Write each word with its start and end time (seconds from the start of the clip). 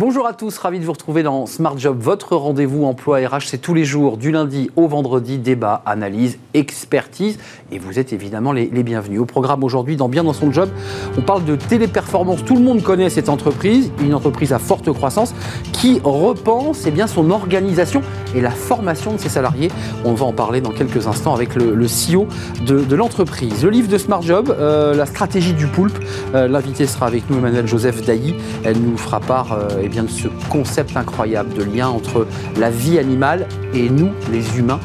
Bonjour 0.00 0.26
à 0.26 0.32
tous, 0.32 0.56
ravi 0.56 0.78
de 0.78 0.86
vous 0.86 0.92
retrouver 0.92 1.22
dans 1.22 1.44
Smart 1.44 1.76
Job, 1.76 1.98
votre 2.00 2.34
rendez-vous 2.34 2.86
emploi 2.86 3.18
RH. 3.18 3.48
C'est 3.48 3.58
tous 3.58 3.74
les 3.74 3.84
jours, 3.84 4.16
du 4.16 4.30
lundi 4.30 4.70
au 4.74 4.88
vendredi, 4.88 5.36
débat, 5.36 5.82
analyse, 5.84 6.38
expertise. 6.54 7.38
Et 7.70 7.78
vous 7.78 7.98
êtes 7.98 8.14
évidemment 8.14 8.52
les, 8.52 8.82
bienvenus. 8.82 9.20
Au 9.20 9.26
programme 9.26 9.62
aujourd'hui, 9.62 9.96
dans 9.96 10.08
Bien 10.08 10.24
dans 10.24 10.32
son 10.32 10.50
job, 10.52 10.70
on 11.18 11.20
parle 11.20 11.44
de 11.44 11.54
téléperformance. 11.54 12.42
Tout 12.46 12.54
le 12.54 12.62
monde 12.62 12.82
connaît 12.82 13.10
cette 13.10 13.28
entreprise, 13.28 13.92
une 14.00 14.14
entreprise 14.14 14.54
à 14.54 14.58
forte 14.58 14.90
croissance 14.90 15.34
qui 15.74 16.00
repense 16.02 16.84
eh 16.86 16.90
bien, 16.90 17.06
son 17.06 17.30
organisation 17.30 18.00
et 18.34 18.40
la 18.40 18.50
formation 18.50 19.12
de 19.14 19.18
ses 19.18 19.28
salariés. 19.28 19.70
On 20.04 20.14
va 20.14 20.26
en 20.26 20.32
parler 20.32 20.60
dans 20.60 20.70
quelques 20.70 21.06
instants 21.06 21.34
avec 21.34 21.54
le, 21.54 21.86
CEO 21.86 22.26
de, 22.64 22.94
l'entreprise. 22.94 23.64
Le 23.64 23.70
livre 23.70 23.88
de 23.88 23.98
Smart 23.98 24.22
Job, 24.22 24.54
euh, 24.58 24.94
la 24.94 25.06
stratégie 25.06 25.52
du 25.52 25.66
poulpe. 25.66 25.98
Euh, 26.34 26.48
l'invité 26.48 26.86
sera 26.86 27.06
avec 27.06 27.28
nous, 27.30 27.38
Emmanuel 27.38 27.66
Joseph 27.66 28.04
Dailly. 28.04 28.34
Elle 28.64 28.78
nous 28.78 28.96
fera 28.96 29.20
part 29.20 29.52
euh, 29.52 29.68
eh 29.82 29.88
bien, 29.88 30.04
de 30.04 30.10
ce 30.10 30.28
concept 30.48 30.96
incroyable 30.96 31.52
de 31.54 31.62
lien 31.62 31.88
entre 31.88 32.26
la 32.58 32.70
vie 32.70 32.98
animale 32.98 33.46
et 33.74 33.88
nous, 33.88 34.10
les 34.32 34.58
humains. 34.58 34.80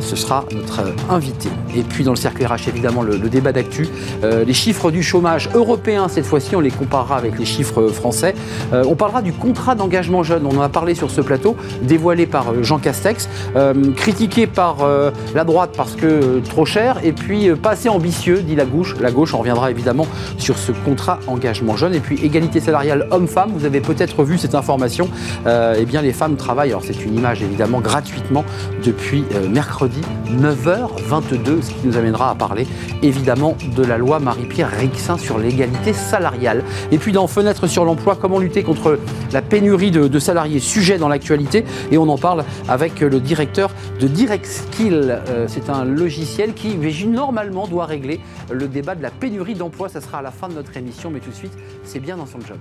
ce 0.00 0.16
sera 0.16 0.44
notre 0.52 0.80
invité. 1.10 1.50
Et 1.74 1.82
puis 1.82 2.02
dans 2.04 2.12
le 2.12 2.16
cercle 2.16 2.44
RH, 2.46 2.68
évidemment, 2.68 3.02
le, 3.02 3.18
débat 3.18 3.52
d'actu. 3.52 3.88
les 4.22 4.54
chiffres 4.54 4.90
du 4.90 5.02
chômage 5.02 5.50
européen, 5.54 6.08
cette 6.08 6.24
fois-ci, 6.24 6.56
on 6.56 6.60
les 6.60 6.70
comparera 6.70 7.16
avec 7.16 7.38
les 7.38 7.44
chiffres 7.44 7.88
français. 7.88 8.34
on 8.72 8.94
parlera 8.94 9.20
du 9.20 9.34
contrat 9.34 9.74
d'engagement 9.74 10.22
jeune. 10.22 10.46
On 10.46 10.56
en 10.56 10.62
a 10.62 10.70
parlé 10.70 10.94
sur 10.94 11.10
ce 11.10 11.20
plateau, 11.20 11.56
dévoilé 11.82 12.26
par 12.26 12.62
Jean 12.62 12.78
Castex, 12.82 13.28
euh, 13.56 13.92
critiqué 13.94 14.46
par 14.46 14.82
euh, 14.82 15.10
la 15.34 15.44
droite 15.44 15.70
parce 15.76 15.94
que 15.94 16.06
euh, 16.06 16.40
trop 16.40 16.66
cher, 16.66 16.98
et 17.02 17.12
puis 17.12 17.50
pas 17.54 17.70
assez 17.70 17.88
ambitieux, 17.88 18.42
dit 18.42 18.54
la 18.54 18.64
gauche. 18.64 18.94
La 19.00 19.10
gauche, 19.10 19.32
on 19.34 19.38
reviendra 19.38 19.70
évidemment 19.70 20.06
sur 20.36 20.58
ce 20.58 20.72
contrat 20.72 21.20
engagement 21.26 21.76
jeune. 21.76 21.94
Et 21.94 22.00
puis 22.00 22.22
égalité 22.22 22.60
salariale 22.60 23.06
homme-femme, 23.10 23.52
vous 23.54 23.64
avez 23.64 23.80
peut-être 23.80 24.24
vu 24.24 24.36
cette 24.36 24.54
information. 24.54 25.08
eh 25.46 25.84
bien, 25.84 26.02
les 26.02 26.12
femmes 26.12 26.36
travaillent, 26.36 26.70
alors 26.70 26.82
c'est 26.84 27.04
une 27.04 27.16
image 27.16 27.42
évidemment 27.42 27.80
gratuitement 27.80 28.44
depuis 28.84 29.24
mercredi 29.50 30.00
9h22, 30.30 31.62
ce 31.62 31.70
qui 31.70 31.86
nous 31.86 31.96
amènera 31.96 32.30
à 32.30 32.34
parler 32.34 32.66
évidemment 33.02 33.56
de 33.76 33.84
la 33.84 33.98
loi 33.98 34.18
Marie-Pierre 34.18 34.70
Rixin 34.70 35.18
sur 35.18 35.38
l'égalité 35.38 35.92
salariale. 35.92 36.64
Et 36.90 36.98
puis 36.98 37.12
dans 37.12 37.26
Fenêtre 37.26 37.66
sur 37.66 37.84
l'emploi, 37.84 38.16
comment 38.20 38.38
lutter 38.38 38.62
contre 38.62 38.98
la 39.32 39.42
pénurie 39.42 39.90
de, 39.90 40.08
de 40.08 40.18
salariés, 40.18 40.60
sujet 40.60 40.98
dans 40.98 41.08
l'actualité? 41.08 41.64
Et 41.90 41.98
on 41.98 42.08
en 42.08 42.18
parle 42.18 42.44
avec 42.72 43.00
le 43.00 43.20
directeur 43.20 43.70
de 44.00 44.08
Direct 44.08 44.46
Skill. 44.46 45.20
Euh, 45.28 45.46
c'est 45.46 45.68
un 45.68 45.84
logiciel 45.84 46.54
qui, 46.54 46.74
normalement, 47.06 47.66
doit 47.66 47.84
régler 47.84 48.18
le 48.50 48.66
débat 48.66 48.94
de 48.94 49.02
la 49.02 49.10
pénurie 49.10 49.54
d'emploi. 49.54 49.90
Ça 49.90 50.00
sera 50.00 50.18
à 50.18 50.22
la 50.22 50.30
fin 50.30 50.48
de 50.48 50.54
notre 50.54 50.74
émission, 50.76 51.10
mais 51.10 51.20
tout 51.20 51.30
de 51.30 51.34
suite, 51.34 51.52
c'est 51.84 52.00
bien 52.00 52.16
dans 52.16 52.26
son 52.26 52.40
job. 52.40 52.56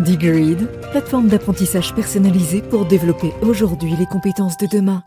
Digreed, 0.00 0.68
plateforme 0.90 1.28
d'apprentissage 1.28 1.94
personnalisée 1.94 2.62
pour 2.62 2.84
développer 2.84 3.32
aujourd'hui 3.42 3.94
les 3.96 4.06
compétences 4.06 4.56
de 4.56 4.66
demain. 4.66 5.04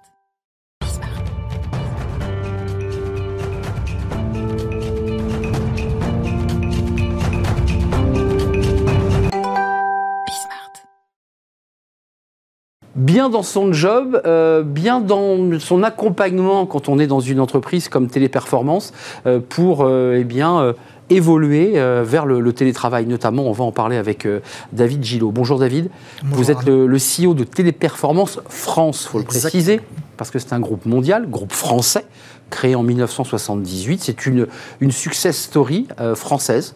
Bien 12.95 13.29
dans 13.29 13.43
son 13.43 13.73
job, 13.73 14.21
euh, 14.25 14.63
bien 14.63 15.01
dans 15.01 15.59
son 15.59 15.83
accompagnement 15.83 16.65
quand 16.65 16.89
on 16.89 16.97
est 16.97 17.07
dans 17.07 17.19
une 17.19 17.39
entreprise 17.39 17.89
comme 17.89 18.07
Téléperformance 18.07 18.93
euh, 19.25 19.39
pour 19.47 19.81
euh, 19.81 20.17
eh 20.19 20.23
bien, 20.23 20.73
évoluer 21.09 21.73
vers 22.03 22.25
le, 22.25 22.53
télétravail 22.53 23.05
notamment. 23.05 23.43
On 23.43 23.51
va 23.51 23.63
en 23.63 23.71
parler 23.71 23.97
avec 23.97 24.27
David 24.73 25.03
Gillot. 25.03 25.31
Bonjour 25.31 25.59
David. 25.59 25.89
Vous 26.23 26.50
êtes 26.50 26.63
le, 26.66 26.97
CEO 26.97 27.33
de 27.33 27.44
Téléperformance 27.44 28.39
France, 28.50 29.03
il 29.03 29.12
faut 29.12 29.19
le 29.19 29.25
préciser, 29.25 29.81
parce 30.17 30.31
que 30.31 30.39
c'est 30.39 30.53
un 30.53 30.59
groupe 30.59 30.85
mondial, 30.85 31.29
groupe 31.29 31.53
français 31.53 32.06
créé 32.50 32.75
en 32.75 32.83
1978. 32.83 34.01
C'est 34.03 34.25
une, 34.25 34.47
une 34.79 34.91
success 34.91 35.38
story 35.38 35.88
euh, 36.00 36.16
française. 36.16 36.75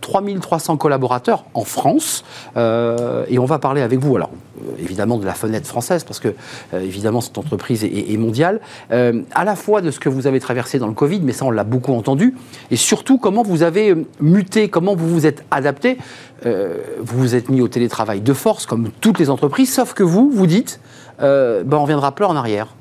3300 0.00 0.74
euh, 0.74 0.76
collaborateurs 0.76 1.44
en 1.54 1.64
France. 1.64 2.24
Euh, 2.56 3.24
et 3.28 3.38
on 3.38 3.44
va 3.44 3.58
parler 3.58 3.82
avec 3.82 3.98
vous, 3.98 4.16
alors 4.16 4.30
évidemment 4.78 5.18
de 5.18 5.26
la 5.26 5.34
fenêtre 5.34 5.66
française, 5.66 6.02
parce 6.02 6.18
que 6.18 6.34
évidemment 6.74 7.20
cette 7.20 7.36
entreprise 7.36 7.84
est, 7.84 8.16
mondiale, 8.16 8.60
à 8.90 9.44
la 9.44 9.54
fois 9.54 9.82
de 9.82 9.90
ce 9.90 10.00
que 10.00 10.08
vous 10.08 10.26
avez 10.26 10.40
traversé 10.40 10.78
dans 10.78 10.86
le 10.86 10.94
Covid, 10.94 11.20
mais 11.20 11.32
ça 11.32 11.44
on 11.44 11.50
l'a 11.50 11.62
beaucoup 11.62 11.92
entendu, 11.92 12.34
et 12.70 12.76
surtout 12.76 13.18
comment 13.18 13.42
vous 13.42 13.62
avez 13.62 13.94
muté, 14.18 14.70
comment 14.70 14.94
vous 14.96 15.08
vous 15.08 15.26
êtes 15.26 15.44
adapté. 15.50 15.98
vous 16.42 17.18
vous 17.18 17.34
êtes 17.34 17.50
mis 17.50 17.60
au 17.60 17.68
télétravail 17.68 18.22
de 18.22 18.32
force, 18.32 18.64
comme 18.64 18.88
toutes 19.02 19.18
les 19.18 19.28
entreprises, 19.28 19.74
sauf 19.74 19.92
que 19.92 20.02
vous, 20.02 20.30
vous 20.30 20.46
dites, 20.46 20.80
ben, 21.18 21.66
on 21.72 21.82
reviendra 21.82 22.12
plus 22.12 22.24
en 22.24 22.34
arrière. 22.34 22.75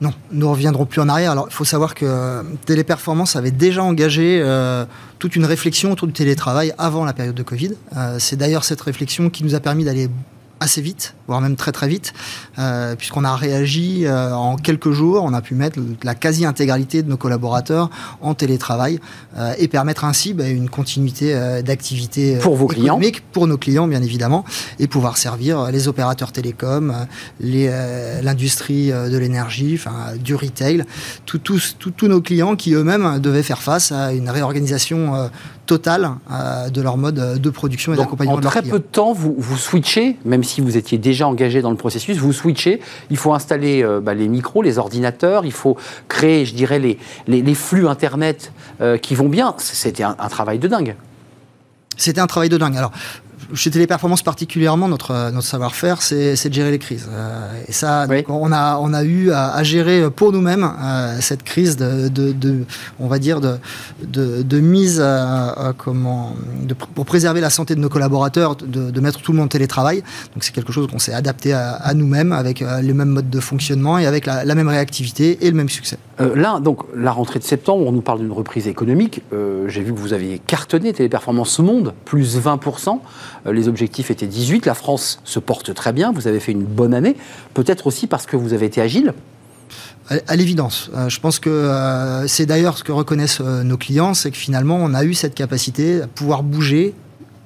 Non, 0.00 0.12
nous 0.30 0.46
ne 0.46 0.50
reviendrons 0.50 0.86
plus 0.86 1.00
en 1.00 1.08
arrière. 1.08 1.32
Alors, 1.32 1.46
il 1.50 1.54
faut 1.54 1.64
savoir 1.64 1.94
que 1.94 2.06
euh, 2.06 2.42
Téléperformance 2.66 3.34
avait 3.34 3.50
déjà 3.50 3.82
engagé 3.82 4.40
euh, 4.40 4.84
toute 5.18 5.34
une 5.34 5.44
réflexion 5.44 5.90
autour 5.90 6.06
du 6.06 6.12
télétravail 6.12 6.72
avant 6.78 7.04
la 7.04 7.12
période 7.12 7.34
de 7.34 7.42
Covid. 7.42 7.72
Euh, 7.96 8.16
c'est 8.20 8.36
d'ailleurs 8.36 8.64
cette 8.64 8.80
réflexion 8.80 9.28
qui 9.28 9.42
nous 9.42 9.56
a 9.56 9.60
permis 9.60 9.84
d'aller 9.84 10.08
assez 10.60 10.80
vite, 10.80 11.14
voire 11.26 11.40
même 11.40 11.56
très 11.56 11.72
très 11.72 11.88
vite, 11.88 12.12
euh, 12.58 12.96
puisqu'on 12.96 13.24
a 13.24 13.36
réagi 13.36 14.04
euh, 14.04 14.32
en 14.32 14.56
quelques 14.56 14.90
jours, 14.90 15.22
on 15.24 15.32
a 15.32 15.40
pu 15.40 15.54
mettre 15.54 15.78
la 16.02 16.14
quasi-intégralité 16.14 17.02
de 17.02 17.08
nos 17.08 17.16
collaborateurs 17.16 17.90
en 18.20 18.34
télétravail 18.34 18.98
euh, 19.36 19.54
et 19.58 19.68
permettre 19.68 20.04
ainsi 20.04 20.34
bah, 20.34 20.48
une 20.48 20.68
continuité 20.68 21.34
d'activité 21.62 22.38
pour 22.38 22.56
vos 22.56 22.66
clients, 22.66 23.00
pour 23.32 23.46
nos 23.46 23.56
clients 23.56 23.86
bien 23.86 24.02
évidemment, 24.02 24.44
et 24.78 24.86
pouvoir 24.86 25.16
servir 25.16 25.70
les 25.70 25.88
opérateurs 25.88 26.32
télécoms, 26.32 26.94
l'industrie 27.40 28.88
de 28.90 29.16
l'énergie, 29.16 29.74
enfin 29.74 30.16
du 30.16 30.34
retail, 30.34 30.84
tous 31.24 32.08
nos 32.08 32.20
clients 32.20 32.56
qui 32.56 32.74
eux-mêmes 32.74 33.18
devaient 33.18 33.42
faire 33.42 33.62
face 33.62 33.92
à 33.92 34.12
une 34.12 34.30
réorganisation 34.30 35.30
totale 35.68 36.10
de 36.72 36.80
leur 36.80 36.96
mode 36.96 37.40
de 37.40 37.50
production 37.50 37.92
et 37.92 37.96
d'accompagnement. 37.96 38.36
En 38.36 38.40
très 38.40 38.62
peu 38.62 38.78
de 38.78 38.84
temps, 38.84 39.12
vous, 39.12 39.34
vous 39.36 39.56
switchez, 39.56 40.16
même 40.24 40.42
si 40.42 40.60
vous 40.60 40.76
étiez 40.76 40.98
déjà 40.98 41.28
engagé 41.28 41.62
dans 41.62 41.70
le 41.70 41.76
processus, 41.76 42.16
vous 42.16 42.32
switchez. 42.32 42.80
Il 43.10 43.16
faut 43.16 43.34
installer 43.34 43.84
euh, 43.84 44.00
bah, 44.00 44.14
les 44.14 44.28
micros, 44.28 44.62
les 44.62 44.78
ordinateurs, 44.78 45.44
il 45.44 45.52
faut 45.52 45.76
créer, 46.08 46.46
je 46.46 46.54
dirais, 46.54 46.78
les, 46.78 46.98
les, 47.26 47.54
flux 47.54 47.86
Internet 47.86 48.52
euh, 48.80 48.96
qui 48.96 49.14
vont 49.14 49.28
bien. 49.28 49.54
C'était 49.58 50.02
un, 50.02 50.16
un 50.18 50.28
travail 50.28 50.58
de 50.58 50.68
dingue. 50.68 50.96
C'était 51.96 52.20
un 52.20 52.26
travail 52.26 52.48
de 52.48 52.56
dingue. 52.56 52.76
Alors, 52.76 52.92
chez 53.54 53.70
Téléperformance 53.70 54.22
particulièrement, 54.22 54.88
notre, 54.88 55.30
notre 55.30 55.46
savoir-faire, 55.46 56.02
c'est 56.02 56.48
de 56.48 56.54
gérer 56.54 56.70
les 56.70 56.78
crises. 56.78 57.08
Euh, 57.10 57.62
et 57.66 57.72
ça, 57.72 58.06
on, 58.28 58.52
a, 58.52 58.78
on 58.78 58.92
a 58.92 59.04
eu 59.04 59.30
à, 59.30 59.62
gérer 59.62 60.10
pour 60.10 60.32
nous-mêmes 60.32 60.70
euh, 60.80 61.18
cette 61.20 61.42
crise 61.42 61.76
de, 61.76 62.08
de, 62.08 62.64
on 62.98 63.08
va 63.08 63.18
dire, 63.18 63.40
de, 63.40 63.58
de, 64.02 64.60
mise 64.60 65.00
à, 65.00 65.72
comment, 65.76 66.34
pour 66.94 67.06
préserver 67.06 67.40
la 67.40 67.50
santé 67.50 67.74
de 67.74 67.80
nos 67.80 67.88
collaborateurs, 67.88 68.56
de, 68.56 69.00
mettre 69.00 69.20
tout 69.20 69.32
le 69.32 69.38
monde 69.38 69.46
en 69.46 69.48
télétravail. 69.48 70.02
Donc 70.34 70.44
c'est 70.44 70.52
quelque 70.52 70.72
chose 70.72 70.88
qu'on 70.88 70.98
s'est 70.98 71.14
adapté 71.14 71.52
à, 71.52 71.92
nous-mêmes 71.94 72.32
avec 72.32 72.62
euh, 72.62 72.80
les 72.82 72.92
mêmes 72.92 73.10
modes 73.10 73.30
de 73.30 73.40
fonctionnement 73.40 73.98
et 73.98 74.06
avec 74.06 74.26
la, 74.26 74.54
même 74.54 74.68
réactivité 74.68 75.38
et 75.46 75.50
le 75.50 75.56
même 75.56 75.68
succès. 75.68 75.98
Là, 76.18 76.60
donc 76.60 76.80
la 76.94 77.12
rentrée 77.12 77.38
de 77.38 77.44
septembre, 77.44 77.86
on 77.86 77.92
nous 77.92 78.00
parle 78.00 78.20
d'une 78.20 78.32
reprise 78.32 78.68
économique. 78.68 79.22
J'ai 79.66 79.82
vu 79.82 79.92
que 79.92 79.98
vous 79.98 80.12
aviez 80.12 80.38
cartonné 80.38 80.92
Téléperformance 80.92 81.58
Monde, 81.58 81.94
plus 82.04 82.38
20%. 82.38 83.00
Euh, 83.46 83.52
les 83.52 83.68
objectifs 83.68 84.10
étaient 84.10 84.26
18. 84.26 84.66
La 84.66 84.74
France 84.74 85.20
se 85.24 85.38
porte 85.38 85.74
très 85.74 85.92
bien. 85.92 86.12
Vous 86.12 86.26
avez 86.26 86.40
fait 86.40 86.52
une 86.52 86.64
bonne 86.64 86.94
année. 86.94 87.16
Peut-être 87.54 87.86
aussi 87.86 88.06
parce 88.06 88.26
que 88.26 88.36
vous 88.36 88.52
avez 88.52 88.66
été 88.66 88.80
agile 88.80 89.14
à 90.26 90.36
l'évidence. 90.36 90.90
Euh, 90.96 91.10
je 91.10 91.20
pense 91.20 91.38
que 91.38 91.50
euh, 91.50 92.26
c'est 92.26 92.46
d'ailleurs 92.46 92.78
ce 92.78 92.84
que 92.84 92.92
reconnaissent 92.92 93.40
nos 93.40 93.76
clients, 93.76 94.14
c'est 94.14 94.30
que 94.30 94.38
finalement, 94.38 94.76
on 94.76 94.94
a 94.94 95.04
eu 95.04 95.12
cette 95.12 95.34
capacité 95.34 96.02
à 96.02 96.06
pouvoir 96.06 96.42
bouger 96.42 96.94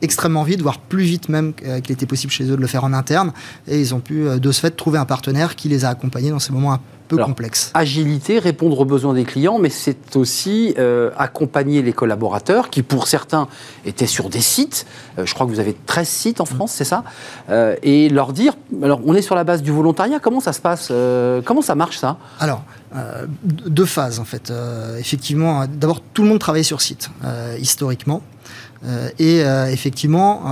extrêmement 0.02 0.42
vite, 0.42 0.60
voire 0.60 0.78
plus 0.78 1.04
vite 1.04 1.28
même 1.28 1.54
qu'il 1.54 1.92
était 1.92 2.06
possible 2.06 2.32
chez 2.32 2.44
eux 2.44 2.56
de 2.56 2.60
le 2.60 2.66
faire 2.66 2.84
en 2.84 2.92
interne. 2.92 3.32
Et 3.66 3.80
ils 3.80 3.94
ont 3.94 4.00
pu, 4.00 4.24
de 4.38 4.52
ce 4.52 4.60
fait, 4.60 4.70
trouver 4.72 4.98
un 4.98 5.04
partenaire 5.04 5.56
qui 5.56 5.68
les 5.68 5.84
a 5.84 5.88
accompagnés 5.88 6.30
dans 6.30 6.38
ces 6.38 6.52
moments 6.52 6.78
complexe. 7.16 7.70
Agilité, 7.74 8.38
répondre 8.38 8.78
aux 8.80 8.84
besoins 8.84 9.14
des 9.14 9.24
clients, 9.24 9.58
mais 9.58 9.68
c'est 9.68 10.16
aussi 10.16 10.74
euh, 10.78 11.10
accompagner 11.16 11.82
les 11.82 11.92
collaborateurs 11.92 12.70
qui, 12.70 12.82
pour 12.82 13.08
certains, 13.08 13.48
étaient 13.84 14.06
sur 14.06 14.28
des 14.28 14.40
sites. 14.40 14.86
Euh, 15.18 15.26
je 15.26 15.34
crois 15.34 15.46
que 15.46 15.50
vous 15.50 15.60
avez 15.60 15.74
13 15.86 16.08
sites 16.08 16.40
en 16.40 16.44
France, 16.44 16.72
c'est 16.72 16.84
ça 16.84 17.04
euh, 17.50 17.76
Et 17.82 18.08
leur 18.08 18.32
dire, 18.32 18.54
alors 18.82 19.00
on 19.04 19.14
est 19.14 19.22
sur 19.22 19.34
la 19.34 19.44
base 19.44 19.62
du 19.62 19.70
volontariat, 19.70 20.18
comment 20.20 20.40
ça 20.40 20.52
se 20.52 20.60
passe 20.60 20.92
Comment 21.44 21.62
ça 21.62 21.74
marche 21.74 21.98
ça 21.98 22.18
Alors, 22.40 22.62
deux 23.44 23.84
phases 23.84 24.18
en 24.18 24.24
fait. 24.24 24.52
effectivement, 24.98 25.66
d'abord, 25.66 26.00
tout 26.00 26.22
le 26.22 26.28
monde 26.28 26.38
travaillait 26.38 26.62
sur 26.62 26.80
site, 26.80 27.10
historiquement. 27.58 28.22
Et 29.18 29.42
effectivement, 29.70 30.42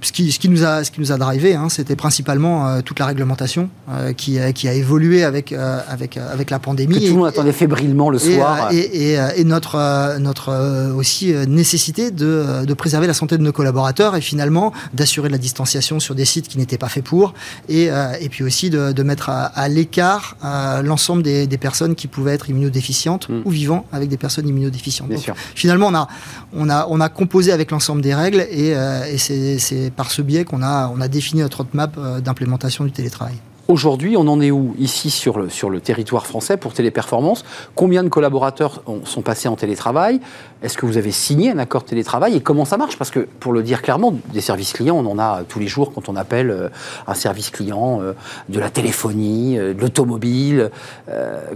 ce 0.00 0.12
qui, 0.12 0.32
ce, 0.32 0.38
qui, 0.38 0.48
nous 0.48 0.64
a, 0.64 0.84
ce 0.84 0.90
qui 0.90 1.00
nous 1.00 1.12
a 1.12 1.18
drivé, 1.18 1.54
hein, 1.54 1.68
c'était 1.68 1.96
principalement 1.96 2.80
toute 2.82 2.98
la 2.98 3.06
réglementation 3.06 3.68
qui, 4.16 4.38
qui 4.54 4.68
a 4.68 4.72
évolué 4.72 5.24
avec, 5.24 5.52
avec, 5.52 6.16
avec 6.16 6.50
la 6.50 6.58
pandémie. 6.58 6.94
Que 6.94 7.06
tout 7.06 7.12
le 7.12 7.18
monde 7.18 7.28
attendait 7.28 7.52
fébrilement 7.52 8.10
le 8.10 8.18
soir. 8.18 8.70
Et, 8.72 9.14
et, 9.14 9.44
notre, 9.44 10.18
notre 10.18 10.94
aussi 10.94 11.32
nécessité 11.48 12.10
de, 12.10 12.64
de 12.64 12.74
préserver 12.74 13.06
la 13.06 13.14
santé 13.14 13.38
de 13.38 13.42
nos 13.42 13.52
collaborateurs 13.52 14.16
et 14.16 14.20
finalement 14.20 14.72
d'assurer 14.94 15.28
la 15.28 15.38
distanciation 15.38 16.00
sur 16.00 16.14
des 16.14 16.24
sites 16.24 16.48
qui 16.48 16.58
n'étaient 16.58 16.78
pas 16.78 16.88
faits 16.88 17.04
pour, 17.04 17.34
et, 17.68 17.88
et 18.20 18.28
puis 18.28 18.44
aussi 18.44 18.70
de, 18.70 18.92
de 18.92 19.02
mettre 19.02 19.30
à, 19.30 19.68
l'écart 19.68 20.36
l'ensemble 20.82 21.22
des, 21.22 21.46
des, 21.46 21.58
personnes 21.58 21.94
qui 21.94 22.06
pouvaient 22.06 22.34
être 22.34 22.50
immunodéficientes 22.50 23.28
mm. 23.28 23.42
ou 23.44 23.50
vivant 23.50 23.86
avec 23.92 24.08
des 24.08 24.16
personnes 24.16 24.48
immunodéficientes. 24.48 25.10
finalement, 25.54 25.88
on 25.88 25.94
a, 25.94 26.08
on, 26.54 26.68
a, 26.68 26.86
on 26.88 27.00
a 27.00 27.08
composé 27.08 27.52
avec 27.52 27.70
des 28.02 28.14
règles 28.14 28.46
et, 28.50 28.74
euh, 28.74 29.16
c'est 29.18 29.90
par 29.94 30.10
ce 30.10 30.22
biais 30.22 30.44
qu'on 30.44 30.62
a, 30.62 30.92
a 31.00 31.08
défini 31.08 31.40
notre 31.42 31.58
roadmap 31.58 31.96
euh, 31.98 32.20
d'implémentation 32.20 32.84
du 32.84 32.92
télétravail. 32.92 33.36
Aujourd'hui, 33.68 34.16
on 34.16 34.28
en 34.28 34.40
est 34.40 34.52
où 34.52 34.76
ici 34.78 35.10
sur 35.10 35.38
le, 35.38 35.48
sur 35.48 35.70
le 35.70 35.80
territoire 35.80 36.24
français 36.24 36.56
pour 36.56 36.72
Téléperformance? 36.72 37.44
Combien 37.74 38.04
de 38.04 38.08
collaborateurs 38.08 38.82
sont 39.04 39.22
passés 39.22 39.48
en 39.48 39.56
télétravail? 39.56 40.20
Est-ce 40.62 40.78
que 40.78 40.86
vous 40.86 40.96
avez 40.96 41.10
signé 41.10 41.50
un 41.50 41.58
accord 41.58 41.82
de 41.82 41.88
télétravail? 41.88 42.36
Et 42.36 42.40
comment 42.40 42.64
ça 42.64 42.76
marche? 42.76 42.96
Parce 42.96 43.10
que, 43.10 43.20
pour 43.40 43.52
le 43.52 43.64
dire 43.64 43.82
clairement, 43.82 44.14
des 44.32 44.40
services 44.40 44.72
clients, 44.72 44.96
on 44.96 45.10
en 45.10 45.18
a 45.18 45.42
tous 45.48 45.58
les 45.58 45.66
jours 45.66 45.92
quand 45.92 46.08
on 46.08 46.14
appelle 46.14 46.50
euh, 46.50 46.68
un 47.08 47.14
service 47.14 47.50
client, 47.50 48.00
euh, 48.00 48.12
de 48.48 48.60
la 48.60 48.70
téléphonie, 48.70 49.58
euh, 49.58 49.74
de 49.74 49.80
l'automobile. 49.80 50.70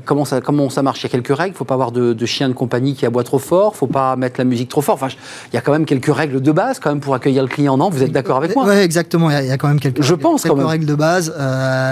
comment, 0.04 0.24
ça, 0.24 0.40
comment 0.40 0.68
ça 0.68 0.82
marche? 0.82 1.00
Il 1.00 1.04
y 1.04 1.06
a 1.06 1.10
quelques 1.10 1.28
règles. 1.36 1.50
Il 1.50 1.52
ne 1.52 1.58
faut 1.58 1.64
pas 1.64 1.74
avoir 1.74 1.92
de, 1.92 2.12
de, 2.12 2.26
chien 2.26 2.48
de 2.48 2.54
compagnie 2.54 2.94
qui 2.94 3.06
aboie 3.06 3.24
trop 3.24 3.38
fort. 3.38 3.70
Il 3.72 3.76
ne 3.76 3.78
faut 3.78 3.86
pas 3.86 4.16
mettre 4.16 4.40
la 4.40 4.44
musique 4.44 4.68
trop 4.68 4.80
fort. 4.80 4.96
Enfin, 4.96 5.08
il 5.52 5.54
y 5.54 5.58
a 5.58 5.60
quand 5.60 5.72
même 5.72 5.86
quelques 5.86 6.12
règles 6.12 6.40
de 6.40 6.52
base 6.52 6.80
quand 6.80 6.90
même 6.90 7.00
pour 7.00 7.14
accueillir 7.14 7.42
le 7.42 7.48
client. 7.48 7.76
Non 7.76 7.88
Vous 7.88 8.02
êtes 8.02 8.12
d'accord 8.12 8.38
avec 8.38 8.54
moi? 8.56 8.64
Oui, 8.66 8.76
exactement. 8.76 9.30
Il 9.30 9.46
y, 9.46 9.50
a, 9.50 9.58
quand 9.58 9.68
même 9.68 9.80
quelques, 9.80 10.02
Je 10.02 10.14
pense, 10.14 10.42
quelques 10.42 10.66
règles 10.66 10.86
de 10.86 10.94
base. 10.96 11.32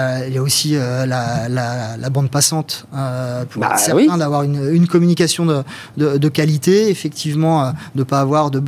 Euh, 0.09 0.27
il 0.27 0.33
y 0.33 0.37
a 0.37 0.41
aussi 0.41 0.71
euh, 0.75 1.05
la, 1.05 2.09
bande 2.09 2.29
passante 2.29 2.85
euh, 2.95 3.45
pour 3.45 3.61
bah, 3.61 3.75
être 3.75 4.17
d'avoir 4.17 4.43
une, 4.43 4.87
communication 4.87 5.45
de, 5.97 6.29
qualité, 6.29 6.89
effectivement, 6.89 7.69
de 7.69 7.73
ne 7.95 8.03
pas 8.03 8.19
avoir 8.19 8.51
de, 8.51 8.59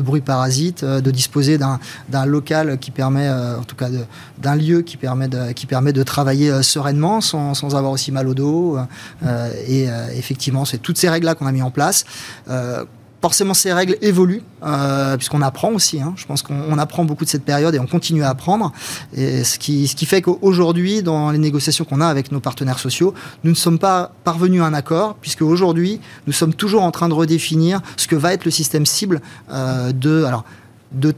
bruit 0.00 0.20
parasite, 0.20 0.84
de 0.84 1.10
disposer 1.10 1.58
d'un 1.58 2.26
local 2.26 2.78
qui 2.78 2.90
permet, 2.90 3.28
en 3.30 3.62
tout 3.62 3.76
cas 3.76 3.88
d'un 4.38 4.56
lieu 4.56 4.82
qui 4.82 4.96
permet 4.96 5.28
de, 5.28 5.52
qui 5.52 5.66
permet 5.66 5.92
de 5.92 6.02
travailler 6.02 6.62
sereinement 6.62 7.20
sans, 7.20 7.54
sans 7.54 7.76
avoir 7.76 7.92
aussi 7.92 8.12
mal 8.12 8.28
au 8.28 8.34
dos. 8.34 8.78
et 9.68 9.86
effectivement, 10.16 10.64
c'est 10.64 10.78
toutes 10.78 10.98
ces 10.98 11.08
règles-là 11.08 11.34
qu'on 11.34 11.46
a 11.46 11.52
mis 11.52 11.62
en 11.62 11.70
place 11.70 12.04
forcément 13.20 13.54
ces 13.54 13.72
règles 13.72 13.96
évoluent, 14.00 14.42
euh, 14.62 15.16
puisqu'on 15.16 15.42
apprend 15.42 15.72
aussi. 15.72 16.00
Hein. 16.00 16.14
Je 16.16 16.26
pense 16.26 16.42
qu'on 16.42 16.78
apprend 16.78 17.04
beaucoup 17.04 17.24
de 17.24 17.30
cette 17.30 17.44
période 17.44 17.74
et 17.74 17.80
on 17.80 17.86
continue 17.86 18.22
à 18.22 18.30
apprendre. 18.30 18.72
Ce, 19.14 19.58
qui, 19.58 19.86
fait 20.06 20.22
qu'aujourd'hui, 20.22 21.02
dans 21.02 21.30
les 21.30 21.38
négociations 21.38 21.84
qu'on 21.84 22.00
a 22.00 22.06
avec 22.06 22.32
nos 22.32 22.40
partenaires 22.40 22.78
sociaux, 22.78 23.14
nous 23.44 23.50
ne 23.50 23.56
sommes 23.56 23.78
pas 23.78 24.12
parvenus 24.24 24.62
à 24.62 24.66
un 24.66 24.74
accord, 24.74 25.16
puisque 25.20 25.42
aujourd'hui, 25.42 26.00
nous 26.26 26.32
sommes 26.32 26.54
toujours 26.54 26.82
en 26.82 26.90
train 26.90 27.08
de 27.08 27.14
redéfinir 27.14 27.80
ce 27.96 28.06
que 28.06 28.16
va 28.16 28.32
être 28.32 28.44
le 28.44 28.50
système 28.50 28.86
cible 28.86 29.20
euh, 29.50 29.92
de... 29.92 30.24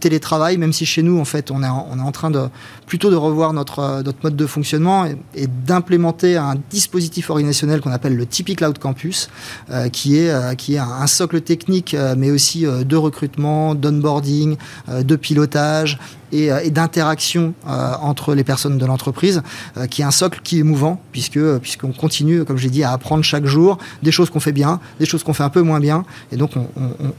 Télétravail, 0.01 0.57
même 0.57 0.73
si 0.73 0.85
chez 0.85 1.01
nous, 1.01 1.21
en 1.21 1.25
fait, 1.25 1.53
on 1.53 1.63
est 1.63 1.69
en 1.69 2.11
train 2.11 2.33
de 2.33 2.49
plutôt 2.91 3.09
de 3.09 3.17
revoir 3.17 3.53
notre, 3.53 3.79
euh, 3.79 4.03
notre 4.03 4.19
mode 4.25 4.35
de 4.35 4.47
fonctionnement 4.47 5.07
et, 5.07 5.47
d'implémenter 5.47 6.37
un 6.37 6.57
dispositif 6.71 7.31
organisationnel 7.31 7.81
qu'on 7.81 7.93
appelle 7.93 8.17
le 8.17 8.27
Tipeee 8.27 8.57
Cloud 8.57 8.79
Campus, 8.79 9.31
euh, 9.71 9.89
qui 9.89 10.19
est, 10.19 10.31
euh, 10.31 10.55
qui 10.55 10.75
est 10.75 10.79
un, 10.79 11.07
socle 11.07 11.41
technique, 11.41 11.97
mais 12.17 12.31
aussi 12.31 12.65
de 12.65 12.97
recrutement, 12.97 13.75
d'onboarding, 13.75 14.57
de 14.89 15.17
pilotage 15.17 15.99
et, 16.33 16.71
d'interaction 16.71 17.55
entre 17.67 18.35
les 18.35 18.45
personnes 18.45 18.79
de 18.79 18.87
l'entreprise, 18.87 19.43
qui 19.91 20.03
est 20.03 20.05
un 20.05 20.11
socle 20.11 20.41
qui 20.45 20.61
est 20.61 20.63
mouvant, 20.63 21.01
puisque 21.11 21.41
puisqu'on 21.59 21.93
continue, 21.93 22.45
comme 22.45 22.59
j'ai 22.59 22.71
dit, 22.71 22.85
à 22.85 22.93
apprendre 22.93 23.25
chaque 23.25 23.47
jour 23.47 23.79
des 24.03 24.13
choses 24.13 24.31
qu'on 24.31 24.41
fait 24.41 24.53
bien, 24.53 24.79
des 25.01 25.07
choses 25.07 25.25
qu'on 25.25 25.33
fait 25.33 25.43
un 25.43 25.51
peu 25.51 25.63
moins 25.63 25.81
bien, 25.81 26.05
et 26.31 26.37
donc 26.37 26.53
on, 26.57 26.67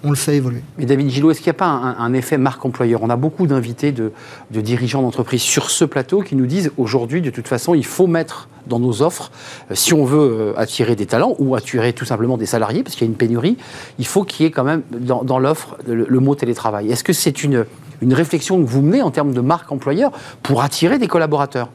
on, 0.04 0.10
le 0.10 0.16
fait 0.16 0.38
évoluer. 0.38 0.64
Mais 0.78 0.86
David 0.86 1.10
Gillot, 1.10 1.32
est-ce 1.32 1.40
qu'il 1.40 1.50
n'y 1.50 1.58
a 1.58 1.60
pas 1.60 1.66
un, 1.66 2.14
effet 2.14 2.38
marque 2.38 2.64
employeur 2.66 3.04
On 3.04 3.10
a 3.10 3.18
beaucoup 3.18 3.48
d'invités 3.48 3.92
de, 3.92 4.12
dirigeants 4.52 5.02
d'entreprises 5.02 5.42
sur 5.42 5.61
ce 5.70 5.86
plateau 5.86 6.22
qui 6.22 6.36
nous 6.36 6.46
disent 6.46 6.72
aujourd'hui, 6.78 7.22
de 7.22 7.30
toute 7.30 7.48
façon, 7.48 7.74
il 7.74 7.86
faut 7.86 8.08
mettre 8.08 8.50
dans 8.68 8.80
nos 8.80 9.02
offres, 9.02 9.32
euh, 9.70 9.76
si 9.76 9.94
on 9.94 10.06
veut 10.06 10.20
euh, 10.20 10.60
attirer 10.60 10.96
des 10.96 11.06
talents 11.06 11.36
ou 11.40 11.56
attirer 11.56 11.94
tout 11.94 12.06
simplement 12.06 12.38
des 12.38 12.46
salariés, 12.46 12.84
parce 12.84 12.96
qu'il 12.96 13.06
y 13.06 13.10
a 13.10 13.12
une 13.12 13.18
pénurie, 13.18 13.58
il 14.00 14.06
faut 14.06 14.24
qu'il 14.24 14.46
y 14.46 14.48
ait 14.48 14.52
quand 14.52 14.64
même 14.64 14.84
dans, 14.92 15.40
l'offre 15.40 15.78
le, 15.88 16.20
mot 16.20 16.36
télétravail. 16.36 16.92
Est-ce 16.92 17.04
que 17.04 17.14
c'est 17.14 17.44
une, 17.44 17.66
une 18.02 18.14
réflexion 18.14 18.64
que 18.64 18.70
vous 18.70 18.82
menez 18.82 19.02
en 19.02 19.12
termes 19.12 19.34
de 19.34 19.42
marque 19.42 19.72
employeur 19.72 20.12
pour 20.44 20.62
attirer 20.62 21.00
des 21.00 21.08
collaborateurs? 21.08 21.70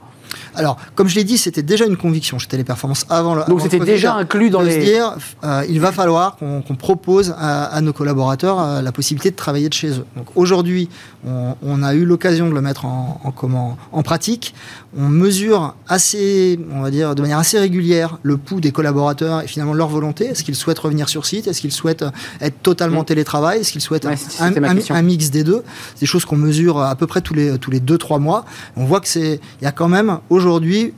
Alors, 0.57 0.79
comme 0.95 1.09
je 1.09 1.15
l'ai 1.15 1.25
dit, 1.25 1.39
c'était 1.39 1.63
déjà 1.63 1.85
une 1.85 1.97
conviction 1.97 2.39
chez 2.39 2.49
Téléperformance 2.49 3.05
avant 3.11 3.35
le. 3.35 3.45
Donc 3.47 3.61
c'était 3.61 3.79
déjà 3.79 4.15
inclus 4.15 4.51
dans 4.51 4.63
les. 4.63 4.79
dire, 4.79 5.17
euh, 5.45 5.65
il 5.69 5.81
va 5.81 5.93
falloir 5.93 6.37
qu'on 6.37 6.77
propose 6.77 7.35
à, 7.39 7.81
nos 7.81 7.93
collaborateurs 7.93 8.61
euh, 8.61 8.83
la 8.83 8.93
possibilité 8.93 9.31
de 9.31 9.37
travailler 9.37 9.69
de 9.69 9.75
chez 9.75 9.91
eux. 9.91 10.07
Donc 10.17 10.27
aujourd'hui, 10.35 10.89
on, 11.25 11.83
a 11.83 11.95
eu 11.95 12.05
l'occasion 12.05 12.49
de 12.49 12.55
le 12.55 12.61
mettre 12.61 12.85
en, 12.85 13.21
en, 13.25 13.77
en 13.93 14.03
pratique. 14.03 14.55
On 14.97 15.09
mesure 15.09 15.75
assez, 15.89 16.59
on 16.73 16.81
va 16.81 16.91
dire, 16.91 17.15
de 17.15 17.21
manière 17.21 17.39
assez 17.39 17.59
régulière 17.59 18.19
le 18.23 18.37
pouls 18.37 18.61
des 18.61 18.73
collaborateurs 18.73 19.43
et 19.43 19.47
finalement 19.47 19.75
leur 19.75 19.89
volonté. 19.89 20.27
Est-ce 20.27 20.45
qu'ils 20.45 20.55
souhaitent 20.55 20.79
revenir 20.79 21.09
sur 21.09 21.27
site? 21.27 21.49
Est-ce 21.49 21.61
qu'ils 21.61 21.73
souhaitent 21.73 22.05
être 22.41 22.63
totalement 22.63 23.03
mmh. 23.03 23.07
télétravail? 23.07 23.61
Est-ce 23.61 23.73
qu'ils 23.73 23.83
souhaitent 23.83 24.07
un, 24.07 25.03
mix 25.03 25.31
des 25.31 25.45
deux? 25.45 25.63
C'est 25.95 26.01
des 26.01 26.07
choses 26.07 26.25
qu'on 26.25 26.37
mesure 26.37 26.81
à 26.81 26.95
peu 26.95 27.07
près 27.07 27.21
tous 27.21 27.35
les 27.35 27.59
tous 27.59 27.71
les 27.71 27.81
deux 27.81 27.99
trois 27.99 28.19
mois. 28.19 28.45
On 28.77 28.85
voit 28.85 29.01
que 29.01 29.09
c'est, 29.09 29.41
il 29.61 29.65
y 29.65 29.67
a 29.67 29.73
quand 29.73 29.89
même 29.89 30.19
aujourd'hui 30.31 30.46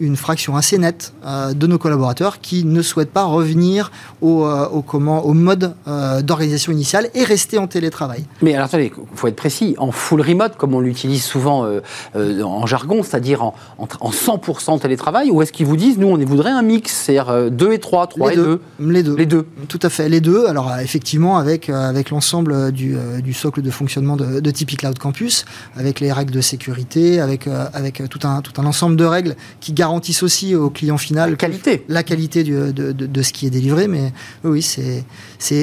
une 0.00 0.16
fraction 0.16 0.56
assez 0.56 0.78
nette 0.78 1.12
euh, 1.24 1.52
de 1.52 1.66
nos 1.66 1.78
collaborateurs 1.78 2.40
qui 2.40 2.64
ne 2.64 2.82
souhaitent 2.82 3.10
pas 3.10 3.24
revenir 3.24 3.90
au, 4.20 4.44
euh, 4.44 4.68
au 4.68 4.82
comment, 4.82 5.24
au 5.24 5.32
mode 5.32 5.74
euh, 5.86 6.22
d'organisation 6.22 6.72
initiale 6.72 7.08
et 7.14 7.24
rester 7.24 7.58
en 7.58 7.66
télétravail. 7.66 8.24
Mais 8.42 8.54
alors 8.54 8.66
attendez, 8.66 8.92
il 8.96 9.16
faut 9.16 9.26
être 9.26 9.36
précis, 9.36 9.74
en 9.78 9.90
full 9.90 10.20
remote, 10.20 10.56
comme 10.56 10.74
on 10.74 10.80
l'utilise 10.80 11.24
souvent 11.24 11.66
en 12.14 12.66
jargon, 12.66 13.02
c'est-à-dire 13.02 13.42
en, 13.42 13.54
en, 13.78 14.10
100% 14.10 14.80
télétravail, 14.80 15.30
ou 15.30 15.42
est-ce 15.42 15.52
qu'ils 15.52 15.66
vous 15.66 15.76
disent, 15.76 15.98
nous 15.98 16.08
on 16.08 16.18
voudrait 16.18 16.50
un 16.50 16.62
mix, 16.62 16.92
c'est-à-dire 16.92 17.50
2 17.50 17.72
et 17.72 17.78
3, 17.78 18.06
3 18.08 18.32
et 18.32 18.36
2 18.36 18.60
Les 18.80 19.02
deux. 19.02 19.16
Les 19.16 19.26
deux. 19.26 19.46
Tout 19.68 19.78
à 19.82 19.88
fait, 19.88 20.08
les 20.08 20.20
deux. 20.20 20.46
Alors 20.46 20.72
effectivement, 20.78 21.38
avec, 21.38 21.68
avec 21.68 22.10
l'ensemble 22.10 22.72
du, 22.72 22.96
du, 23.22 23.32
socle 23.32 23.62
de 23.62 23.70
fonctionnement 23.70 24.16
de, 24.16 24.40
de 24.40 24.50
Tipeee 24.50 24.76
Cloud 24.76 24.98
Campus, 24.98 25.44
avec 25.76 26.00
les 26.00 26.12
règles 26.12 26.32
de 26.32 26.40
sécurité, 26.40 27.20
avec, 27.20 27.46
avec 27.46 28.02
tout, 28.08 28.20
un, 28.26 28.40
tout 28.42 28.60
un 28.60 28.66
ensemble 28.66 28.96
de 28.96 29.04
règles 29.04 29.36
qui 29.60 29.72
garantissent 29.72 30.22
aussi 30.22 30.54
au 30.54 30.70
client 30.70 30.98
final 30.98 31.30
la 31.30 31.36
qualité, 31.36 31.84
la 31.88 32.02
qualité 32.02 32.44
de, 32.44 32.70
de, 32.72 33.22
ce 33.22 33.32
qui 33.32 33.46
est 33.46 33.50
délivré. 33.50 33.88
Mais 33.88 34.12
oui, 34.44 34.62
c'est 34.62 35.04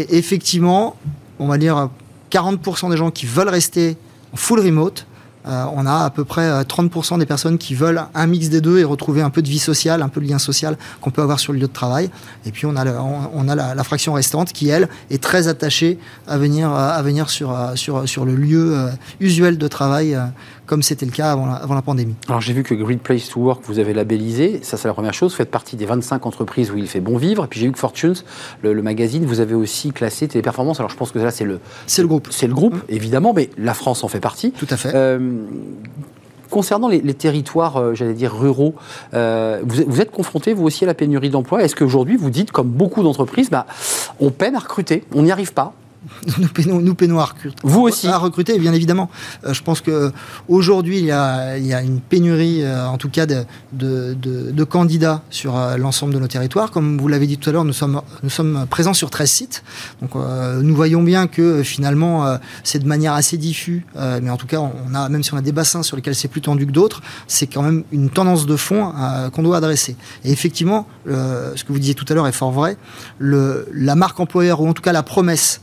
effectivement, 0.09 0.95
on 1.39 1.47
va 1.47 1.57
dire, 1.57 1.89
40% 2.31 2.89
des 2.89 2.97
gens 2.97 3.11
qui 3.11 3.25
veulent 3.25 3.49
rester 3.49 3.97
en 4.33 4.37
full 4.37 4.59
remote. 4.59 5.05
Euh, 5.47 5.63
on 5.75 5.85
a 5.85 6.05
à 6.05 6.09
peu 6.09 6.25
près 6.25 6.63
30% 6.63 7.13
euh, 7.13 7.17
des 7.19 7.27
personnes 7.27 7.59
qui 7.59 7.75
veulent 7.75 8.01
un 8.15 8.25
mix 8.25 8.49
des 8.49 8.61
deux 8.61 8.79
et 8.79 8.83
retrouver 8.83 9.21
un 9.21 9.29
peu 9.29 9.43
de 9.43 9.47
vie 9.47 9.59
sociale, 9.59 10.01
un 10.01 10.09
peu 10.09 10.19
de 10.19 10.27
lien 10.27 10.39
social 10.39 10.75
qu'on 11.01 11.11
peut 11.11 11.21
avoir 11.21 11.39
sur 11.39 11.53
le 11.53 11.59
lieu 11.59 11.67
de 11.67 11.73
travail. 11.73 12.09
Et 12.47 12.51
puis 12.51 12.65
on 12.65 12.75
a, 12.75 12.83
on, 12.91 13.47
a 13.47 13.55
la, 13.55 13.83
fraction 13.83 14.13
restante 14.13 14.53
qui, 14.53 14.69
elle, 14.69 14.89
est 15.11 15.21
très 15.21 15.47
attachée 15.47 15.99
à 16.27 16.39
venir, 16.39 16.71
à 16.71 16.99
venir 17.03 17.29
sur, 17.29 17.55
sur, 17.75 18.09
sur 18.09 18.25
le 18.25 18.35
lieu 18.35 18.75
euh, 18.75 18.89
usuel 19.19 19.59
de 19.59 19.67
travail 19.67 20.17
comme 20.65 20.83
c'était 20.83 21.05
le 21.05 21.11
cas 21.11 21.31
avant 21.31 21.45
la, 21.75 21.81
pandémie. 21.81 22.15
Alors 22.27 22.41
j'ai 22.41 22.53
vu 22.53 22.63
que 22.63 22.73
Great 22.73 23.01
Place 23.01 23.29
to 23.29 23.39
Work, 23.39 23.61
vous 23.65 23.79
avez 23.79 23.93
labellisé, 23.93 24.59
ça 24.63 24.77
c'est 24.77 24.87
la 24.87 24.93
première 24.93 25.13
chose, 25.13 25.31
vous 25.31 25.37
faites 25.37 25.51
partie 25.51 25.75
des 25.75 25.85
25 25.85 26.25
entreprises 26.25 26.71
où 26.71 26.77
il 26.77 26.87
fait 26.87 26.99
bon 26.99 27.17
vivre, 27.17 27.45
et 27.45 27.47
puis 27.47 27.59
j'ai 27.59 27.67
vu 27.67 27.71
que 27.71 27.79
Fortunes, 27.79 28.15
le, 28.63 28.81
magazine, 28.81 29.25
vous 29.25 29.39
avez 29.39 29.53
aussi 29.53 29.91
classé 29.91 30.27
Téléperformance, 30.27 30.79
alors 30.79 30.89
je 30.89 30.97
pense 30.97 31.11
que 31.11 31.19
là 31.19 31.31
c'est 31.31 31.45
le... 31.45 31.59
C'est 31.87 32.01
le 32.01 32.07
groupe. 32.07 32.27
C'est 32.31 32.47
le 32.47 32.53
groupe, 32.53 32.75
mmh. 32.75 32.81
évidemment, 32.89 33.33
mais 33.33 33.49
la 33.57 33.73
France 33.73 34.03
en 34.03 34.07
fait 34.07 34.19
partie. 34.19 34.51
Tout 34.51 34.67
à 34.69 34.77
fait. 34.77 34.91
Euh, 34.93 35.45
concernant 36.49 36.87
les, 36.87 37.13
territoires, 37.13 37.77
euh, 37.77 37.93
j'allais 37.93 38.13
dire 38.13 38.33
ruraux, 38.33 38.75
euh, 39.13 39.61
vous, 39.65 40.01
êtes 40.01 40.11
confronté, 40.11 40.53
vous 40.53 40.63
aussi, 40.63 40.83
à 40.83 40.87
la 40.87 40.93
pénurie 40.93 41.29
d'emploi. 41.29 41.63
Est-ce 41.63 41.75
qu'aujourd'hui, 41.75 42.15
vous 42.15 42.29
dites, 42.29 42.51
comme 42.51 42.69
beaucoup 42.69 43.03
d'entreprises, 43.03 43.49
bah, 43.49 43.65
on 44.19 44.31
peine 44.31 44.55
à 44.55 44.59
recruter, 44.59 45.03
on 45.13 45.23
n'y 45.23 45.31
arrive 45.31 45.53
pas? 45.53 45.73
nous 46.37 46.47
peinons, 46.47 46.79
nous 46.79 46.95
peinons 46.95 47.19
à 47.19 47.25
recruter. 47.25 47.57
Vous 47.63 47.81
aussi 47.81 48.07
À 48.07 48.17
recruter, 48.17 48.57
bien 48.59 48.73
évidemment. 48.73 49.09
Euh, 49.45 49.53
je 49.53 49.63
pense 49.63 49.81
qu'aujourd'hui, 49.81 50.99
il, 50.99 51.05
y 51.05 51.11
a, 51.11 51.57
il 51.57 51.65
y 51.65 51.73
a 51.73 51.81
une 51.81 51.99
pénurie, 51.99 52.63
euh, 52.63 52.87
en 52.87 52.97
tout 52.97 53.09
cas, 53.09 53.25
de, 53.25 53.45
de, 53.73 54.13
de, 54.13 54.63
candidats 54.63 55.21
sur 55.29 55.57
euh, 55.57 55.77
l'ensemble 55.77 56.13
de 56.13 56.19
nos 56.19 56.27
territoires. 56.27 56.71
Comme 56.71 56.97
vous 56.97 57.07
l'avez 57.07 57.27
dit 57.27 57.37
tout 57.37 57.49
à 57.49 57.53
l'heure, 57.53 57.65
nous 57.65 57.73
sommes, 57.73 58.01
nous 58.23 58.29
sommes 58.29 58.65
présents 58.69 58.93
sur 58.93 59.09
13 59.09 59.29
sites. 59.29 59.63
Donc, 60.01 60.11
nous 60.15 60.75
voyons 60.75 61.01
bien 61.03 61.27
que 61.27 61.63
finalement, 61.63 62.37
c'est 62.63 62.79
de 62.79 62.87
manière 62.87 63.13
assez 63.13 63.37
diffuse, 63.37 63.81
mais 63.95 64.29
en 64.29 64.37
tout 64.37 64.47
cas, 64.47 64.59
on 64.59 64.93
a, 64.93 65.09
même 65.09 65.23
si 65.23 65.33
on 65.33 65.37
a 65.37 65.41
des 65.41 65.51
bassins 65.51 65.83
sur 65.83 65.95
lesquels 65.95 66.15
c'est 66.15 66.27
plus 66.27 66.41
tendu 66.41 66.65
que 66.65 66.71
d'autres, 66.71 67.01
c'est 67.27 67.47
quand 67.47 67.61
même 67.61 67.83
une 67.91 68.09
tendance 68.09 68.45
de 68.45 68.55
fond 68.55 68.93
qu'on 69.33 69.43
doit 69.43 69.57
adresser. 69.57 69.95
Et 70.23 70.31
effectivement, 70.31 70.87
ce 71.07 71.63
que 71.63 71.71
vous 71.71 71.79
disiez 71.79 71.95
tout 71.95 72.05
à 72.09 72.13
l'heure 72.13 72.27
est 72.27 72.31
fort 72.31 72.51
vrai. 72.51 72.77
Le, 73.19 73.67
la 73.73 73.95
marque 73.95 74.19
employeur, 74.19 74.61
ou 74.61 74.67
en 74.67 74.73
tout 74.73 74.81
cas 74.81 74.93
la 74.93 75.03
promesse 75.03 75.61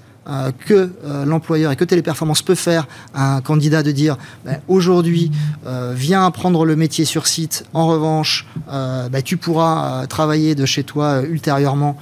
que 0.67 0.91
l'employeur 1.27 1.73
et 1.73 1.77
que 1.77 1.85
Téléperformance 1.85 2.43
peut 2.43 2.55
faire 2.55 2.87
à 3.15 3.37
un 3.37 3.41
candidat 3.41 3.83
de 3.83 3.91
dire 3.91 4.17
ben, 4.45 4.61
aujourd'hui, 4.69 5.31
viens 5.95 6.25
apprendre 6.25 6.65
le 6.65 6.77
métier 6.77 7.05
sur 7.05 7.27
site. 7.27 7.65
En 7.75 7.87
revanche, 7.87 8.47
ben, 8.69 9.23
tu 9.25 9.37
pourras 9.37 10.07
travailler 10.07 10.55
de 10.55 10.67
chez 10.67 10.85
toi 10.85 11.23
ultérieurement 11.23 11.83
euh, 11.83 11.97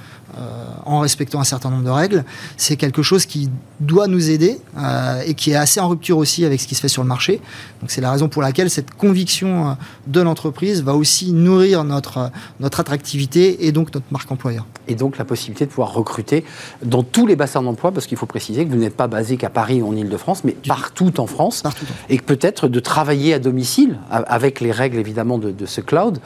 en 0.85 0.99
respectant 0.99 1.39
un 1.39 1.43
certain 1.43 1.69
nombre 1.69 1.83
de 1.83 1.89
règles, 1.89 2.23
c'est 2.57 2.75
quelque 2.75 3.01
chose 3.01 3.25
qui 3.25 3.49
doit 3.79 4.07
nous 4.07 4.29
aider 4.29 4.59
euh, 4.77 5.21
et 5.25 5.33
qui 5.33 5.51
est 5.51 5.55
assez 5.55 5.79
en 5.79 5.89
rupture 5.89 6.17
aussi 6.17 6.45
avec 6.45 6.61
ce 6.61 6.67
qui 6.67 6.75
se 6.75 6.81
fait 6.81 6.87
sur 6.87 7.01
le 7.03 7.07
marché. 7.07 7.41
Donc 7.81 7.91
c'est 7.91 8.01
la 8.01 8.11
raison 8.11 8.29
pour 8.29 8.41
laquelle 8.41 8.69
cette 8.69 8.91
conviction 8.91 9.69
euh, 9.69 9.73
de 10.07 10.21
l'entreprise 10.21 10.83
va 10.83 10.95
aussi 10.95 11.31
nourrir 11.33 11.83
notre, 11.83 12.31
notre 12.59 12.79
attractivité 12.79 13.65
et 13.65 13.71
donc 13.71 13.93
notre 13.93 14.05
marque 14.11 14.31
employeur. 14.31 14.65
Et 14.87 14.95
donc 14.95 15.17
la 15.17 15.25
possibilité 15.25 15.65
de 15.65 15.69
pouvoir 15.69 15.93
recruter 15.93 16.43
dans 16.83 17.03
tous 17.03 17.27
les 17.27 17.35
bassins 17.35 17.61
d'emploi, 17.61 17.91
parce 17.91 18.07
qu'il 18.07 18.17
faut 18.17 18.25
préciser 18.25 18.65
que 18.65 18.71
vous 18.71 18.77
n'êtes 18.77 18.97
pas 18.97 19.07
basé 19.07 19.37
qu'à 19.37 19.49
Paris 19.49 19.81
ou 19.81 19.87
en 19.87 19.95
Ile-de-France, 19.95 20.43
mais 20.43 20.55
partout 20.67 21.19
en 21.19 21.27
France, 21.27 21.61
partout. 21.61 21.85
et 22.09 22.17
peut-être 22.19 22.67
de 22.67 22.79
travailler 22.79 23.33
à 23.33 23.39
domicile 23.39 23.99
avec 24.09 24.59
les 24.59 24.71
règles 24.71 24.97
évidemment 24.97 25.37
de, 25.37 25.51
de 25.51 25.65
ce 25.65 25.81
cloud 25.81 26.19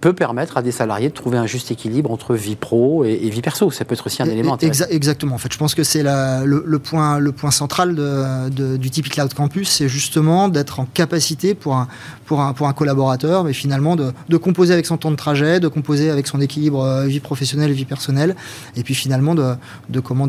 peut 0.00 0.12
permettre 0.12 0.56
à 0.56 0.62
des 0.62 0.72
salariés 0.72 1.08
de 1.08 1.14
trouver 1.14 1.38
un 1.38 1.46
juste 1.46 1.70
équilibre 1.70 2.10
entre 2.10 2.34
vie 2.34 2.56
pro 2.56 3.04
et, 3.04 3.28
vie 3.30 3.42
perso. 3.42 3.70
Ça 3.70 3.84
peut 3.84 3.94
être 3.94 4.06
aussi 4.06 4.22
un 4.22 4.26
élément 4.26 4.54
intéressant. 4.54 4.86
exactement. 4.88 5.34
En 5.34 5.38
fait, 5.38 5.52
je 5.52 5.58
pense 5.58 5.74
que 5.74 5.82
c'est 5.82 6.02
le, 6.02 6.78
point, 6.78 7.18
le 7.18 7.32
point 7.32 7.50
central 7.50 7.94
de, 7.94 8.76
du 8.76 8.90
Tipeee 8.90 9.10
Cloud 9.10 9.34
Campus, 9.34 9.68
c'est 9.68 9.88
justement 9.88 10.48
d'être 10.48 10.80
en 10.80 10.86
capacité 10.86 11.54
pour 11.54 11.74
un, 11.74 11.88
pour 12.24 12.40
un, 12.40 12.52
pour 12.52 12.66
un 12.68 12.72
collaborateur, 12.72 13.44
mais 13.44 13.52
finalement 13.52 13.96
de, 13.96 14.12
de, 14.28 14.36
composer 14.36 14.72
avec 14.72 14.86
son 14.86 14.96
temps 14.96 15.10
de 15.10 15.16
trajet, 15.16 15.60
de 15.60 15.68
composer 15.68 16.10
avec 16.10 16.26
son 16.26 16.40
équilibre 16.40 16.82
euh, 16.84 17.06
vie 17.06 17.20
professionnelle 17.20 17.70
et 17.70 17.74
vie 17.74 17.84
personnelle, 17.84 18.36
et 18.76 18.82
puis 18.82 18.94
finalement 18.94 19.34
de, 19.34 19.54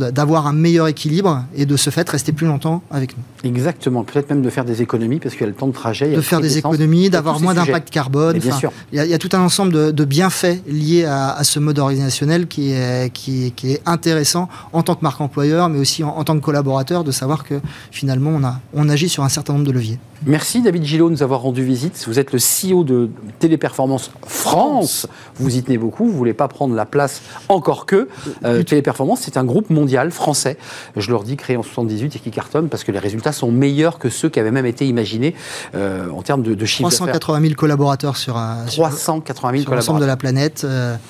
d'avoir 0.09 0.47
un 0.47 0.53
meilleur 0.53 0.87
équilibre 0.87 1.45
et 1.55 1.65
de 1.65 1.77
ce 1.77 1.89
fait 1.89 2.09
rester 2.09 2.31
plus 2.31 2.47
longtemps 2.47 2.81
avec 2.91 3.15
nous. 3.15 3.49
Exactement. 3.49 4.03
Peut-être 4.03 4.29
même 4.29 4.41
de 4.41 4.49
faire 4.49 4.65
des 4.65 4.81
économies 4.81 5.19
parce 5.19 5.35
qu'il 5.35 5.41
y 5.41 5.45
a 5.45 5.49
le 5.49 5.53
temps 5.53 5.67
de 5.67 5.73
trajet. 5.73 6.09
de 6.09 6.21
faire 6.21 6.41
des 6.41 6.57
économies, 6.57 7.09
d'avoir 7.09 7.39
moins 7.39 7.53
d'impact 7.53 7.89
carbone. 7.89 8.37
bien 8.39 8.57
sûr. 8.57 8.71
Il 8.91 8.97
y, 8.97 8.99
a, 8.99 9.05
il 9.05 9.11
y 9.11 9.13
a 9.13 9.19
tout 9.19 9.29
un 9.33 9.39
ensemble 9.39 9.60
de, 9.65 10.05
bienfaits 10.05 10.63
liés 10.67 11.05
à, 11.05 11.43
ce 11.43 11.59
mode 11.59 11.79
organisationnel 11.79 12.47
qui 12.47 12.71
est, 12.71 13.11
qui, 13.13 13.53
est, 13.63 13.81
intéressant 13.85 14.49
en 14.73 14.83
tant 14.83 14.95
que 14.95 15.03
marque 15.03 15.21
employeur, 15.21 15.69
mais 15.69 15.79
aussi 15.79 16.03
en, 16.03 16.23
tant 16.23 16.35
que 16.35 16.43
collaborateur, 16.43 17.03
de 17.03 17.11
savoir 17.11 17.43
que 17.43 17.59
finalement 17.91 18.31
on, 18.31 18.43
a, 18.43 18.59
on 18.73 18.89
agit 18.89 19.09
sur 19.09 19.23
un 19.23 19.29
certain 19.29 19.53
nombre 19.53 19.65
de 19.65 19.71
leviers. 19.71 19.99
Merci 20.25 20.61
David 20.61 20.83
Gillot 20.83 21.07
de 21.07 21.13
nous 21.13 21.23
avoir 21.23 21.41
rendu 21.41 21.63
visite. 21.63 22.03
Vous 22.07 22.19
êtes 22.19 22.31
le 22.31 22.37
CEO 22.37 22.83
de 22.83 23.09
Téléperformance 23.39 24.11
France. 24.21 25.07
Vous 25.35 25.57
y 25.57 25.63
tenez 25.63 25.79
beaucoup. 25.79 26.05
Vous 26.05 26.11
ne 26.11 26.17
voulez 26.17 26.33
pas 26.33 26.47
prendre 26.47 26.75
la 26.75 26.85
place 26.85 27.23
encore 27.49 27.87
que. 27.87 28.07
Euh, 28.45 28.61
Téléperformance, 28.61 29.21
c'est 29.21 29.37
un 29.37 29.43
groupe 29.43 29.71
mondial 29.71 30.11
français. 30.11 30.57
Je 30.95 31.09
leur 31.09 31.23
dis 31.23 31.37
créé 31.37 31.57
en 31.57 31.63
78 31.63 32.15
et 32.15 32.19
qui 32.19 32.29
cartonne 32.29 32.69
parce 32.69 32.83
que 32.83 32.91
les 32.91 32.99
résultats 32.99 33.31
sont 33.31 33.51
meilleurs 33.51 33.97
que 33.97 34.09
ceux 34.09 34.29
qui 34.29 34.39
avaient 34.39 34.51
même 34.51 34.67
été 34.67 34.87
imaginés 34.87 35.33
euh, 35.73 36.07
en 36.11 36.21
termes 36.21 36.43
de, 36.43 36.53
de 36.53 36.65
chiffre 36.65 36.89
380 36.89 37.41
000 37.41 37.53
collaborateurs 37.55 38.15
sur, 38.15 38.37
un, 38.37 38.65
380 38.67 39.51
000 39.51 39.63
sur 39.63 39.73
l'ensemble 39.73 40.01
de 40.01 40.05
la 40.05 40.17
planète. 40.17 40.67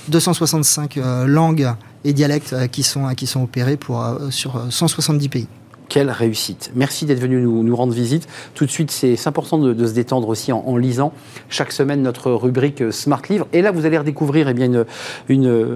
265 0.07 0.95
euh, 0.97 1.27
langues 1.27 1.69
et 2.05 2.13
dialectes 2.13 2.55
qui, 2.71 2.83
sont, 2.83 3.13
qui 3.15 3.27
sont 3.27 3.43
opérés 3.43 3.75
pour, 3.75 4.03
sur 4.29 4.61
170 4.69 5.29
pays. 5.29 5.47
Quelle 5.91 6.10
réussite. 6.10 6.71
Merci 6.74 7.05
d'être 7.05 7.19
venu 7.19 7.41
nous, 7.41 7.75
rendre 7.75 7.91
visite. 7.91 8.25
Tout 8.55 8.65
de 8.65 8.71
suite, 8.71 8.91
c'est 8.91 9.17
important 9.27 9.57
de, 9.57 9.86
se 9.86 9.91
détendre 9.91 10.29
aussi 10.29 10.53
en, 10.53 10.77
lisant 10.77 11.12
chaque 11.50 11.74
semaine 11.74 12.01
notre 12.01 12.31
rubrique 12.31 12.93
Smart 12.93 13.21
Livre. 13.29 13.45
Et 13.51 13.62
là, 13.62 13.71
vous 13.71 13.86
allez 13.86 13.98
redécouvrir 13.98 14.48
eh 14.48 14.53
bien, 14.53 14.71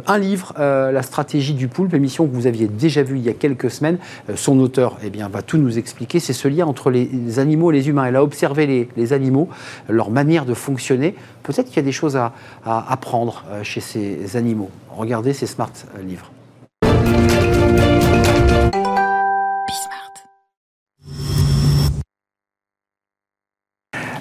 un 0.08 0.18
livre, 0.18 0.54
euh, 0.58 0.94
La 0.94 1.02
stratégie 1.02 1.54
du 1.54 1.68
poulpe, 1.68 1.94
émission 1.94 2.26
que 2.28 2.34
vous 2.34 2.48
aviez 2.48 2.68
déjà 2.70 3.04
vue 3.04 3.18
il 3.18 3.26
y 3.26 3.30
a 3.30 3.34
quelques 3.34 3.70
semaines. 3.70 3.98
Euh, 4.30 4.38
son 4.38 4.58
auteur 4.62 4.96
eh 5.04 5.10
bien, 5.10 5.28
va 5.28 5.42
tout 5.42 5.58
nous 5.58 5.78
expliquer. 5.78 6.22
C'est 6.22 6.32
ce 6.32 6.48
lien 6.48 6.66
entre 6.66 6.92
les 6.92 7.38
animaux 7.38 7.74
et 7.74 7.76
les 7.76 7.90
humains. 7.90 8.06
Elle 8.06 8.16
a 8.16 8.24
observé 8.24 8.88
les, 8.96 9.12
animaux, 9.12 9.50
leur 9.90 10.12
manière 10.12 10.46
de 10.46 10.54
fonctionner. 10.54 11.14
Peut-être 11.44 11.68
qu'il 11.68 11.76
y 11.76 11.80
a 11.80 11.84
des 11.84 11.92
choses 11.92 12.16
à, 12.16 12.32
à 12.64 12.90
apprendre 12.90 13.44
euh, 13.50 13.64
chez 13.64 13.82
ces 13.82 14.38
animaux. 14.38 14.70
Regardez 14.96 15.34
ces 15.34 15.46
Smart 15.46 15.74
Livres. 16.08 16.32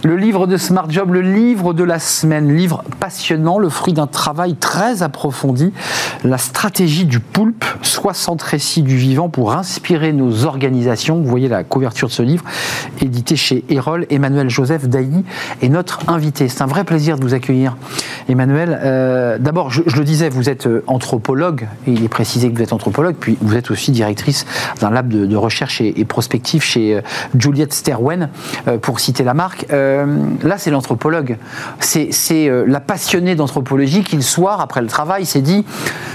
Le 0.05 0.17
livre 0.17 0.47
de 0.47 0.59
Smart 0.59 0.91
Job, 0.91 1.15
le 1.15 1.23
livre 1.23 1.73
de 1.73 1.83
la 1.83 1.99
semaine, 1.99 2.55
livre 2.55 2.85
passionnant, 3.01 3.59
le 3.59 3.71
fruit 3.71 3.95
d'un 3.95 4.07
travail 4.07 4.55
très 4.55 5.03
approfondi, 5.03 5.73
la 6.25 6.37
stratégie 6.37 7.07
du 7.07 7.21
poulpe, 7.21 7.65
60 7.81 8.43
récits 8.43 8.83
du 8.83 8.99
vivant 8.99 9.31
pour 9.31 9.55
inspirer 9.55 10.13
nos 10.13 10.45
organisations. 10.45 11.23
Vous 11.23 11.25
voyez 11.31 11.49
la 11.49 11.65
couverture 11.65 12.09
de 12.09 12.13
ce 12.13 12.23
livre, 12.23 12.45
édité 13.01 13.35
chez 13.35 13.65
Erol. 13.71 14.07
Emmanuel 14.11 14.51
Joseph 14.51 14.89
Dailly 14.89 15.25
est 15.63 15.71
notre 15.71 16.01
invité. 16.07 16.49
C'est 16.49 16.61
un 16.61 16.67
vrai 16.67 16.85
plaisir 16.85 17.17
de 17.17 17.25
vous 17.25 17.33
accueillir, 17.33 17.79
Emmanuel. 18.29 18.79
Euh, 18.83 19.39
d'abord, 19.39 19.71
je, 19.71 19.81
le 19.97 20.05
disais, 20.05 20.29
vous 20.29 20.51
êtes 20.51 20.67
euh, 20.67 20.85
anthropologue, 20.87 21.67
et 21.87 21.93
il 21.93 22.05
est 22.05 22.09
précisé 22.09 22.51
que 22.51 22.57
vous 22.57 22.63
êtes 22.63 22.75
anthropologue, 22.75 23.17
puis 23.19 23.39
vous 23.41 23.57
êtes 23.57 23.71
aussi 23.71 23.91
directrice 23.91 24.45
d'un 24.83 24.91
lab 24.91 25.09
de, 25.09 25.35
recherche 25.35 25.81
et, 25.81 26.05
prospective 26.05 26.63
chez 26.63 26.97
euh, 26.97 27.01
Juliette 27.39 27.73
Sterwen, 27.73 28.29
pour 28.83 29.01
citer 29.01 29.25
la 29.25 29.33
marque. 29.33 29.67
Là, 30.43 30.59
c'est 30.59 30.71
l'anthropologue. 30.71 31.37
C'est 31.81 32.49
euh, 32.49 32.65
la 32.67 32.81
passionnée 32.81 33.35
d'anthropologie 33.35 34.03
qui, 34.03 34.17
le 34.17 34.23
soir, 34.23 34.61
après 34.61 34.81
le 34.81 34.87
travail, 34.87 35.27
s'est 35.27 35.41
dit 35.41 35.65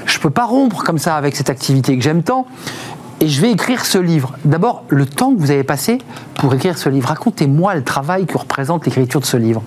Je 0.05 0.17
ne 0.17 0.21
peux 0.21 0.29
pas 0.29 0.45
rompre 0.45 0.83
comme 0.83 0.97
ça 0.97 1.15
avec 1.15 1.35
cette 1.35 1.49
activité 1.49 1.97
que 1.97 2.03
j'aime 2.03 2.23
tant. 2.23 2.45
Et 3.21 3.27
je 3.27 3.41
vais 3.41 3.51
écrire 3.51 3.85
ce 3.85 3.97
livre. 3.97 4.33
D'abord, 4.45 4.85
le 4.87 5.05
temps 5.05 5.33
que 5.33 5.39
vous 5.39 5.51
avez 5.51 5.63
passé 5.63 5.97
pour 6.35 6.53
écrire 6.53 6.77
ce 6.77 6.87
livre. 6.87 7.09
Racontez-moi 7.09 7.75
le 7.75 7.83
travail 7.83 8.25
que 8.25 8.37
représente 8.37 8.85
l'écriture 8.85 9.19
de 9.19 9.25
ce 9.25 9.35
livre. 9.35 9.61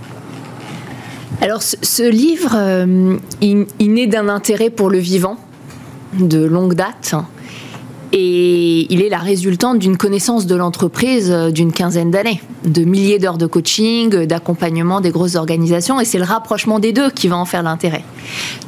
Alors, 1.42 1.62
ce, 1.62 2.08
livre, 2.08 2.52
euh, 2.54 3.16
il, 3.40 3.66
il 3.78 3.92
naît 3.92 4.06
d'un 4.06 4.28
intérêt 4.28 4.70
pour 4.70 4.90
le 4.90 4.98
vivant 4.98 5.36
de 6.14 6.44
longue 6.44 6.74
date. 6.74 7.14
Et 8.14 8.92
il 8.92 9.00
est 9.00 9.08
la 9.08 9.18
résultante 9.18 9.78
d'une 9.78 9.96
connaissance 9.96 10.46
de 10.46 10.54
l'entreprise 10.54 11.30
euh, 11.30 11.50
d'une 11.50 11.72
quinzaine 11.72 12.10
d'années, 12.10 12.42
de 12.64 12.84
milliers 12.84 13.18
d'heures 13.18 13.38
de 13.38 13.46
coaching, 13.46 14.14
euh, 14.14 14.26
d'accompagnement 14.26 15.00
des 15.00 15.10
grosses 15.10 15.34
organisations, 15.34 15.98
et 15.98 16.04
c'est 16.04 16.18
le 16.18 16.24
rapprochement 16.24 16.78
des 16.78 16.92
deux 16.92 17.10
qui 17.10 17.28
va 17.28 17.38
en 17.38 17.46
faire 17.46 17.62
l'intérêt. 17.62 18.04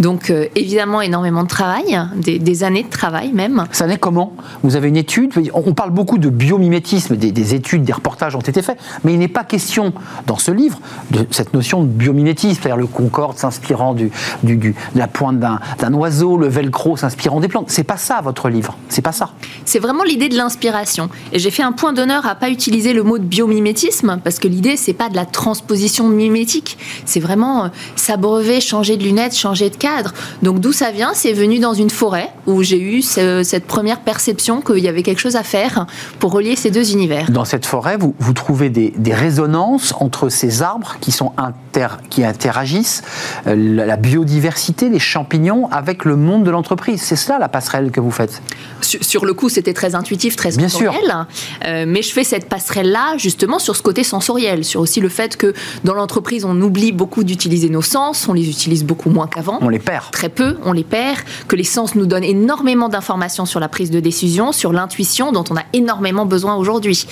Donc 0.01 0.31
euh, 0.31 0.47
évidemment 0.57 1.03
énormément 1.03 1.43
de 1.43 1.49
travail, 1.49 2.01
des, 2.17 2.65
années 2.65 2.85
de 2.85 2.89
travail 2.89 3.33
même. 3.33 3.67
Ça 3.71 3.87
naît 3.87 3.99
comment? 3.99 4.33
Vous 4.63 4.77
avez 4.77 4.89
une 4.89 4.97
étude? 4.97 5.33
On 5.53 5.75
parle 5.75 5.91
beaucoup 5.91 6.17
de 6.17 6.31
biomimétisme, 6.31 7.15
des, 7.15 7.55
études, 7.55 7.85
des 7.85 7.93
reportages 7.93 8.35
ont 8.37 8.41
été 8.41 8.63
faits, 8.63 8.79
mais 9.05 9.13
il 9.13 9.19
n'est 9.19 9.29
pas 9.29 9.45
question 9.45 9.93
dans 10.27 10.39
ce 10.39 10.53
livre 10.53 10.81
de 11.11 11.27
cette 11.31 11.53
notion 11.53 11.83
de 11.83 11.89
biomimétisme, 11.89 12.63
c'est-à-dire 12.63 12.79
le 12.79 12.87
concorde 12.87 13.37
s'inspirant 13.37 13.93
du, 13.93 14.11
de 14.43 14.73
la 14.95 15.07
pointe 15.07 15.39
d'un 15.39 15.95
oiseau, 15.95 16.39
le 16.39 16.49
velcro 16.49 16.97
s'inspirant 16.97 17.41
des 17.41 17.49
plantes. 17.49 17.67
C'est 17.69 17.85
pas 17.85 17.99
ça 17.99 18.23
votre 18.23 18.49
livre, 18.49 18.79
c'est 18.89 19.03
pas 19.03 19.13
ça. 19.13 19.34
C'est 19.64 19.79
vraiment 19.79 20.05
l'idée 20.05 20.29
de 20.29 20.37
l'inspiration. 20.37 21.09
Et 21.33 21.38
j'ai 21.38 21.50
fait 21.50 21.62
un 21.62 21.73
point 21.73 21.93
d'honneur 21.93 22.26
à 22.26 22.35
pas 22.35 22.50
utiliser 22.50 22.93
le 22.93 23.03
mot 23.03 23.19
de 23.19 23.25
biomimétisme, 23.25 24.21
parce 24.23 24.38
que 24.38 24.49
l'idée, 24.49 24.76
c'est 24.76 24.93
pas 24.93 25.09
de 25.09 25.17
la 25.17 25.25
transposition 25.25 26.09
mimétique, 26.09 26.79
c'est 27.05 27.21
vraiment 27.21 27.64
euh, 27.64 27.69
s'abreuver, 27.97 28.61
changer 28.61 28.97
de 28.97 29.03
lunettes, 29.03 29.37
changer 29.37 29.71
de 29.71 29.76
cadre. 29.76 30.12
Donc 30.43 30.61
d'où 30.61 30.73
ça 30.73 30.91
vient 30.91 31.12
C'est 31.14 31.33
venu 31.33 31.59
dans 31.59 31.75
une 31.75 31.91
forêt 31.91 32.31
où 32.47 32.62
j'ai 32.62 32.81
eu 32.81 33.03
cette 33.03 33.67
première 33.67 34.00
perception 34.00 34.61
qu'il 34.61 34.79
y 34.79 34.88
avait 34.88 35.03
quelque 35.03 35.21
chose 35.21 35.37
à 35.37 35.43
faire 35.43 35.87
pour 36.19 36.33
relier 36.33 36.57
ces 36.57 36.71
deux 36.71 36.93
univers. 36.93 37.31
Dans 37.31 37.45
cette 37.45 37.67
forêt, 37.67 37.97
vous, 37.97 38.14
vous 38.19 38.33
trouvez 38.33 38.71
des, 38.71 38.93
résonances 39.14 39.95
entre 40.00 40.29
ces 40.29 40.62
arbres 40.62 40.97
qui, 41.00 41.12
sont 41.12 41.33
inter, 41.37 41.88
qui 42.11 42.25
interagissent, 42.25 43.03
euh, 43.47 43.55
la 43.55 43.97
biodiversité, 43.97 44.88
les 44.88 44.99
champignons, 44.99 45.69
avec 45.71 46.05
le 46.05 46.17
monde 46.17 46.45
de 46.45 46.50
l'entreprise. 46.50 47.00
C'est 47.00 47.17
cela 47.17 47.38
la 47.38 47.49
passerelle 47.49 47.91
que 47.91 48.00
vous 48.00 48.11
faites? 48.11 48.43
Sur, 48.81 49.24
le 49.25 49.35
coup, 49.35 49.49
c'était 49.49 49.75
très 49.75 49.95
intuitif, 49.95 50.37
très 50.37 50.50
sensoriel. 50.50 51.26
Euh, 51.66 51.85
mais 51.87 52.02
je 52.02 52.12
fais 52.12 52.25
cette 52.25 52.49
passerelle-là, 52.49 53.16
justement, 53.19 53.59
sur 53.59 53.76
ce 53.76 53.83
côté 53.83 54.04
sensoriel, 54.04 54.64
sur 54.64 54.81
aussi 54.81 55.00
le 55.00 55.09
fait 55.09 55.37
que 55.37 55.54
dans 55.85 55.95
l'entreprise, 55.95 56.45
on 56.45 56.61
oublie 56.61 56.93
beaucoup 56.93 57.25
d'utiliser 57.25 57.69
nos 57.69 57.83
sens, 57.83 58.28
on 58.28 58.33
les 58.33 58.49
utilise 58.49 58.85
beaucoup 58.85 59.11
moins 59.11 59.26
qu'avant. 59.26 59.59
On 59.61 59.69
les 59.69 59.78
perd. 59.78 60.11
Très 60.11 60.28
peu, 60.28 60.57
on 60.64 60.73
les 60.73 60.85
perd. 60.85 61.21
Que 61.49 61.57
les 61.57 61.64
sens 61.64 61.95
nous 61.95 62.07
donnent 62.07 62.25
énormément 62.25 62.88
d'informations 62.88 63.47
sur 63.47 63.61
la 63.61 63.69
prise 63.69 63.90
de 63.90 64.00
décision, 64.00 64.52
sur 64.52 64.73
l'intuition 64.73 65.33
dont 65.33 65.45
on 65.50 65.57
a 65.57 65.64
énormément 65.73 66.26
besoin 66.26 66.57
aujourd'hui. 66.57 67.07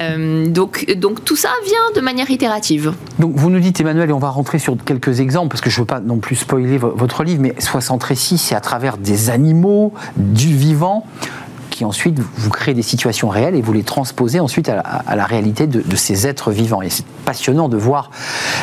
Euh, 0.00 0.46
donc, 0.46 0.86
donc 0.96 1.24
tout 1.24 1.36
ça 1.36 1.50
vient 1.64 1.94
de 1.94 2.00
manière 2.00 2.30
itérative. 2.30 2.92
Donc 3.18 3.34
vous 3.36 3.50
nous 3.50 3.60
dites, 3.60 3.80
Emmanuel, 3.80 4.10
et 4.10 4.12
on 4.12 4.18
va 4.18 4.30
rentrer 4.30 4.58
sur 4.58 4.76
quelques 4.84 5.20
exemples, 5.20 5.48
parce 5.48 5.60
que 5.60 5.70
je 5.70 5.76
ne 5.76 5.80
veux 5.82 5.86
pas 5.86 6.00
non 6.00 6.18
plus 6.18 6.36
spoiler 6.36 6.78
votre 6.78 7.24
livre, 7.24 7.40
mais 7.42 7.54
60 7.58 8.02
récits, 8.02 8.38
c'est 8.38 8.54
à 8.54 8.60
travers 8.60 8.98
des 8.98 9.30
animaux, 9.30 9.92
du 10.16 10.54
vivant 10.54 11.06
qui 11.78 11.84
ensuite 11.84 12.18
vous 12.36 12.50
créez 12.50 12.74
des 12.74 12.82
situations 12.82 13.28
réelles 13.28 13.54
et 13.54 13.62
vous 13.62 13.72
les 13.72 13.84
transposez 13.84 14.40
ensuite 14.40 14.68
à 14.68 15.14
la, 15.14 15.24
réalité 15.24 15.68
de, 15.68 15.96
ces 15.96 16.26
êtres 16.26 16.50
vivants. 16.50 16.82
Et 16.82 16.90
c'est 16.90 17.06
passionnant 17.24 17.68
de 17.68 17.76
voir 17.76 18.10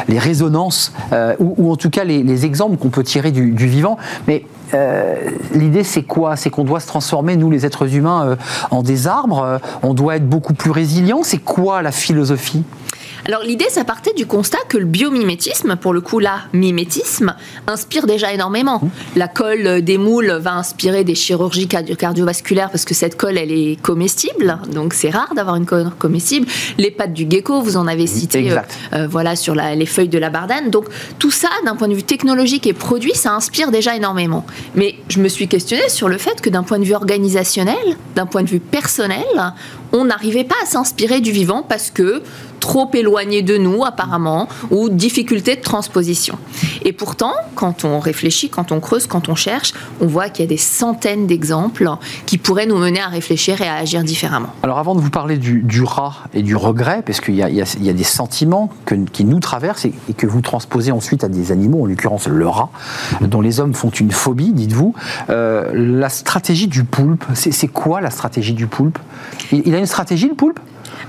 les 0.10 0.19
résonances, 0.19 0.91
euh, 1.13 1.34
ou, 1.39 1.72
en 1.72 1.77
tout 1.77 1.89
cas 1.89 2.03
les, 2.03 2.45
exemples 2.45 2.75
qu'on 2.75 2.89
peut 2.89 3.05
tirer 3.05 3.31
du, 3.31 3.53
vivant. 3.53 3.98
Mais 4.27 4.43
euh, 4.74 5.31
l'idée, 5.53 5.86
c'est 5.86 6.03
quoi? 6.03 6.36
C'est 6.36 6.50
qu'on 6.50 6.65
doit 6.65 6.81
se 6.81 6.88
transformer, 6.88 7.38
nous 7.38 7.50
les 7.50 7.65
êtres 7.65 7.95
humains, 7.95 8.25
euh, 8.25 8.36
en 8.69 8.84
des 8.84 9.07
arbres? 9.07 9.62
on 9.81 9.93
doit 9.93 10.17
être 10.17 10.27
beaucoup 10.27 10.53
plus 10.53 10.72
résilients? 10.72 11.22
C'est 11.24 11.38
quoi 11.38 11.81
la 11.81 11.93
philosophie? 11.93 12.65
Alors 13.25 13.41
l'idée, 13.41 13.65
ça 13.70 13.84
partait 13.84 14.13
du 14.13 14.27
constat 14.27 14.60
que 14.70 14.77
le 14.77 14.86
biomimétisme, 14.86 15.77
pour 15.77 15.94
le 15.94 16.01
coup 16.01 16.20
là, 16.20 16.41
mimétisme, 16.53 17.36
inspire 17.65 18.05
déjà 18.05 18.32
énormément. 18.32 18.79
Mmh. 18.84 18.89
La 19.15 19.27
colle 19.27 19.82
des 19.82 19.98
moules 19.98 20.32
va 20.32 20.53
inspirer 20.53 21.03
des 21.03 21.15
chirurgies 21.15 21.67
cardiovasculaires 21.67 22.70
parce 22.70 22.86
que 22.86 22.94
cette 22.94 23.17
colle, 23.17 23.39
elle 23.39 23.51
est 23.51 23.82
comestible, 23.82 24.60
donc 24.72 24.94
c'est 24.94 25.10
rare 25.10 25.34
d'avoir 25.36 25.55
une 25.55 25.65
colle 25.65 25.89
comestible. 25.98 26.46
Les 26.77 26.91
pattes 26.91 27.13
du 27.13 27.25
gecko, 27.27 27.62
vous 27.62 27.77
en 27.77 27.88
avez 27.88 28.05
cité, 28.05 28.51
euh, 28.51 28.58
euh, 28.94 29.08
voilà, 29.10 29.36
sur 29.36 29.55
les 29.55 29.86
feuilles 29.88 30.10
de 30.10 30.20
la 30.20 30.29
bardane. 30.29 30.70
Donc 30.70 30.86
tout 31.17 31.32
ça, 31.32 31.50
d'un 31.65 31.75
point 31.75 31.88
de 31.88 31.96
vue 31.96 32.03
technologique 32.03 32.67
et 32.67 32.74
produit, 32.74 33.15
ça 33.15 33.32
inspire 33.32 33.72
déjà 33.72 33.96
énormément. 33.96 34.46
Mais 34.75 34.96
je 35.10 35.20
me 35.20 35.29
suis 35.29 35.48
questionnée 35.48 35.89
sur 35.89 36.10
le 36.10 36.20
fait 36.20 36.41
que 36.41 36.51
d'un 36.51 36.63
point 36.63 36.77
de 36.77 36.86
vue 36.86 36.94
organisationnel, 36.94 37.98
d'un 38.15 38.27
point 38.27 38.44
de 38.44 38.50
vue 38.50 38.60
personnel, 38.60 39.25
on 39.94 40.06
n'arrivait 40.06 40.44
pas 40.44 40.56
à 40.63 40.65
s'inspirer 40.65 41.22
du 41.22 41.32
vivant 41.32 41.63
parce 41.68 41.92
que 41.92 42.24
trop 42.65 42.89
éloigné 42.94 43.44
de 43.44 43.58
nous 43.58 43.86
apparemment, 43.86 44.48
ou 44.72 44.89
difficulté 44.89 45.56
de 45.56 45.62
transposition. 45.62 46.38
Et 46.84 46.94
pourtant, 46.94 47.34
quand 47.54 47.86
on 47.86 48.00
réfléchit, 48.00 48.50
quand 48.50 48.72
on 48.72 48.80
creuse, 48.80 49.06
quand 49.06 49.30
on 49.30 49.36
cherche, 49.36 49.74
on 50.01 50.08
voit 50.08 50.30
qu'il 50.30 50.44
y 50.44 50.48
a 50.48 50.50
des 50.50 50.58
centaines 50.58 51.27
d'exemples 51.27 51.88
qui 52.25 52.39
pourraient 52.39 52.65
nous 52.65 52.77
mener 52.77 53.01
à 53.01 53.08
réfléchir 53.08 53.62
et 53.62 53.68
à 53.68 53.75
agir 53.75 54.04
différemment. 54.04 54.50
Alors 54.63 54.80
avant 54.80 54.96
de 54.96 55.00
vous 55.00 55.12
parler 55.12 55.38
du, 55.38 55.84
rat 55.84 56.15
et 56.34 56.42
du 56.42 56.56
regret, 56.56 57.04
parce 57.06 57.22
qu'il 57.22 57.36
y, 57.36 57.44
a 57.44 57.94
des 57.94 58.04
sentiments 58.04 58.72
qui 59.13 59.25
nous 59.25 59.39
traversent 59.39 59.86
et, 59.86 59.94
que 60.18 60.25
vous 60.25 60.42
transposez 60.42 60.92
ensuite 60.92 61.24
à 61.24 61.27
des 61.27 61.51
animaux, 61.51 61.84
en 61.84 61.86
l'occurrence 61.86 62.27
le 62.27 62.48
rat, 62.48 62.72
dont 63.22 63.42
les 63.42 63.60
hommes 63.60 63.75
font 63.75 63.89
une 63.89 64.12
phobie, 64.12 64.54
dites-vous, 64.54 64.96
euh, 65.30 65.72
la 65.74 66.10
stratégie 66.10 66.68
du 66.68 66.84
poulpe, 66.84 67.25
c'est 67.36 67.68
quoi 67.68 68.01
la 68.01 68.10
stratégie 68.10 68.54
du 68.54 68.65
poulpe? 68.65 68.98
A 69.75 69.79
une 69.79 69.86
stratégie 69.86 70.27
le 70.27 70.36
poulpe? 70.36 70.60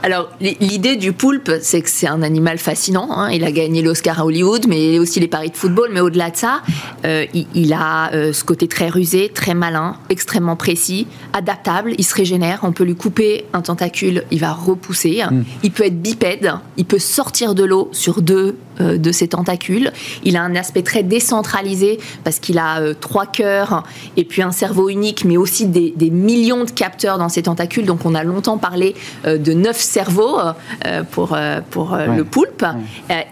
Alors, 0.02 0.30
l'idée 0.40 0.96
du 0.96 1.12
poulpe, 1.12 1.50
c'est 1.61 1.80
que 1.80 1.90
c'est 1.90 2.06
un 2.06 2.23
animal 2.23 2.58
fascinant. 2.58 3.08
Hein. 3.11 3.30
Il 3.30 3.44
a 3.44 3.50
gagné 3.50 3.82
l'Oscar 3.82 4.20
à 4.20 4.25
Hollywood, 4.25 4.66
mais 4.68 4.99
aussi 4.99 5.20
les 5.20 5.28
paris 5.28 5.50
de 5.50 5.56
football. 5.56 5.90
Mais 5.92 6.00
au-delà 6.00 6.30
de 6.30 6.37
ça, 6.37 6.62
euh, 7.04 7.25
il, 7.54 7.73
a 7.73 8.12
euh, 8.12 8.32
ce 8.32 8.44
côté 8.44 8.68
très 8.68 8.88
rusé, 8.88 9.30
très 9.32 9.54
malin, 9.54 9.96
extrêmement 10.08 10.56
précis, 10.56 11.06
adaptable. 11.32 11.94
Il 11.99 12.04
se 12.04 12.14
régénère. 12.14 12.61
On 12.62 12.73
peut 12.73 12.85
lui 12.85 12.94
couper 12.94 13.46
un 13.52 13.62
tentacule, 13.62 14.25
il 14.30 14.40
va 14.40 14.52
repousser. 14.52 15.23
Hmm. 15.30 15.44
Il 15.62 15.73
peut 15.73 15.85
être 15.85 16.00
bipède. 16.00 16.52
Il 16.76 16.85
peut 16.85 16.99
sortir 16.99 17.54
de 17.54 17.64
l'eau 17.64 17.88
sur 17.92 18.23
deux 18.23 18.56
de 18.80 19.12
ses 19.12 19.28
tentacules. 19.28 19.92
Il 20.25 20.37
a 20.37 20.42
un 20.42 20.54
aspect 20.54 20.83
très 20.83 21.02
décentralisé 21.02 21.99
parce 22.25 22.38
qu'il 22.38 22.59
a 22.59 22.95
trois 22.95 23.26
cœurs 23.26 23.85
et 24.16 24.25
puis 24.25 24.42
un 24.42 24.52
cerveau 24.52 24.88
unique, 24.88 25.25
mais 25.25 25.37
aussi 25.37 25.66
des, 25.66 25.92
des, 25.97 26.11
millions 26.11 26.64
de 26.64 26.71
capteurs 26.71 27.18
dans 27.18 27.28
ses 27.28 27.42
tentacules. 27.42 27.87
Donc, 27.87 28.04
on 28.04 28.14
a 28.14 28.23
longtemps 28.23 28.59
parlé 28.59 28.95
de 29.25 29.52
neuf 29.52 29.78
cerveau 29.78 30.38
euh, 30.85 31.02
pour, 31.02 31.35
euh, 31.35 31.61
pour 31.71 31.95
euh, 31.95 32.06
le 32.06 32.25
poulpe. 32.25 32.64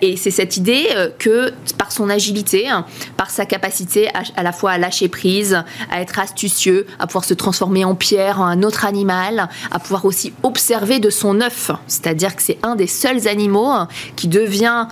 et 0.00 0.16
c'est 0.16 0.30
cette 0.30 0.56
idée 0.56 0.86
que 1.18 1.52
par 1.78 1.92
son 1.92 2.08
agilité, 2.08 2.68
par 3.16 3.30
sa 3.30 3.46
capacité 3.46 4.08
à, 4.36 4.42
la 4.42 4.52
fois 4.52 4.72
à 4.72 4.78
lâcher 4.78 5.08
prise, 5.08 5.62
à 5.90 6.00
être 6.00 6.18
astucieux, 6.18 6.86
à 6.98 7.06
pouvoir 7.06 7.24
se 7.24 7.34
transformer 7.34 7.84
en 7.84 7.94
pierre, 7.94 8.40
en 8.40 8.46
un 8.46 8.62
autre 8.62 8.84
animal, 8.84 9.48
à 9.70 9.78
pouvoir 9.78 10.04
aussi 10.04 10.32
observer 10.42 11.00
de 11.00 11.10
son 11.10 11.40
œuf. 11.40 11.70
C'est-à-dire 11.86 12.36
que 12.36 12.42
c'est 12.42 12.58
un 12.62 12.76
des 12.76 12.86
seuls 12.86 13.28
animaux 13.28 13.72
qui 14.16 14.28
devient 14.28 14.86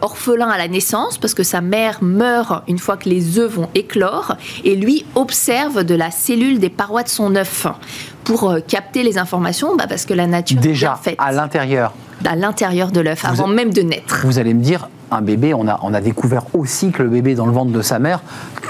orphelin 0.00 0.48
à 0.48 0.58
la 0.58 0.68
naissance 0.68 1.18
parce 1.18 1.34
que 1.34 1.42
sa 1.42 1.60
mère 1.60 1.98
meurt 2.02 2.62
une 2.68 2.78
fois 2.78 2.96
que 2.96 3.08
les 3.08 3.38
œufs 3.38 3.50
vont 3.50 3.68
éclore 3.74 4.36
et 4.64 4.76
lui 4.76 5.04
observe 5.14 5.84
de 5.84 5.94
la 5.94 6.10
cellule 6.10 6.58
des 6.58 6.70
parois 6.70 7.02
de 7.02 7.08
son 7.08 7.34
œuf 7.36 7.66
pour 8.24 8.50
euh, 8.50 8.60
capter 8.60 9.02
les 9.02 9.18
informations 9.18 9.76
bah 9.76 9.86
Parce 9.88 10.06
que 10.06 10.14
la 10.14 10.26
nature 10.26 10.60
déjà 10.60 10.98
est 11.06 11.16
à 11.18 11.32
l'intérieur. 11.32 11.92
À 12.24 12.36
l'intérieur 12.36 12.92
de 12.92 13.00
l'œuf, 13.00 13.24
avant 13.24 13.48
même 13.48 13.72
de 13.72 13.82
naître. 13.82 14.20
Vous 14.24 14.38
allez 14.38 14.54
me 14.54 14.62
dire, 14.62 14.88
un 15.12 15.22
bébé, 15.22 15.54
on 15.54 15.68
a, 15.68 15.78
on 15.82 15.94
a 15.94 16.00
découvert 16.00 16.44
aussi 16.54 16.90
que 16.90 17.02
le 17.02 17.08
bébé 17.08 17.34
dans 17.34 17.46
le 17.46 17.52
ventre 17.52 17.72
de 17.72 17.82
sa 17.82 17.98
mère 17.98 18.20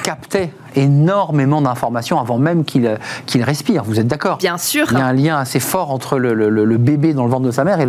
captait 0.02 0.52
énormément 0.74 1.60
d'informations 1.60 2.18
avant 2.18 2.38
même 2.38 2.64
qu'il 2.64 2.98
respire. 3.42 3.84
Vous 3.84 4.00
êtes 4.00 4.06
d'accord? 4.06 4.38
Bien 4.38 4.58
sûr. 4.58 4.86
Il 4.90 4.98
y 4.98 5.00
a 5.00 5.06
un 5.06 5.12
lien 5.12 5.36
assez 5.38 5.60
fort 5.60 5.90
entre 5.90 6.18
le, 6.18 6.34
le, 6.34 6.76
bébé 6.78 7.14
dans 7.14 7.24
le 7.24 7.30
ventre 7.30 7.46
de 7.46 7.50
sa 7.50 7.64
mère 7.64 7.80
et 7.80 7.86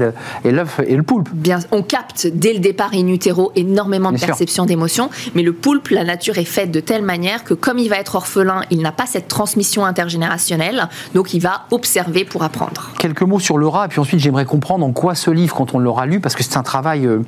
l'œuf 0.52 0.80
et, 0.80 0.94
et, 0.94 0.96
le 0.96 1.04
poulpe. 1.04 1.30
Bien, 1.34 1.60
on 1.72 1.82
capte 1.82 2.28
dès 2.28 2.54
le 2.54 2.60
départ 2.60 2.92
in 2.94 3.08
utero 3.08 3.52
énormément 3.56 4.12
de 4.12 4.20
perceptions 4.20 4.66
d'émotions, 4.66 5.10
mais 5.36 5.44
le 5.44 5.54
poulpe, 5.54 5.90
la 5.90 6.04
nature 6.04 6.38
est 6.38 6.44
faite 6.44 6.72
de 6.72 6.80
telle 6.80 7.04
manière 7.04 7.44
que 7.44 7.54
comme 7.54 7.80
il 7.80 7.90
va 7.90 7.98
être 7.98 8.16
orphelin, 8.16 8.62
il 8.70 8.82
n'a 8.82 8.92
pas 8.92 9.06
cette 9.06 9.28
transmission 9.28 9.86
intergénérationnelle, 9.86 10.90
donc 11.16 11.34
il 11.34 11.40
va 11.40 11.64
observer 11.72 12.26
pour 12.26 12.44
apprendre. 12.44 12.92
Quelques 13.00 13.24
mots 13.24 13.40
sur 13.40 13.58
le 13.58 13.68
rat, 13.68 13.86
et 13.86 13.88
puis 13.88 14.00
ensuite 14.00 14.20
j'aimerais 14.20 14.46
comprendre 14.46 14.86
en 14.86 14.92
quoi 14.92 15.16
ce 15.16 15.32
livre, 15.32 15.56
quand 15.56 15.74
on 15.74 15.80
l'aura 15.80 16.06
lu, 16.06 16.20
parce 16.20 16.36
que 16.36 16.44
c'est 16.44 16.58
un 16.58 16.64
travail 16.64 17.06
euh, 17.06 17.22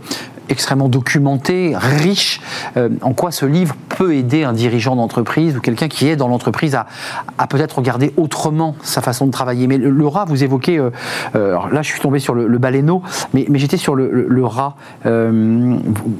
extrêmement 0.49 0.89
documenté, 0.89 1.73
riche, 1.75 2.41
euh, 2.77 2.89
en 3.01 3.13
quoi 3.13 3.31
ce 3.31 3.45
livre 3.45 3.75
peut 3.89 4.15
aider 4.15 4.43
un 4.43 4.53
dirigeant 4.53 4.95
d'entreprise 4.95 5.57
ou 5.57 5.61
quelqu'un 5.61 5.87
qui 5.87 6.07
est 6.07 6.15
dans 6.15 6.27
l'entreprise 6.27 6.75
à, 6.75 7.47
peut-être 7.47 7.77
regarder 7.77 8.13
autrement 8.17 8.75
sa 8.81 9.01
façon 9.01 9.25
de 9.25 9.31
travailler. 9.31 9.67
Mais 9.67 9.77
le, 9.77 10.07
rat, 10.07 10.25
vous 10.25 10.43
évoquez, 10.43 10.77
euh, 10.77 10.91
euh, 11.35 11.57
là 11.71 11.81
je 11.81 11.89
suis 11.89 11.99
tombé 11.99 12.19
sur 12.19 12.33
le, 12.33 12.57
baleineau, 12.57 13.01
mais, 13.33 13.45
j'étais 13.55 13.77
sur 13.77 13.95
le, 13.95 14.45
rat, 14.45 14.75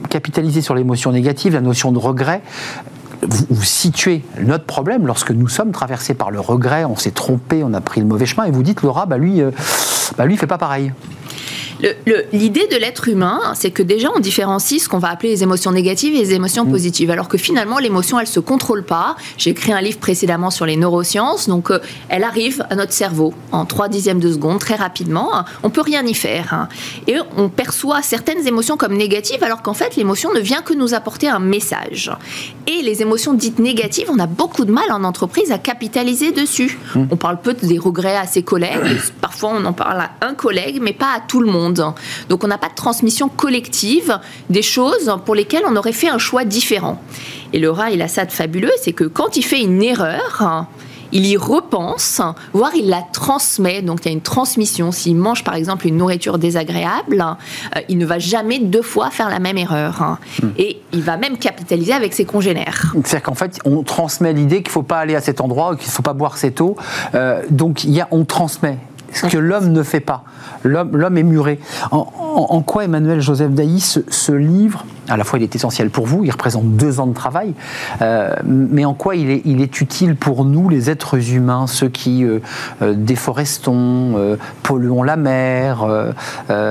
capitaliser 0.09 0.61
sur 0.61 0.75
l'émotion 0.75 1.11
négative, 1.11 1.53
la 1.53 1.61
notion 1.61 1.91
de 1.91 1.99
regret. 1.99 2.41
Vous, 3.21 3.63
situez 3.63 4.23
notre 4.39 4.65
problème 4.65 5.07
lorsque 5.07 5.31
nous 5.31 5.47
sommes 5.47 5.71
traversés 5.71 6.13
par 6.13 6.29
le 6.29 6.39
regret, 6.39 6.85
on 6.85 6.95
s'est 6.95 7.11
trompé, 7.11 7.63
on 7.63 7.73
a 7.73 7.81
pris 7.81 8.01
le 8.01 8.07
mauvais 8.07 8.25
chemin, 8.25 8.45
et 8.45 8.51
vous 8.51 8.61
dites 8.61 8.83
le 8.83 8.89
rat, 8.89 9.05
bah 9.05 9.17
lui, 9.17 9.41
bah 10.17 10.25
lui 10.25 10.37
fait 10.37 10.47
pas 10.47 10.57
pareil. 10.57 10.91
L'idée 12.33 12.67
de 12.67 12.77
l'être 12.77 13.07
humain, 13.07 13.39
c'est 13.53 13.71
que 13.71 13.83
déjà 13.83 14.09
on 14.15 14.19
différencie 14.19 14.81
ce 14.81 14.89
qu'on 14.89 14.97
va 14.97 15.09
appeler 15.09 15.29
les 15.29 15.43
émotions 15.43 15.71
négatives 15.71 16.15
et 16.15 16.19
les 16.19 16.33
émotions 16.33 16.65
mm. 16.65 16.71
positives, 16.71 17.11
alors 17.11 17.27
que 17.27 17.37
finalement 17.37 17.79
l'émotion 17.79 18.19
elle 18.19 18.27
se 18.27 18.39
contrôle 18.39 18.83
pas. 18.83 19.15
J'ai 19.37 19.49
écrit 19.51 19.73
un 19.73 19.81
livre 19.81 19.99
précédemment 19.99 20.51
sur 20.51 20.65
les 20.65 20.77
neurosciences, 20.77 21.47
donc 21.47 21.71
euh, 21.71 21.79
elle 22.09 22.23
arrive 22.23 22.65
à 22.69 22.75
notre 22.75 22.93
cerveau 22.93 23.33
en 23.51 23.65
3 23.65 23.89
dixièmes 23.89 24.19
de 24.19 24.31
seconde 24.31 24.59
très 24.59 24.75
rapidement. 24.75 25.31
On 25.63 25.69
peut 25.69 25.81
rien 25.81 26.05
y 26.05 26.13
faire 26.13 26.53
hein. 26.53 26.69
et 27.07 27.17
on 27.37 27.49
perçoit 27.49 28.01
certaines 28.01 28.47
émotions 28.47 28.77
comme 28.77 28.95
négatives, 28.95 29.43
alors 29.43 29.61
qu'en 29.61 29.73
fait 29.73 29.95
l'émotion 29.95 30.33
ne 30.33 30.39
vient 30.39 30.61
que 30.61 30.73
nous 30.73 30.93
apporter 30.93 31.27
un 31.27 31.39
message. 31.39 32.11
Et 32.67 32.81
les 32.81 33.01
émotions 33.01 33.33
dites 33.33 33.59
négatives, 33.59 34.07
on 34.09 34.19
a 34.19 34.27
beaucoup 34.27 34.65
de 34.65 34.71
mal 34.71 34.91
en 34.91 35.03
entreprise 35.03 35.51
à 35.51 35.57
capitaliser 35.57 36.31
dessus. 36.31 36.79
Mm. 36.95 37.05
On 37.11 37.17
parle 37.17 37.41
peu 37.41 37.53
des 37.53 37.77
regrets 37.77 38.17
à 38.17 38.27
ses 38.27 38.43
collègues, 38.43 38.99
parfois 39.21 39.51
on 39.53 39.65
en 39.65 39.73
parle 39.73 40.01
à 40.01 40.11
un 40.21 40.33
collègue, 40.33 40.79
mais 40.81 40.93
pas 40.93 41.13
à 41.15 41.19
tout 41.19 41.41
le 41.41 41.51
monde. 41.51 41.64
Donc 41.69 42.43
on 42.43 42.47
n'a 42.47 42.57
pas 42.57 42.69
de 42.69 42.75
transmission 42.75 43.29
collective 43.29 44.19
des 44.49 44.61
choses 44.61 45.15
pour 45.25 45.35
lesquelles 45.35 45.63
on 45.67 45.75
aurait 45.75 45.93
fait 45.93 46.09
un 46.09 46.17
choix 46.17 46.45
différent. 46.45 47.01
Et 47.53 47.59
le 47.59 47.69
rat, 47.71 47.91
il 47.91 48.01
a 48.01 48.07
ça 48.07 48.25
de 48.25 48.31
fabuleux, 48.31 48.71
c'est 48.81 48.93
que 48.93 49.05
quand 49.05 49.37
il 49.37 49.43
fait 49.43 49.61
une 49.61 49.81
erreur, 49.81 50.67
il 51.11 51.25
y 51.25 51.37
repense, 51.37 52.21
voire 52.53 52.75
il 52.75 52.89
la 52.89 53.01
transmet. 53.01 53.81
Donc 53.81 54.01
il 54.03 54.09
y 54.09 54.09
a 54.09 54.11
une 54.11 54.21
transmission. 54.21 54.91
S'il 54.91 55.15
mange 55.15 55.43
par 55.43 55.55
exemple 55.55 55.87
une 55.87 55.97
nourriture 55.97 56.37
désagréable, 56.37 57.23
euh, 57.75 57.79
il 57.89 57.97
ne 57.97 58.05
va 58.05 58.19
jamais 58.19 58.59
deux 58.59 58.81
fois 58.81 59.09
faire 59.11 59.29
la 59.29 59.39
même 59.39 59.57
erreur. 59.57 60.17
Hmm. 60.41 60.49
Et 60.57 60.81
il 60.91 61.01
va 61.01 61.17
même 61.17 61.37
capitaliser 61.37 61.93
avec 61.93 62.13
ses 62.13 62.25
congénères. 62.25 62.93
C'est-à-dire 62.93 63.23
qu'en 63.23 63.35
fait, 63.35 63.59
on 63.65 63.83
transmet 63.83 64.33
l'idée 64.33 64.57
qu'il 64.57 64.69
ne 64.69 64.73
faut 64.73 64.83
pas 64.83 64.99
aller 64.99 65.15
à 65.15 65.21
cet 65.21 65.41
endroit, 65.41 65.75
qu'il 65.75 65.87
ne 65.87 65.91
faut 65.91 66.01
pas 66.01 66.13
boire 66.13 66.37
cette 66.37 66.59
eau. 66.59 66.75
Euh, 67.13 67.43
donc 67.49 67.85
y 67.85 68.01
a, 68.01 68.07
on 68.11 68.25
transmet 68.25 68.77
ce 69.15 69.27
que 69.27 69.37
l'homme 69.37 69.71
ne 69.71 69.83
fait 69.83 69.99
pas. 69.99 70.23
L'homme 70.63 71.17
est 71.17 71.23
muré. 71.23 71.59
En, 71.91 72.61
quoi 72.61 72.83
Emmanuel 72.83 73.21
Joseph 73.21 73.51
Dailly, 73.51 73.79
ce, 73.79 74.31
livre, 74.31 74.85
à 75.07 75.15
la 75.15 75.23
fois 75.23 75.39
il 75.39 75.43
est 75.43 75.55
essentiel 75.55 75.89
pour 75.89 76.05
vous, 76.05 76.23
il 76.23 76.31
représente 76.31 76.75
deux 76.75 76.99
ans 76.99 77.07
de 77.07 77.13
travail, 77.13 77.53
euh, 78.01 78.35
mais 78.45 78.83
en 78.83 78.93
quoi 78.93 79.15
il 79.15 79.29
est, 79.29 79.41
il 79.45 79.61
est, 79.61 79.79
utile 79.79 80.15
pour 80.15 80.43
nous, 80.43 80.67
les 80.69 80.89
êtres 80.89 81.31
humains, 81.31 81.67
ceux 81.67 81.87
qui 81.87 82.23
euh, 82.23 82.39
euh, 82.81 82.93
déforestons, 82.95 84.37
polluons 84.63 85.03
la 85.03 85.15
mer, 85.15 85.85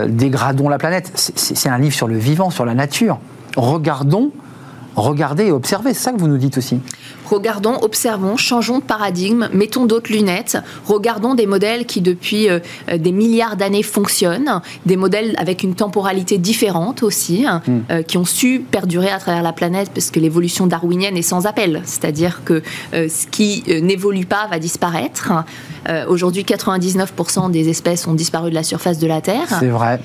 dégradons 0.08 0.68
la 0.68 0.78
planète 0.78 1.12
C'est 1.14 1.68
un 1.68 1.78
livre 1.78 1.94
sur 1.94 2.08
le 2.08 2.16
vivant, 2.16 2.50
sur 2.50 2.64
la 2.64 2.74
nature. 2.74 3.18
Regardons, 3.56 4.30
regardez 4.96 5.46
et 5.46 5.52
observez, 5.52 5.94
c'est 5.94 6.02
ça 6.02 6.12
que 6.12 6.18
vous 6.18 6.28
nous 6.28 6.38
dites 6.38 6.58
aussi. 6.58 6.80
Regardons, 7.24 7.78
observons, 7.82 8.36
changeons 8.36 8.78
de 8.78 8.84
paradigme, 8.84 9.48
mettons 9.52 9.86
d'autres 9.86 10.12
lunettes, 10.12 10.58
regardons 10.86 11.34
des 11.34 11.46
modèles 11.46 11.86
qui 11.86 12.00
depuis 12.00 12.48
euh, 12.48 12.60
des 12.96 13.12
milliards 13.12 13.56
d'années 13.56 13.82
fonctionnent, 13.82 14.60
des 14.86 14.96
modèles 14.96 15.34
avec 15.38 15.62
une 15.62 15.74
temporalité 15.74 16.38
différente 16.38 17.02
aussi, 17.02 17.46
hein, 17.46 17.62
hmm. 17.66 17.78
euh, 17.90 18.02
qui 18.02 18.18
ont 18.18 18.24
su 18.24 18.64
perdurer 18.70 19.10
à 19.10 19.18
travers 19.18 19.42
la 19.42 19.52
planète 19.52 19.90
parce 19.94 20.10
que 20.10 20.20
l'évolution 20.20 20.66
darwinienne 20.66 21.16
est 21.16 21.22
sans 21.22 21.46
appel, 21.46 21.82
c'est-à-dire 21.84 22.42
que 22.44 22.62
euh, 22.94 23.08
ce 23.08 23.26
qui 23.26 23.64
n'évolue 23.82 24.26
pas 24.26 24.46
va 24.48 24.58
disparaître. 24.58 25.32
Aujourd'hui, 26.08 26.44
99% 26.44 27.50
des 27.50 27.68
espèces 27.68 28.06
ont 28.06 28.14
disparu 28.14 28.48
de 28.48 28.54
la 28.54 28.62
surface 28.62 28.98
de 28.98 29.06
la 29.06 29.20
Terre. 29.20 29.58
C'est 29.60 29.68
vrai. 29.68 30.00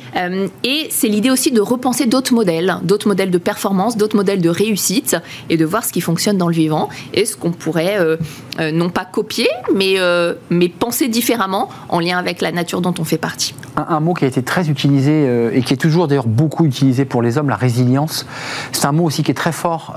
et 0.63 0.87
c'est 0.89 1.07
l'idée 1.07 1.29
aussi 1.29 1.51
de 1.51 1.61
repenser 1.61 2.05
d'autres 2.05 2.33
modèles, 2.33 2.77
d'autres 2.83 3.07
modèles 3.07 3.31
de 3.31 3.37
performance, 3.37 3.95
d'autres 3.95 4.17
modèles 4.17 4.41
de 4.41 4.49
réussite, 4.49 5.15
et 5.49 5.55
de 5.55 5.65
voir 5.65 5.85
ce 5.85 5.93
qui 5.93 6.01
fonctionne 6.01 6.37
dans 6.37 6.49
le 6.49 6.53
vivant 6.53 6.89
et 7.13 7.25
ce 7.25 7.35
qu'on 7.35 7.51
pourrait 7.51 7.97
euh, 7.99 8.17
euh, 8.59 8.71
non 8.71 8.89
pas 8.89 9.05
copier, 9.05 9.47
mais, 9.73 9.95
euh, 9.97 10.33
mais 10.49 10.69
penser 10.69 11.07
différemment 11.07 11.69
en 11.89 11.99
lien 11.99 12.17
avec 12.17 12.41
la 12.41 12.51
nature 12.51 12.81
dont 12.81 12.93
on 12.99 13.03
fait 13.03 13.17
partie. 13.17 13.53
Un, 13.75 13.99
mot 13.99 14.13
qui 14.13 14.25
a 14.25 14.27
été 14.27 14.43
très 14.43 14.69
utilisé 14.69 15.49
et 15.53 15.61
qui 15.61 15.73
est 15.73 15.77
toujours 15.77 16.07
d'ailleurs 16.07 16.27
beaucoup 16.27 16.65
utilisé 16.65 17.05
pour 17.05 17.21
les 17.21 17.37
hommes, 17.37 17.49
la 17.49 17.55
résilience. 17.55 18.25
C'est 18.73 18.85
un 18.85 18.91
mot 18.91 19.05
aussi 19.05 19.23
qui 19.23 19.31
est 19.31 19.35
très 19.35 19.53
fort 19.53 19.95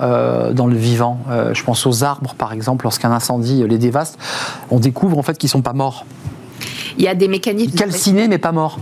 dans 0.53 0.66
le 0.68 0.77
vivant. 0.77 1.18
je 1.53 1.62
pense 1.64 1.85
aux 1.85 2.05
arbres, 2.05 2.35
par 2.38 2.53
exemple, 2.53 2.85
lorsqu'un 2.85 3.11
incendie 3.11 3.64
les 3.66 3.79
dévaste, 3.79 4.18
on 4.70 4.79
découvre 4.79 5.18
en 5.18 5.22
fait 5.22 5.37
qu'ils 5.37 5.48
sont 5.48 5.62
pas 5.62 5.72
morts. 5.72 6.05
Il 6.96 7.03
y 7.03 7.09
a 7.09 7.14
des 7.16 7.27
mécanismes. 7.27 7.77
Calcinés 7.77 8.29
mais 8.29 8.38
pas 8.38 8.53
morts 8.53 8.79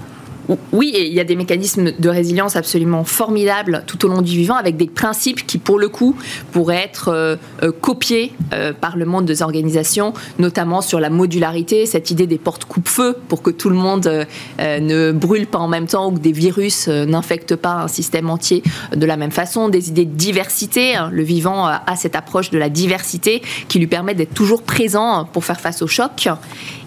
oui, 0.73 0.93
il 0.95 1.13
y 1.13 1.21
a 1.21 1.25
des 1.25 1.37
mécanismes 1.37 1.93
de 1.99 2.09
résilience 2.09 2.57
absolument 2.57 3.05
formidables 3.05 3.85
tout 3.87 4.05
au 4.05 4.09
long 4.09 4.23
du 4.23 4.37
vivant, 4.37 4.57
avec 4.57 4.77
des 4.77 4.87
principes 4.87 5.47
qui, 5.47 5.59
pour 5.59 5.79
le 5.79 5.89
coup, 5.89 6.17
pourraient 6.53 6.83
être 6.85 7.09
euh, 7.09 7.37
euh, 7.63 7.73
copiés 7.73 8.33
euh, 8.53 8.73
par 8.73 8.97
le 8.97 9.05
monde 9.05 9.27
des 9.27 9.43
organisations, 9.43 10.13
notamment 10.39 10.81
sur 10.81 11.01
la 11.01 11.11
modularité, 11.11 11.87
cette 11.87 12.11
idée 12.11 12.27
des 12.27 12.39
portes 12.39 12.65
coupe-feu 12.65 13.17
pour 13.29 13.43
que 13.43 13.51
tout 13.51 13.71
le 13.71 13.77
monde 13.77 14.27
ne 14.59 15.13
brûle 15.13 15.47
pas 15.47 15.59
en 15.59 15.69
même 15.69 15.87
temps 15.87 16.09
ou 16.09 16.13
que 16.13 16.21
des 16.21 16.33
virus 16.33 16.89
n'infectent 16.89 17.57
pas 17.57 17.75
un 17.75 17.89
système 17.89 18.31
entier 18.31 18.63
de 18.95 19.07
la 19.07 19.17
même 19.17 19.31
façon, 19.31 19.69
des 19.69 19.89
idées 19.89 20.05
de 20.05 20.15
diversité. 20.15 20.95
Hein. 20.95 21.11
Le 21.13 21.23
vivant 21.23 21.67
a 21.67 21.97
cette 21.97 22.17
approche 22.17 22.51
de 22.51 22.59
la 22.59 22.69
diversité 22.69 23.43
qui 23.69 23.79
lui 23.79 23.87
permet 23.87 24.15
d'être 24.15 24.35
toujours 24.35 24.63
présent 24.63 25.25
pour 25.33 25.45
faire 25.45 25.61
face 25.61 25.83
au 25.83 25.87
choc. 25.87 26.29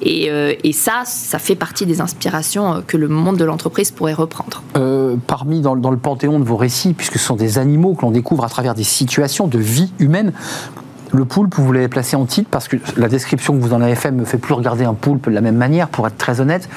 Et, 0.02 0.30
et 0.64 0.74
ça, 0.74 1.04
ça 1.06 1.40
fait 1.40 1.56
partie 1.56 1.86
des 1.86 2.02
inspirations 2.02 2.84
que 2.86 2.98
le 2.98 3.08
monde 3.08 3.42
de 3.44 3.48
l'entreprise 3.48 3.92
pourrait 3.92 4.14
reprendre 4.14 4.64
euh, 4.78 5.16
Parmi 5.28 5.62
dans, 5.62 5.76
le 5.76 5.98
panthéon 5.98 6.40
de 6.40 6.46
vos 6.46 6.56
récits, 6.56 6.94
puisque 6.94 7.18
ce 7.20 7.26
sont 7.26 7.36
des 7.36 7.58
animaux 7.58 7.94
que 7.94 8.02
l'on 8.04 8.12
découvre 8.12 8.46
à 8.46 8.50
travers 8.50 8.74
des 8.74 8.84
situations 8.84 9.48
de 9.48 9.60
vie 9.60 9.92
humaine, 10.00 10.32
le 11.12 11.26
poulpe, 11.26 11.56
vous 11.56 11.72
l'avez 11.72 11.90
placé 11.90 12.16
en 12.16 12.26
titre 12.26 12.48
parce 12.50 12.68
que 12.68 12.78
la 12.98 13.08
description 13.08 13.56
que 13.56 13.62
vous 13.62 13.74
en 13.74 13.82
avez 13.82 13.96
fait 13.96 14.12
me 14.12 14.26
fait 14.26 14.40
plus 14.40 14.54
regarder 14.54 14.86
un 14.86 14.96
poulpe 14.96 15.30
de 15.30 15.36
la 15.36 15.42
même 15.42 15.58
manière, 15.58 15.90
pour 15.90 16.08
être 16.08 16.18
très 16.18 16.42
honnête. 16.42 16.68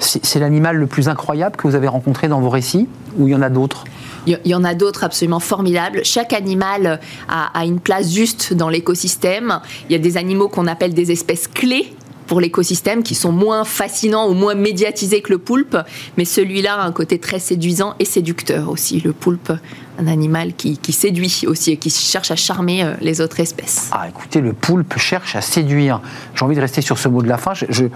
C'est 0.00 0.40
l'animal 0.40 0.76
le 0.76 0.86
plus 0.86 1.08
incroyable 1.08 1.56
que 1.56 1.68
vous 1.68 1.76
avez 1.76 1.86
rencontré 1.86 2.26
dans 2.26 2.40
vos 2.40 2.50
récits 2.50 2.88
ou 3.18 3.28
il 3.28 3.32
y 3.32 3.34
en 3.36 3.42
a 3.42 3.50
d'autres? 3.50 3.84
Il 4.26 4.38
y 4.44 4.54
en 4.54 4.64
a 4.64 4.74
d'autres 4.74 5.04
absolument 5.04 5.38
formidables. 5.38 6.00
Chaque 6.02 6.32
animal 6.32 6.98
a, 7.28 7.56
a 7.56 7.64
une 7.66 7.78
place 7.78 8.10
juste 8.10 8.54
dans 8.54 8.70
l'écosystème. 8.70 9.60
Il 9.88 9.92
y 9.92 9.96
a 9.96 9.98
des 9.98 10.16
animaux 10.16 10.48
qu'on 10.48 10.66
appelle 10.66 10.94
des 10.94 11.12
espèces 11.12 11.46
clés 11.46 11.94
pour 12.34 12.40
l'écosystème 12.40 13.04
qui 13.04 13.14
sont 13.14 13.30
moins 13.30 13.62
fascinants 13.62 14.28
ou 14.28 14.34
moins 14.34 14.56
médiatisés 14.56 15.20
que 15.20 15.30
le 15.30 15.38
poulpe, 15.38 15.76
mais 16.16 16.24
celui-là 16.24 16.74
a 16.74 16.84
un 16.84 16.90
côté 16.90 17.20
très 17.20 17.38
séduisant 17.38 17.94
et 18.00 18.04
séducteur 18.04 18.70
aussi. 18.70 18.98
Le 18.98 19.12
poulpe 19.12 19.52
un 19.98 20.06
animal 20.06 20.54
qui, 20.54 20.78
séduit 20.92 21.44
aussi 21.46 21.72
et 21.72 21.76
qui 21.76 21.90
cherche 21.90 22.30
à 22.30 22.36
charmer 22.36 22.82
euh, 22.82 22.94
les 23.00 23.20
autres 23.20 23.40
espèces. 23.40 23.90
Ah, 23.92 24.06
écoutez, 24.08 24.40
le 24.40 24.52
poulpe 24.52 24.98
cherche 24.98 25.36
à 25.36 25.40
séduire. 25.40 26.00
J'ai 26.34 26.44
envie 26.44 26.56
de 26.56 26.60
rester 26.60 26.80
sur 26.80 26.98
ce 26.98 27.08
mot 27.08 27.22
de 27.22 27.28
la 27.28 27.36
fin. 27.36 27.52
Je, 27.54 27.86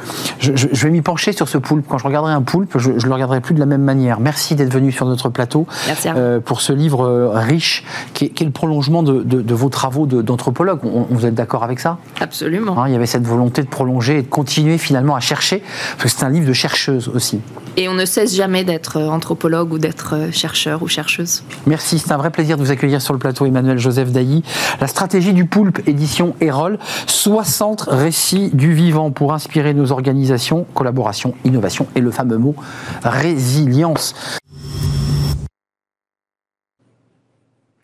vais 0.41 0.91
m'y 0.91 1.03
pencher 1.03 1.33
sur 1.33 1.49
ce 1.49 1.59
poulpe. 1.59 1.87
Quand 1.89 1.99
je 1.99 2.05
regarderai 2.05 2.33
un 2.33 2.43
poulpe, 2.43 2.79
je 2.79 2.91
ne 2.91 3.01
le 3.01 3.13
regarderai 3.13 3.41
plus 3.41 3.55
de 3.55 3.61
la 3.61 3.67
même 3.67 3.83
manière. 3.83 4.21
Merci 4.21 4.55
d'être 4.55 4.73
venu 4.73 4.93
sur 4.93 5.07
notre 5.07 5.29
plateau 5.29 5.67
euh, 6.07 6.41
pour 6.41 6.61
ce 6.61 6.73
livre 6.73 7.03
euh, 7.03 7.31
riche 7.31 7.85
qui 8.15 8.27
est, 8.27 8.41
le 8.41 8.51
prolongement 8.51 9.03
de, 9.03 9.55
vos 9.55 9.69
travaux 9.69 10.07
d'anthropologue. 10.07 10.81
vous 10.83 11.27
êtes 11.27 11.35
d'accord 11.35 11.65
avec 11.65 11.81
ça? 11.81 11.99
Absolument. 12.21 12.81
Hein, 12.81 12.89
il 12.89 12.93
y 12.93 12.97
avait 12.97 13.07
cette 13.07 13.27
volonté 13.27 13.63
de 13.63 13.69
prolonger 13.69 14.19
et 14.19 14.23
de 14.23 14.29
continuer 14.29 14.79
finalement 14.79 15.17
à 15.17 15.21
chercher, 15.21 15.63
parce 15.97 16.13
que 16.13 16.19
c'est 16.19 16.25
un 16.25 16.31
livre 16.31 16.47
de 16.47 16.53
chercheuse 16.53 17.09
aussi. 17.09 17.41
Et 17.81 17.89
on 17.89 17.95
ne 17.95 18.05
cesse 18.07 18.35
jamais 18.35 18.65
d'être 18.65 19.01
anthropologue 19.01 19.73
ou 19.73 19.79
d'être 19.79 20.33
chercheur 20.33 20.83
ou 20.83 20.89
chercheuse. 20.89 21.45
Merci 21.69 22.01
c'est 22.01 22.11
un 22.11 22.17
vrai 22.17 22.31
plaisir 22.31 22.57
de 22.57 22.63
vous 22.65 22.73
accueillir 22.73 23.01
sur 23.01 23.13
le 23.13 23.21
plateau, 23.21 23.47
Emmanuel 23.47 23.79
Joseph 23.79 24.11
Dailly. 24.11 24.43
La 24.81 24.89
stratégie 24.89 25.33
du 25.33 25.45
poulpe, 25.45 25.87
édition 25.87 26.35
Erol. 26.41 26.81
60 27.07 27.83
récits 27.83 28.51
du 28.53 28.73
vivant 28.73 29.13
pour 29.13 29.33
inspirer 29.33 29.75
nos 29.75 29.93
organisations, 29.93 30.67
collaboration, 30.75 31.35
innovation 31.45 31.87
et 31.95 32.01
le 32.01 32.11
fameux 32.11 32.39
mot 32.39 32.57
résilience. 33.05 34.17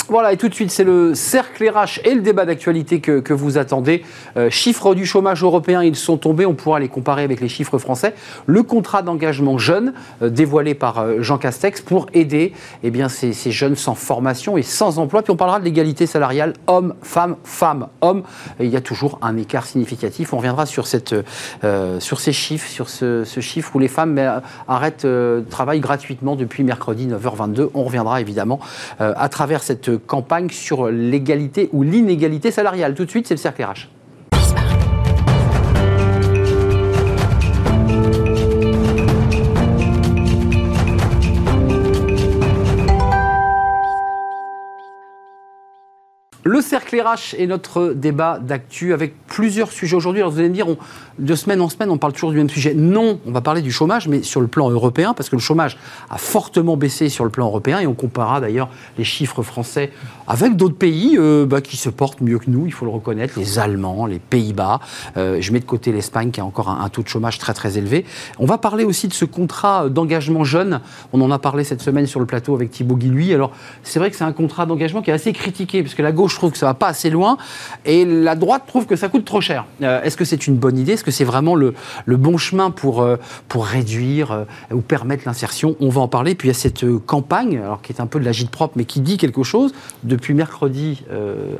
Voilà, 0.09 0.33
et 0.33 0.37
tout 0.37 0.49
de 0.49 0.55
suite, 0.55 0.71
c'est 0.71 0.85
le 0.85 1.15
cercle 1.15 1.67
RH 1.67 2.01
et 2.05 2.15
le 2.15 2.21
débat 2.21 2.45
d'actualité 2.45 3.01
que, 3.01 3.33
vous 3.33 3.59
attendez. 3.59 4.05
Euh, 4.37 4.51
chiffres 4.51 4.95
du 4.95 5.07
chômage 5.07 5.43
européen, 5.43 5.83
ils 5.83 5.97
sont 5.97 6.19
tombés. 6.19 6.47
On 6.47 6.55
pourra 6.55 6.79
les 6.79 6.89
comparer 6.89 7.23
avec 7.23 7.41
les 7.41 7.49
chiffres 7.49 7.79
français. 7.79 8.15
Le 8.47 8.63
contrat 8.63 9.03
d'engagement 9.03 9.57
jeune, 9.57 9.95
euh, 10.23 10.29
dévoilé 10.29 10.75
par 10.75 10.99
euh, 10.99 11.23
Jean 11.23 11.39
Castex, 11.39 11.81
pour 11.81 12.07
aider 12.13 12.53
eh 12.83 12.91
bien, 12.91 13.09
ces, 13.09 13.33
jeunes 13.33 13.77
sans 13.77 13.95
formation 13.95 14.57
et 14.59 14.63
sans 14.63 14.99
emploi. 14.99 15.23
Puis 15.23 15.33
on 15.33 15.37
parlera 15.37 15.59
de 15.59 15.65
l'égalité 15.65 16.07
salariale 16.07 16.53
homme, 16.67 16.95
femme, 17.03 17.37
femme, 17.43 17.89
homme. 18.01 18.25
il 18.61 18.69
y 18.69 18.77
a 18.77 18.81
toujours 18.81 19.19
un 19.23 19.37
écart 19.37 19.65
significatif. 19.65 20.33
On 20.35 20.37
reviendra 20.37 20.67
sur, 20.67 20.87
cette, 20.87 21.15
sur 21.99 22.21
ces 22.21 22.33
chiffres, 22.33 22.69
sur 22.69 22.89
ce, 22.89 23.25
chiffre 23.41 23.75
où 23.75 23.79
les 23.79 23.89
femmes 23.89 24.21
arrêtent 24.69 25.07
travail 25.51 25.81
gratuitement 25.81 26.37
depuis 26.37 26.63
mercredi 26.63 27.07
9h22. 27.07 27.71
On 27.75 27.85
reviendra 27.85 28.21
évidemment 28.21 28.61
à 28.99 29.29
travers 29.29 29.63
cette 29.63 29.95
campagne 30.07 30.49
sur 30.51 30.89
l'égalité 30.89 31.69
ou 31.73 31.83
l'inégalité 31.83 32.51
salariale. 32.51 32.95
Tout 32.95 33.05
de 33.05 33.11
suite, 33.11 33.27
c'est 33.27 33.35
le 33.35 33.39
cercle 33.39 33.65
RH. 33.65 33.89
Le 46.47 46.61
cercle 46.61 47.01
RH 47.01 47.35
est 47.39 47.47
notre 47.47 47.95
débat 47.95 48.39
d'actu 48.39 48.93
avec 48.93 49.15
plusieurs 49.27 49.73
sujets 49.73 49.97
aujourd'hui. 49.97 50.21
Alors 50.21 50.31
vous 50.31 50.41
allez 50.41 50.51
me 50.51 50.55
dire, 50.55 50.67
de 51.19 51.35
semaine 51.35 51.61
en 51.61 51.69
semaine, 51.69 51.91
on 51.91 51.99
parle 51.99 52.13
toujours 52.13 52.31
du 52.31 52.37
même 52.37 52.51
sujet. 52.51 52.75
Non, 52.75 53.21
on 53.27 53.33
va 53.33 53.41
parler 53.41 53.63
du 53.63 53.73
chômage, 53.73 54.09
mais 54.09 54.23
sur 54.23 54.41
le 54.41 54.47
plan 54.47 54.71
européen, 54.71 55.15
parce 55.15 55.29
que 55.29 55.37
le 55.37 55.41
chômage 55.41 55.77
a 56.11 56.19
fortement 56.19 56.77
baissé 56.77 57.09
sur 57.09 57.25
le 57.25 57.31
plan 57.31 57.47
européen, 57.47 57.81
et 57.81 57.87
on 57.87 57.95
comparera 57.95 58.41
d'ailleurs 58.41 58.69
les 58.99 59.05
chiffres 59.05 59.43
français 59.43 59.93
avec 60.27 60.57
d'autres 60.57 60.77
pays 60.77 61.17
euh, 61.19 61.47
bah, 61.47 61.61
qui 61.61 61.77
se 61.77 61.89
portent 61.89 62.21
mieux 62.21 62.39
que 62.39 62.51
nous, 62.51 62.67
il 62.67 62.73
faut 62.73 62.85
le 62.85 62.91
reconnaître, 62.91 63.39
les 63.39 63.59
Allemands, 63.59 64.07
les 64.07 64.19
Pays-Bas. 64.19 64.81
Euh, 65.17 65.39
je 65.41 65.53
mets 65.53 65.61
de 65.61 65.65
côté 65.65 65.93
l'Espagne 65.93 66.31
qui 66.31 66.41
a 66.41 66.45
encore 66.45 66.69
un, 66.69 66.89
taux 66.89 67.03
de 67.03 67.09
chômage 67.09 67.39
très 67.39 67.55
très 67.55 67.79
élevé. 67.79 68.05
On 68.39 68.47
va 68.47 68.59
parler 68.59 68.85
aussi 68.85 69.09
de 69.09 69.13
ce 69.13 69.25
contrat 69.25 69.89
d'engagement 69.89 70.45
jeune. 70.45 70.81
On 71.13 71.21
en 71.21 71.31
a 71.31 71.39
parlé 71.39 71.65
cette 71.65 71.83
semaine 71.83 72.07
sur 72.07 72.21
le 72.21 72.27
plateau 72.27 72.55
avec 72.55 72.71
Thibaut 72.71 72.97
Guilluy. 72.97 73.35
Alors 73.35 73.53
c'est 73.83 73.99
vrai 73.99 74.11
que 74.11 74.17
c'est 74.17 74.25
un 74.25 74.33
contrat 74.33 74.67
d'engagement 74.67 75.03
qui 75.03 75.11
est 75.11 75.15
assez 75.15 75.33
critiqué, 75.33 75.83
parce 75.83 75.95
que 75.95 76.03
la 76.03 76.13
gauche 76.13 76.35
trouve 76.35 76.53
que 76.53 76.59
ça 76.59 76.67
va 76.67 76.75
pas 76.75 76.89
assez 76.89 77.11
loin, 77.11 77.37
et 77.85 78.05
la 78.05 78.35
droite 78.35 78.65
trouve 78.67 78.87
que 78.87 78.97
ça 78.97 79.09
coûte 79.09 79.25
trop 79.25 79.41
cher. 79.41 79.65
Euh, 79.83 80.03
est-ce 80.03 80.17
que 80.17 80.25
c'est 80.25 80.47
une 80.47 80.57
bonne 80.57 80.79
idée? 80.79 80.97
Est-ce 81.05 81.11
que 81.11 81.17
c'est 81.19 81.25
vraiment 81.25 81.55
le, 81.55 81.75
bon 82.07 82.39
chemin 82.39 82.71
pour, 82.71 83.03
euh, 83.03 83.17
réduire 83.55 84.33
euh, 84.33 84.45
ou 84.73 84.81
permettre 84.81 85.25
l'insertion 85.27 85.77
On 85.79 85.91
va 85.91 86.01
en 86.01 86.09
parler. 86.09 86.35
Puis 86.35 86.49
il 86.49 86.53
y 86.53 86.57
a 86.57 86.59
cette 86.59 86.87
campagne, 87.05 87.59
alors 87.59 87.83
qui 87.83 87.93
est 87.93 88.01
un 88.01 88.07
peu 88.07 88.19
de 88.19 88.25
la 88.25 88.33
gîte 88.33 88.51
propre, 88.51 88.73
mais 88.77 88.87
qui 88.87 89.01
dit 89.01 89.19
quelque 89.19 89.43
chose. 89.43 89.75
Depuis 90.03 90.33
mercredi 90.33 91.05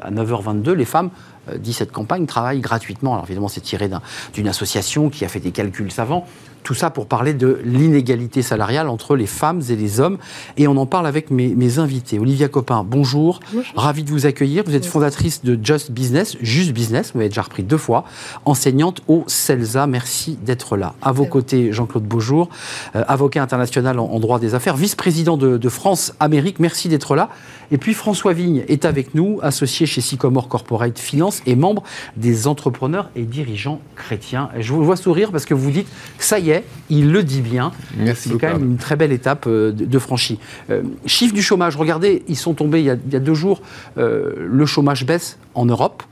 à 0.03 0.11
9h22, 0.11 0.71
les 0.73 0.87
femmes 0.87 1.11
dit 1.59 1.75
cette 1.75 1.93
campagne 1.93 2.25
travaillent 2.25 2.61
gratuitement. 2.61 3.13
Alors 3.13 3.27
évidemment, 3.27 3.49
c'est 3.49 3.61
tiré 3.61 3.91
d'une 4.33 4.49
association 4.49 5.11
qui 5.11 5.27
a 5.27 5.29
fait 5.29 5.41
des 5.41 5.51
calculs 5.51 5.93
savants. 5.93 6.27
Tout 6.65 6.73
ça 6.73 6.89
pour 6.89 7.07
parler 7.07 7.35
de 7.35 7.61
l'inégalité 7.63 8.41
salariale 8.41 8.89
entre 8.89 9.17
les 9.17 9.27
femmes 9.27 9.61
et 9.69 9.77
les 9.77 10.01
hommes. 10.01 10.17
Et 10.57 10.67
on 10.67 10.79
en 10.79 10.87
parle 10.87 11.07
avec 11.07 11.31
mes, 11.31 11.79
invités. 11.79 12.19
Olivia 12.19 12.49
Copin, 12.49 12.85
bonjour. 12.89 13.41
Ravi 13.77 14.03
de 14.03 14.11
vous 14.11 14.25
accueillir. 14.25 14.65
Vous 14.65 14.75
êtes 14.75 14.87
fondatrice 14.87 15.45
de 15.45 15.59
Just 15.63 15.91
Business, 15.91 16.39
Just 16.41 16.73
Business, 16.73 17.13
vous 17.13 17.21
avez 17.21 17.29
déjà 17.29 17.43
repris 17.43 17.65
deux 17.65 17.77
fois, 17.77 18.05
enseignante 18.47 19.03
au 19.09 19.25
CELSA. 19.27 19.87
Merci 19.87 20.39
d'être 20.43 20.79
là. 20.79 20.95
À 21.03 21.13
vos 21.13 21.27
côtés, 21.27 21.71
Jean-Claude 21.71 22.05
Beaujour, 22.05 22.49
euh, 22.97 23.05
avocat 23.09 23.43
international 23.43 23.99
en, 23.99 24.19
droit 24.19 24.39
des 24.39 24.55
affaires, 24.55 24.77
vice-président 24.77 25.37
de, 25.37 25.59
de 25.59 25.69
France 25.69 26.15
Amérique. 26.19 26.61
Merci 26.61 26.89
d'être 26.89 27.15
là. 27.15 27.29
Et 27.71 27.79
puis 27.79 27.93
François 27.93 28.33
Vigne 28.33 28.65
est 28.69 28.85
avec 28.85 29.15
nous, 29.15 29.39
associé 29.43 29.87
chez 29.87 30.01
Sycomore 30.01 30.49
Corporate 30.49 30.99
Finance 30.99 31.43
et 31.45 31.57
membre 31.57 31.83
des 32.17 32.47
entrepreneurs 32.47 33.11
et 33.17 33.23
dirigeants 33.23 33.81
chrétiens. 33.97 34.49
Je 34.59 34.73
vous 34.73 34.85
vois 34.85 34.97
sourire 34.97 35.33
parce 35.33 35.45
que 35.45 35.55
vous 35.55 35.71
dites, 35.71 35.89
ça 36.19 36.39
y 36.39 36.51
est, 36.51 36.54
il 36.91 37.11
le 37.13 37.23
dit 37.23 37.41
bien. 37.41 37.73
Merci 37.97 38.29
C'est 38.29 38.39
quand 38.39 38.53
même 38.53 38.65
une 38.65 38.77
très 38.77 38.97
belle 38.97 39.13
étape 39.13 39.47
euh, 39.47 39.73
de, 39.73 39.85
de 39.85 39.99
franchie. 39.99 40.39
Euh, 40.71 40.83
chiffre 41.07 41.35
du 41.35 41.43
chômage, 41.43 41.77
regardez, 41.77 42.23
ils 42.29 42.37
sont 42.37 42.55
tombés 42.55 42.81
il 42.81 42.87
y 42.87 42.91
a, 42.91 42.97
il 43.07 43.13
y 43.13 43.17
a 43.17 43.21
deux 43.21 43.35
jours. 43.35 43.63
euh, 43.99 44.33
le 44.39 44.67
chômage 44.67 45.07
baisse 45.07 45.39
en 45.55 45.67
Europe, 45.67 46.03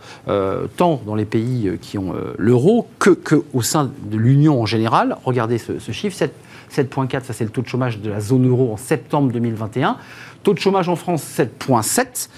tant 0.77 1.03
dans 1.05 1.15
les 1.17 1.25
pays 1.25 1.73
qui 1.81 1.99
ont 1.99 2.15
l'euro 2.39 2.87
que, 3.01 3.11
que 3.11 3.43
au 3.53 3.63
sein 3.63 3.91
de 4.05 4.17
l'Union 4.17 4.61
en 4.63 4.67
général. 4.67 5.17
Regardez 5.25 5.59
ce, 5.59 5.79
ce 5.79 5.93
chiffre, 5.93 6.17
7 6.17 6.33
7,4, 6.73 7.25
ça 7.25 7.33
c'est 7.33 7.45
le 7.45 7.51
taux 7.51 7.63
de 7.63 7.69
chômage 7.69 7.99
de 7.99 8.09
la 8.11 8.21
zone 8.21 8.49
euro 8.49 8.73
en 8.73 8.77
septembre 8.77 9.31
2021. 9.33 9.97
Taux 10.43 10.55
de 10.55 10.59
chômage 10.59 10.89
en 10.89 10.97
France, 10.97 11.25
7,7. 11.39 12.29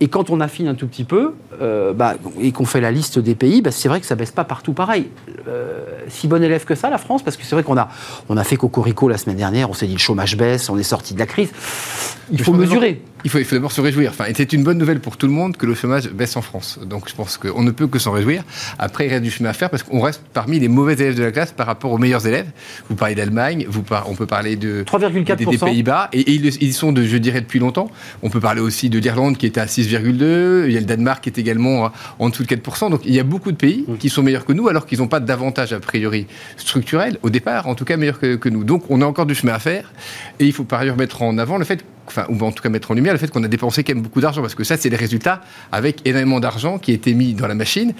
Et 0.00 0.08
quand 0.08 0.30
on 0.30 0.40
affine 0.40 0.66
un 0.66 0.74
tout 0.74 0.88
petit 0.88 1.04
peu, 1.04 1.34
euh, 1.62 1.92
bah, 1.92 2.14
et 2.40 2.52
qu'on 2.52 2.64
fait 2.64 2.80
la 2.80 2.90
liste 2.90 3.18
des 3.18 3.34
pays, 3.34 3.62
bah, 3.62 3.70
c'est 3.70 3.88
vrai 3.88 4.00
que 4.00 4.06
ça 4.06 4.16
baisse 4.16 4.32
pas 4.32 4.44
partout 4.44 4.72
pareil. 4.72 5.08
Euh, 5.46 5.84
si 6.08 6.26
bon 6.26 6.42
élève 6.42 6.64
que 6.64 6.74
ça, 6.74 6.90
la 6.90 6.98
France, 6.98 7.22
parce 7.22 7.36
que 7.36 7.44
c'est 7.44 7.54
vrai 7.54 7.62
qu'on 7.62 7.76
a, 7.76 7.88
on 8.28 8.36
a 8.36 8.44
fait 8.44 8.56
Cocorico 8.56 9.08
la 9.08 9.18
semaine 9.18 9.36
dernière, 9.36 9.70
on 9.70 9.72
s'est 9.72 9.86
dit 9.86 9.92
le 9.92 9.98
chômage 9.98 10.36
baisse, 10.36 10.68
on 10.68 10.78
est 10.78 10.82
sorti 10.82 11.14
de 11.14 11.20
la 11.20 11.26
crise. 11.26 11.52
Il 12.32 12.42
faut 12.42 12.52
mesurer. 12.52 13.02
Il 13.24 13.30
faut, 13.30 13.38
il 13.38 13.44
faut 13.46 13.54
d'abord 13.56 13.72
se 13.72 13.80
réjouir. 13.80 14.10
Enfin, 14.10 14.26
c'est 14.36 14.52
une 14.52 14.62
bonne 14.62 14.76
nouvelle 14.76 15.00
pour 15.00 15.16
tout 15.16 15.26
le 15.26 15.32
monde 15.32 15.56
que 15.56 15.64
le 15.64 15.74
chômage 15.74 16.08
baisse 16.10 16.36
en 16.36 16.42
France. 16.42 16.78
Donc 16.84 17.08
je 17.08 17.14
pense 17.14 17.38
qu'on 17.38 17.62
ne 17.62 17.70
peut 17.70 17.86
que 17.86 17.98
s'en 17.98 18.12
réjouir. 18.12 18.42
Après, 18.78 19.06
il 19.06 19.10
reste 19.10 19.22
du 19.22 19.30
chemin 19.30 19.48
à 19.48 19.52
faire 19.54 19.70
parce 19.70 19.82
qu'on 19.82 20.00
reste 20.00 20.22
parmi 20.34 20.60
les 20.60 20.68
mauvais 20.68 20.92
élèves 20.92 21.16
de 21.16 21.22
la 21.22 21.32
classe 21.32 21.52
par 21.52 21.66
rapport 21.66 21.90
aux 21.92 21.96
meilleurs 21.98 22.26
élèves. 22.26 22.48
Vous 22.90 22.96
parlez 22.96 23.14
d'Allemagne, 23.14 23.64
vous 23.68 23.82
par- 23.82 24.10
on 24.10 24.14
peut 24.14 24.26
parler 24.26 24.56
de 24.56 24.82
3,4%. 24.84 25.36
des, 25.36 25.44
des 25.46 25.58
Pays-Bas, 25.58 26.10
et, 26.12 26.20
et 26.20 26.32
ils, 26.34 26.74
sont 26.74 26.92
de, 26.92 27.02
je 27.04 27.16
dirais, 27.16 27.40
depuis 27.40 27.58
longtemps. 27.60 27.90
On 28.22 28.28
peut 28.28 28.40
parler 28.40 28.60
aussi 28.60 28.90
de 28.90 28.98
l'Irlande 28.98 29.38
qui 29.38 29.46
était 29.46 29.60
à 29.60 29.66
6,2, 29.66 30.66
il 30.66 30.72
y 30.72 30.76
a 30.76 30.80
le 30.80 30.86
Danemark 30.86 31.22
qui 31.24 31.30
est 31.30 31.38
également 31.38 31.90
en 32.18 32.28
dessous 32.28 32.42
de 32.44 32.48
4%. 32.54 32.90
Donc 32.90 33.00
il 33.06 33.14
y 33.14 33.20
a 33.20 33.24
beaucoup 33.24 33.52
de 33.52 33.56
pays 33.56 33.86
qui 33.98 34.10
sont 34.10 34.22
meilleurs 34.22 34.44
que 34.44 34.52
nous 34.52 34.68
alors 34.68 34.84
qu'ils 34.84 34.98
n'ont 34.98 35.08
pas 35.08 35.20
d'avantage 35.20 35.72
a 35.72 35.80
priori 35.80 36.26
structurel, 36.58 37.18
au 37.22 37.30
départ, 37.30 37.68
en 37.68 37.74
tout 37.74 37.84
cas 37.86 37.96
meilleurs 37.96 38.18
que, 38.20 38.36
que 38.36 38.48
nous. 38.50 38.64
Donc 38.64 38.84
on 38.90 39.00
a 39.00 39.06
encore 39.06 39.24
du 39.26 39.34
chemin 39.34 39.54
à 39.54 39.58
faire, 39.58 39.92
et 40.40 40.44
il 40.44 40.52
faut 40.52 40.64
par 40.64 40.80
ailleurs 40.80 40.96
mettre 40.98 41.22
en 41.22 41.38
avant 41.38 41.56
le 41.56 41.64
fait 41.64 41.84
enfin, 42.06 42.26
ou 42.28 42.38
en 42.44 42.52
tout 42.52 42.62
cas 42.62 42.68
mettre 42.68 42.90
en 42.90 42.94
lumière 42.94 43.12
le 43.12 43.18
fait 43.18 43.30
qu'on 43.30 43.42
a 43.44 43.48
dépensé 43.48 43.84
quand 43.84 43.94
même 43.94 44.02
beaucoup 44.02 44.20
d'argent, 44.20 44.40
parce 44.42 44.54
que 44.54 44.64
ça, 44.64 44.76
c'est 44.76 44.88
les 44.88 44.96
résultats 44.96 45.40
avec 45.72 46.00
énormément 46.06 46.40
d'argent 46.40 46.78
qui 46.78 46.90
a 46.90 46.94
été 46.94 47.14
mis 47.14 47.34
dans 47.34 47.46
la 47.46 47.54
machine, 47.54 47.92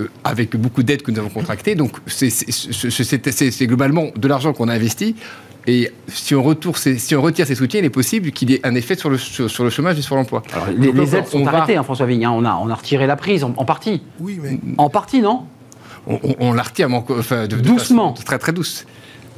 euh, 0.00 0.08
avec 0.24 0.56
beaucoup 0.56 0.82
d'aides 0.82 1.02
que 1.02 1.10
nous 1.10 1.18
avons 1.18 1.28
contractées. 1.28 1.74
Donc, 1.74 1.96
c'est- 2.06 3.66
globalement 3.66 4.06
de 4.16 4.28
l'argent 4.28 4.52
qu'on 4.52 4.68
a 4.68 4.74
investi. 4.74 5.14
Et 5.68 5.92
si 6.08 6.34
on, 6.34 6.42
retourne 6.42 6.74
si 6.74 7.14
on 7.14 7.22
retire 7.22 7.46
ces 7.46 7.54
soutiens, 7.54 7.78
il 7.78 7.84
est 7.86 7.90
possible 7.90 8.32
qu'il 8.32 8.50
y 8.50 8.54
ait 8.54 8.66
un 8.66 8.74
effet 8.74 8.96
sur 8.96 9.08
le, 9.10 9.16
sur, 9.16 9.48
sur 9.48 9.62
le 9.62 9.70
chômage 9.70 9.96
et 9.96 10.02
sur 10.02 10.16
l'emploi. 10.16 10.42
Les, 10.76 10.88
Donc, 10.88 10.96
les 10.96 11.14
on- 11.14 11.18
aides 11.18 11.26
sont 11.28 11.40
on 11.40 11.44
va- 11.44 11.58
arrêtées, 11.58 11.76
hein, 11.76 11.84
François 11.84 12.06
Vigne. 12.06 12.24
hein. 12.24 12.32
On, 12.32 12.44
a, 12.44 12.54
on 12.56 12.68
a 12.68 12.74
retiré 12.74 13.06
la 13.06 13.14
prise 13.14 13.44
en, 13.44 13.54
en 13.56 13.64
partie. 13.64 14.02
Oui, 14.18 14.40
mais 14.42 14.58
En 14.76 14.90
partie, 14.90 15.20
non? 15.20 15.42
On, 16.08 16.18
on- 16.24 16.34
on 16.40 16.52
la 16.52 16.64
retire, 16.64 16.88
mais 16.88 16.96
enfin, 17.08 17.42
de, 17.46 17.54
de 17.54 17.60
Doucement. 17.60 18.10
façon 18.12 18.24
très 18.24 18.38
très 18.40 18.52
douce. 18.52 18.86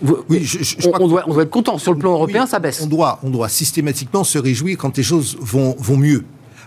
Vous- 0.02 0.18
Oui, 0.28 0.40
je- 0.44 0.58
je- 0.62 0.76
je 0.80 0.88
on, 0.88 1.08
doit, 1.08 1.24
on 1.26 1.32
doit 1.34 1.42
être 1.44 1.50
content. 1.50 1.78
Sur 1.78 1.92
le 1.92 1.98
plan 1.98 2.12
européen, 2.12 2.42
Oui, 2.44 2.48
ça 2.48 2.58
baisse. 2.58 2.80
On 2.82 2.86
doit, 2.86 3.18
on 3.22 3.30
doit 3.30 3.48
systématiquement 3.48 4.24
se 4.24 4.38
réjouir 4.38 4.76
quand 4.78 4.96
les 4.96 5.02
choses 5.02 5.36
vont, 5.40 5.74
vont 5.78 5.96
mieux. 5.96 6.24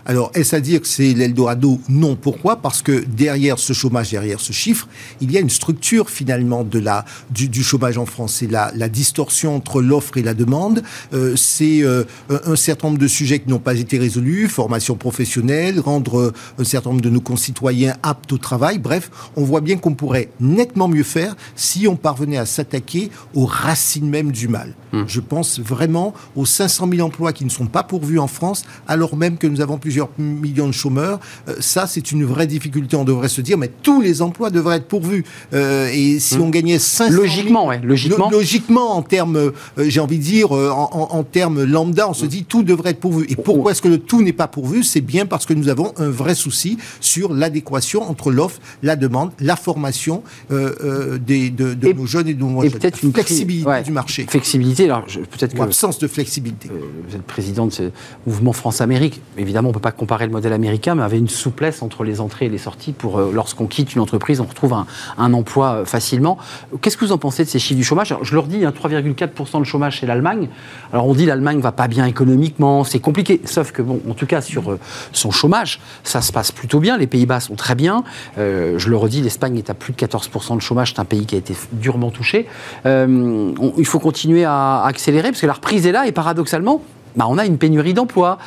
Alors, 0.08 0.30
est-ce 0.32 0.56
à 0.56 0.60
dire 0.60 0.80
que 0.80 0.88
c'est 0.88 1.12
l'Eldorado 1.12 1.78
Non. 1.90 2.16
Pourquoi? 2.16 2.56
Parce 2.56 2.80
que 2.80 3.04
derrière 3.04 3.58
ce 3.58 3.74
chômage, 3.74 4.10
derrière 4.10 4.40
ce 4.40 4.54
chiffre, 4.54 4.88
il 5.20 5.30
y 5.30 5.36
a 5.36 5.40
une 5.40 5.50
structure 5.50 6.08
finalement 6.08 6.64
de 6.64 6.78
la, 6.78 7.04
du, 7.30 7.50
du 7.50 7.62
chômage 7.62 7.98
en 7.98 8.06
France. 8.06 8.36
C'est 8.38 8.50
la, 8.50 8.72
la 8.74 8.88
distorsion 8.88 9.54
entre 9.54 9.82
l'offre 9.82 10.16
et 10.16 10.22
la 10.22 10.32
demande. 10.32 10.82
Euh, 11.12 11.36
c'est 11.36 11.82
euh, 11.82 12.04
un 12.30 12.56
certain 12.56 12.88
nombre 12.88 12.98
de 12.98 13.06
sujets 13.06 13.40
qui 13.40 13.50
n'ont 13.50 13.58
pas 13.58 13.74
été 13.74 13.98
résolus, 13.98 14.48
formation 14.48 14.96
professionnelle, 14.96 15.78
rendre 15.78 16.18
euh, 16.18 16.32
un 16.56 16.64
certain 16.64 16.88
nombre 16.88 17.02
de 17.02 17.10
nos 17.10 17.20
concitoyens 17.20 17.94
aptes 18.02 18.32
au 18.32 18.38
travail. 18.38 18.78
Bref, 18.78 19.10
on 19.36 19.44
voit 19.44 19.60
bien 19.60 19.76
qu'on 19.76 19.92
pourrait 19.92 20.30
nettement 20.40 20.88
mieux 20.88 21.02
faire 21.02 21.36
si 21.54 21.86
on 21.86 21.96
parvenait 21.96 22.38
à 22.38 22.46
s'attaquer 22.46 23.10
aux 23.34 23.44
racines 23.44 24.08
même 24.08 24.32
du 24.32 24.48
mal. 24.48 24.74
Je 25.06 25.20
pense 25.20 25.60
vraiment 25.60 26.14
aux 26.34 26.46
500 26.46 26.88
000 26.90 27.06
emplois 27.06 27.34
qui 27.34 27.44
ne 27.44 27.50
sont 27.50 27.66
pas 27.66 27.82
pourvus 27.82 28.18
en 28.18 28.26
France, 28.26 28.64
alors 28.86 29.16
même 29.16 29.36
que 29.36 29.46
nous 29.46 29.60
avons 29.60 29.76
plusieurs 29.76 29.97
millions 30.18 30.66
de 30.68 30.72
chômeurs. 30.72 31.18
Euh, 31.48 31.54
ça, 31.60 31.86
c'est 31.86 32.12
une 32.12 32.24
vraie 32.24 32.46
difficulté. 32.46 32.96
On 32.96 33.04
devrait 33.04 33.28
se 33.28 33.40
dire, 33.40 33.58
mais 33.58 33.70
tous 33.82 34.00
les 34.00 34.22
emplois 34.22 34.50
devraient 34.50 34.76
être 34.76 34.86
pourvus. 34.88 35.24
Euh, 35.52 35.88
et 35.92 36.18
si 36.20 36.36
on 36.38 36.48
gagnait 36.50 36.78
500 36.78 37.10
000 37.12 37.22
Logiquement, 37.22 37.66
ouais, 37.66 37.80
logiquement. 37.82 38.30
Lo- 38.30 38.38
logiquement, 38.38 38.96
en 38.96 39.02
termes, 39.02 39.36
euh, 39.36 39.50
j'ai 39.78 40.00
envie 40.00 40.18
de 40.18 40.22
dire, 40.22 40.52
en, 40.52 40.90
en- 40.92 41.16
en 41.18 41.22
termes 41.24 41.64
lambda, 41.64 42.08
on 42.08 42.14
se 42.14 42.26
dit 42.26 42.44
tout 42.44 42.62
devrait 42.62 42.90
être 42.90 43.00
pourvu. 43.00 43.26
Et 43.28 43.36
pourquoi 43.36 43.72
est-ce 43.72 43.82
que 43.82 43.88
le 43.88 43.98
tout 43.98 44.22
n'est 44.22 44.32
pas 44.32 44.46
pourvu? 44.48 44.82
C'est 44.84 45.00
bien 45.00 45.26
parce 45.26 45.46
que 45.46 45.54
nous 45.54 45.68
avons 45.68 45.92
un 45.96 46.08
vrai 46.10 46.34
souci 46.34 46.78
sur 47.00 47.32
l'adéquation 47.34 48.02
entre 48.08 48.30
l'offre, 48.30 48.60
la 48.82 48.96
demande, 48.96 49.30
la 49.40 49.56
formation 49.56 50.22
des, 50.50 51.50
de, 51.50 51.74
de 51.74 51.88
Et- 51.88 51.94
nos 51.94 52.06
jeunes 52.06 52.28
et 52.28 52.34
de 52.34 52.42
nos 52.42 52.62
Et 52.62 52.68
jeunes. 52.70 52.78
peut-être 52.78 53.02
une 53.02 53.12
flexibilité 53.12 53.68
ouais, 53.68 53.82
du 53.82 53.92
marché. 53.92 54.26
Flexibilité. 54.28 54.84
Alors, 54.84 55.04
peut-être 55.04 55.54
Ou 55.54 55.58
que 55.58 55.62
absence 55.62 55.98
de 55.98 56.06
flexibilité. 56.06 56.68
vous 57.08 57.14
êtes 57.14 57.22
président 57.22 57.66
de 57.66 57.72
ce 57.72 57.90
mouvement 58.26 58.52
France-Amérique. 58.52 59.20
Évidemment, 59.36 59.68
on 59.68 59.72
ne 59.72 59.74
peut 59.74 59.80
pas 59.80 59.87
comparer 59.92 60.26
le 60.26 60.32
modèle 60.32 60.52
américain, 60.52 60.94
mais 60.94 61.02
avait 61.02 61.18
une 61.18 61.28
souplesse 61.28 61.82
entre 61.82 62.04
les 62.04 62.20
entrées 62.20 62.46
et 62.46 62.48
les 62.48 62.58
sorties 62.58 62.92
pour, 62.92 63.18
euh, 63.18 63.30
lorsqu'on 63.32 63.66
quitte 63.66 63.94
une 63.94 64.00
entreprise, 64.00 64.40
on 64.40 64.44
retrouve 64.44 64.74
un, 64.74 65.32
emploi 65.32 65.72
euh, 65.72 65.84
facilement. 65.84 66.38
Qu'est-ce 66.80 66.96
que 66.96 67.04
vous 67.04 67.12
en 67.12 67.18
pensez 67.18 67.44
de 67.44 67.48
ces 67.48 67.58
chiffres 67.58 67.78
du 67.78 67.84
chômage? 67.84 68.14
Je 68.22 68.34
leur 68.34 68.46
dis, 68.46 68.64
hein, 68.64 68.72
3,4% 68.72 69.60
de 69.60 69.64
chômage 69.64 69.96
chez 69.96 70.06
l'Allemagne. 70.06 70.48
Alors, 70.92 71.06
on 71.06 71.14
dit 71.14 71.26
l'Allemagne 71.26 71.60
va 71.60 71.72
pas 71.72 71.88
bien 71.88 72.06
économiquement, 72.06 72.84
c'est 72.84 73.00
compliqué. 73.00 73.40
Sauf 73.44 73.72
que, 73.72 73.82
bon, 73.82 74.00
en 74.08 74.14
tout 74.14 74.26
cas, 74.26 74.40
sur 74.40 74.72
euh, 74.72 74.78
son 75.12 75.30
chômage, 75.30 75.80
ça 76.04 76.22
se 76.22 76.32
passe 76.32 76.52
plutôt 76.52 76.80
bien. 76.80 76.96
Les 76.96 77.06
Pays-Bas 77.06 77.40
sont 77.40 77.54
très 77.54 77.74
bien. 77.74 78.04
Je 78.36 78.88
le 78.88 78.96
redis, 78.96 79.20
l'Espagne 79.20 79.56
est 79.58 79.70
à 79.70 79.74
plus 79.74 79.92
de 79.92 79.98
14% 79.98 80.56
de 80.56 80.60
chômage. 80.60 80.92
C'est 80.94 81.00
un 81.00 81.04
pays 81.04 81.26
qui 81.26 81.34
a 81.34 81.38
été 81.38 81.54
durement 81.72 82.10
touché. 82.10 82.46
Il 82.84 83.86
faut 83.86 83.98
continuer 83.98 84.44
à 84.44 84.84
accélérer 84.84 85.30
parce 85.30 85.40
que 85.40 85.46
la 85.46 85.52
reprise 85.52 85.86
est 85.86 85.92
là 85.92 86.06
et 86.06 86.12
paradoxalement, 86.12 86.82
bah, 87.16 87.26
on 87.28 87.38
a 87.38 87.44
une 87.44 87.58
pénurie 87.58 87.94
d'emplois. 87.94 88.38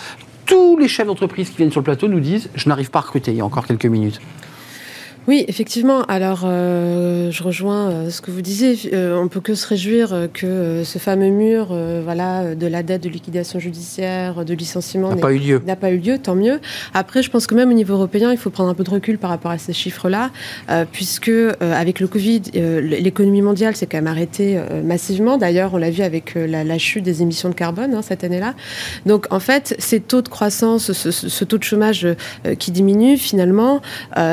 Tous 0.51 0.75
les 0.75 0.89
chefs 0.89 1.07
d'entreprise 1.07 1.49
qui 1.49 1.55
viennent 1.55 1.71
sur 1.71 1.79
le 1.79 1.85
plateau 1.85 2.09
nous 2.09 2.19
disent 2.19 2.49
je 2.55 2.67
n'arrive 2.67 2.91
pas 2.91 2.99
à 2.99 3.03
recruter 3.03 3.31
il 3.31 3.37
y 3.37 3.39
a 3.39 3.45
encore 3.45 3.65
quelques 3.65 3.85
minutes. 3.85 4.19
Oui, 5.27 5.45
effectivement. 5.47 6.01
Alors, 6.05 6.41
euh, 6.45 7.29
je 7.29 7.43
rejoins 7.43 7.89
euh, 7.91 8.09
ce 8.09 8.21
que 8.21 8.31
vous 8.31 8.41
disiez. 8.41 8.75
Euh, 8.91 9.15
on 9.21 9.27
peut 9.27 9.39
que 9.39 9.53
se 9.53 9.67
réjouir 9.67 10.13
euh, 10.13 10.27
que 10.27 10.81
ce 10.83 10.97
fameux 10.97 11.29
mur, 11.29 11.75
voilà, 12.03 12.55
de 12.55 12.65
la 12.67 12.81
dette 12.81 13.03
de 13.03 13.09
liquidation 13.09 13.59
judiciaire, 13.59 14.43
de 14.43 14.53
licenciement, 14.55 15.09
n'a 15.09 15.15
pas 15.21 15.31
eu 15.31 15.37
lieu. 15.37 15.61
n'a 15.65 15.75
pas 15.75 15.91
eu 15.91 15.97
lieu, 15.97 16.17
tant 16.17 16.33
mieux. 16.33 16.59
Après, 16.95 17.21
je 17.21 17.29
pense 17.29 17.45
que 17.45 17.53
même 17.53 17.69
au 17.69 17.73
niveau 17.73 17.93
européen, 17.93 18.31
il 18.31 18.37
faut 18.37 18.49
prendre 18.49 18.69
un 18.71 18.73
peu 18.73 18.83
de 18.83 18.89
recul 18.89 19.19
par 19.19 19.29
rapport 19.29 19.51
à 19.51 19.59
ces 19.59 19.73
chiffres-là, 19.73 20.31
puisque 20.91 21.31
avec 21.61 21.99
le 21.99 22.07
Covid, 22.07 22.41
l'économie 22.53 23.43
mondiale 23.43 23.75
s'est 23.75 23.85
quand 23.85 23.97
même 23.97 24.07
arrêtée 24.07 24.59
massivement. 24.83 25.37
D'ailleurs, 25.37 25.73
on 25.75 25.77
l'a 25.77 25.91
vu 25.91 26.01
avec 26.01 26.33
la, 26.35 26.63
la 26.63 26.77
chute 26.79 27.03
des 27.03 27.21
émissions 27.21 27.49
de 27.49 27.53
carbone 27.55 27.93
hein, 27.93 28.01
cette 28.01 28.23
année-là. 28.23 28.55
Donc, 29.05 29.27
en 29.31 29.39
fait, 29.39 29.75
ces 29.77 29.99
taux 29.99 30.21
de 30.23 30.29
croissance, 30.29 30.91
ce, 30.91 31.11
ce- 31.11 31.29
ce 31.29 31.43
taux 31.45 31.57
de 31.59 31.63
chômage 31.63 32.07
qui 32.57 32.71
diminue, 32.71 33.17
finalement, 33.17 33.81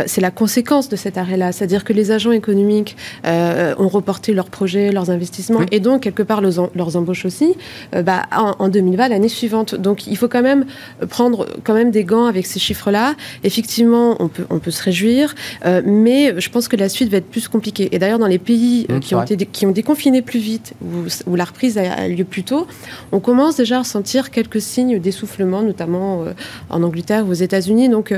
c'est 0.07 0.21
la 0.23 0.31
conséquence 0.31 0.78
de 0.89 0.95
cet 0.95 1.19
arrêt-là. 1.19 1.51
C'est-à-dire 1.51 1.83
que 1.83 1.93
les 1.93 2.13
agents 2.13 2.31
économiques 2.31 2.97
euh, 3.27 3.75
ont 3.79 3.89
reporté 3.89 4.33
leurs 4.33 4.51
projets, 4.51 4.93
leurs 4.93 5.11
investissements, 5.11 5.61
Oui. 5.61 5.67
et 5.73 5.81
donc, 5.81 6.03
quelque 6.03 6.23
part, 6.23 6.41
leurs, 6.41 6.71
leurs 6.77 6.97
embauches 6.97 7.25
aussi, 7.25 7.57
euh, 7.97 8.03
bah, 8.03 8.23
en, 8.37 8.55
en 8.61 8.69
2020, 8.69 9.09
l'année 9.09 9.29
suivante. 9.29 9.75
Donc, 9.75 10.07
il 10.07 10.17
faut 10.17 10.29
quand 10.29 10.43
même 10.43 10.65
prendre 11.09 11.47
quand 11.65 11.75
même 11.75 11.91
des 11.91 12.05
gants 12.05 12.27
avec 12.27 12.47
ces 12.47 12.61
chiffres-là. 12.61 13.17
Effectivement, 13.43 14.17
on 14.21 14.29
peut, 14.29 14.47
on 14.51 14.61
peut 14.61 14.71
se 14.71 14.83
réjouir, 14.83 15.35
euh, 15.67 15.83
mais 15.85 16.41
je 16.41 16.49
pense 16.51 16.69
que 16.69 16.77
la 16.77 16.89
suite 16.89 17.11
va 17.11 17.17
être 17.17 17.31
plus 17.31 17.49
compliquée. 17.49 17.89
Et 17.93 17.99
d'ailleurs, 17.99 18.21
dans 18.21 18.27
les 18.27 18.39
pays 18.39 18.87
Mmh, 18.89 19.01
qui, 19.01 19.15
ont 19.15 19.23
été, 19.23 19.47
qui 19.47 19.67
ont 19.67 19.73
déconfiné 19.73 20.23
plus 20.23 20.39
vite, 20.41 20.75
où, 20.83 21.07
où 21.27 21.35
la 21.35 21.45
reprise 21.45 21.79
a, 21.79 21.93
a 21.93 22.09
lieu 22.09 22.25
plus 22.25 22.45
tôt, 22.45 22.67
on 23.13 23.21
commence 23.21 23.57
déjà 23.57 23.77
à 23.77 23.79
ressentir 23.81 24.31
quelques 24.31 24.61
signes 24.61 24.99
d'essoufflement, 25.01 25.63
notamment 25.63 26.25
en 26.71 26.83
Angleterre 26.83 27.27
ou 27.27 27.31
aux 27.31 27.35
États-Unis. 27.35 27.89
Donc, 27.89 28.15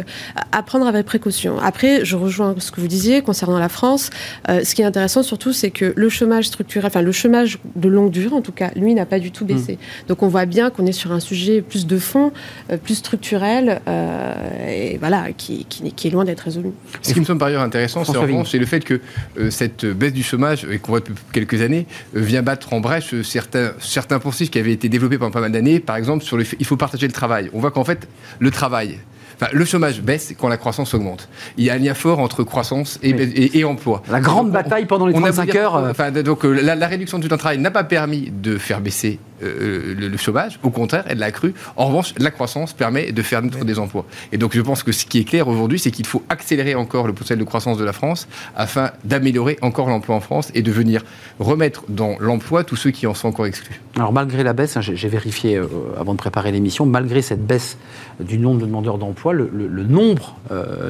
à 0.53 0.63
prendre 0.63 0.87
avec 0.87 1.07
précaution. 1.07 1.59
Après, 1.63 2.05
je 2.05 2.17
rejoins 2.17 2.50
ce 2.59 2.73
que 2.73 2.81
vous 2.81 2.89
disiez 2.89 3.23
concernant 3.23 3.59
la 3.59 3.69
France. 3.69 4.11
Euh, 4.49 4.65
ce 4.65 4.75
qui 4.75 4.83
est 4.83 4.85
intéressant 4.87 5.23
surtout, 5.23 5.53
c'est 5.53 5.71
que 5.71 5.93
le 5.95 6.09
chômage 6.09 6.47
structurel, 6.47 6.87
enfin 6.87 7.03
le 7.03 7.13
chômage 7.13 7.59
de 7.77 7.89
longue 7.89 8.11
durée, 8.11 8.35
en 8.35 8.41
tout 8.41 8.53
cas, 8.53 8.71
lui 8.75 8.95
n'a 8.95 9.07
pas 9.07 9.19
du 9.19 9.31
tout 9.31 9.45
baissé. 9.45 9.79
Donc, 10.09 10.23
on 10.23 10.29
voit 10.29 10.47
bien 10.47 10.71
qu'on 10.71 10.87
est 10.87 10.93
sur 10.93 11.13
un 11.13 11.21
sujet 11.21 11.61
plus 11.63 11.87
de 11.87 11.99
fond, 11.99 12.33
euh, 12.73 12.77
plus 12.79 12.95
structurel, 12.97 13.81
euh, 13.87 14.93
et 14.95 14.99
voilà, 14.99 15.29
qui, 15.37 15.67
qui, 15.69 15.83
n'est- 15.83 15.91
qui 15.91 16.09
est 16.09 16.11
loin 16.11 16.25
d'être 16.25 16.41
résolu. 16.41 16.71
Ce 17.03 17.13
qui 17.13 17.21
me 17.21 17.25
semble 17.25 17.39
par 17.39 17.49
ailleurs 17.49 17.63
intéressant, 17.63 18.05
c'est 18.05 18.11
en 18.11 18.15
François 18.15 18.27
Vigne. 18.27 18.37
revanche, 18.37 18.51
c'est 18.51 18.59
le 18.59 18.67
fait 18.67 18.81
que 18.85 19.01
euh, 19.39 19.51
cette 19.51 19.85
baisse 19.85 20.13
du 20.13 20.23
chômage, 20.23 20.67
et 20.71 20.79
qu'on 20.79 20.93
voit 20.93 21.01
depuis 21.01 21.15
quelques 21.33 21.61
années, 21.61 21.87
euh, 22.17 22.21
vient 22.21 22.43
battre 22.43 22.73
en 22.73 22.81
brèche 22.81 23.13
euh, 23.15 23.23
certains, 23.23 23.73
certains 23.81 24.19
qui 24.51 24.59
avaient 24.59 24.73
été 24.73 24.89
développés 24.89 25.19
pendant 25.19 25.31
pas 25.31 25.41
mal 25.41 25.53
d'années. 25.53 25.81
Par 25.81 25.97
exemple, 25.97 26.25
sur 26.25 26.37
le 26.37 26.45
fait 26.45 26.57
il 26.61 26.67
faut 26.67 26.77
partager 26.77 27.07
le 27.07 27.13
travail. 27.13 27.51
On 27.53 27.61
voit 27.61 27.71
qu'en 27.71 27.85
fait, 27.85 28.09
le 28.39 28.51
travail, 28.51 28.99
enfin, 29.41 29.49
le 29.53 29.65
chômage 29.65 30.01
baisse 30.03 30.35
quand 30.39 30.49
la 30.49 30.57
croissance 30.57 30.93
augmente. 30.95 31.29
Il 31.57 31.65
y 31.65 31.71
a 31.71 31.75
un 31.75 31.79
lien 31.79 31.95
fort 31.95 32.19
entre 32.19 32.43
croissance 32.45 32.99
et, 33.03 33.13
Oui. 33.15 33.33
et, 33.35 33.59
et 33.59 33.65
emploi. 33.65 34.03
La 34.11 34.21
grande 34.21 34.47
Donc, 34.47 34.55
bataille 34.55 34.87
pendant 34.87 35.07
les 35.07 35.15
on 35.15 35.25
a 35.25 35.33
35 35.33 35.55
heures. 35.55 35.77
euh, 35.77 35.91
Enfin, 35.91 36.11
donc 36.11 36.45
euh, 36.45 36.53
la, 36.61 36.75
la 36.75 36.87
réduction 36.87 37.19
du 37.19 37.29
temps 37.29 37.37
de 37.37 37.41
travail 37.41 37.59
n'a 37.59 37.71
pas 37.71 37.85
permis 37.85 38.31
de 38.31 38.59
faire 38.59 38.81
baisser 38.81 39.19
le, 39.41 40.17
chômage. 40.17 40.59
Au 40.63 40.71
contraire, 40.71 41.05
elle 41.07 41.19
l'a 41.19 41.27
accru. 41.27 41.55
En 41.77 41.87
revanche, 41.87 42.15
la 42.19 42.31
croissance 42.31 42.73
permet 42.73 43.13
de 43.13 43.23
faire 43.23 43.43
naître 43.43 43.65
des 43.65 43.79
emplois. 43.79 44.05
Et 44.33 44.39
donc, 44.39 44.55
je 44.55 44.61
pense 44.61 44.83
que 44.83 44.93
ce 44.93 45.07
qui 45.07 45.19
est 45.19 45.25
clair 45.25 45.49
aujourd'hui, 45.49 45.79
c'est 45.79 45.91
qu'il 45.91 46.07
faut 46.07 46.23
accélérer 46.29 46.75
encore 46.75 47.07
le 47.07 47.13
potentiel 47.13 47.39
de 47.39 47.45
croissance 47.45 47.79
de 47.79 47.85
la 47.85 47.93
France 47.93 48.29
afin 48.57 48.91
d'améliorer 49.05 49.59
encore 49.63 49.89
l'emploi 49.89 50.17
en 50.17 50.21
France 50.21 50.51
et 50.55 50.63
de 50.63 50.71
venir 50.71 51.03
remettre 51.39 51.85
dans 51.89 52.17
l'emploi 52.21 52.65
tous 52.65 52.77
ceux 52.77 52.91
qui 52.91 53.07
en 53.07 53.15
sont 53.15 53.29
encore 53.29 53.47
exclus. 53.47 53.81
Alors, 53.97 54.13
malgré 54.13 54.43
la 54.43 54.53
baisse, 54.53 54.77
hein, 54.77 54.81
j'ai 54.83 55.09
vérifié 55.09 55.61
avant 55.99 56.13
de 56.13 56.19
préparer 56.19 56.53
l'émission, 56.53 56.87
malgré 56.87 57.23
cette 57.23 57.47
baisse 57.47 57.79
du 58.21 58.39
nombre 58.39 58.61
de 58.61 58.67
demandeurs 58.67 58.99
d'emploi, 58.99 59.33
le, 59.33 59.49
nombre 59.85 60.37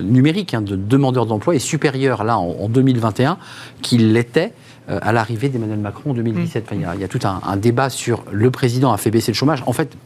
numérique 0.02 0.54
hein, 0.54 0.62
de 0.62 0.76
demandeurs 0.76 1.26
d'emploi 1.26 1.54
est 1.54 1.60
supérieur 1.60 2.24
là 2.24 2.38
en, 2.38 2.68
2021 2.68 3.38
qu'il 3.82 4.12
l'était 4.12 4.40
euh, 4.40 4.69
à 4.90 5.12
l'arrivée 5.12 5.48
d'Emmanuel 5.48 5.78
Macron 5.78 6.10
en 6.10 6.14
2017. 6.14 6.68
il, 6.72 6.80
y 6.80 7.04
a, 7.04 7.08
tout 7.08 7.20
un, 7.24 7.56
débat 7.56 7.90
sur 7.90 8.24
le 8.30 8.50
président 8.50 8.92
a 8.92 8.96
fait 8.96 9.10
baisser 9.10 9.32
le 9.32 9.36
chômage. 9.36 9.62
En 9.66 9.72
fait, 9.72 9.96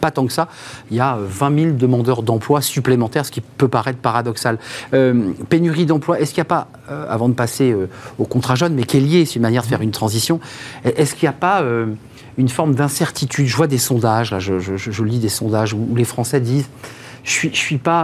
pas 0.00 0.10
tant 0.10 0.26
que 0.26 0.32
ça. 0.32 0.48
Il 0.90 0.96
y 0.96 1.00
a 1.00 1.18
20 1.20 1.58
000 1.58 1.76
demandeurs 1.76 2.22
d'emploi 2.22 2.62
supplémentaires, 2.62 3.26
ce 3.26 3.30
qui 3.30 3.40
peut 3.40 3.68
paraître 3.68 3.98
paradoxal. 3.98 4.58
Euh, 4.94 5.32
pénurie 5.48 5.84
d'emploi, 5.84 6.20
est-ce 6.20 6.32
qu'il 6.32 6.40
n'y 6.40 6.46
a 6.46 6.52
pas, 6.52 6.68
euh, 6.90 7.06
avant 7.08 7.28
de 7.28 7.34
passer 7.34 7.76
au 8.18 8.24
contrat 8.24 8.54
jeune, 8.54 8.74
mais 8.74 8.84
qui 8.84 8.96
est 8.96 9.00
lié, 9.00 9.24
c'est 9.26 9.36
une 9.36 9.42
manière 9.42 9.62
de 9.62 9.68
faire 9.68 9.82
une 9.82 9.90
transition, 9.90 10.40
est-ce 10.84 11.14
qu'il 11.14 11.26
n'y 11.26 11.34
a 11.34 11.38
pas 11.38 11.62
une 12.38 12.48
forme 12.48 12.74
d'incertitude? 12.74 13.46
Je 13.46 13.56
vois 13.56 13.66
des 13.66 13.78
sondages, 13.78 14.30
là, 14.30 14.38
je, 14.38 15.02
lis 15.04 15.18
des 15.18 15.28
sondages 15.28 15.74
où 15.74 15.94
les 15.94 16.04
Français 16.04 16.40
disent 16.40 16.68
je 17.24 17.48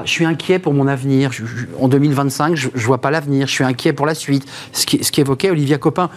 suis, 0.04 0.24
inquiet 0.24 0.58
pour 0.58 0.74
mon 0.74 0.86
avenir. 0.86 1.30
en 1.80 1.88
2025, 1.88 2.54
je, 2.54 2.68
ne 2.74 2.80
vois 2.80 3.00
pas 3.00 3.10
l'avenir. 3.10 3.46
Je 3.46 3.52
suis 3.52 3.64
inquiet 3.64 3.92
pour 3.92 4.06
la 4.06 4.14
suite. 4.14 4.46
Ce 4.72 4.86
qu'évoquait 5.10 5.50
Olivia 5.50 5.78
Copin 5.78 6.10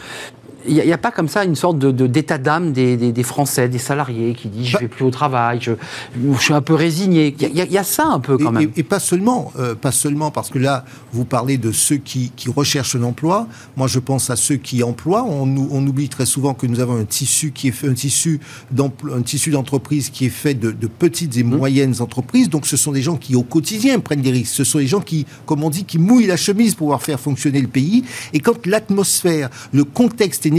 il 0.69 0.85
n'y 0.85 0.93
a, 0.93 0.97
pas 0.97 1.11
comme 1.11 1.27
ça 1.27 1.43
une 1.43 1.55
sorte 1.55 1.79
de, 1.79 2.07
d'état 2.07 2.37
d'âme 2.37 2.71
des, 2.71 2.97
des, 2.97 3.23
Français, 3.23 3.67
des 3.67 3.79
salariés 3.79 4.33
qui 4.33 4.47
disent 4.47 4.67
je 4.67 4.77
ne 4.77 4.81
vais 4.81 4.87
plus 4.87 5.05
au 5.05 5.11
travail, 5.11 5.59
je, 5.61 5.71
je, 6.15 6.39
suis 6.39 6.53
un 6.53 6.61
peu 6.61 6.73
résigné. 6.73 7.35
Il 7.39 7.55
y, 7.55 7.77
a, 7.77 7.83
ça 7.83 8.05
un 8.05 8.19
peu 8.19 8.37
quand 8.37 8.51
même. 8.51 8.71
Et, 8.75 8.83
pas 8.83 8.99
seulement, 8.99 9.51
euh, 9.57 9.75
pas 9.75 9.91
seulement 9.91 10.31
parce 10.31 10.49
que 10.49 10.59
là 10.59 10.85
vous 11.11 11.25
parlez 11.25 11.57
de 11.57 11.71
ceux 11.71 11.97
qui, 11.97 12.31
qui, 12.35 12.49
recherchent 12.49 12.95
un 12.95 13.03
emploi. 13.03 13.47
Moi 13.77 13.87
je 13.87 13.99
pense 13.99 14.29
à 14.29 14.35
ceux 14.35 14.55
qui 14.55 14.83
emploient. 14.83 15.23
On, 15.23 15.43
on 15.71 15.85
oublie 15.85 16.09
très 16.09 16.25
souvent 16.25 16.53
que 16.53 16.67
nous 16.67 16.79
avons 16.79 16.97
un 16.97 17.05
tissu 17.05 17.51
qui 17.51 17.69
est 17.69 17.71
fait, 17.71 17.87
un 17.87 17.93
tissu 17.93 18.39
un 18.77 19.21
tissu 19.21 19.51
d'entreprise 19.51 20.09
qui 20.09 20.25
est 20.25 20.29
fait 20.29 20.53
de, 20.53 20.71
de 20.71 20.87
petites 20.87 21.37
et 21.37 21.43
mmh. 21.43 21.55
moyennes 21.55 21.95
entreprises. 21.99 22.49
Donc 22.49 22.65
ce 22.65 22.77
sont 22.77 22.91
des 22.91 23.01
gens 23.01 23.17
qui 23.17 23.35
au 23.35 23.43
quotidien 23.43 23.99
prennent 23.99 24.21
des 24.21 24.31
risques. 24.31 24.53
Ce 24.53 24.63
sont 24.63 24.79
des 24.79 24.87
gens 24.87 25.01
qui, 25.01 25.25
comme 25.45 25.63
on 25.63 25.69
dit, 25.69 25.83
qui 25.83 25.97
mouillent 25.97 26.27
la 26.27 26.37
chemise 26.37 26.75
pour 26.75 26.85
pouvoir 26.85 27.01
faire 27.01 27.19
fonctionner 27.19 27.61
le 27.61 27.67
pays. 27.67 28.03
Et 28.33 28.39
quand 28.39 28.65
l'atmosphère, 28.65 29.49
le 29.73 29.83
contexte 29.83 30.45
est 30.45 30.49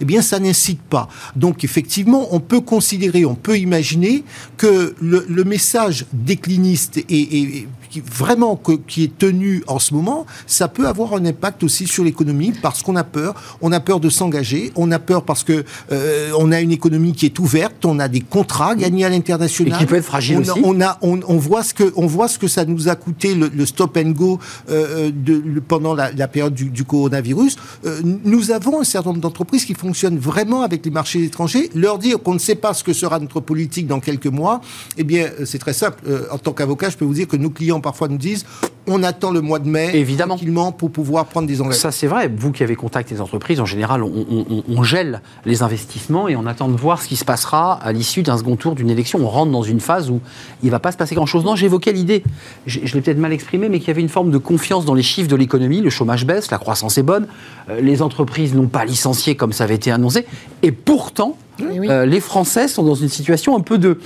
eh 0.00 0.04
bien, 0.04 0.22
ça 0.22 0.38
n'incite 0.38 0.80
pas. 0.80 1.08
Donc, 1.36 1.64
effectivement, 1.64 2.28
on 2.34 2.40
peut 2.40 2.60
considérer, 2.60 3.24
on 3.24 3.34
peut 3.34 3.58
imaginer 3.58 4.24
que 4.56 4.94
le, 5.00 5.44
message 5.44 6.06
décliniste 6.12 6.98
est, 6.98 7.66
qui, 7.92 8.00
vraiment 8.00 8.58
qui 8.88 9.04
est 9.04 9.18
tenu 9.18 9.62
en 9.66 9.78
ce 9.78 9.92
moment, 9.92 10.24
ça 10.46 10.66
peut 10.66 10.88
avoir 10.88 11.12
un 11.12 11.26
impact 11.26 11.62
aussi 11.62 11.86
sur 11.86 12.04
l'économie 12.04 12.52
parce 12.62 12.82
qu'on 12.82 12.96
a 12.96 13.04
peur. 13.04 13.34
On 13.60 13.70
a 13.70 13.80
peur 13.80 14.00
de 14.00 14.08
s'engager. 14.08 14.72
On 14.76 14.90
a 14.90 14.98
peur 14.98 15.24
parce 15.24 15.44
que 15.44 15.64
euh, 15.92 16.30
on 16.38 16.50
a 16.52 16.60
une 16.60 16.72
économie 16.72 17.12
qui 17.12 17.26
est 17.26 17.38
ouverte. 17.38 17.84
On 17.84 17.98
a 17.98 18.08
des 18.08 18.20
contrats 18.20 18.74
gagnés 18.74 19.04
à 19.04 19.10
l'international. 19.10 19.74
Et 19.74 19.78
qui 19.78 19.86
peut 19.86 19.96
être 19.96 20.04
fragile 20.04 20.38
on, 20.38 20.40
aussi. 20.40 20.60
On, 20.64 20.80
a, 20.80 20.98
on, 21.02 21.36
voit 21.36 21.62
ce 21.62 21.74
que, 21.74 21.92
on 21.96 22.06
voit 22.06 22.28
ce 22.28 22.38
que 22.38 22.48
ça 22.48 22.64
nous 22.64 22.88
a 22.88 22.96
coûté 22.96 23.34
le, 23.34 23.66
stop 23.66 23.98
and 23.98 24.10
go 24.10 24.38
euh, 24.70 25.10
de, 25.14 25.60
pendant 25.60 25.94
la, 25.94 26.28
période 26.28 26.54
du, 26.54 26.70
du 26.70 26.84
coronavirus. 26.84 27.56
Euh, 27.84 28.00
nous 28.24 28.50
avons 28.52 28.80
un 28.80 28.84
certain 28.84 29.10
nombre 29.10 29.20
d'entreprises 29.20 29.66
qui 29.66 29.74
fonctionnent 29.74 30.18
vraiment 30.18 30.62
avec 30.62 30.84
les 30.86 30.90
marchés 30.90 31.24
étrangers. 31.24 31.70
Leur 31.74 31.98
dire 31.98 32.22
qu'on 32.22 32.34
ne 32.34 32.38
sait 32.38 32.54
pas 32.54 32.72
ce 32.72 32.82
que 32.82 32.94
sera 32.94 33.20
notre 33.20 33.40
politique 33.40 33.86
dans 33.86 34.00
quelques 34.00 34.26
mois, 34.26 34.62
eh 34.96 35.04
bien, 35.04 35.28
c'est 35.44 35.58
très 35.58 35.74
simple. 35.74 36.02
en 36.30 36.38
tant 36.38 36.52
qu'avocat, 36.52 36.88
je 36.88 36.96
peux 36.96 37.04
vous 37.04 37.14
dire 37.14 37.28
que 37.28 37.36
nos 37.36 37.50
clients 37.50 37.81
parfois 37.82 38.08
nous 38.08 38.18
disent 38.18 38.46
on 38.86 39.02
attend 39.02 39.30
le 39.30 39.40
mois 39.40 39.58
de 39.58 39.68
mai 39.68 39.90
Évidemment. 39.94 40.34
tranquillement 40.34 40.72
pour 40.72 40.90
pouvoir 40.90 41.26
prendre 41.26 41.46
des 41.46 41.60
engagements. 41.60 41.80
Ça, 41.80 41.92
c'est 41.92 42.06
vrai. 42.06 42.30
Vous 42.34 42.50
qui 42.50 42.62
avez 42.62 42.74
contacté 42.74 43.14
les 43.14 43.20
entreprises, 43.20 43.60
en 43.60 43.66
général, 43.66 44.02
on, 44.02 44.82
gèle 44.82 45.22
les 45.44 45.62
investissements 45.62 46.28
et 46.28 46.34
on 46.34 46.46
attend 46.46 46.68
de 46.68 46.76
voir 46.76 47.00
ce 47.00 47.06
qui 47.06 47.16
se 47.16 47.24
passera 47.24 47.74
à 47.74 47.92
l'issue 47.92 48.22
d'un 48.22 48.36
second 48.36 48.56
tour 48.56 48.74
d'une 48.74 48.90
élection. 48.90 49.20
On 49.22 49.28
rentre 49.28 49.52
dans 49.52 49.62
une 49.62 49.78
phase 49.78 50.10
où 50.10 50.20
il 50.62 50.66
ne 50.66 50.70
va 50.72 50.80
pas 50.80 50.90
se 50.90 50.96
passer 50.96 51.14
grand-chose. 51.14 51.44
Non, 51.44 51.54
j'évoquais 51.54 51.92
l'idée, 51.92 52.24
je, 52.66 52.80
l'ai 52.80 53.00
peut-être 53.00 53.18
mal 53.18 53.32
exprimé, 53.32 53.68
mais 53.68 53.78
qu'il 53.78 53.88
y 53.88 53.90
avait 53.92 54.00
une 54.00 54.08
forme 54.08 54.32
de 54.32 54.38
confiance 54.38 54.84
dans 54.84 54.94
les 54.94 55.02
chiffres 55.02 55.28
de 55.28 55.36
l'économie. 55.36 55.80
Le 55.80 55.90
chômage 55.90 56.26
baisse, 56.26 56.50
la 56.50 56.58
croissance 56.58 56.98
est 56.98 57.04
bonne, 57.04 57.28
euh, 57.70 57.80
les 57.80 58.02
entreprises 58.02 58.54
n'ont 58.54 58.66
pas 58.66 58.84
licencié 58.84 59.36
comme 59.36 59.52
ça 59.52 59.64
avait 59.64 59.76
été 59.76 59.92
annoncé. 59.92 60.26
Et 60.62 60.72
pourtant, 60.72 61.36
euh, 61.60 62.04
les 62.04 62.20
Français 62.20 62.66
sont 62.66 62.82
dans 62.82 62.94
une 62.94 63.08
situation 63.08 63.56
un 63.56 63.60
peu 63.60 63.78
de... 63.78 64.00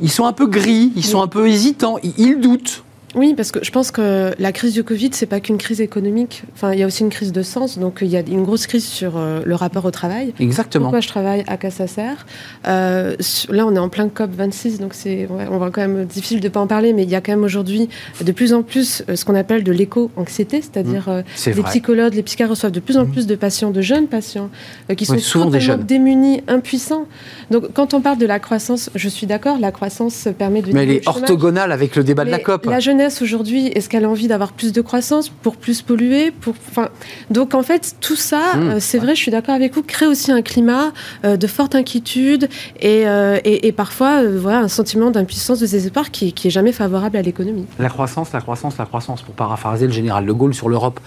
Ils 0.00 0.10
sont 0.10 0.24
un 0.24 0.32
peu 0.32 0.46
gris, 0.46 0.92
ils 0.96 1.04
sont 1.04 1.20
un 1.20 1.28
peu 1.28 1.48
hésitants, 1.48 1.96
ils 2.02 2.40
doutent. 2.40 2.82
Oui, 3.16 3.32
parce 3.34 3.50
que 3.50 3.64
je 3.64 3.70
pense 3.70 3.90
que 3.90 4.32
la 4.38 4.52
crise 4.52 4.74
du 4.74 4.84
Covid, 4.84 5.08
c'est 5.12 5.24
pas 5.24 5.40
qu'une 5.40 5.56
crise 5.56 5.80
économique. 5.80 6.42
Enfin, 6.54 6.74
il 6.74 6.78
y 6.78 6.82
a 6.82 6.86
aussi 6.86 7.02
une 7.02 7.08
crise 7.08 7.32
de 7.32 7.42
sens. 7.42 7.78
Donc, 7.78 7.98
il 8.02 8.08
y 8.08 8.16
a 8.16 8.20
une 8.20 8.44
grosse 8.44 8.66
crise 8.66 8.84
sur 8.84 9.16
euh, 9.16 9.40
le 9.42 9.54
rapport 9.54 9.86
au 9.86 9.90
travail. 9.90 10.34
Exactement. 10.38 10.90
moi, 10.90 11.00
je 11.00 11.08
travaille 11.08 11.42
à 11.46 11.56
Cassasser? 11.56 12.02
Euh, 12.68 13.16
là, 13.48 13.66
on 13.66 13.74
est 13.74 13.78
en 13.78 13.88
plein 13.88 14.10
COP 14.10 14.32
26, 14.32 14.80
donc 14.80 14.92
c'est, 14.92 15.26
on 15.50 15.56
va 15.56 15.70
quand 15.70 15.80
même 15.80 16.04
difficile 16.04 16.40
de 16.40 16.48
pas 16.50 16.60
en 16.60 16.66
parler, 16.66 16.92
mais 16.92 17.04
il 17.04 17.10
y 17.10 17.14
a 17.14 17.22
quand 17.22 17.32
même 17.32 17.44
aujourd'hui 17.44 17.88
de 18.22 18.32
plus 18.32 18.52
en 18.52 18.62
plus 18.62 19.02
euh, 19.08 19.16
ce 19.16 19.24
qu'on 19.24 19.34
appelle 19.34 19.64
de 19.64 19.72
l'éco-anxiété, 19.72 20.60
c'est-à-dire 20.60 21.08
mmh, 21.08 21.50
les 21.52 21.62
psychologues, 21.62 22.14
les 22.14 22.22
psychiatres 22.22 22.50
reçoivent 22.50 22.72
de 22.72 22.80
plus 22.80 22.98
en 22.98 23.06
mmh. 23.06 23.12
plus 23.12 23.26
de 23.26 23.34
patients, 23.34 23.70
de 23.70 23.80
jeunes 23.80 24.08
patients, 24.08 24.50
qui 24.94 25.06
sont 25.06 25.18
souvent 25.18 25.46
des 25.46 25.60
jeunes. 25.60 25.84
démunis, 25.84 26.42
impuissants. 26.48 27.06
Donc, 27.50 27.72
quand 27.72 27.94
on 27.94 28.02
parle 28.02 28.18
de 28.18 28.26
la 28.26 28.40
croissance, 28.40 28.90
je 28.94 29.08
suis 29.08 29.26
d'accord, 29.26 29.58
la 29.58 29.72
croissance 29.72 30.28
permet 30.36 30.60
de. 30.60 30.72
Mais 30.72 30.82
elle 30.82 30.90
est 30.90 31.08
orthogonale 31.08 31.72
avec 31.72 31.96
le 31.96 32.04
débat 32.04 32.26
de 32.26 32.30
la 32.30 32.40
COP. 32.40 32.66
La 32.66 32.80
jeunesse 32.80 33.05
aujourd'hui, 33.22 33.68
est-ce 33.68 33.88
qu'elle 33.88 34.04
a 34.04 34.08
envie 34.08 34.28
d'avoir 34.28 34.52
plus 34.52 34.72
de 34.72 34.80
croissance 34.80 35.28
pour 35.28 35.56
plus 35.56 35.82
polluer 35.82 36.30
pour, 36.30 36.54
enfin, 36.68 36.88
Donc 37.30 37.54
en 37.54 37.62
fait, 37.62 37.96
tout 38.00 38.16
ça, 38.16 38.56
mmh. 38.56 38.60
euh, 38.60 38.76
c'est 38.80 38.98
vrai, 38.98 39.14
je 39.14 39.20
suis 39.20 39.30
d'accord 39.30 39.54
avec 39.54 39.74
vous, 39.74 39.82
crée 39.82 40.06
aussi 40.06 40.32
un 40.32 40.42
climat 40.42 40.92
euh, 41.24 41.36
de 41.36 41.46
forte 41.46 41.74
inquiétude 41.74 42.48
et, 42.80 43.06
euh, 43.06 43.38
et, 43.44 43.72
parfois 43.72 44.24
voilà, 44.24 44.60
un 44.60 44.68
sentiment 44.68 45.10
d'impuissance, 45.10 45.60
de 45.60 45.66
désespoir 45.66 46.10
qui, 46.10 46.32
qui 46.32 46.48
est 46.48 46.50
jamais 46.50 46.72
favorable 46.72 47.16
à 47.16 47.22
l'économie. 47.22 47.66
La 47.78 47.88
croissance, 47.88 48.32
la 48.32 48.40
croissance, 48.40 48.78
la 48.78 48.86
croissance, 48.86 49.22
pour 49.22 49.34
paraphraser 49.34 49.86
le 49.86 49.92
général 49.92 50.26
de 50.26 50.32
Gaulle 50.32 50.54
sur 50.54 50.68
l'Europe. 50.68 51.00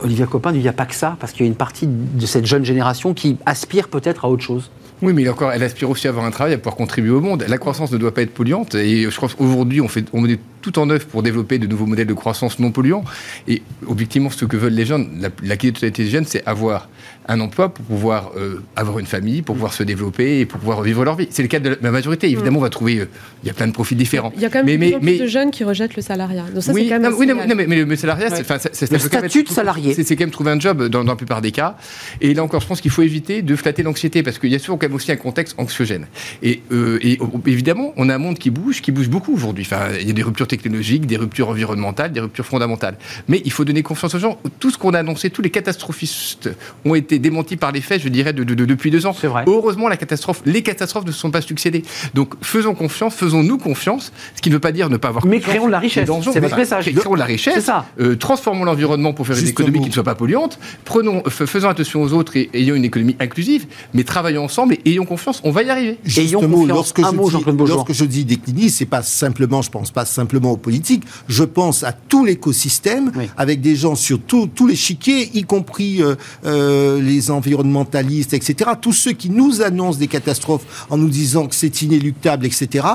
Olivia 0.00 0.26
Copin, 0.26 0.52
il 0.52 0.60
n'y 0.60 0.68
a 0.68 0.72
pas 0.72 0.86
que 0.86 0.94
ça, 0.94 1.16
parce 1.18 1.32
qu'il 1.32 1.42
y 1.42 1.48
a 1.48 1.50
une 1.50 1.56
partie 1.56 1.88
de 1.88 2.26
cette 2.26 2.46
jeune 2.46 2.64
génération 2.64 3.14
qui 3.14 3.36
aspire 3.46 3.88
peut-être 3.88 4.24
à 4.24 4.28
autre 4.28 4.42
chose. 4.42 4.70
Oui, 5.00 5.12
mais 5.12 5.28
encore, 5.28 5.52
elle 5.52 5.62
aspire 5.62 5.88
aussi 5.90 6.08
à 6.08 6.10
avoir 6.10 6.24
un 6.24 6.30
travail, 6.30 6.54
à 6.54 6.58
pouvoir 6.58 6.74
contribuer 6.74 7.10
au 7.10 7.20
monde. 7.20 7.44
La 7.46 7.58
croissance 7.58 7.92
ne 7.92 7.98
doit 7.98 8.12
pas 8.12 8.22
être 8.22 8.34
polluante. 8.34 8.74
Et 8.74 9.08
je 9.08 9.16
crois 9.16 9.28
qu'aujourd'hui, 9.28 9.80
on, 9.80 9.88
fait, 9.88 10.04
on 10.12 10.20
met 10.20 10.38
tout 10.60 10.78
en 10.78 10.88
œuvre 10.90 11.06
pour 11.06 11.22
développer 11.22 11.58
de 11.58 11.66
nouveaux 11.66 11.86
modèles 11.86 12.06
de 12.06 12.14
croissance 12.14 12.58
non 12.58 12.70
polluants. 12.70 13.04
Et 13.46 13.62
objectivement, 13.86 14.30
ce 14.30 14.44
que 14.44 14.56
veulent 14.56 14.72
les 14.72 14.86
jeunes, 14.86 15.08
la, 15.20 15.28
la 15.42 15.56
qualité 15.56 15.68
de 15.68 15.74
totalité 15.74 16.04
des 16.04 16.10
jeunes, 16.10 16.24
c'est 16.26 16.46
avoir 16.46 16.88
un 17.28 17.40
emploi 17.40 17.68
pour 17.68 17.84
pouvoir 17.84 18.32
euh, 18.36 18.62
avoir 18.74 18.98
une 18.98 19.06
famille, 19.06 19.42
pour 19.42 19.54
pouvoir 19.54 19.74
se 19.74 19.82
développer 19.82 20.40
et 20.40 20.46
pour 20.46 20.58
pouvoir 20.58 20.80
vivre 20.82 21.04
leur 21.04 21.14
vie. 21.14 21.28
C'est 21.30 21.42
le 21.42 21.48
cas 21.48 21.60
de 21.60 21.78
la 21.80 21.90
majorité. 21.90 22.30
Évidemment, 22.30 22.58
on 22.58 22.62
va 22.62 22.70
trouver, 22.70 23.00
euh, 23.00 23.08
il 23.42 23.46
y 23.46 23.50
a 23.50 23.52
plein 23.52 23.66
de 23.66 23.72
profils 23.72 23.98
différents. 23.98 24.32
Il 24.34 24.40
y 24.40 24.46
a 24.46 24.48
quand 24.48 24.64
même 24.64 24.78
mais, 24.78 24.98
plus, 24.98 25.18
de 25.18 25.26
jeunes 25.26 25.50
qui 25.50 25.62
rejettent 25.62 25.94
le 25.94 26.02
salariat. 26.02 26.46
Donc 26.54 26.62
ça, 26.62 26.72
oui, 26.72 26.90
non, 26.90 27.10
oui 27.16 27.26
mais, 27.54 27.84
le 27.84 27.96
salariat, 27.96 28.30
c'est 28.30 28.90
le 28.90 28.98
statut 28.98 29.42
de 29.42 29.48
salarié. 29.48 29.94
C'est 29.94 30.16
quand 30.16 30.24
même 30.24 30.30
trouver 30.30 30.52
un 30.52 30.58
job 30.58 30.88
dans, 30.88 31.04
la 31.04 31.16
plupart 31.16 31.42
des 31.42 31.52
cas. 31.52 31.76
Et 32.22 32.32
là 32.32 32.42
encore, 32.42 32.62
je 32.62 32.66
pense 32.66 32.80
qu'il 32.80 32.90
faut 32.90 33.02
éviter 33.02 33.42
de 33.42 33.56
flatter 33.56 33.82
l'anxiété 33.82 34.22
parce 34.22 34.38
qu'il 34.38 34.50
y 34.50 34.54
a 34.54 34.58
souvent 34.58 34.78
quand 34.78 34.86
même 34.86 34.96
aussi 34.96 35.12
un 35.12 35.16
contexte 35.16 35.54
anxiogène. 35.58 36.06
Et, 36.42 36.62
euh, 36.72 36.98
et, 37.02 37.18
évidemment, 37.46 37.92
on 37.96 38.08
a 38.08 38.14
un 38.14 38.18
monde 38.18 38.38
qui 38.38 38.48
bouge, 38.48 38.80
qui 38.80 38.90
bouge 38.90 39.10
beaucoup 39.10 39.34
aujourd'hui. 39.34 39.64
Enfin, 39.66 39.88
il 40.00 40.06
y 40.06 40.10
a 40.10 40.14
des 40.14 40.22
ruptures 40.22 40.47
technologiques, 40.48 41.06
des 41.06 41.16
ruptures 41.16 41.48
environnementales, 41.48 42.12
des 42.12 42.20
ruptures 42.20 42.46
fondamentales. 42.46 42.96
Mais 43.28 43.42
il 43.44 43.52
faut 43.52 43.64
donner 43.64 43.82
confiance 43.82 44.14
aux 44.14 44.18
gens. 44.18 44.38
Tout 44.58 44.70
ce 44.70 44.78
qu'on 44.78 44.94
a 44.94 44.98
annoncé, 44.98 45.30
tous 45.30 45.42
les 45.42 45.50
catastrophistes 45.50 46.50
ont 46.84 46.94
été 46.94 47.18
démentis 47.18 47.56
par 47.56 47.72
les 47.72 47.80
faits 47.80 47.98
je 47.98 48.08
dirais, 48.08 48.32
de, 48.32 48.44
depuis 48.44 48.90
deux 48.90 49.06
ans. 49.06 49.12
C'est 49.12 49.26
vrai. 49.26 49.44
Heureusement, 49.46 49.88
la 49.88 49.96
catastrophe, 49.96 50.42
les 50.44 50.62
catastrophes 50.62 51.04
ne 51.04 51.12
se 51.12 51.18
sont 51.18 51.30
pas 51.30 51.40
succédées. 51.40 51.82
Donc, 52.14 52.34
faisons 52.42 52.74
confiance, 52.74 53.14
faisons-nous 53.14 53.58
confiance, 53.58 54.12
ce 54.34 54.42
qui 54.42 54.48
ne 54.48 54.54
veut 54.54 54.60
pas 54.60 54.72
dire 54.72 54.88
ne 54.88 54.96
pas 54.96 55.08
avoir 55.08 55.26
Mais 55.26 55.40
créons 55.40 55.66
de 55.66 55.72
la 55.72 55.78
richesse. 55.78 56.08
C'est 56.32 56.40
votre 56.40 56.56
message. 56.56 56.92
Créons 56.94 57.14
de 57.14 57.18
la 57.18 57.24
richesse. 57.24 57.64
Ça. 57.64 57.86
Euh, 58.00 58.16
transformons 58.16 58.64
l'environnement 58.64 59.12
pour 59.12 59.26
faire 59.26 59.38
une 59.38 59.48
économie 59.48 59.80
qui 59.80 59.88
ne 59.88 59.92
soit 59.92 60.04
pas 60.04 60.14
polluante. 60.14 60.58
Prenons, 60.84 61.22
faisons 61.28 61.68
attention 61.68 62.02
aux 62.02 62.12
autres 62.12 62.36
et 62.36 62.50
ayons 62.54 62.74
une 62.74 62.84
économie 62.84 63.16
inclusive, 63.20 63.66
mais 63.94 64.04
travaillons 64.04 64.44
ensemble 64.44 64.74
et 64.74 64.90
ayons 64.90 65.04
confiance. 65.04 65.40
On 65.44 65.50
va 65.50 65.62
y 65.62 65.70
arriver. 65.70 65.98
ayons 66.16 66.40
confiance. 66.40 66.68
Lorsque, 66.68 67.00
je, 67.00 67.10
dis, 67.10 67.66
lorsque 67.66 67.92
je 67.92 68.04
dis 68.04 68.24
déclinisme, 68.24 68.76
c'est 68.78 68.86
pas 68.86 69.02
simplement, 69.02 69.62
je 69.62 69.70
pense 69.70 69.90
pas 69.90 70.04
simplement 70.04 70.37
aux 70.46 70.56
politiques. 70.56 71.04
Je 71.28 71.44
pense 71.44 71.82
à 71.82 71.92
tout 71.92 72.24
l'écosystème 72.24 73.12
avec 73.36 73.60
des 73.60 73.76
gens 73.76 73.94
sur 73.94 74.20
tous 74.20 74.66
les 74.66 74.76
chiquiers, 74.76 75.30
y 75.34 75.42
compris 75.42 76.02
euh, 76.02 76.14
euh, 76.44 77.00
les 77.00 77.30
environnements 77.30 77.86
etc., 77.92 78.70
tous 78.80 78.92
ceux 78.92 79.12
qui 79.12 79.30
nous 79.30 79.62
annoncent 79.62 79.98
des 79.98 80.06
catastrophes 80.06 80.86
en 80.90 80.96
nous 80.96 81.08
disant 81.08 81.46
que 81.46 81.54
c'est 81.54 81.82
inéluctable, 81.82 82.46
etc., 82.46 82.86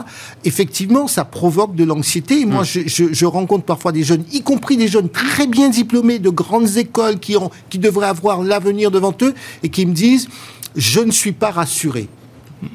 effectivement, 0.46 1.08
ça 1.08 1.26
provoque 1.26 1.76
de 1.76 1.84
l'anxiété. 1.84 2.42
Et 2.42 2.46
moi, 2.46 2.64
mm. 2.64 2.88
je, 2.88 3.26
rencontre 3.26 3.66
parfois 3.66 3.92
des 3.92 4.04
jeunes, 4.04 4.24
y 4.32 4.42
compris 4.42 4.78
des 4.78 4.88
jeunes 4.88 5.10
très 5.10 5.48
bien 5.48 5.70
diplômés 5.70 6.20
de 6.20 6.30
grandes 6.30 6.78
écoles 6.78 7.20
qui, 7.20 7.36
ont, 7.38 7.50
qui 7.70 7.80
devraient 7.80 8.08
avoir 8.08 8.44
l'avenir 8.44 8.92
devant 8.92 9.16
eux 9.22 9.34
et 9.64 9.70
qui 9.70 9.86
me 9.86 9.94
disent, 9.94 10.28
je 10.76 11.00
ne 11.00 11.12
suis 11.12 11.32
pas 11.32 11.52
rassuré 11.52 12.08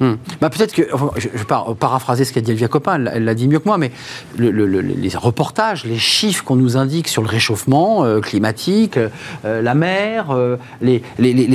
Hmm. 0.01 0.15
Bah, 0.41 0.51
peut-être 0.51 0.75
que, 0.75 0.83
je, 1.17 1.29
vais 1.29 1.45
paraphraser 1.79 2.25
ce 2.25 2.33
qu'a 2.33 2.41
dit 2.41 2.51
Elvia 2.51 2.69
Copin, 2.69 3.05
elle 3.07 3.25
l'a 3.25 3.35
dit 3.35 3.49
mieux 3.49 3.59
que 3.59 3.69
moi, 3.69 3.79
mais 3.79 3.91
les 4.39 5.11
reportages, 5.17 5.85
les 5.85 5.99
chiffres 5.99 6.45
qu'on 6.45 6.57
nous 6.57 6.77
indique 6.77 7.09
sur 7.09 7.23
le 7.23 7.29
réchauffement 7.29 8.05
euh, 8.05 8.21
climatique, 8.21 8.99
euh, 9.45 9.63
la 9.63 9.75
mer, 9.75 10.31
euh, 10.31 10.57
les, 10.81 11.03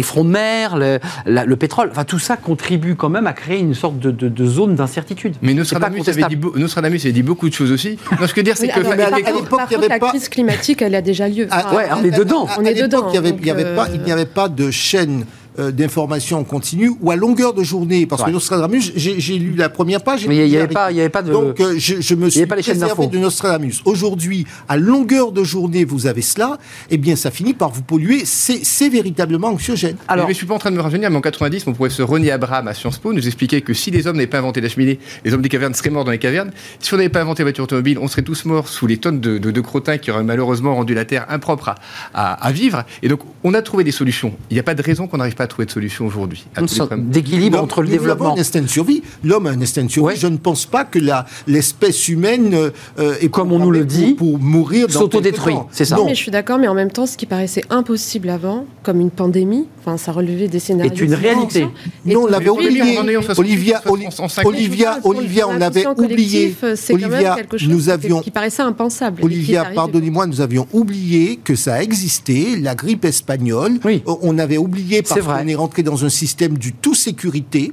fronts 0.03 0.25
de 0.25 0.29
mer, 0.29 0.77
le, 0.77 1.55
pétrole, 1.55 1.89
enfin 1.91 2.03
tout 2.03 2.19
ça 2.19 2.37
contribue 2.37 2.95
quand 2.95 3.09
même 3.09 3.27
à 3.27 3.33
créer 3.33 3.59
une 3.59 3.73
sorte 3.73 3.99
de, 3.99 4.45
zone 4.45 4.75
d'incertitude. 4.75 5.35
Mais 5.41 5.53
Nostradamus 5.53 6.07
avait, 6.07 6.23
dit, 6.23 6.37
Nostradamus 6.55 6.99
avait 7.03 7.11
dit 7.11 7.23
beaucoup 7.23 7.49
de 7.49 7.53
choses 7.53 7.71
aussi. 7.71 7.97
Non, 8.19 8.27
ce 8.27 8.33
que 8.33 8.41
dire, 8.41 8.57
c'est 8.57 8.67
que 8.67 8.79
à 8.79 9.31
l'époque, 9.31 9.61
la 9.89 9.99
crise 9.99 10.29
climatique, 10.29 10.81
elle 10.81 10.95
a 10.95 11.01
déjà 11.01 11.27
lieu. 11.27 11.47
Ah, 11.51 11.73
ouais, 11.75 11.87
on 11.95 12.03
est 12.03 12.11
dedans. 12.11 12.47
on 12.57 12.65
est 12.65 12.73
dedans. 12.73 13.09
Il 13.13 13.21
n'y 13.35 14.11
avait, 14.11 14.25
pas 14.25 14.49
de 14.49 14.71
chaîne 14.71 15.25
euh, 15.59 15.71
d'informations 15.71 16.39
en 16.39 16.43
continu 16.43 16.91
ou 17.01 17.11
à 17.11 17.15
longueur 17.15 17.53
de 17.53 17.63
journée. 17.63 18.05
Parce 18.05 18.23
que 18.23 18.31
Nostradamus, 18.31 18.91
j'ai 18.95 19.37
lu 19.37 19.55
la 19.55 19.69
première 19.69 20.03
page. 20.03 20.27
Mais 20.27 20.47
il 20.47 20.49
n'y 20.49 20.57
avait, 20.57 20.67
pas, 20.67 20.85
avait 20.85 21.09
pas 21.09 21.21
de. 21.21 21.31
Donc 21.31 21.59
euh, 21.59 21.75
je, 21.77 22.15
me 22.15 22.29
suis 22.29 22.45
préservé 22.45 23.07
de 23.07 23.17
Nostradamus. 23.17 23.81
Aujourd'hui, 23.85 24.45
à 24.67 24.77
longueur 24.77 25.31
de 25.31 25.43
journée, 25.43 25.85
vous 25.85 26.07
avez 26.07 26.21
cela, 26.21 26.57
eh 26.89 26.97
bien 26.97 27.15
ça 27.15 27.31
finit 27.31 27.53
par 27.53 27.69
vous 27.69 27.83
polluer. 27.83 28.23
C'est 28.25 28.89
véritablement 28.89 29.49
anxiogène. 29.49 29.97
Alors, 30.07 30.27
mais 30.27 30.33
je 30.33 30.37
suis 30.37 30.47
pas 30.47 30.55
en 30.55 30.59
train 30.59 30.71
de 30.71 30.75
me 30.75 30.81
rajeunir, 30.81 31.09
mais 31.09 31.17
en 31.17 31.21
90, 31.21 31.67
on 31.67 31.73
pourrait 31.73 31.89
se 31.89 32.01
René 32.01 32.31
Abraham 32.31 32.67
à 32.67 32.73
Sciences 32.73 32.97
Po 32.97 33.13
nous 33.13 33.25
expliquer 33.25 33.61
que 33.61 33.73
si 33.73 33.91
les 33.91 34.07
hommes 34.07 34.15
n'avaient 34.15 34.27
pas 34.27 34.39
inventé 34.39 34.61
la 34.61 34.69
cheminée, 34.69 34.99
les 35.23 35.33
hommes 35.33 35.41
des 35.41 35.49
cavernes 35.49 35.73
seraient 35.73 35.89
morts 35.89 36.05
dans 36.05 36.11
les 36.11 36.19
cavernes. 36.19 36.51
Si 36.79 36.93
on 36.93 36.97
n'avait 36.97 37.09
pas 37.09 37.21
inventé 37.21 37.43
la 37.43 37.45
voiture 37.45 37.63
automobile, 37.63 37.97
on 37.99 38.07
serait 38.07 38.21
tous 38.21 38.45
morts 38.45 38.67
sous 38.67 38.87
les 38.87 38.97
tonnes 38.97 39.19
de, 39.19 39.37
de, 39.37 39.61
crottins 39.61 39.97
qui 39.97 40.11
auraient 40.11 40.23
malheureusement 40.23 40.75
rendu 40.75 40.93
la 40.93 41.05
Terre 41.05 41.25
impropre 41.29 41.75
à, 42.13 42.33
à, 42.33 42.51
vivre. 42.51 42.83
Et 43.01 43.07
donc, 43.07 43.21
on 43.43 43.53
a 43.53 43.61
trouvé 43.61 43.83
des 43.83 43.91
solutions. 43.91 44.33
Il 44.49 44.55
n'y 44.55 44.59
a 44.59 44.63
pas 44.63 44.75
de 44.75 44.81
raison 44.81 45.07
qu'on 45.07 45.17
n'arrive 45.17 45.35
pas 45.35 45.42
à 45.43 45.47
trouver 45.47 45.65
de 45.65 45.71
solutions 45.71 46.05
aujourd'hui. 46.05 46.45
D'équilibre 46.97 47.61
entre 47.61 47.81
le 47.81 47.89
développement. 47.89 48.35
un 48.35 48.39
instinct 48.39 48.61
de 48.61 48.67
survie. 48.67 49.03
L'homme 49.23 49.47
a 49.47 49.51
un 49.51 49.61
instinct 49.61 49.83
de 49.83 49.91
survie. 49.91 50.15
Je 50.17 50.27
ne 50.27 50.37
pense 50.37 50.65
pas 50.65 50.83
que 50.85 50.99
l'espèce 51.47 52.07
humaine 52.07 52.71
euh, 52.99 53.15
est 53.21 53.29
comme 53.29 53.51
on 53.51 53.59
nous 53.59 53.71
le 53.71 53.85
dit 53.85 54.13
pour, 54.13 54.39
mourir 54.39 54.91
s'autodétruit. 54.91 55.55
C'est 55.71 55.85
ça. 55.85 55.95
Non. 55.95 56.05
Mais 56.05 56.15
je 56.15 56.21
suis 56.21 56.31
d'accord, 56.31 56.57
mais 56.59 56.67
en 56.67 56.73
même 56.73 56.91
temps, 56.91 57.05
ce 57.05 57.17
qui 57.17 57.25
paraissait 57.25 57.63
impossible 57.69 58.29
avant, 58.29 58.65
comme 58.83 58.99
une 58.99 59.11
pandémie, 59.11 59.67
enfin, 59.79 59.97
ça 59.97 60.11
relevait 60.11 60.47
des 60.47 60.59
scénarios. 60.59 60.93
Est 60.93 61.01
une 61.01 61.13
réalité. 61.13 61.67
Non, 62.05 62.23
on 62.23 62.27
l'avait 62.27 62.49
oublié. 62.49 62.97
Olivia, 63.37 63.81
Olivia, 64.43 64.99
Olivia, 65.03 65.47
on 65.47 65.57
l'avait 65.57 65.87
oublié. 65.87 66.55
Olivia, 66.89 67.37
nous 67.67 67.89
avions. 67.89 68.21
Qui 68.21 68.31
paraissait 68.31 68.61
impensable. 68.61 69.23
Olivia, 69.23 69.65
pardonnez-moi, 69.75 70.27
nous 70.27 70.41
avions 70.41 70.67
oublié 70.73 71.39
que 71.43 71.55
ça 71.55 71.81
existait, 71.81 72.57
la 72.59 72.75
grippe 72.75 73.05
espagnole. 73.05 73.79
On 74.05 74.37
avait 74.37 74.57
oublié 74.57 75.01
parce 75.01 75.19
qu'on 75.37 75.47
est 75.47 75.55
rentré 75.55 75.83
dans 75.83 76.05
un 76.05 76.09
système 76.09 76.57
du 76.57 76.73
tout 76.73 76.95
sécurité 76.95 77.71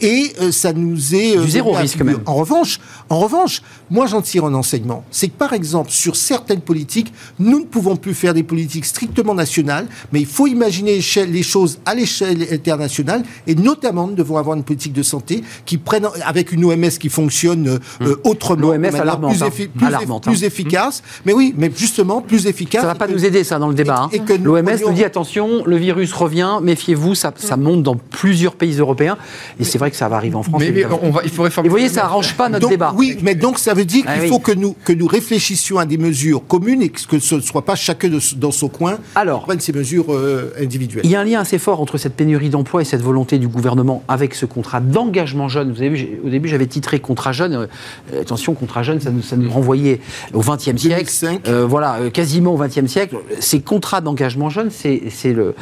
et 0.00 0.32
euh, 0.40 0.52
ça 0.52 0.72
nous 0.72 1.14
est 1.14 1.36
du 1.36 1.50
zéro 1.50 1.72
risque 1.72 2.00
même. 2.02 2.20
En 2.26 2.34
revanche, 2.34 2.80
en 3.08 3.18
revanche, 3.18 3.62
moi 3.90 4.06
j'en 4.06 4.22
tire 4.22 4.44
un 4.44 4.54
enseignement, 4.54 5.04
c'est 5.10 5.28
que 5.28 5.36
par 5.36 5.52
exemple 5.52 5.90
sur 5.90 6.16
certaines 6.16 6.60
politiques, 6.60 7.12
nous 7.38 7.60
ne 7.60 7.64
pouvons 7.64 7.96
plus 7.96 8.14
faire 8.14 8.34
des 8.34 8.42
politiques 8.42 8.84
strictement 8.84 9.34
nationales, 9.34 9.86
mais 10.12 10.20
il 10.20 10.26
faut 10.26 10.46
imaginer 10.46 11.00
les 11.28 11.42
choses 11.42 11.78
à 11.84 11.94
l'échelle 11.94 12.46
internationale 12.52 13.22
et 13.46 13.54
notamment 13.54 14.06
nous 14.06 14.14
devons 14.14 14.36
avoir 14.36 14.56
une 14.56 14.64
politique 14.64 14.92
de 14.92 15.02
santé 15.02 15.42
qui 15.66 15.78
prenne 15.78 16.06
avec 16.24 16.52
une 16.52 16.64
OMS 16.64 16.88
qui 16.98 17.08
fonctionne 17.08 17.68
euh, 17.68 17.78
hum. 18.00 18.16
autrement, 18.24 18.72
l'OMS 18.72 18.94
alarmante, 18.94 19.38
plus, 19.50 19.68
plus, 19.68 19.86
hein. 19.86 20.20
plus 20.22 20.44
efficace. 20.44 21.02
Mais 21.24 21.32
oui, 21.32 21.54
mais 21.56 21.70
justement 21.74 22.20
plus 22.20 22.46
efficace. 22.46 22.82
Ça 22.82 22.86
va 22.86 22.94
pas 22.94 23.08
nous 23.08 23.24
aider 23.24 23.44
ça 23.44 23.58
dans 23.58 23.68
le 23.68 23.74
débat. 23.74 24.08
Hein. 24.12 24.36
L'OMS 24.42 24.78
nous 24.86 24.92
dit 24.92 25.04
attention, 25.04 25.64
le 25.64 25.76
virus 25.76 26.12
revient, 26.12 26.58
méfiez-vous, 26.62 27.14
ça, 27.14 27.32
ça 27.36 27.56
monte 27.56 27.82
dans 27.82 27.96
plusieurs 27.96 28.54
pays 28.54 28.78
européens 28.78 29.16
et 29.60 29.64
c'est 29.64 29.78
vrai 29.84 29.90
que 29.90 29.96
ça 29.96 30.08
va 30.08 30.16
arriver 30.16 30.34
en 30.34 30.42
France. 30.42 30.60
Mais, 30.60 30.84
on 31.02 31.10
va, 31.10 31.22
il 31.24 31.30
faut 31.30 31.42
réformer. 31.42 31.66
Et 31.66 31.68
vous 31.68 31.74
voyez, 31.74 31.88
ça 31.88 32.04
arrange 32.04 32.34
pas 32.34 32.48
notre 32.48 32.68
débat. 32.68 32.94
Oui, 32.96 33.18
mais 33.22 33.34
donc 33.34 33.58
ça 33.58 33.74
veut 33.74 33.84
dire 33.84 34.04
ah 34.06 34.18
qu'il 34.18 34.28
faut 34.28 34.38
que 34.38 34.52
nous, 34.52 34.74
que 34.84 34.92
nous 34.92 35.06
réfléchissions 35.06 35.78
à 35.78 35.86
des 35.86 35.98
mesures 35.98 36.46
communes 36.46 36.82
et 36.82 36.88
que 36.88 37.18
ce 37.18 37.34
ne 37.34 37.40
soit 37.40 37.64
pas 37.64 37.74
chacun 37.74 38.10
dans 38.36 38.50
son 38.50 38.68
coin 38.68 38.98
Alors, 39.14 39.42
prenne 39.42 39.60
ces 39.60 39.72
mesures 39.72 40.12
euh, 40.12 40.52
individuelles. 40.60 41.04
Il 41.04 41.10
y 41.10 41.16
a 41.16 41.20
un 41.20 41.24
lien 41.24 41.40
assez 41.40 41.58
fort 41.58 41.80
entre 41.80 41.98
cette 41.98 42.14
pénurie 42.14 42.50
d'emploi 42.50 42.82
et 42.82 42.84
cette 42.84 43.02
volonté 43.02 43.38
du 43.38 43.48
gouvernement 43.48 44.02
avec 44.08 44.34
ce 44.34 44.46
contrat 44.46 44.80
d'engagement 44.80 45.48
jeune. 45.48 45.72
Vous 45.72 45.80
avez 45.80 45.90
vu, 45.90 46.08
au 46.24 46.28
début, 46.28 46.48
j'avais 46.48 46.66
titré 46.66 46.98
contrat 46.98 47.32
jeune. 47.32 47.68
Euh, 48.12 48.20
attention, 48.20 48.54
contrat 48.54 48.82
jeune, 48.82 49.00
ça 49.00 49.10
nous, 49.10 49.22
ça 49.22 49.36
nous 49.36 49.50
renvoyait 49.50 50.00
au 50.32 50.40
XXe 50.40 50.76
siècle. 50.76 51.12
Euh, 51.48 51.66
voilà, 51.66 52.10
quasiment 52.12 52.54
au 52.54 52.58
XXe 52.58 52.86
siècle. 52.86 53.16
Ces 53.40 53.60
contrats 53.60 54.00
d'engagement 54.00 54.50
jeune, 54.50 54.70
c'est 54.70 55.32
le 55.32 55.54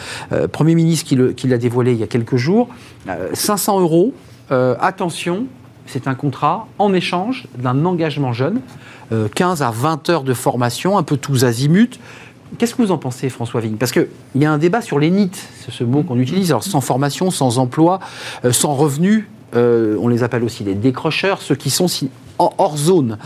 Premier 0.53 0.75
ministre 0.75 1.07
qui 1.35 1.49
l'a 1.49 1.59
dévoilé 1.59 1.93
il 1.93 1.99
y 1.99 2.03
a 2.03 2.07
quelques 2.07 2.37
jours. 2.37 2.69
500 3.33 3.81
euros, 3.81 4.12
attention, 4.81 5.47
c'est 5.87 6.09
un 6.09 6.15
contrat 6.15 6.67
en 6.79 6.95
échange 6.95 7.47
d'un 7.59 7.85
engagement 7.85 8.33
jeune, 8.33 8.61
15 9.35 9.63
euh, 9.63 9.65
à 9.65 9.71
20 9.71 10.09
heures 10.11 10.23
de 10.23 10.35
formation, 10.35 10.99
un 10.99 11.03
peu 11.03 11.17
tous 11.17 11.45
azimuts. 11.45 11.99
Qu'est-ce 12.59 12.75
que 12.75 12.83
vous 12.83 12.93
en 12.93 12.99
pensez, 12.99 13.29
François 13.31 13.61
Vigne? 13.61 13.77
Parce 13.77 13.93
qu'il 13.93 14.09
y 14.37 14.45
a 14.45 14.53
un 14.53 14.59
débat 14.59 14.83
sur 14.83 14.99
les 14.99 15.11
NIT, 15.11 15.35
c'est 15.35 15.73
ce 15.73 15.85
mot 15.85 16.03
qu'on 16.03 16.19
utilise, 16.19 16.51
alors 16.51 16.65
sans 16.65 16.81
formation, 16.81 17.31
sans 17.31 17.59
emploi, 17.59 18.01
euh, 18.45 18.53
sans 18.53 18.75
revenu, 18.75 19.29
euh, 19.55 19.97
on 20.01 20.09
les 20.09 20.23
appelle 20.23 20.45
aussi 20.45 20.65
les 20.65 20.75
décrocheurs, 20.75 21.43
ceux 21.43 21.55
qui 21.55 21.71
sont 21.71 21.87
hors 22.39 22.77
zone. 22.77 23.19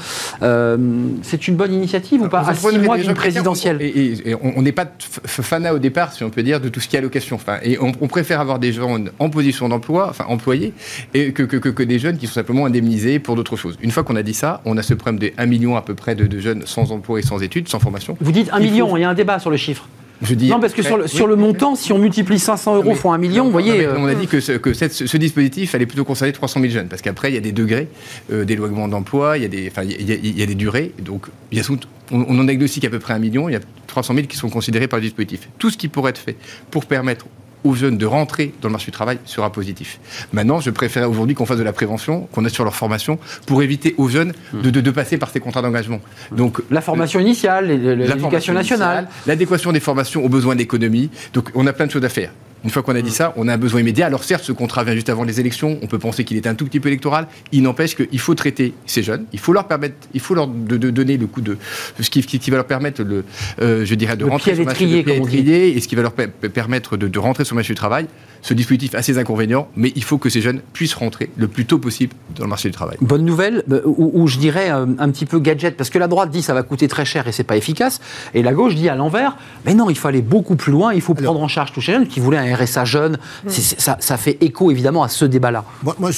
Euh, 0.42 0.76
c'est 1.22 1.48
une 1.48 1.56
bonne 1.56 1.72
initiative 1.72 2.22
ou 2.22 2.28
pas 2.28 2.40
À 2.40 2.54
six 2.54 2.78
mois 2.78 2.98
d'une 2.98 3.14
présidentielle 3.14 3.80
Et, 3.80 4.34
on 4.42 4.62
n'est 4.62 4.72
pas 4.72 4.86
fanat 4.98 5.74
au 5.74 5.78
départ, 5.78 6.12
si 6.12 6.24
on 6.24 6.30
peut 6.30 6.42
dire, 6.42 6.60
de 6.60 6.68
tout 6.68 6.80
ce 6.80 6.88
qui 6.88 6.96
est 6.96 6.98
allocation. 6.98 7.36
Enfin, 7.36 7.58
et 7.62 7.78
on, 7.80 8.08
préfère 8.08 8.40
avoir 8.40 8.58
des 8.58 8.72
gens 8.72 8.98
en 9.18 9.30
position 9.30 9.68
d'emploi, 9.68 10.08
enfin 10.10 10.24
employés, 10.28 10.72
et 11.14 11.32
que, 11.32 11.42
que, 11.42 11.82
des 11.82 11.98
jeunes 11.98 12.18
qui 12.18 12.26
sont 12.26 12.34
simplement 12.34 12.66
indemnisés 12.66 13.18
pour 13.18 13.36
d'autres 13.36 13.56
choses. 13.56 13.76
Une 13.80 13.90
fois 13.90 14.04
qu'on 14.04 14.16
a 14.16 14.22
dit 14.22 14.34
ça, 14.34 14.60
on 14.64 14.76
a 14.76 14.82
ce 14.82 14.94
problème 14.94 15.18
de 15.18 15.32
1 15.36 15.46
million 15.46 15.76
à 15.76 15.82
peu 15.82 15.94
près 15.94 16.14
de, 16.14 16.38
jeunes 16.38 16.62
sans 16.66 16.92
emploi 16.92 17.18
et 17.18 17.22
sans 17.22 17.42
études, 17.42 17.68
sans 17.68 17.78
formation. 17.78 18.16
Vous 18.20 18.32
dites 18.32 18.50
1 18.52 18.60
million, 18.60 18.96
il 18.96 19.00
y 19.00 19.04
a 19.04 19.10
un 19.10 19.14
débat 19.14 19.38
sur 19.38 19.50
le 19.50 19.56
chiffre 19.56 19.88
non, 20.22 20.60
parce 20.60 20.72
que 20.72 20.82
sur 20.82 21.26
le, 21.26 21.36
montant, 21.36 21.74
si 21.74 21.92
on 21.92 21.98
multiplie 21.98 22.38
500 22.38 22.76
euros 22.76 22.94
fois 22.94 23.14
1 23.14 23.18
million, 23.18 23.44
vous 23.44 23.50
voyez. 23.50 23.86
on 23.88 24.06
a 24.06 24.14
dit 24.14 24.26
que, 24.26 24.40
ce, 24.40 24.52
que 24.52 24.72
ce, 24.72 25.16
dispositif 25.16 25.74
allait 25.74 25.86
plutôt 25.86 26.04
concerner 26.04 26.32
300 26.32 26.60
000 26.60 26.72
jeunes, 26.72 26.88
parce 26.88 27.02
qu'après, 27.02 27.30
il 27.30 27.34
y 27.34 27.38
a 27.38 27.40
des 27.40 27.52
degrés 27.52 27.88
euh, 28.32 28.44
d'éloignement 28.44 28.88
d'emploi, 28.88 29.36
il, 29.36 29.42
y 29.42 29.46
a 29.46 29.48
des, 29.48 29.70
il, 29.84 30.38
y 30.38 30.42
a, 30.42 30.46
des 30.46 30.54
durées. 30.54 30.92
Donc, 30.98 31.26
a, 31.54 31.60
on, 31.70 32.26
on 32.28 32.38
en 32.38 32.44
diagnostique 32.44 32.84
à 32.84 32.90
peu 32.90 32.98
près 32.98 33.14
1 33.14 33.18
million, 33.18 33.48
il 33.48 33.52
y 33.52 33.56
a 33.56 33.60
300 33.86 34.14
000 34.14 34.26
qui 34.26 34.36
sont 34.36 34.50
considérés 34.50 34.88
par 34.88 34.98
le 34.98 35.04
dispositif. 35.04 35.48
Tout 35.58 35.70
ce 35.70 35.76
qui 35.76 35.88
pourrait 35.88 36.10
être 36.10 36.18
fait 36.18 36.36
pour 36.70 36.86
permettre 36.86 37.26
aux 37.66 37.74
jeunes 37.74 37.98
de 37.98 38.06
rentrer 38.06 38.52
dans 38.60 38.68
le 38.68 38.72
marché 38.72 38.86
du 38.86 38.92
travail 38.92 39.18
sera 39.24 39.50
positif. 39.50 39.98
Maintenant, 40.32 40.60
je 40.60 40.70
préférerais 40.70 41.10
aujourd'hui 41.10 41.34
qu'on 41.34 41.46
fasse 41.46 41.58
de 41.58 41.62
la 41.62 41.72
prévention, 41.72 42.28
qu'on 42.32 42.44
assure 42.44 42.64
leur 42.64 42.74
formation, 42.74 43.18
pour 43.46 43.62
éviter 43.62 43.94
aux 43.98 44.08
jeunes 44.08 44.32
de, 44.52 44.70
de, 44.70 44.90
passer 44.90 45.18
par 45.18 45.30
ces 45.30 45.40
contrats 45.40 45.62
d'engagement. 45.62 46.00
Donc 46.32 46.62
la 46.70 46.80
formation 46.80 47.20
initiale, 47.20 47.66
l'éducation 47.66 48.54
nationale, 48.54 49.08
l'adéquation 49.26 49.72
des 49.72 49.80
formations 49.80 50.24
aux 50.24 50.28
besoins 50.28 50.54
d'économie. 50.54 51.10
Donc 51.34 51.50
on 51.54 51.66
a 51.66 51.72
plein 51.72 51.86
de 51.86 51.90
choses 51.90 52.04
à 52.04 52.08
faire. 52.08 52.30
Une 52.64 52.70
fois 52.70 52.82
qu'on 52.82 52.94
a 52.94 53.02
dit 53.02 53.10
ça, 53.10 53.32
on 53.36 53.48
a 53.48 53.54
un 53.54 53.58
besoin 53.58 53.80
immédiat. 53.80 54.06
Alors 54.06 54.24
certes, 54.24 54.44
ce 54.44 54.52
contrat 54.52 54.84
vient 54.84 54.94
juste 54.94 55.08
avant 55.08 55.24
les 55.24 55.40
élections. 55.40 55.78
On 55.82 55.86
peut 55.86 55.98
penser 55.98 56.24
qu'il 56.24 56.36
est 56.36 56.46
un 56.46 56.54
tout 56.54 56.64
petit 56.64 56.80
peu 56.80 56.88
électoral. 56.88 57.28
Il 57.52 57.62
n'empêche 57.62 57.94
qu'il 57.94 58.18
faut 58.18 58.34
traiter 58.34 58.74
ces 58.86 59.02
jeunes. 59.02 59.24
Il 59.32 59.38
faut 59.38 59.52
leur 59.52 59.66
permettre, 59.68 59.94
il 60.14 60.20
faut 60.20 60.34
leur 60.34 60.48
de, 60.48 60.76
donner 60.90 61.16
le 61.16 61.26
coup 61.26 61.40
de 61.40 61.58
ce 62.00 62.10
qui, 62.10 62.22
qui, 62.22 62.50
va 62.50 62.56
leur 62.56 62.66
permettre, 62.66 63.02
le, 63.02 63.24
euh, 63.60 63.84
je 63.84 63.94
dirais, 63.94 64.16
de 64.16 64.24
rentrer 64.24 64.54
sur 64.54 64.60
le 64.60 64.66
marché 64.66 64.86
du 64.86 65.04
travail 65.04 65.50
et 65.50 65.80
ce 65.80 65.88
qui 65.88 65.94
va 65.94 66.02
leur 66.02 66.12
permettre 66.12 66.96
de, 66.96 67.08
de 67.08 67.18
rentrer 67.18 67.44
sur 67.44 67.54
le 67.54 67.58
marché 67.58 67.72
du 67.72 67.78
travail 67.78 68.06
ce 68.46 68.54
dispositif 68.54 68.94
a 68.94 69.02
ses 69.02 69.18
inconvénients, 69.18 69.66
mais 69.74 69.92
il 69.96 70.04
faut 70.04 70.18
que 70.18 70.28
ces 70.28 70.40
jeunes 70.40 70.60
puissent 70.72 70.94
rentrer 70.94 71.30
le 71.36 71.48
plus 71.48 71.66
tôt 71.66 71.78
possible 71.78 72.14
dans 72.36 72.44
le 72.44 72.48
marché 72.48 72.68
du 72.68 72.74
travail. 72.74 72.96
Bonne 73.00 73.24
nouvelle, 73.24 73.64
euh, 73.72 73.82
ou, 73.84 74.28
je 74.28 74.38
dirais 74.38 74.70
euh, 74.70 74.86
un 74.98 75.10
petit 75.10 75.26
peu 75.26 75.40
gadget, 75.40 75.76
parce 75.76 75.90
que 75.90 75.98
la 75.98 76.06
droite 76.06 76.30
dit 76.30 76.42
ça 76.42 76.54
va 76.54 76.62
coûter 76.62 76.86
très 76.86 77.04
cher 77.04 77.26
et 77.26 77.32
c'est 77.32 77.42
pas 77.42 77.56
efficace, 77.56 78.00
et 78.34 78.44
la 78.44 78.52
gauche 78.52 78.76
dit 78.76 78.88
à 78.88 78.94
l'envers, 78.94 79.36
mais 79.64 79.74
non, 79.74 79.90
il 79.90 79.98
faut 79.98 80.06
aller 80.06 80.22
beaucoup 80.22 80.54
plus 80.54 80.70
loin, 80.70 80.94
il 80.94 81.00
faut 81.00 81.14
prendre 81.14 81.40
en 81.40 81.48
charge 81.48 81.72
tous 81.72 81.80
ces 81.80 81.92
jeunes 81.92 82.06
qui 82.06 82.20
voulaient 82.20 82.38
un 82.38 82.45
RSA 82.54 82.84
jeune. 82.84 83.18
ça, 83.48 84.16
fait 84.16 84.38
écho 84.40 84.70
évidemment 84.70 85.02
à 85.02 85.08
ce 85.08 85.24
débat-là. 85.24 85.64
Moi, 85.82 86.10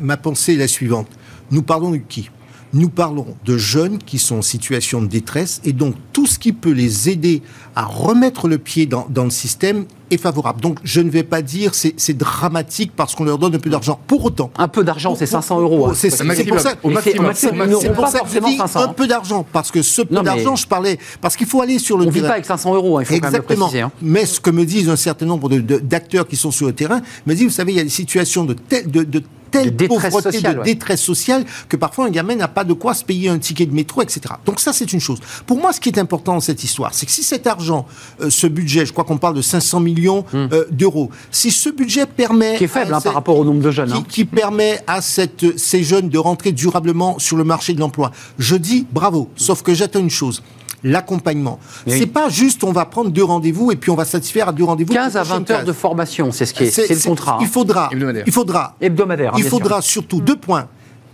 ma 0.00 0.16
pensée 0.16 0.54
est 0.54 0.58
la 0.58 0.68
suivante. 0.68 1.08
Nous 1.50 1.62
parlons 1.62 1.90
de 1.90 1.98
qui? 1.98 2.30
Nous 2.72 2.88
parlons 2.88 3.26
de 3.44 3.56
jeunes 3.56 3.98
qui 3.98 4.18
sont 4.18 4.36
en 4.36 4.42
situation 4.42 5.00
de 5.00 5.06
détresse 5.06 5.60
et 5.64 5.72
donc 5.72 5.94
tout 6.12 6.26
ce 6.26 6.38
qui 6.38 6.52
peut 6.52 6.70
les 6.70 7.08
aider 7.08 7.42
à 7.74 7.84
remettre 7.84 8.48
le 8.48 8.58
pied 8.58 8.86
dans, 8.86 9.06
le 9.14 9.30
système 9.30 9.84
est 10.10 10.16
favorable. 10.16 10.60
Donc 10.60 10.78
je 10.82 11.00
ne 11.00 11.10
vais 11.10 11.22
pas 11.22 11.42
dire 11.42 11.74
c'est, 11.74 11.94
c'est 11.96 12.16
dramatique 12.16 12.92
parce 12.94 13.14
qu'on 13.14 13.24
leur 13.24 13.38
donne 13.38 13.54
un 13.54 13.58
peu 13.58 13.70
d'argent. 13.70 13.98
Pour 14.06 14.24
autant. 14.24 14.50
Un 14.56 14.68
peu 14.68 14.84
d'argent, 14.84 15.14
c'est 15.14 15.26
500 15.26 15.60
euros. 15.60 15.86
Hein. 15.86 15.92
C'est, 15.94 16.10
pour 16.10 16.60
ça, 16.60 16.74
c'est, 16.94 17.14
pour 17.14 18.08
ça 18.08 18.20
que 18.20 18.28
je 18.28 18.38
dis 18.40 18.58
un 18.74 18.88
peu 18.88 19.06
d'argent. 19.06 19.46
Parce 19.52 19.70
que 19.70 19.82
ce 19.82 20.02
peu 20.02 20.22
d'argent, 20.22 20.56
je 20.56 20.66
parlais. 20.66 20.98
Parce 21.20 21.36
qu'il 21.36 21.46
faut 21.46 21.60
aller 21.60 21.78
sur 21.78 21.98
le 21.98 22.04
terrain. 22.04 22.14
On 22.14 22.18
ne 22.18 22.22
vit 22.22 22.28
pas 22.28 22.34
avec 22.34 22.46
500 22.46 22.74
euros, 22.74 22.98
hein, 22.98 23.02
il 23.02 23.06
faut 23.06 23.14
Exactement. 23.14 23.42
quand 23.42 23.48
même 23.48 23.58
le 23.58 23.64
préciser. 23.64 23.80
Hein. 23.82 23.92
Mais 24.02 24.26
ce 24.26 24.40
que 24.40 24.50
me 24.50 24.64
disent 24.64 24.88
un 24.88 24.96
certain 24.96 25.26
nombre 25.26 25.48
d'acteurs 25.48 26.26
qui 26.26 26.36
sont 26.36 26.50
sur 26.50 26.66
le 26.66 26.72
terrain, 26.72 27.00
me 27.26 27.34
disent, 27.34 27.44
vous 27.44 27.50
savez, 27.50 27.72
il 27.72 27.76
y 27.76 27.80
a 27.80 27.84
des 27.84 27.88
situations 27.88 28.44
de, 28.44 28.54
tel, 28.54 28.90
de, 28.90 29.02
de 29.02 29.22
telle 29.62 29.76
De 29.76 29.86
pauvreté, 29.86 30.32
sociale, 30.32 30.54
de 30.54 30.58
ouais. 30.60 30.64
détresse 30.64 31.02
sociale, 31.02 31.44
que 31.68 31.76
parfois 31.76 32.06
un 32.06 32.10
gamin 32.10 32.36
n'a 32.36 32.48
pas 32.48 32.64
de 32.64 32.72
quoi 32.72 32.94
se 32.94 33.04
payer 33.04 33.28
un 33.28 33.38
ticket 33.38 33.66
de 33.66 33.74
métro, 33.74 34.02
etc. 34.02 34.20
Donc 34.44 34.60
ça, 34.60 34.72
c'est 34.72 34.92
une 34.92 35.00
chose. 35.00 35.18
Pour 35.46 35.58
moi, 35.58 35.72
ce 35.72 35.80
qui 35.80 35.88
est 35.88 35.98
important 35.98 36.34
dans 36.34 36.40
cette 36.40 36.62
histoire, 36.64 36.94
c'est 36.94 37.06
que 37.06 37.12
si 37.12 37.22
cet 37.22 37.46
argent, 37.46 37.86
euh, 38.20 38.30
ce 38.30 38.46
budget, 38.46 38.86
je 38.86 38.92
crois 38.92 39.04
qu'on 39.04 39.18
parle 39.18 39.34
de 39.34 39.42
500 39.42 39.80
millions 39.80 40.24
euh, 40.34 40.64
d'euros, 40.70 41.10
si 41.30 41.50
ce 41.50 41.70
budget 41.70 42.06
permet... 42.06 42.54
Hmm. 42.54 42.58
Qui 42.58 42.64
est 42.64 42.68
faible 42.68 42.94
hein, 42.94 43.00
par 43.00 43.14
rapport 43.14 43.36
au 43.38 43.44
nombre 43.44 43.62
de 43.62 43.70
jeunes. 43.70 43.88
qui, 43.88 43.96
hein. 43.96 44.04
qui 44.08 44.24
permet 44.24 44.80
à 44.86 45.00
cette, 45.00 45.58
ces 45.58 45.82
jeunes 45.82 46.08
de 46.08 46.18
rentrer 46.18 46.52
durablement 46.52 47.18
sur 47.18 47.36
le 47.36 47.44
marché 47.44 47.72
de 47.74 47.80
l'emploi. 47.80 48.12
Je 48.38 48.56
dis 48.56 48.86
bravo, 48.92 49.30
sauf 49.36 49.62
que 49.62 49.74
j'attends 49.74 50.00
une 50.00 50.10
chose. 50.10 50.42
L'accompagnement. 50.84 51.58
Oui. 51.86 51.98
C'est 51.98 52.06
pas 52.06 52.28
juste 52.28 52.62
on 52.64 52.72
va 52.72 52.84
prendre 52.84 53.10
deux 53.10 53.24
rendez-vous 53.24 53.72
et 53.72 53.76
puis 53.76 53.90
on 53.90 53.94
va 53.96 54.04
satisfaire 54.04 54.48
à 54.48 54.52
deux 54.52 54.64
rendez-vous. 54.64 54.92
15 54.92 55.16
à 55.16 55.22
prochaine 55.22 55.44
20 55.44 55.50
heures 55.50 55.64
de 55.64 55.72
formation, 55.72 56.32
c'est 56.32 56.46
ce 56.46 56.54
qui 56.54 56.64
est, 56.64 56.70
C'est- 56.70 56.86
c'est 56.86 56.94
le 56.94 57.00
c'est- 57.00 57.08
contrat. 57.08 57.38
Il 57.40 57.46
hein. 57.46 57.50
faudra, 57.52 57.88
Hebdomadaire. 57.92 58.24
il 58.26 58.32
faudra, 58.32 58.76
Hebdomadaire. 58.80 59.32
hein, 59.34 59.38
il 59.38 59.42
sûr. 59.42 59.50
faudra 59.50 59.82
surtout 59.82 60.20
deux 60.20 60.36
points. 60.36 60.68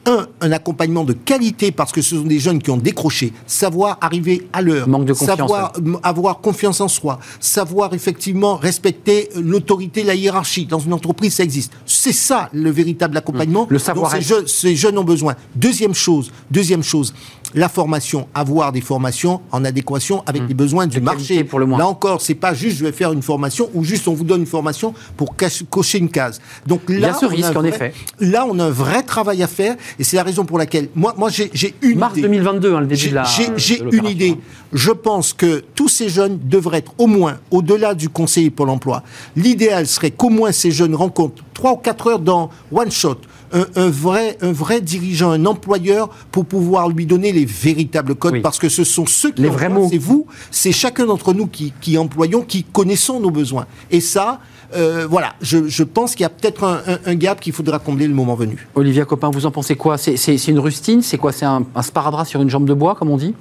Un, 0.04 0.26
un 0.40 0.50
accompagnement 0.50 1.04
de 1.04 1.12
qualité 1.12 1.70
parce 1.70 1.92
que 1.92 2.02
ce 2.02 2.16
sont 2.16 2.24
des 2.24 2.40
jeunes 2.40 2.60
qui 2.60 2.72
ont 2.72 2.76
décroché, 2.76 3.32
savoir 3.46 3.98
arriver 4.00 4.48
à 4.52 4.60
l'heure, 4.60 4.88
Manque 4.88 5.04
de 5.04 5.12
confiance, 5.12 5.38
savoir 5.38 5.72
avoir 6.02 6.40
confiance 6.40 6.80
en 6.80 6.88
soi, 6.88 7.20
savoir 7.38 7.94
effectivement 7.94 8.56
respecter 8.56 9.28
euh, 9.36 9.40
l'autorité, 9.40 10.02
la 10.02 10.16
hiérarchie. 10.16 10.66
Dans 10.66 10.80
une 10.80 10.92
entreprise, 10.92 11.34
ça 11.34 11.44
existe. 11.44 11.72
C'est 11.86 12.12
ça 12.12 12.48
le 12.52 12.68
véritable 12.70 13.16
accompagnement. 13.16 13.68
Le 13.70 13.78
dont 13.78 13.84
savoir-être. 13.84 14.20
ces 14.24 14.28
jeunes, 14.28 14.46
ces 14.48 14.74
jeunes 14.74 14.98
ont 14.98 15.04
besoin. 15.04 15.36
Deuxième 15.54 15.94
chose, 15.94 16.32
deuxième 16.50 16.82
chose, 16.82 17.14
la 17.54 17.68
formation, 17.68 18.28
avoir 18.34 18.72
des 18.72 18.80
formations 18.80 19.40
en 19.50 19.64
adéquation 19.64 20.22
avec 20.26 20.42
les 20.48 20.54
besoins 20.54 20.86
du 20.86 21.00
marché. 21.00 21.44
pour 21.44 21.58
le 21.58 21.66
moins. 21.66 21.78
Là 21.78 21.86
encore, 21.86 22.20
c'est 22.20 22.34
pas 22.34 22.54
juste 22.54 22.78
je 22.78 22.84
vais 22.84 22.92
faire 22.92 23.12
une 23.12 23.22
formation 23.22 23.68
ou 23.74 23.84
juste 23.84 24.08
on 24.08 24.14
vous 24.14 24.24
donne 24.24 24.40
une 24.40 24.46
formation 24.46 24.94
pour 25.16 25.34
cocher 25.70 25.98
une 25.98 26.08
case. 26.08 26.40
Donc 26.66 26.82
là, 26.88 26.96
Il 26.96 27.00
y 27.00 27.04
a 27.04 27.14
ce 27.14 27.26
risque, 27.26 27.56
en 27.56 27.64
effet. 27.64 27.92
Là, 28.20 28.46
on 28.48 28.58
a 28.58 28.64
un 28.64 28.70
vrai 28.70 29.02
travail 29.02 29.42
à 29.42 29.46
faire 29.46 29.76
et 29.98 30.04
c'est 30.04 30.16
la 30.16 30.22
raison 30.22 30.44
pour 30.44 30.58
laquelle 30.58 30.88
moi, 30.94 31.14
moi 31.16 31.28
j'ai 31.30 31.74
une 31.82 31.98
Mars 31.98 32.12
idée. 32.14 32.22
2022, 32.22 32.74
hein, 32.74 32.80
le 32.80 32.86
début 32.86 33.08
de 33.08 33.14
la. 33.14 33.24
J'ai 33.56 33.82
une 33.82 34.06
idée. 34.06 34.36
Je 34.72 34.90
pense 34.90 35.32
que 35.32 35.62
tous 35.74 35.88
ces 35.88 36.08
jeunes 36.08 36.38
devraient 36.44 36.78
être 36.78 36.94
au 36.98 37.06
moins, 37.06 37.38
au-delà 37.50 37.94
du 37.94 38.08
conseiller 38.08 38.50
Pôle 38.50 38.70
emploi, 38.70 39.02
l'idéal 39.36 39.86
serait 39.86 40.10
qu'au 40.10 40.30
moins 40.30 40.52
ces 40.52 40.70
jeunes 40.70 40.94
rencontrent 40.94 41.42
3 41.54 41.72
ou 41.72 41.76
4 41.76 42.06
heures 42.06 42.18
dans 42.18 42.50
One 42.72 42.90
Shot. 42.90 43.18
Un, 43.52 43.66
un 43.76 43.90
vrai, 43.90 44.38
un 44.40 44.52
vrai 44.52 44.80
dirigeant, 44.80 45.30
un 45.30 45.44
employeur, 45.44 46.08
pour 46.30 46.46
pouvoir 46.46 46.88
lui 46.88 47.04
donner 47.06 47.32
les 47.32 47.44
véritables 47.44 48.14
codes, 48.14 48.32
Oui. 48.34 48.40
parce 48.40 48.58
que 48.58 48.68
ce 48.68 48.82
sont 48.84 49.04
ceux 49.06 49.30
qui 49.30 49.42
Les 49.42 49.48
vrais 49.48 49.68
mots. 49.68 49.88
c'est 49.90 49.98
vous, 49.98 50.26
c'est 50.50 50.72
chacun 50.72 51.04
d'entre 51.06 51.34
nous 51.34 51.46
qui, 51.46 51.72
qui 51.80 51.98
employons, 51.98 52.40
qui 52.42 52.64
connaissons 52.64 53.20
nos 53.20 53.30
besoins. 53.30 53.66
Et 53.90 54.00
ça, 54.00 54.40
euh, 54.74 55.06
voilà, 55.10 55.34
je, 55.42 55.68
je 55.68 55.82
pense 55.84 56.12
qu'il 56.14 56.22
y 56.22 56.26
a 56.26 56.30
peut-être 56.30 56.64
un, 56.64 56.80
un- 56.86 56.98
un 57.04 57.14
gap 57.14 57.40
qu'il 57.40 57.52
faudra 57.52 57.78
combler 57.78 58.06
le 58.08 58.14
moment 58.14 58.34
venu. 58.36 58.66
Olivia 58.74 59.04
Copin, 59.04 59.30
vous 59.30 59.44
en 59.44 59.50
pensez 59.50 59.74
quoi? 59.76 59.98
C'est 59.98 60.48
une 60.48 60.58
rustine? 60.58 61.02
C'est 61.02 61.18
quoi? 61.18 61.32
C'est 61.32 61.44
un, 61.44 61.62
un 61.74 61.82
sparadrap 61.82 62.26
sur 62.26 62.40
une 62.40 62.48
jambe 62.48 62.64
de 62.66 62.72
bois, 62.74 62.94
comme 62.94 63.10
on 63.10 63.18
dit? 63.18 63.34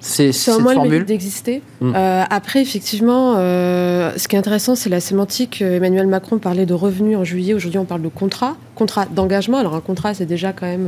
C'est 0.00 0.32
cette 0.32 0.58
moins 0.60 0.72
le 0.72 0.80
formule 0.80 1.04
d'exister. 1.04 1.62
Mm. 1.80 1.92
Euh, 1.94 2.24
après, 2.30 2.62
effectivement, 2.62 3.34
euh, 3.36 4.12
ce 4.16 4.28
qui 4.28 4.36
est 4.36 4.38
intéressant, 4.38 4.74
c'est 4.74 4.88
la 4.88 5.00
sémantique. 5.00 5.60
Emmanuel 5.62 6.06
Macron 6.06 6.38
parlait 6.38 6.66
de 6.66 6.74
revenus 6.74 7.16
en 7.18 7.24
juillet. 7.24 7.54
Aujourd'hui, 7.54 7.78
on 7.78 7.84
parle 7.84 8.02
de 8.02 8.08
contrat, 8.08 8.56
contrat 8.74 9.06
d'engagement. 9.06 9.58
Alors, 9.58 9.74
un 9.74 9.80
contrat, 9.80 10.14
c'est 10.14 10.24
déjà 10.26 10.52
quand 10.52 10.66
même 10.66 10.86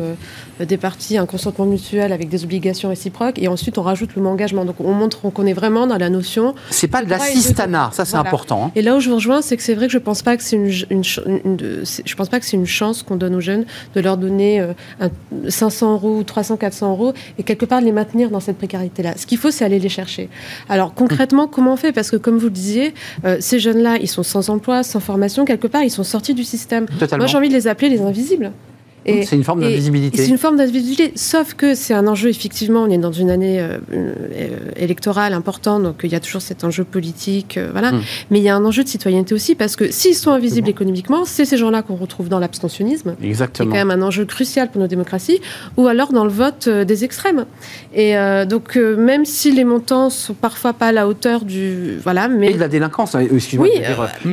euh, 0.61 0.65
des 0.65 0.79
parties, 0.79 1.19
un 1.19 1.27
consentement 1.27 1.67
mutuel 1.67 2.13
avec 2.13 2.29
des 2.31 2.45
obligations 2.45 2.89
réciproques. 2.89 3.39
Et 3.39 3.49
ensuite, 3.49 3.77
on 3.79 3.83
rajoute 3.83 4.11
le 4.17 4.23
mot 4.23 4.31
engagement. 4.31 4.65
Donc, 4.65 4.77
on 4.81 4.93
montre 4.93 5.21
qu'on 5.31 5.47
est 5.47 5.53
vraiment 5.53 5.87
dans 5.87 5.99
la 5.99 6.09
notion. 6.09 6.55
C'est 6.71 6.89
pas 6.89 7.05
de 7.05 7.11
l'assistanat, 7.11 7.91
ça 7.93 8.05
c'est 8.05 8.13
Voilà. 8.13 8.29
important. 8.29 8.65
hein. 8.67 8.71
Et 8.75 8.83
là 8.83 8.97
où 8.97 9.01
je 9.01 9.11
vous 9.11 9.17
rejoins, 9.17 9.43
c'est 9.43 9.57
que 9.57 9.63
c'est 9.63 9.75
vrai 9.75 9.87
que 9.89 9.93
je 9.93 9.99
pense 9.99 10.23
pas 10.23 10.37
que 10.37 10.43
c'est 10.43 10.57
une, 10.57 10.71
je 11.05 12.15
pense 12.15 12.29
pas 12.29 12.41
que 12.41 12.47
c'est 12.47 12.57
une 12.57 12.67
chance 12.67 13.03
qu'on 13.03 13.17
donne 13.17 13.35
aux 13.35 13.41
jeunes 13.41 13.65
de 13.95 14.01
leur 14.01 14.17
donner 14.17 14.61
un 14.61 15.11
500 15.49 15.93
euros 15.95 16.17
ou 16.19 16.23
300, 16.23 16.57
400 16.57 16.91
euros 16.91 17.13
et 17.39 17.43
quelque 17.43 17.67
part 17.67 17.81
de 17.81 17.85
les 17.87 17.93
maintenir 17.93 18.31
dans 18.31 18.41
cette 18.41 18.59
précarité-là. 19.03 19.15
Ce 19.17 19.27
qu'il 19.27 19.39
faut, 19.39 19.51
c'est 19.51 19.65
aller 19.65 19.79
les 19.79 19.89
chercher. 19.89 20.29
Alors 20.69 20.95
concrètement, 20.95 21.47
comment 21.47 21.75
on 21.75 21.77
fait? 21.77 21.93
Parce 21.93 22.11
que 22.11 22.17
comme 22.17 22.39
vous 22.39 22.47
le 22.47 22.51
disiez, 22.51 22.95
euh, 23.25 23.37
ces 23.41 23.59
jeunes-là, 23.59 23.99
ils 24.01 24.09
sont 24.09 24.23
sans 24.23 24.51
emploi, 24.51 24.83
sans 24.83 25.01
formation, 25.01 25.45
quelque 25.45 25.67
part, 25.67 25.83
ils 25.83 25.91
sont 25.91 26.05
sortis 26.05 26.35
du 26.35 26.45
système. 26.45 26.87
Totalement. 26.87 27.25
Moi, 27.25 27.27
j'ai 27.27 27.37
envie 27.37 27.49
de 27.49 27.55
les 27.55 27.67
appeler 27.67 27.89
les 27.89 28.01
invisibles. 28.01 28.53
C'est 29.05 29.37
une 29.37 29.45
forme 29.45 29.61
d'invisibilité. 29.61 30.19
C'est 30.19 30.29
une 30.29 30.39
forme 30.39 30.57
d'invisibilité, 30.57 31.13
sauf 31.17 31.55
que 31.55 31.75
c'est 31.75 31.95
un 31.95 32.07
enjeu, 32.07 32.29
effectivement, 32.29 32.83
on 32.83 32.91
est 32.91 32.99
dans 32.99 33.13
une 33.13 33.31
année 33.31 33.61
euh, 33.61 33.79
euh, 33.93 34.57
électorale 34.77 35.33
importante, 35.35 35.83
donc 35.83 36.01
il 36.05 36.13
y 36.13 36.15
a 36.15 36.21
toujours 36.21 36.43
cet 36.43 36.65
enjeu 36.65 36.85
politique, 36.85 37.57
euh, 37.57 37.71
voilà. 37.73 37.93
Mm. 37.93 38.03
Mais 38.31 38.39
il 38.39 38.45
y 38.45 38.49
a 38.49 38.57
un 38.57 38.65
enjeu 38.65 38.85
de 38.85 38.89
citoyenneté 38.89 39.35
aussi, 39.35 39.55
parce 39.55 39.77
que 39.77 39.91
s'ils 39.91 40.15
sont 40.15 40.31
invisibles 40.31 40.69
économiquement, 40.69 41.25
c'est 41.25 41.45
ces 41.45 41.57
gens-là 41.57 41.83
qu'on 41.83 41.97
retrouve 41.97 42.29
dans 42.29 42.39
l'abstentionnisme, 42.39 43.17
qui 43.21 43.27
est 43.27 43.29
Exactement. 43.29 43.71
quand 43.71 43.77
même 43.77 43.91
un 43.91 44.03
enjeu 44.03 44.25
crucial 44.25 44.71
pour 44.71 44.81
nos 44.81 44.87
démocraties, 44.87 45.41
ou 45.77 45.87
alors 45.89 46.13
dans 46.13 46.25
le 46.25 46.31
vote 46.31 46.67
euh, 46.69 46.85
des 46.85 47.05
extrêmes. 47.05 47.47
Et 47.95 48.15
donc, 48.49 48.77
même 48.77 49.25
si 49.25 49.53
les 49.53 49.65
montants 49.65 50.11
sont 50.11 50.35
parfois 50.35 50.73
pas 50.73 50.89
à 50.89 50.93
la 50.93 51.09
hauteur 51.09 51.45
du... 51.45 51.99
Voilà, 52.03 52.29
mais... 52.29 52.51
Et 52.51 52.55
de 52.55 52.59
la 52.59 52.69
délinquance, 52.69 53.15
hein, 53.15 53.21
excuse-moi 53.21 53.69
Oui, 53.71 53.79
de 53.79 53.85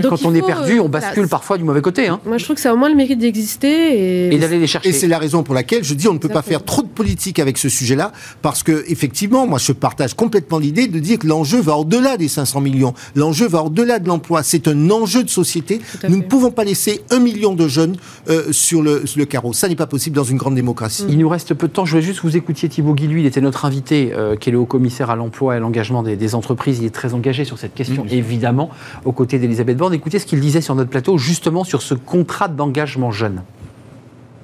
dire, 0.02 0.10
quand 0.10 0.26
on 0.26 0.34
est 0.34 0.42
perdu, 0.42 0.80
on 0.80 0.90
bascule 0.90 1.28
parfois 1.28 1.58
du 1.58 1.64
mauvais 1.64 1.82
côté. 1.82 2.08
Hein, 2.08 2.20
Moi, 2.26 2.38
je 2.38 2.44
trouve 2.44 2.56
que 2.56 2.62
ça 2.62 2.72
a 2.72 2.74
au 2.74 2.78
moins 2.78 2.90
le 2.90 2.96
mérite 2.96 3.20
d'exister. 3.20 4.28
Et, 4.28 4.34
et 4.34 4.38
d'aller 4.38 4.59
les 4.60 4.68
chercher. 4.68 4.90
Et 4.90 4.94
c'est 4.94 5.08
la 5.08 5.20
raison 5.20 5.44
pour 5.44 5.56
laquelle 5.56 5.84
je 5.84 5.94
dis 5.94 6.08
on 6.08 6.14
ne 6.14 6.20
peut 6.20 6.30
pas 6.30 6.42
faire 6.42 6.64
trop 6.64 6.82
de 6.82 6.88
politique 6.88 7.40
avec 7.40 7.58
ce 7.58 7.70
sujet-là, 7.70 8.12
parce 8.42 8.64
que 8.64 8.84
effectivement, 8.88 9.48
moi 9.48 9.60
je 9.60 9.72
partage 9.72 10.14
complètement 10.14 10.60
l'idée 10.60 10.88
de 10.88 11.00
dire 11.00 11.20
que 11.20 11.28
l'enjeu 11.28 11.62
va 11.62 11.78
au-delà 11.78 12.18
des 12.18 12.28
500 12.28 12.62
millions. 12.62 12.94
L'enjeu 13.16 13.48
va 13.48 13.64
au-delà 13.64 14.00
de 14.00 14.08
l'emploi. 14.08 14.44
C'est 14.44 14.68
un 14.68 14.90
enjeu 14.90 15.24
de 15.24 15.30
société. 15.30 15.80
Nous 16.08 16.18
ne 16.18 16.24
pouvons 16.24 16.52
pas 16.52 16.64
laisser 16.64 17.02
un 17.10 17.20
million 17.20 17.54
de 17.54 17.68
jeunes 17.68 17.96
euh, 18.30 18.52
sur, 18.52 18.82
le, 18.82 19.06
sur 19.06 19.20
le 19.20 19.26
carreau. 19.26 19.54
Ça 19.54 19.68
n'est 19.68 19.76
pas 19.76 19.88
possible 19.88 20.16
dans 20.16 20.24
une 20.24 20.38
grande 20.38 20.56
démocratie. 20.56 21.06
Il 21.10 21.18
nous 21.18 21.30
reste 21.30 21.54
peu 21.54 21.68
de 21.68 21.74
temps. 21.74 21.86
Je 21.86 21.92
voulais 21.92 22.04
juste 22.04 22.22
que 22.22 22.28
vous 22.28 22.38
écoutiez 22.38 22.70
Thibaut 22.70 22.94
Guilluy. 22.94 23.22
Il 23.22 23.26
était 23.26 23.42
notre 23.42 23.66
invité, 23.66 24.12
euh, 24.14 24.36
qui 24.36 24.50
est 24.50 24.52
le 24.52 24.60
haut-commissaire 24.60 25.10
à 25.10 25.16
l'emploi 25.16 25.54
et 25.54 25.58
à 25.58 25.60
l'engagement 25.60 26.04
des, 26.04 26.16
des 26.16 26.36
entreprises. 26.36 26.80
Il 26.80 26.86
est 26.86 26.90
très 26.90 27.14
engagé 27.14 27.46
sur 27.46 27.58
cette 27.58 27.74
question, 27.74 28.06
évidemment, 28.10 28.70
aux 29.06 29.12
côtés 29.12 29.40
d'Elisabeth 29.40 29.78
Borne. 29.78 29.94
Écoutez 29.94 30.20
ce 30.20 30.26
qu'il 30.26 30.40
disait 30.40 30.62
sur 30.62 30.76
notre 30.76 30.90
plateau, 30.90 31.18
justement 31.18 31.64
sur 31.64 31.82
ce 31.82 31.94
contrat 31.94 32.48
d'engagement 32.48 33.12
jeune. 33.12 33.42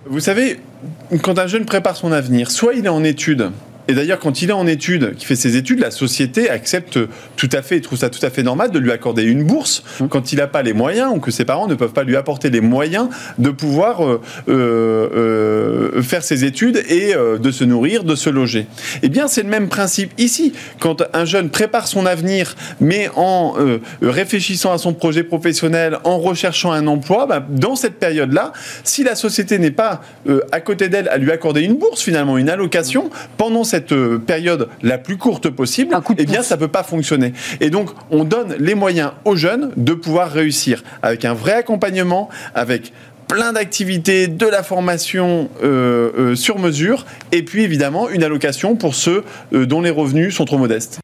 Vous 0.07 0.19
savez, 0.19 0.59
quand 1.23 1.39
un 1.39 1.47
jeune 1.47 1.65
prépare 1.65 1.95
son 1.95 2.11
avenir, 2.11 2.51
soit 2.51 2.75
il 2.75 2.85
est 2.85 2.89
en 2.89 3.03
études, 3.03 3.49
et 3.87 3.93
d'ailleurs, 3.93 4.19
quand 4.19 4.41
il 4.41 4.49
est 4.49 4.53
en 4.53 4.67
études, 4.67 5.15
qui 5.15 5.25
fait 5.25 5.35
ses 5.35 5.57
études, 5.57 5.79
la 5.79 5.91
société 5.91 6.49
accepte 6.49 6.99
tout 7.35 7.49
à 7.51 7.61
fait, 7.61 7.79
trouve 7.81 7.99
ça 7.99 8.09
tout 8.09 8.23
à 8.25 8.29
fait 8.29 8.43
normal 8.43 8.71
de 8.71 8.79
lui 8.79 8.91
accorder 8.91 9.23
une 9.23 9.43
bourse 9.43 9.83
quand 10.09 10.33
il 10.33 10.37
n'a 10.37 10.47
pas 10.47 10.63
les 10.63 10.73
moyens 10.73 11.11
ou 11.13 11.19
que 11.19 11.31
ses 11.31 11.45
parents 11.45 11.67
ne 11.67 11.75
peuvent 11.75 11.93
pas 11.93 12.03
lui 12.03 12.15
apporter 12.15 12.49
les 12.49 12.61
moyens 12.61 13.09
de 13.37 13.49
pouvoir 13.49 14.03
euh, 14.03 14.21
euh, 14.47 15.91
euh, 15.95 16.01
faire 16.01 16.23
ses 16.23 16.45
études 16.45 16.83
et 16.89 17.15
euh, 17.15 17.37
de 17.37 17.51
se 17.51 17.63
nourrir, 17.63 18.03
de 18.03 18.15
se 18.15 18.29
loger. 18.29 18.67
Eh 19.03 19.09
bien, 19.09 19.27
c'est 19.27 19.43
le 19.43 19.49
même 19.49 19.69
principe 19.69 20.11
ici. 20.17 20.53
Quand 20.79 21.03
un 21.13 21.25
jeune 21.25 21.49
prépare 21.49 21.87
son 21.87 22.05
avenir, 22.05 22.55
mais 22.79 23.09
en 23.15 23.55
réfléchissant 24.01 24.71
à 24.71 24.77
son 24.77 24.93
projet 24.93 25.23
professionnel, 25.23 25.99
en 26.03 26.17
recherchant 26.17 26.71
un 26.71 26.87
emploi, 26.87 27.25
bah, 27.27 27.45
dans 27.47 27.75
cette 27.75 27.99
période-là, 27.99 28.53
si 28.83 29.03
la 29.03 29.15
société 29.15 29.59
n'est 29.59 29.71
pas 29.71 30.01
à 30.51 30.59
côté 30.59 30.89
d'elle 30.89 31.07
à 31.09 31.17
lui 31.17 31.31
accorder 31.31 31.61
une 31.61 31.75
bourse, 31.75 32.01
finalement, 32.01 32.37
une 32.37 32.49
allocation, 32.49 33.09
pendant 33.37 33.63
cette 33.63 33.74
euh, 33.91 34.17
période 34.17 34.69
la 34.81 34.97
plus 34.97 35.17
courte 35.17 35.49
possible, 35.49 35.95
eh 36.17 36.25
bien, 36.25 36.37
pouce. 36.37 36.45
ça 36.47 36.57
peut 36.57 36.67
pas 36.67 36.83
fonctionner. 36.83 37.33
Et 37.59 37.69
donc, 37.69 37.89
on 38.11 38.23
donne 38.23 38.55
les 38.59 38.75
moyens 38.75 39.11
aux 39.25 39.35
jeunes 39.35 39.71
de 39.77 39.93
pouvoir 39.93 40.31
réussir 40.31 40.83
avec 41.01 41.25
un 41.25 41.33
vrai 41.33 41.53
accompagnement, 41.53 42.29
avec 42.53 42.93
plein 43.27 43.53
d'activités, 43.53 44.27
de 44.27 44.45
la 44.47 44.63
formation 44.63 45.49
euh, 45.63 46.11
euh, 46.17 46.35
sur 46.35 46.59
mesure, 46.59 47.05
et 47.31 47.43
puis 47.43 47.63
évidemment 47.63 48.09
une 48.09 48.23
allocation 48.23 48.75
pour 48.75 48.95
ceux 48.95 49.23
euh, 49.53 49.65
dont 49.65 49.81
les 49.81 49.89
revenus 49.89 50.35
sont 50.35 50.45
trop 50.45 50.57
modestes. 50.57 50.99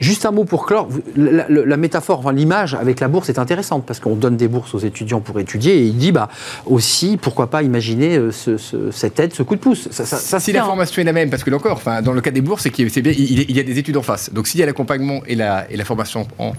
Juste 0.00 0.26
un 0.26 0.32
mot 0.32 0.44
pour 0.44 0.66
clore. 0.66 0.88
La, 1.16 1.46
la- 1.48 1.64
la 1.64 1.76
métaphore, 1.76 2.18
enfin, 2.18 2.32
l'image 2.32 2.74
avec 2.74 2.98
la 2.98 3.06
bourse 3.06 3.28
est 3.28 3.38
intéressante 3.38 3.86
parce 3.86 4.00
qu'on 4.00 4.16
donne 4.16 4.36
des 4.36 4.48
bourses 4.48 4.74
aux 4.74 4.80
étudiants 4.80 5.20
pour 5.20 5.38
étudier 5.38 5.74
et 5.76 5.82
il 5.84 5.96
dit 5.96 6.10
bah, 6.10 6.28
aussi, 6.66 7.16
pourquoi 7.16 7.48
pas 7.50 7.62
imaginer 7.62 8.18
ce- 8.32 8.56
ce- 8.56 8.90
cette 8.90 9.20
aide, 9.20 9.32
ce 9.32 9.44
coup 9.44 9.54
de 9.54 9.60
pouce. 9.60 9.86
Ça, 9.92 10.04
ça, 10.04 10.16
ça 10.16 10.40
se 10.40 10.46
si 10.46 10.52
la 10.52 10.62
hein. 10.62 10.66
formation 10.66 11.00
est 11.02 11.04
la 11.04 11.12
même, 11.12 11.30
parce 11.30 11.44
que 11.44 11.50
là 11.50 11.56
encore, 11.56 11.76
enfin, 11.76 12.02
dans 12.02 12.12
le 12.12 12.20
cas 12.20 12.32
des 12.32 12.40
bourses, 12.40 12.64
c'est 12.64 12.70
qu'il 12.70 12.90
c'est 12.90 13.00
bien, 13.02 13.12
il, 13.16 13.42
il 13.48 13.56
y 13.56 13.60
a 13.60 13.62
des 13.62 13.78
études 13.78 13.96
en 13.96 14.02
face. 14.02 14.32
Donc 14.32 14.48
s'il 14.48 14.58
y 14.58 14.62
a 14.64 14.66
l'accompagnement 14.66 15.20
et 15.28 15.36
la, 15.36 15.70
et 15.70 15.76
la 15.76 15.84
formation 15.84 16.26
en, 16.38 16.52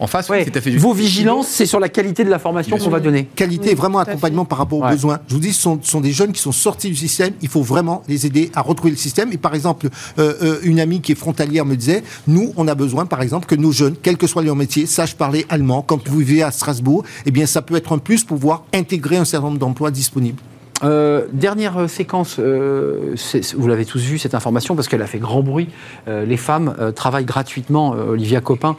en 0.00 0.06
face, 0.06 0.28
Ouais. 0.28 0.44
c'est 0.44 0.50
tout 0.50 0.58
à 0.58 0.60
fait 0.60 0.70
Vos 0.76 0.92
vigilances, 0.92 1.46
c'est 1.48 1.66
sur 1.66 1.80
la 1.80 1.88
qualité 1.88 2.24
de 2.24 2.30
la 2.30 2.38
formation 2.38 2.76
qu'on 2.78 2.90
va 2.90 3.00
donner. 3.00 3.28
Qualité, 3.36 3.70
Oui, 3.70 3.74
vraiment 3.74 3.98
accompagnement 3.98 4.44
par 4.44 4.58
rapport 4.58 4.78
aux 4.78 4.84
Ouais. 4.84 4.90
besoins. 4.92 5.20
Je 5.28 5.34
vous 5.34 5.40
dis, 5.40 5.52
ce 5.52 5.62
sont, 5.62 5.78
ce 5.82 5.90
sont 5.90 6.00
des 6.00 6.12
jeunes 6.12 6.32
qui 6.32 6.40
sont 6.42 6.52
sortis 6.52 6.88
du 6.88 6.96
système. 6.96 7.32
Il 7.42 7.48
faut 7.48 7.62
vraiment 7.62 8.02
les 8.08 8.26
aider 8.26 8.50
à 8.54 8.60
retrouver 8.62 8.90
le 8.90 8.96
système. 8.96 9.32
Et 9.32 9.38
par 9.38 9.54
exemple, 9.54 9.88
euh, 10.18 10.34
euh, 10.42 10.58
une 10.62 10.80
amie 10.80 11.00
qui 11.00 11.12
est 11.12 11.16
frontalière 11.16 11.64
me 11.64 11.76
disait, 11.76 12.02
nous, 12.26 12.52
on 12.56 12.68
a 12.68 12.74
besoin, 12.74 13.06
par 13.06 13.22
exemple, 13.22 13.46
que 13.46 13.54
nos 13.54 13.72
jeunes, 13.72 13.94
quel 14.02 14.16
que 14.16 14.26
soit 14.26 14.42
leur 14.42 14.56
métier, 14.56 14.86
sachent 14.86 15.14
parler 15.16 15.46
allemand. 15.48 15.82
Quand 15.82 16.06
vous 16.08 16.18
vivez 16.18 16.42
à 16.42 16.50
Strasbourg, 16.50 17.04
eh 17.24 17.30
bien, 17.30 17.46
ça 17.46 17.62
peut 17.62 17.76
être 17.76 17.92
un 17.92 17.98
plus 17.98 18.24
pour 18.24 18.36
pouvoir 18.38 18.64
intégrer 18.74 19.16
un 19.16 19.24
certain 19.24 19.46
nombre 19.46 19.58
d'emplois 19.58 19.90
disponibles. 19.90 20.40
Euh, 20.84 21.24
dernière 21.32 21.88
séquence, 21.88 22.36
euh, 22.38 23.14
vous 23.56 23.66
l'avez 23.66 23.86
tous 23.86 24.00
vu 24.02 24.18
cette 24.18 24.34
information 24.34 24.76
parce 24.76 24.88
qu'elle 24.88 25.00
a 25.00 25.06
fait 25.06 25.18
grand 25.18 25.42
bruit. 25.42 25.68
Euh, 26.06 26.26
les 26.26 26.36
femmes 26.36 26.74
euh, 26.78 26.92
travaillent 26.92 27.24
gratuitement. 27.24 27.94
Euh, 27.94 28.10
Olivia 28.10 28.42
Copin, 28.42 28.76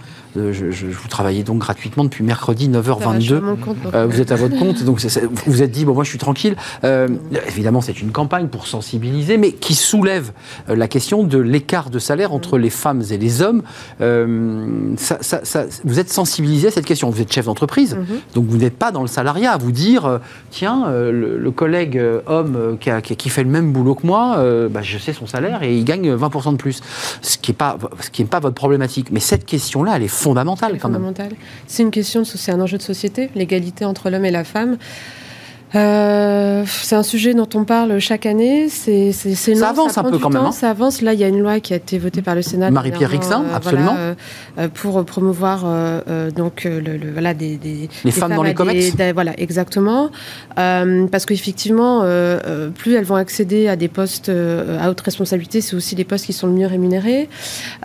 je, 0.52 0.72
je- 0.72 0.88
vous 0.88 1.08
travaillez 1.08 1.44
donc 1.44 1.60
gratuitement 1.60 2.04
depuis 2.04 2.24
mercredi 2.24 2.70
Ça 2.72 2.80
va, 2.82 3.16
je 3.20 3.20
suis 3.22 3.34
9h22. 3.34 3.38
à 3.38 3.42
mon 3.42 3.56
compte, 3.56 3.82
donc, 3.84 3.94
Euh, 3.96 4.08
vous 4.08 4.22
êtes 4.22 4.32
à 4.32 4.36
votre 4.36 4.58
compte, 4.58 4.84
donc 4.84 5.00
vous 5.00 5.30
vous 5.46 5.62
êtes 5.62 5.72
dit, 5.72 5.86
bon, 5.86 5.94
moi 5.94 6.04
je 6.04 6.10
suis 6.10 6.18
tranquille. 6.20 6.56
Euh, 6.84 7.08
évidemment, 7.48 7.82
c'est 7.82 8.02
une 8.02 8.12
campagne 8.12 8.48
pour 8.48 8.68
sensibiliser, 8.68 9.38
mais 9.38 9.52
qui 9.52 9.76
soulève 9.76 10.32
euh, 10.70 10.76
la 10.76 10.88
question 10.88 11.24
de 11.24 11.38
l'écart 11.38 11.90
de 11.90 12.00
salaire 12.00 12.34
entre 12.34 12.58
les 12.58 12.70
femmes 12.70 13.04
et 13.12 13.18
les 13.18 13.42
hommes. 13.42 13.64
Euh, 14.02 14.94
ça- 14.98 15.18
ça- 15.22 15.42
ça- 15.44 15.66
vous 15.84 16.00
êtes 16.00 16.10
sensibilisé 16.10 16.68
à 16.68 16.72
cette 16.72 16.86
question. 16.86 17.10
Vous 17.10 17.22
êtes 17.22 17.32
chef 17.32 17.46
d'entreprise, 17.46 17.96
Mhm. 17.96 18.06
donc 18.36 18.46
vous 18.48 18.58
n'êtes 18.58 18.78
pas 18.78 18.92
dans 18.92 19.02
le 19.02 19.08
salariat 19.08 19.52
à 19.54 19.58
vous 19.58 19.72
dire, 19.72 20.20
tiens, 20.52 20.90
le, 20.90 21.38
le 21.38 21.52
collègue 21.52 22.02
homme 22.28 22.78
qui, 22.80 22.90
a- 22.90 23.02
qui- 23.02 23.16
qui 23.16 23.30
fait 23.30 23.44
le 23.44 23.50
même 23.50 23.72
boulot 23.72 23.96
que 23.96 24.06
moi, 24.06 24.38
bah, 24.70 24.82
je 24.82 24.98
sais 24.98 25.14
son 25.14 25.28
salaire 25.28 25.64
et 25.64 25.76
il 25.76 25.84
gagne 25.84 26.12
20% 26.14 26.52
de 26.52 26.58
plus. 26.58 26.82
Ce 27.22 27.38
qui 27.38 27.52
n'est 27.52 27.56
pas, 27.56 27.78
ce 28.00 28.10
qui 28.10 28.22
est 28.22 28.26
pas 28.26 28.40
votre 28.40 28.56
problématique. 28.56 29.08
Mais 29.12 29.20
cette 29.20 29.46
question-là, 29.46 29.94
elle 29.96 30.04
est 30.04 30.08
fondamentale 30.28 30.74
C'est 30.74 30.80
quand 30.80 30.90
même. 30.90 31.14
C'est 31.68 31.84
une 31.84 31.92
question, 31.92 32.22
de, 32.22 32.26
c'est 32.26 32.52
un 32.52 32.62
enjeu 32.62 32.78
de 32.78 32.84
société, 32.84 33.30
l'égalité 33.36 33.86
entre 33.86 34.10
l'homme 34.10 34.26
et 34.26 34.32
la 34.32 34.44
femme. 34.44 34.78
Euh, 35.76 36.64
c'est 36.66 36.96
un 36.96 37.04
sujet 37.04 37.34
dont 37.34 37.48
on 37.54 37.64
parle 37.66 38.00
chaque 38.00 38.26
année. 38.26 38.70
C'est, 38.70 39.12
c'est, 39.12 39.36
c'est 39.36 39.56
Ça 39.56 39.70
avance 39.70 39.98
un 39.98 40.04
peu 40.04 40.18
quand 40.18 40.30
même, 40.30 40.46
hein. 40.46 40.52
Ça 40.52 40.70
avance. 40.70 41.02
Là, 41.02 41.14
il 41.14 41.20
y 41.20 41.24
a 41.24 41.28
une 41.28 41.40
loi 41.40 41.60
qui 41.60 41.74
a 41.74 41.76
été 41.78 41.98
votée 42.00 42.22
par 42.22 42.36
le 42.36 42.42
Sénat. 42.42 42.72
Marie-Pierre 42.72 43.10
Rixin, 43.10 43.44
euh, 43.44 43.56
absolument. 43.56 43.94
voilà, 43.96 44.16
euh, 44.60 44.68
pour 44.74 45.04
promouvoir 45.06 45.66
donc 46.36 46.64
le, 46.64 46.80
le- 46.80 47.12
voilà 47.12 47.34
des, 47.34 47.58
des 47.58 47.90
Les 48.04 48.12
des 48.12 48.12
femmes 48.12 48.36
dans 48.36 48.44
les 48.44 48.54
comex 48.54 48.96
des- 48.96 49.12
Voilà, 49.12 49.34
exactement. 49.40 50.10
Euh, 50.58 51.08
parce 51.08 51.26
qu'effectivement, 51.26 52.02
euh, 52.04 52.70
plus 52.70 52.94
elles 52.96 53.04
vont 53.06 53.16
accéder 53.16 53.68
à 53.68 53.76
des 53.76 53.88
postes 53.90 54.30
à 54.30 54.90
haute 54.90 55.02
responsabilité, 55.02 55.62
c'est 55.62 55.76
aussi 55.76 55.96
les 55.96 56.06
postes 56.06 56.26
qui 56.26 56.34
sont 56.34 56.48
le 56.48 56.54
mieux 56.54 56.68
rémunérés. 56.68 57.30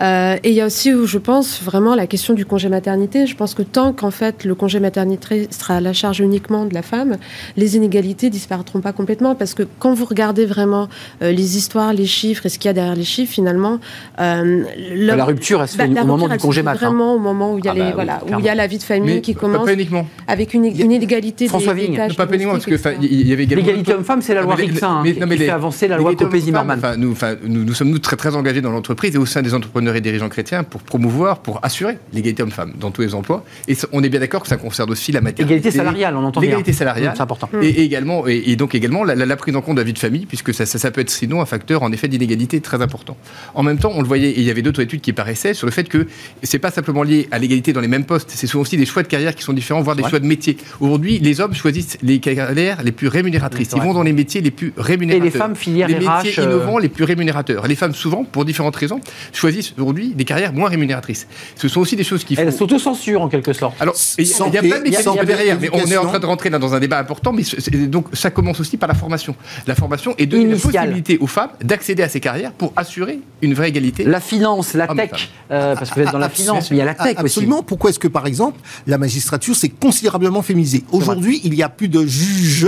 Et 0.01 0.39
il 0.49 0.53
y 0.53 0.61
a 0.61 0.65
aussi, 0.65 0.93
où 0.93 1.05
je 1.05 1.17
pense, 1.17 1.61
vraiment 1.61 1.95
la 1.95 2.07
question 2.07 2.33
du 2.33 2.45
congé 2.45 2.69
maternité. 2.69 3.27
Je 3.27 3.35
pense 3.35 3.53
que 3.53 3.61
tant 3.61 3.93
qu'en 3.93 4.11
fait 4.11 4.45
le 4.45 4.55
congé 4.55 4.79
maternité 4.79 5.47
sera 5.51 5.75
à 5.75 5.81
la 5.81 5.93
charge 5.93 6.19
uniquement 6.21 6.65
de 6.65 6.73
la 6.73 6.81
femme, 6.81 7.17
les 7.57 7.72
inégalités 7.75 8.29
disparaîtront 8.29 8.81
pas 8.81 8.93
complètement. 8.93 9.35
Parce 9.35 9.53
que 9.53 9.63
quand 9.79 9.93
vous 9.93 10.05
regardez 10.05 10.45
vraiment 10.45 10.89
euh, 11.21 11.31
les 11.31 11.57
histoires, 11.57 11.93
les 11.93 12.05
chiffres 12.05 12.45
et 12.45 12.49
ce 12.49 12.57
qu'il 12.59 12.69
y 12.69 12.71
a 12.71 12.73
derrière 12.73 12.95
les 12.95 13.03
chiffres, 13.03 13.33
finalement, 13.33 13.79
euh, 14.19 14.63
l'homme- 14.95 15.17
La 15.17 15.25
rupture, 15.25 15.61
elle 15.61 15.67
se 15.67 15.75
fait 15.77 15.87
bah, 15.87 16.01
au 16.03 16.05
moment 16.05 16.27
du 16.27 16.37
congé 16.37 16.63
mat. 16.63 16.71
hein. 16.71 16.75
Vraiment 16.75 17.15
au 17.15 17.19
moment 17.19 17.53
où 17.53 17.59
il 17.59 17.65
y 17.65 17.67
a, 17.67 17.71
Ah 17.71 17.75
les, 17.75 17.79
bah 17.81 17.85
oui, 17.87 17.93
voilà, 17.95 18.13
où 18.13 18.17
il 18.21 18.23
y 18.23 18.27
clairement. 18.27 18.47
a 18.49 18.55
la 18.55 18.67
vie 18.67 18.77
de 18.77 18.83
famille 18.83 19.15
Mais 19.15 19.21
qui 19.21 19.35
commence 19.35 19.65
Pas 19.65 19.73
uniquement. 19.73 20.07
avec 20.27 20.53
une, 20.53 20.65
une 20.65 20.91
inégalité 20.91 21.47
François 21.47 21.73
des, 21.73 21.81
Vigne. 21.87 22.07
des 22.07 22.13
pas 22.15 22.25
uniquement, 22.31 22.53
parce 22.53 22.65
que 22.65 22.75
il 23.01 23.27
y 23.27 23.33
avait 23.33 23.43
également. 23.43 23.65
L'égalité 23.65 23.93
homme-femme, 23.93 24.21
c'est 24.21 24.33
la 24.33 24.41
loi 24.41 24.55
Rixin 24.55 25.01
hein, 25.01 25.03
qui, 25.03 25.37
fait 25.37 25.49
avancer 25.49 25.87
la 25.87 25.97
loi 25.97 26.15
Copé-Zimmermann. 26.15 26.79
Nous, 26.97 27.73
sommes 27.73 27.89
nous 27.89 27.99
très 27.99 28.15
très 28.15 28.35
engagés 28.35 28.61
dans 28.61 28.71
l'entreprise 28.71 29.15
et 29.15 29.17
au 29.17 29.25
sein 29.25 29.41
des 29.41 29.53
entrepreneurs 29.53 29.95
et 29.95 30.01
dirigeants 30.01 30.29
chrétiens 30.29 30.63
pour 30.63 30.81
promouvoir, 30.81 31.39
pour 31.39 31.59
assurer 31.63 31.97
l'égalité 32.13 32.43
homme-femme 32.43 32.73
dans 32.79 32.91
tous 32.91 33.01
les 33.01 33.15
emplois. 33.15 33.43
Et 33.67 33.75
on 33.91 34.03
est 34.03 34.09
bien 34.09 34.19
d'accord 34.19 34.41
que 34.43 34.47
ça 34.47 34.57
concerne 34.57 34.91
aussi 34.91 35.11
la 35.11 35.21
maternité. 35.21 35.55
Égalité 35.55 35.71
salariale, 35.77 36.15
on 36.15 36.23
entend 36.23 36.39
bien. 36.41 36.49
L'égalité 36.49 36.73
salariale. 36.73 37.13
C'est 37.15 37.21
important. 37.21 37.49
Et, 37.63 37.69
et 37.69 37.83
également, 37.83 38.27
et, 38.27 38.43
et 38.47 38.55
donc 38.55 38.75
également 38.75 39.03
la, 39.03 39.15
la- 39.15 39.25
la 39.25 39.35
prise 39.35 39.55
en 39.55 39.61
compte 39.61 39.75
de 39.75 39.81
la 39.81 39.85
vie 39.85 39.93
de 39.93 39.99
famille, 39.99 40.25
puisque 40.25 40.53
ça, 40.53 40.65
ça, 40.65 40.77
ça 40.79 40.91
peut 40.91 41.01
être 41.01 41.09
sinon 41.09 41.41
un 41.41 41.45
facteur 41.45 41.83
en 41.83 41.91
effet 41.91 42.07
d'inégalité 42.07 42.59
très 42.61 42.81
important. 42.81 43.17
En 43.55 43.63
même 43.63 43.77
temps, 43.77 43.91
on 43.95 44.01
le 44.01 44.07
voyait, 44.07 44.29
et 44.31 44.39
il 44.39 44.45
y 44.45 44.51
avait 44.51 44.61
d'autres 44.61 44.81
études 44.81 45.01
qui 45.01 45.13
paraissaient 45.13 45.53
sur 45.53 45.65
le 45.67 45.71
fait 45.71 45.87
que 45.89 46.07
c'est 46.43 46.59
pas 46.59 46.71
simplement 46.71 47.03
lié 47.03 47.27
à 47.31 47.39
l'égalité 47.39 47.73
dans 47.73 47.81
les 47.81 47.87
mêmes 47.87 48.05
postes, 48.05 48.29
c'est 48.33 48.47
souvent 48.47 48.61
aussi 48.63 48.77
des 48.77 48.85
choix 48.85 49.03
de 49.03 49.07
carrière 49.07 49.35
qui 49.35 49.43
sont 49.43 49.53
différents, 49.53 49.81
voire 49.81 49.95
des 49.95 50.03
Ouais. 50.03 50.09
choix 50.09 50.19
de 50.19 50.25
métiers. 50.25 50.57
Aujourd'hui, 50.81 51.19
les 51.19 51.39
hommes 51.41 51.53
choisissent 51.53 51.97
les 52.03 52.19
carrières 52.19 52.83
les 52.83 52.91
plus 52.91 53.07
rémunératrices. 53.07 53.69
Ils 53.75 53.81
vont 53.81 53.93
dans 53.93 54.03
les 54.03 54.13
métiers 54.13 54.41
les 54.41 54.51
plus 54.51 54.73
rémunérateurs. 54.77 55.23
Et 55.25 55.29
les 55.29 55.31
femmes, 55.37 55.55
filière 55.55 55.87
Les 55.87 55.95
RH, 55.95 56.23
métiers 56.25 56.39
euh, 56.39 56.43
innovants 56.45 56.77
les 56.77 56.89
plus 56.89 57.03
rémunérateurs. 57.05 57.67
Les 57.67 57.75
femmes, 57.75 57.93
souvent, 57.95 58.23
pour 58.25 58.45
différentes 58.45 58.75
raisons, 58.75 58.99
choisissent 59.31 59.73
aujourd'hui 59.77 60.13
des 60.15 60.25
carrières 60.25 60.53
moins 60.53 60.69
rémunératrices. 60.69 61.27
Ce 61.55 61.67
sont 61.67 61.79
aussi 61.81 61.95
des 61.95 62.03
choses 62.03 62.23
qui 62.23 62.35
font. 62.35 62.41
Elle 62.41 62.51
s'autocensure 62.53 63.21
en 63.21 63.29
quelque 63.29 63.53
sorte. 63.53 63.75
Alors, 63.81 63.95
il 64.17 64.25
y 64.27 64.33
a- 64.57 64.61
plein 64.61 64.79
de 64.79 64.83
mécanismes 64.83 65.25
derrière, 65.25 65.57
mais 65.59 65.69
on 65.73 65.85
est 65.85 65.97
en 65.97 66.05
train 66.07 66.19
de 66.19 66.25
rentrer 66.25 66.49
dans 66.49 66.73
un 66.73 66.79
débat 66.79 66.99
important, 66.99 67.31
mais 67.33 67.43
donc 67.87 68.07
ça 68.13 68.29
commence 68.31 68.59
aussi 68.59 68.77
par 68.77 68.87
la 68.87 68.95
formation. 68.95 69.35
La 69.67 69.75
formation 69.75 70.15
et 70.17 70.25
donner 70.25 70.45
la 70.47 70.57
possibilité 70.57 71.17
aux 71.19 71.27
femmes 71.27 71.49
d'accéder 71.63 72.03
à 72.03 72.09
ces 72.09 72.19
carrières 72.19 72.51
pour 72.51 72.73
assurer 72.75 73.19
une 73.41 73.53
vraie 73.53 73.69
égalité. 73.69 74.03
La 74.03 74.19
finance, 74.19 74.73
la 74.73 74.87
tech, 74.87 75.29
euh, 75.51 75.75
parce 75.75 75.89
que 75.89 75.95
vous 75.95 76.01
êtes 76.07 76.11
dans 76.11 76.17
la 76.17 76.27
Absolument. 76.27 76.55
finance, 76.55 76.71
mais 76.71 76.77
il 76.77 76.79
y 76.79 76.81
a 76.81 76.85
la 76.85 76.93
tech 76.95 77.15
aussi. 77.17 77.19
Absolument. 77.19 77.63
Pourquoi 77.63 77.89
est-ce 77.89 77.99
que, 77.99 78.07
par 78.07 78.27
exemple, 78.27 78.59
la 78.87 78.97
magistrature 78.97 79.55
s'est 79.55 79.69
considérablement 79.69 80.41
féminisée? 80.41 80.83
Aujourd'hui, 80.91 81.41
il 81.43 81.53
y 81.55 81.63
a 81.63 81.69
plus 81.69 81.87
de 81.89 82.05
juges 82.05 82.67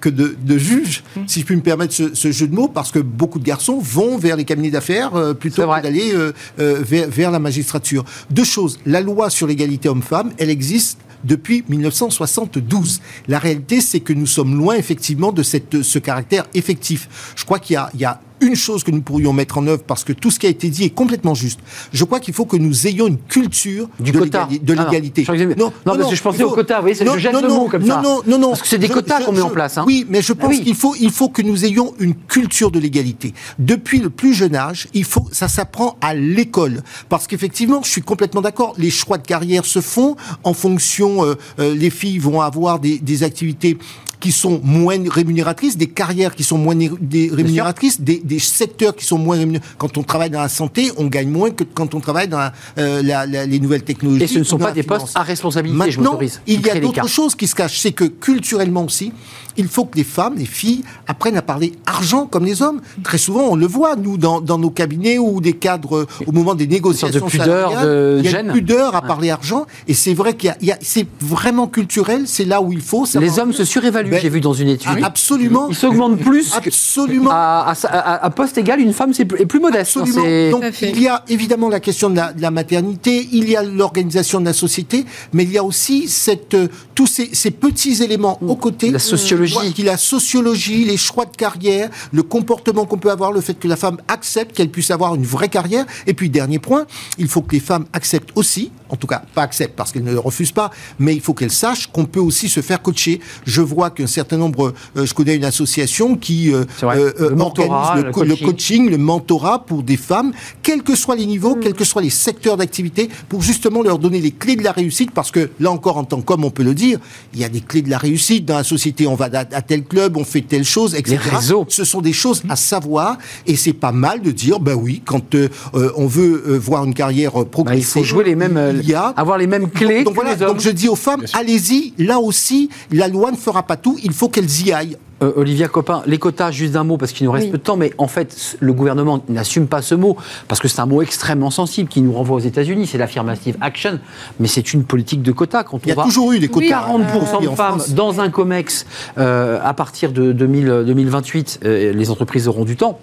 que 0.00 0.08
de, 0.08 0.36
de 0.40 0.58
juges, 0.58 1.02
Hum. 1.16 1.24
si 1.26 1.40
je 1.40 1.44
puis 1.44 1.56
me 1.56 1.60
permettre 1.62 1.92
ce, 1.94 2.14
ce 2.14 2.32
jeu 2.32 2.46
de 2.48 2.54
mots, 2.54 2.68
parce 2.68 2.90
que 2.90 2.98
beaucoup 2.98 3.38
de 3.38 3.44
garçons 3.44 3.78
vont 3.80 4.16
vers 4.18 4.36
les 4.36 4.44
cabinets 4.44 4.70
d'affaires 4.70 5.14
euh, 5.14 5.34
plutôt 5.34 5.62
que 5.62 5.82
d'aller 5.82 6.12
euh, 6.14 6.32
vers, 6.58 7.08
vers 7.08 7.30
la 7.30 7.38
magistrature. 7.38 8.04
Deux 8.30 8.44
choses. 8.44 8.78
La 8.86 9.00
loi 9.00 9.30
sur 9.30 9.46
l'égalité 9.46 9.88
homme-femme, 9.88 10.32
elle 10.38 10.50
existe 10.50 10.98
depuis 11.24 11.64
1972. 11.68 13.00
La 13.28 13.38
réalité, 13.38 13.80
c'est 13.80 14.00
que 14.00 14.12
nous 14.12 14.26
sommes 14.26 14.56
loin 14.56 14.74
effectivement 14.74 15.32
de 15.32 15.42
ce 15.42 15.98
caractère 15.98 16.46
effectif. 16.54 17.32
Je 17.36 17.44
crois 17.44 17.58
qu'il 17.58 17.80
y 17.94 18.04
a 18.04 18.20
une 18.42 18.56
chose 18.56 18.84
que 18.84 18.90
nous 18.90 19.00
pourrions 19.02 19.32
mettre 19.32 19.56
en 19.58 19.66
œuvre 19.66 19.82
parce 19.86 20.04
que 20.04 20.12
tout 20.12 20.30
ce 20.30 20.38
qui 20.38 20.46
a 20.46 20.50
été 20.50 20.68
dit 20.68 20.84
est 20.84 20.90
complètement 20.90 21.34
juste. 21.34 21.60
Je 21.92 22.04
crois 22.04 22.20
qu'il 22.20 22.34
faut 22.34 22.44
que 22.44 22.56
nous 22.56 22.86
ayons 22.86 23.06
une 23.06 23.18
culture 23.18 23.88
Du 24.00 24.12
de 24.12 24.18
quota. 24.18 24.46
l'égali- 24.50 24.60
de 24.64 24.72
Ah 24.72 24.76
non. 24.76 24.84
l'égalité. 24.90 25.24
Que- 25.24 25.58
non, 25.58 25.72
parce 25.84 26.10
que 26.10 26.14
je 26.16 26.22
pensais 26.22 26.38
il 26.40 26.44
au 26.44 26.50
quota, 26.50 26.76
vous 26.76 26.82
voyez, 26.82 26.94
c'est- 26.94 27.06
je 27.06 27.18
jette 27.18 27.32
le 27.40 27.48
mot 27.48 27.68
comme 27.68 27.82
non, 27.82 27.94
ça. 27.94 28.02
Non, 28.02 28.20
non, 28.26 28.38
non. 28.38 28.48
Parce 28.50 28.62
que 28.62 28.68
c'est 28.68 28.78
des 28.78 28.88
quotas 28.88 29.22
qu'on 29.24 29.32
met 29.32 29.40
en 29.40 29.50
place, 29.50 29.78
hein. 29.78 29.84
Oui, 29.86 30.04
mais 30.08 30.20
je 30.22 30.32
pense 30.32 30.50
Ah 30.50 30.56
oui. 30.58 30.62
qu'il 30.64 30.74
faut, 30.74 30.94
il 31.00 31.10
faut 31.10 31.28
que 31.28 31.42
nous 31.42 31.64
ayons 31.64 31.94
une 32.00 32.14
culture 32.14 32.70
de 32.70 32.78
l'égalité. 32.78 33.32
Depuis 33.58 33.98
le 33.98 34.10
plus 34.10 34.34
jeune 34.34 34.54
âge, 34.56 34.88
il 34.94 35.04
faut, 35.04 35.26
ça 35.32 35.48
s'apprend 35.48 35.96
à 36.00 36.14
l'école. 36.14 36.82
Parce 37.08 37.26
qu'effectivement, 37.26 37.82
je 37.84 37.90
suis 37.90 38.02
complètement 38.02 38.40
d'accord, 38.40 38.74
les 38.78 38.90
choix 38.90 39.18
de 39.18 39.26
carrière 39.26 39.64
se 39.64 39.80
font 39.80 40.16
en 40.44 40.54
fonction, 40.54 41.24
euh, 41.24 41.34
euh, 41.58 41.74
les 41.74 41.90
filles 41.90 42.18
vont 42.18 42.40
avoir 42.40 42.78
des, 42.80 42.98
des 42.98 43.22
activités 43.22 43.78
qui 44.22 44.30
sont 44.30 44.60
moins 44.62 44.98
rémunératrices, 45.10 45.76
des 45.76 45.88
carrières 45.88 46.34
qui 46.36 46.44
sont 46.44 46.56
moins 46.56 46.76
des 46.76 47.28
rémunératrices, 47.32 48.00
des, 48.00 48.18
des 48.32 48.38
secteurs 48.38 48.94
qui 48.94 49.04
sont 49.04 49.18
moins 49.18 49.36
rémunératrices. 49.36 49.74
Quand 49.78 49.98
on 49.98 50.04
travaille 50.04 50.30
dans 50.30 50.40
la 50.40 50.48
santé, 50.48 50.92
on 50.96 51.06
gagne 51.06 51.28
moins 51.28 51.50
que 51.50 51.64
quand 51.64 51.94
on 51.96 52.00
travaille 52.00 52.28
dans 52.28 52.38
la- 52.38 52.52
euh, 52.78 53.02
la- 53.02 53.26
la- 53.26 53.46
les 53.46 53.58
nouvelles 53.58 53.82
technologies. 53.82 54.22
Et 54.22 54.28
ce 54.28 54.38
ne 54.38 54.44
sont 54.44 54.58
pas 54.58 54.70
des 54.70 54.84
finance. 54.84 55.00
postes 55.02 55.16
à 55.16 55.22
responsabilité, 55.22 55.90
je 55.90 55.98
Maintenant, 56.00 56.18
il 56.46 56.60
y 56.64 56.70
a 56.70 56.78
d'autres 56.78 57.08
choses 57.08 57.34
qui 57.34 57.48
se 57.48 57.54
cachent. 57.56 57.80
C'est 57.80 57.90
que 57.92 58.04
culturellement 58.04 58.84
aussi, 58.84 59.12
il 59.56 59.68
faut 59.68 59.84
que 59.84 59.96
les 59.96 60.04
femmes, 60.04 60.34
les 60.36 60.44
filles, 60.46 60.82
apprennent 61.06 61.36
à 61.36 61.42
parler 61.42 61.72
argent 61.86 62.26
comme 62.26 62.44
les 62.44 62.62
hommes. 62.62 62.80
Très 63.02 63.18
souvent, 63.18 63.48
on 63.50 63.56
le 63.56 63.66
voit, 63.66 63.96
nous, 63.96 64.16
dans, 64.18 64.40
dans 64.40 64.58
nos 64.58 64.70
cabinets 64.70 65.18
ou 65.18 65.40
des 65.40 65.52
cadres, 65.54 66.06
au 66.26 66.32
moment 66.32 66.54
des 66.54 66.66
négociations 66.66 67.20
sorte 67.20 67.32
de 67.32 67.38
pudeur, 67.38 67.70
salariales, 67.70 67.86
de 67.88 68.20
il 68.24 68.30
y 68.30 68.34
a 68.34 68.40
une 68.40 68.52
pudeur 68.52 68.94
à 68.96 69.02
parler 69.02 69.30
argent. 69.30 69.66
Et 69.88 69.94
c'est 69.94 70.14
vrai 70.14 70.34
qu'il 70.34 70.48
y 70.48 70.50
a, 70.50 70.56
il 70.60 70.66
y 70.68 70.72
a- 70.72 70.78
c'est 70.80 71.06
vraiment 71.20 71.66
culturel, 71.66 72.22
c'est 72.26 72.44
là 72.44 72.60
où 72.62 72.72
il 72.72 72.80
faut. 72.80 73.06
Les 73.20 73.38
hommes 73.38 73.52
se 73.52 73.64
surévaluent, 73.64 74.10
Ben, 74.10 74.20
j'ai 74.20 74.28
vu 74.28 74.40
dans 74.40 74.52
une 74.54 74.68
étude. 74.68 74.90
Absolument. 75.02 75.68
Ils 75.68 75.74
s'augmentent 75.76 76.18
plus 76.18 76.52
Absolument. 76.54 77.30
à, 77.32 77.74
à- 78.22 78.30
poste 78.30 78.58
égal, 78.58 78.80
une 78.80 78.92
femme 78.92 79.12
c'est 79.12 79.24
plus- 79.24 79.40
est 79.40 79.46
plus 79.46 79.60
modeste. 79.60 79.96
Absolument. 79.96 80.50
Donc 80.58 80.64
il 80.82 81.00
y 81.02 81.08
a 81.08 81.24
évidemment 81.28 81.68
la 81.68 81.80
question 81.80 82.10
de 82.10 82.16
la, 82.16 82.32
de 82.32 82.40
la 82.42 82.50
maternité, 82.50 83.28
il 83.32 83.48
y 83.48 83.56
a 83.56 83.62
l'organisation 83.62 84.40
de 84.40 84.46
la 84.46 84.52
société, 84.52 85.04
mais 85.32 85.44
il 85.44 85.50
y 85.52 85.58
a 85.58 85.64
aussi 85.64 86.08
cette, 86.08 86.54
euh, 86.54 86.68
tous 86.94 87.06
ces, 87.06 87.30
ces 87.32 87.50
petits 87.50 88.02
éléments 88.02 88.38
aux 88.46 88.56
côtés. 88.56 88.90
La 88.90 88.98
sociologie. 88.98 89.41
Qui- 89.46 89.82
la 89.82 89.96
sociologie, 89.96 90.84
les 90.84 90.96
choix 90.96 91.24
de 91.26 91.36
carrière, 91.36 91.90
le 92.12 92.22
comportement 92.22 92.84
qu'on 92.86 92.98
peut 92.98 93.10
avoir, 93.10 93.32
le 93.32 93.40
fait 93.40 93.54
que 93.54 93.68
la 93.68 93.76
femme 93.76 93.98
accepte 94.08 94.56
qu'elle 94.56 94.70
puisse 94.70 94.90
avoir 94.90 95.14
une 95.14 95.24
vraie 95.24 95.48
carrière. 95.48 95.84
Et 96.06 96.14
puis 96.14 96.30
dernier 96.30 96.58
point, 96.58 96.86
il 97.18 97.28
faut 97.28 97.42
que 97.42 97.52
les 97.52 97.60
femmes 97.60 97.86
acceptent 97.92 98.30
aussi, 98.34 98.70
en 98.92 98.96
tout 98.96 99.06
cas 99.08 99.22
pas 99.34 99.42
acceptent 99.42 99.74
parce 99.74 99.90
qu'elles 99.90 100.04
ne 100.04 100.12
le 100.12 100.18
refusent 100.20 100.52
pas, 100.52 100.70
mais 100.98 101.14
il 101.14 101.20
faut 101.20 101.34
qu'elles 101.34 101.50
sachent 101.50 101.86
qu'on 101.88 102.04
peut 102.04 102.20
aussi 102.20 102.48
se 102.48 102.60
faire 102.60 102.80
coacher. 102.82 103.20
Je 103.46 103.60
vois 103.62 103.90
qu'un 103.90 104.06
certain 104.06 104.36
nombre, 104.36 104.72
euh, 104.96 105.06
je 105.06 105.14
connais 105.14 105.34
une 105.34 105.44
association 105.44 106.14
qui 106.16 106.52
euh, 106.52 106.64
vrai. 106.80 106.98
euh, 106.98 107.12
Le 107.30 107.34
mentorat, 107.34 107.76
organise 107.94 108.02
le, 108.02 108.06
le 108.08 108.12
co- 108.12 108.22
le 108.24 108.28
coaching. 108.36 108.46
coaching, 108.46 108.90
le 108.90 108.98
mentorat 108.98 109.64
pour 109.64 109.82
des 109.82 109.96
femmes, 109.96 110.32
quels 110.62 110.82
que 110.82 110.94
soient 110.94 111.16
les 111.16 111.26
niveaux, 111.26 111.54
quels 111.56 111.74
que 111.74 111.84
soient 111.84 112.02
les 112.02 112.10
secteurs 112.10 112.56
d'activité, 112.56 113.08
pour 113.28 113.42
justement 113.42 113.82
leur 113.82 113.98
donner 113.98 114.20
les 114.20 114.30
clés 114.30 114.56
de 114.56 114.62
la 114.62 114.72
réussite, 114.72 115.10
parce 115.10 115.30
que 115.30 115.50
là 115.58 115.70
encore, 115.70 115.96
en 115.96 116.04
tant 116.04 116.20
qu'homme, 116.20 116.44
on 116.44 116.50
peut 116.50 116.62
le 116.62 116.74
dire, 116.74 116.98
il 117.32 117.40
y 117.40 117.44
a 117.44 117.48
des 117.48 117.60
clés 117.62 117.82
de 117.82 117.90
la 117.90 117.98
réussite 117.98 118.44
dans 118.44 118.56
la 118.56 118.64
société. 118.64 119.06
On 119.06 119.14
va 119.14 119.26
à, 119.32 119.38
à 119.38 119.62
tel 119.62 119.84
club, 119.84 120.16
on 120.18 120.24
fait 120.24 120.42
telle 120.42 120.64
chose, 120.64 120.94
etc. 120.94 121.18
Les 121.24 121.30
réseaux. 121.36 121.64
Ce 121.68 121.84
sont 121.84 122.02
des 122.02 122.12
choses 122.12 122.42
à 122.48 122.56
savoir, 122.56 123.16
et 123.46 123.56
c'est 123.56 123.72
pas 123.72 123.92
mal 123.92 124.20
de 124.20 124.30
dire, 124.30 124.60
ben 124.60 124.74
oui, 124.74 125.00
quand 125.04 125.34
euh, 125.34 125.48
euh, 125.74 125.90
on 125.96 126.06
veut 126.06 126.44
euh, 126.46 126.58
voir 126.58 126.84
une 126.84 126.92
carrière 126.94 127.32
Bah, 127.32 127.44
progresser, 127.50 127.80
il 127.80 127.84
faut 127.84 128.04
jouer 128.04 128.24
les 128.24 128.34
mêmes, 128.34 128.81
il 128.82 128.90
y 128.90 128.94
a 128.94 129.06
avoir 129.16 129.38
les 129.38 129.46
mêmes 129.46 129.70
clés 129.70 130.04
donc, 130.04 130.14
donc 130.14 130.14
que 130.14 130.20
voilà, 130.20 130.34
les 130.34 130.42
hommes. 130.42 130.52
donc 130.52 130.60
je 130.60 130.70
dis 130.70 130.88
aux 130.88 130.96
femmes, 130.96 131.24
allez-y, 131.34 131.94
là 131.98 132.18
aussi, 132.18 132.68
la 132.90 133.08
loi 133.08 133.30
ne 133.30 133.36
fera 133.36 133.62
pas 133.62 133.76
tout, 133.76 133.96
il 134.02 134.12
faut 134.12 134.28
qu'elles 134.28 134.66
y 134.66 134.72
aillent. 134.72 134.96
Euh, 135.22 135.32
Olivia 135.36 135.68
Copin, 135.68 136.02
les 136.06 136.18
quotas, 136.18 136.50
juste 136.50 136.72
d'un 136.72 136.84
mot, 136.84 136.96
parce 136.96 137.12
qu'il 137.12 137.26
nous 137.26 137.32
reste 137.32 137.50
peu 137.50 137.58
de 137.58 137.62
temps, 137.62 137.76
mais 137.76 137.92
en 137.98 138.08
fait, 138.08 138.56
le 138.60 138.72
gouvernement 138.72 139.22
n'assume 139.28 139.66
pas 139.66 139.82
ce 139.82 139.94
mot, 139.94 140.16
parce 140.48 140.60
que 140.60 140.68
c'est 140.68 140.80
un 140.80 140.86
mot 140.86 141.02
extrêmement 141.02 141.50
sensible 141.50 141.88
qui 141.88 142.02
nous 142.02 142.12
renvoie 142.12 142.36
aux 142.36 142.40
États-Unis, 142.40 142.86
c'est 142.86 142.98
l'affirmative 142.98 143.56
action, 143.60 143.98
mais 144.40 144.48
c'est 144.48 144.72
une 144.72 144.84
politique 144.84 145.22
de 145.22 145.32
quotas. 145.32 145.64
Quand 145.64 145.80
Il 145.84 145.90
y 145.90 145.92
a 145.92 146.02
toujours 146.02 146.32
eu 146.32 146.38
des 146.38 146.48
quotas. 146.48 146.88
40% 146.88 147.42
de 147.42 147.48
femmes 147.54 147.80
dans 147.90 148.20
un 148.20 148.30
COMEX 148.30 148.86
euh, 149.18 149.60
à 149.62 149.74
partir 149.74 150.12
de 150.12 150.32
2028, 150.32 151.60
euh, 151.64 151.92
les 151.92 152.10
entreprises 152.10 152.48
auront 152.48 152.64
du 152.64 152.76
temps 152.76 152.98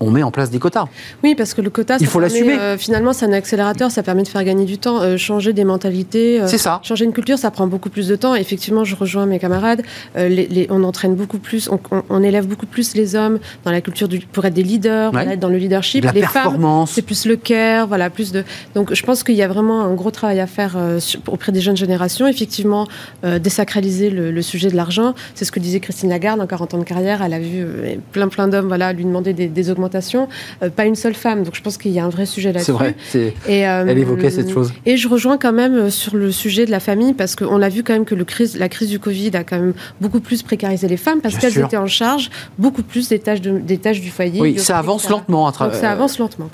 on 0.00 0.10
met 0.10 0.22
en 0.22 0.30
place 0.30 0.50
des 0.50 0.58
quotas. 0.58 0.86
Oui, 1.22 1.34
parce 1.34 1.54
que 1.54 1.60
le 1.60 1.70
quota, 1.70 1.96
il 2.00 2.06
faut 2.06 2.20
l'assumer. 2.20 2.58
Euh, 2.58 2.78
finalement, 2.78 3.12
c'est 3.12 3.26
un 3.26 3.32
accélérateur, 3.32 3.90
ça 3.90 4.02
permet 4.02 4.22
de 4.22 4.28
faire 4.28 4.44
gagner 4.44 4.64
du 4.64 4.78
temps, 4.78 5.00
euh, 5.00 5.16
changer 5.16 5.52
des 5.52 5.64
mentalités. 5.64 6.40
Euh, 6.40 6.46
c'est 6.46 6.58
ça. 6.58 6.80
Changer 6.82 7.04
une 7.04 7.12
culture, 7.12 7.38
ça 7.38 7.50
prend 7.50 7.66
beaucoup 7.66 7.90
plus 7.90 8.08
de 8.08 8.16
temps. 8.16 8.34
Effectivement, 8.34 8.84
je 8.84 8.96
rejoins 8.96 9.26
mes 9.26 9.38
camarades. 9.38 9.82
on 10.16 10.84
entraîne 10.84 11.14
beaucoup 11.14 11.38
plus, 11.38 11.61
on, 12.08 12.22
élève 12.22 12.46
beaucoup 12.46 12.66
plus 12.66 12.94
les 12.94 13.14
hommes 13.14 13.38
dans 13.64 13.70
la 13.70 13.80
culture 13.80 14.08
du, 14.08 14.20
pour 14.20 14.44
être 14.44 14.54
des 14.54 14.62
leaders, 14.62 15.16
être 15.16 15.40
dans 15.40 15.48
le 15.48 15.58
leadership. 15.58 16.04
La 16.04 16.12
les 16.12 16.20
performance. 16.20 16.90
femmes, 16.90 16.94
c'est 16.94 17.02
plus 17.02 17.26
le 17.26 17.36
care, 17.36 17.86
voilà, 17.86 18.10
plus 18.10 18.32
de. 18.32 18.44
Donc, 18.74 18.94
je 18.94 19.02
pense 19.02 19.22
qu'il 19.22 19.34
y 19.34 19.42
a 19.42 19.48
vraiment 19.48 19.82
un 19.82 19.94
gros 19.94 20.10
travail 20.10 20.40
à 20.40 20.46
faire 20.46 20.76
auprès 21.26 21.52
des 21.52 21.60
jeunes 21.60 21.76
générations. 21.76 22.26
Effectivement, 22.26 22.86
désacraliser 23.22 24.10
le, 24.10 24.42
sujet 24.42 24.70
de 24.70 24.76
l'argent, 24.76 25.14
c'est 25.34 25.44
ce 25.44 25.52
que 25.52 25.60
disait 25.60 25.80
Christine 25.80 26.10
Lagarde 26.10 26.40
en 26.40 26.46
40 26.46 26.74
ans 26.74 26.78
de 26.78 26.84
carrière. 26.84 27.22
Elle 27.22 27.34
a 27.34 27.38
vu 27.38 27.64
plein 28.10 28.28
plein 28.28 28.48
d'hommes, 28.48 28.66
voilà, 28.66 28.92
lui 28.92 29.04
demander 29.04 29.32
des 29.32 29.70
augmentations, 29.70 30.28
euh, 30.62 30.70
pas 30.70 30.84
une 30.84 30.96
seule 30.96 31.14
femme. 31.14 31.42
Donc 31.42 31.54
je 31.54 31.62
pense 31.62 31.76
qu'il 31.76 31.92
y 31.92 31.98
a 31.98 32.04
un 32.04 32.08
vrai 32.08 32.26
sujet 32.26 32.52
là-dessus. 32.52 32.72
C'est 32.72 32.72
vrai. 32.72 32.94
Et, 33.48 33.66
euh, 33.66 33.84
Elle 33.86 33.98
évoquait 33.98 34.30
cette 34.30 34.50
chose. 34.50 34.72
Et 34.86 34.96
je 34.96 35.08
rejoins 35.08 35.38
quand 35.38 35.52
même 35.52 35.74
euh, 35.74 35.90
sur 35.90 36.16
le 36.16 36.32
sujet 36.32 36.66
de 36.66 36.70
la 36.70 36.80
famille 36.80 37.12
parce 37.12 37.36
qu'on 37.36 37.62
a 37.62 37.68
vu 37.68 37.82
quand 37.82 37.92
même 37.92 38.04
que 38.04 38.14
le 38.14 38.24
crise, 38.24 38.58
la 38.58 38.68
crise 38.68 38.88
du 38.88 38.98
Covid 38.98 39.30
a 39.34 39.44
quand 39.44 39.58
même 39.58 39.74
beaucoup 40.00 40.20
plus 40.20 40.42
précarisé 40.42 40.88
les 40.88 40.96
femmes 40.96 41.20
parce 41.20 41.36
qu'elles 41.42 41.64
étaient 41.64 41.76
en 41.76 41.86
charge 41.86 42.30
beaucoup 42.58 42.82
plus 42.82 43.08
des 43.08 43.18
tâches, 43.18 43.40
des 43.40 43.78
tâches 43.78 44.00
du 44.00 44.10
foyer. 44.10 44.40
Oui, 44.40 44.58
ça 44.58 44.78
avance 44.78 45.08
lentement. 45.08 45.46
À 45.46 45.52
Donc 45.52 45.74
ça 45.74 45.90
avance 45.90 46.18
lentement. 46.18 46.48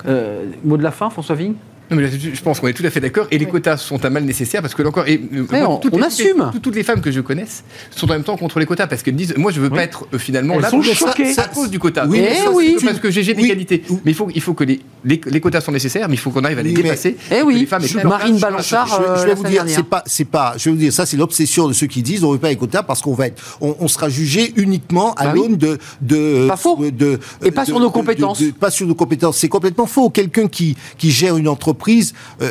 mot 0.63 0.77
de 0.77 0.83
la 0.83 0.91
fin, 0.91 1.09
François 1.09 1.35
Vigne? 1.35 1.55
Je 1.91 2.41
pense 2.41 2.59
qu'on 2.59 2.67
est 2.67 2.73
tout 2.73 2.85
à 2.85 2.89
fait 2.89 2.99
d'accord. 2.99 3.27
Et 3.31 3.37
les 3.37 3.45
quotas 3.45 3.77
sont 3.77 4.03
un 4.05 4.09
mal 4.09 4.23
nécessaire 4.23 4.61
parce 4.61 4.75
que 4.75 4.83
encore, 4.83 5.07
et, 5.07 5.19
euh, 5.33 5.65
on, 5.65 5.77
toutes, 5.77 5.95
les, 5.95 6.03
assume. 6.03 6.51
Toutes, 6.61 6.75
les 6.75 6.83
femmes 6.83 7.01
que 7.01 7.11
je 7.11 7.21
connaisse 7.21 7.63
sont 7.91 8.07
en 8.07 8.13
même 8.13 8.23
temps 8.23 8.37
contre 8.37 8.59
les 8.59 8.65
quotas 8.65 8.87
parce 8.87 9.01
qu'elles 9.01 9.15
disent, 9.15 9.33
moi 9.37 9.51
je 9.51 9.59
veux 9.59 9.69
pas 9.69 9.83
être 9.83 10.07
euh, 10.13 10.17
finalement 10.17 10.55
Elles 10.55 10.61
là 10.61 10.69
sont 10.69 10.81
choquées. 10.81 11.37
à 11.37 11.47
cause 11.47 11.69
du 11.69 11.79
quota. 11.79 12.05
Oui, 12.07 12.23
oui. 12.53 12.77
parce 12.83 12.99
que 12.99 13.09
j'ai 13.09 13.33
des 13.33 13.47
qualités. 13.47 13.83
Mais 14.05 14.11
il 14.11 14.15
faut, 14.15 14.29
il 14.33 14.41
faut 14.41 14.53
que 14.53 14.63
les, 14.63 14.81
les, 15.03 15.41
quotas 15.41 15.61
sont 15.61 15.71
nécessaires, 15.71 16.07
mais 16.07 16.15
il 16.15 16.19
faut 16.19 16.31
qu'on 16.31 16.43
arrive 16.43 16.59
à 16.59 16.63
les 16.63 16.73
dépasser. 16.73 17.17
Eh 17.31 17.41
oui. 17.41 17.59
Les 17.59 17.65
femmes 17.65 17.83
Marine 18.03 18.37
Balanchard. 18.37 18.87
Je, 19.17 19.25
vais 19.25 19.31
euh, 19.31 19.35
vous 19.35 19.43
dire, 19.43 19.63
c'est 19.67 19.83
pas, 19.83 20.03
c'est 20.05 20.25
pas. 20.25 20.53
Je 20.57 20.65
vais 20.65 20.71
vous 20.71 20.77
dire, 20.77 20.93
ça 20.93 21.05
c'est 21.05 21.17
l'obsession 21.17 21.67
de 21.67 21.73
ceux 21.73 21.87
qui 21.87 22.03
disent, 22.03 22.23
on 22.23 22.31
veut 22.31 22.37
pas 22.37 22.49
les 22.49 22.55
quotas 22.55 22.83
parce 22.83 23.01
qu'on 23.01 23.13
va 23.13 23.27
être, 23.27 23.41
on, 23.61 23.87
sera 23.87 24.09
jugé 24.09 24.53
uniquement 24.55 25.13
à 25.15 25.25
bah 25.25 25.33
l'aune 25.33 25.57
de, 25.57 25.79
de, 26.01 26.47
pas 26.47 26.57
faux. 26.57 26.77
de, 26.79 27.19
et 27.43 27.51
pas 27.51 27.65
sur 27.65 27.79
nos 27.79 27.89
compétences. 27.89 28.43
Pas 28.59 28.69
sur 28.69 28.85
nos 28.85 28.95
compétences. 28.95 29.37
C'est 29.37 29.49
complètement 29.49 29.87
faux. 29.87 30.09
Quelqu'un 30.09 30.47
qui 30.47 30.75
qui 30.97 31.11
gère 31.11 31.37
une 31.37 31.47
entreprise 31.47 31.78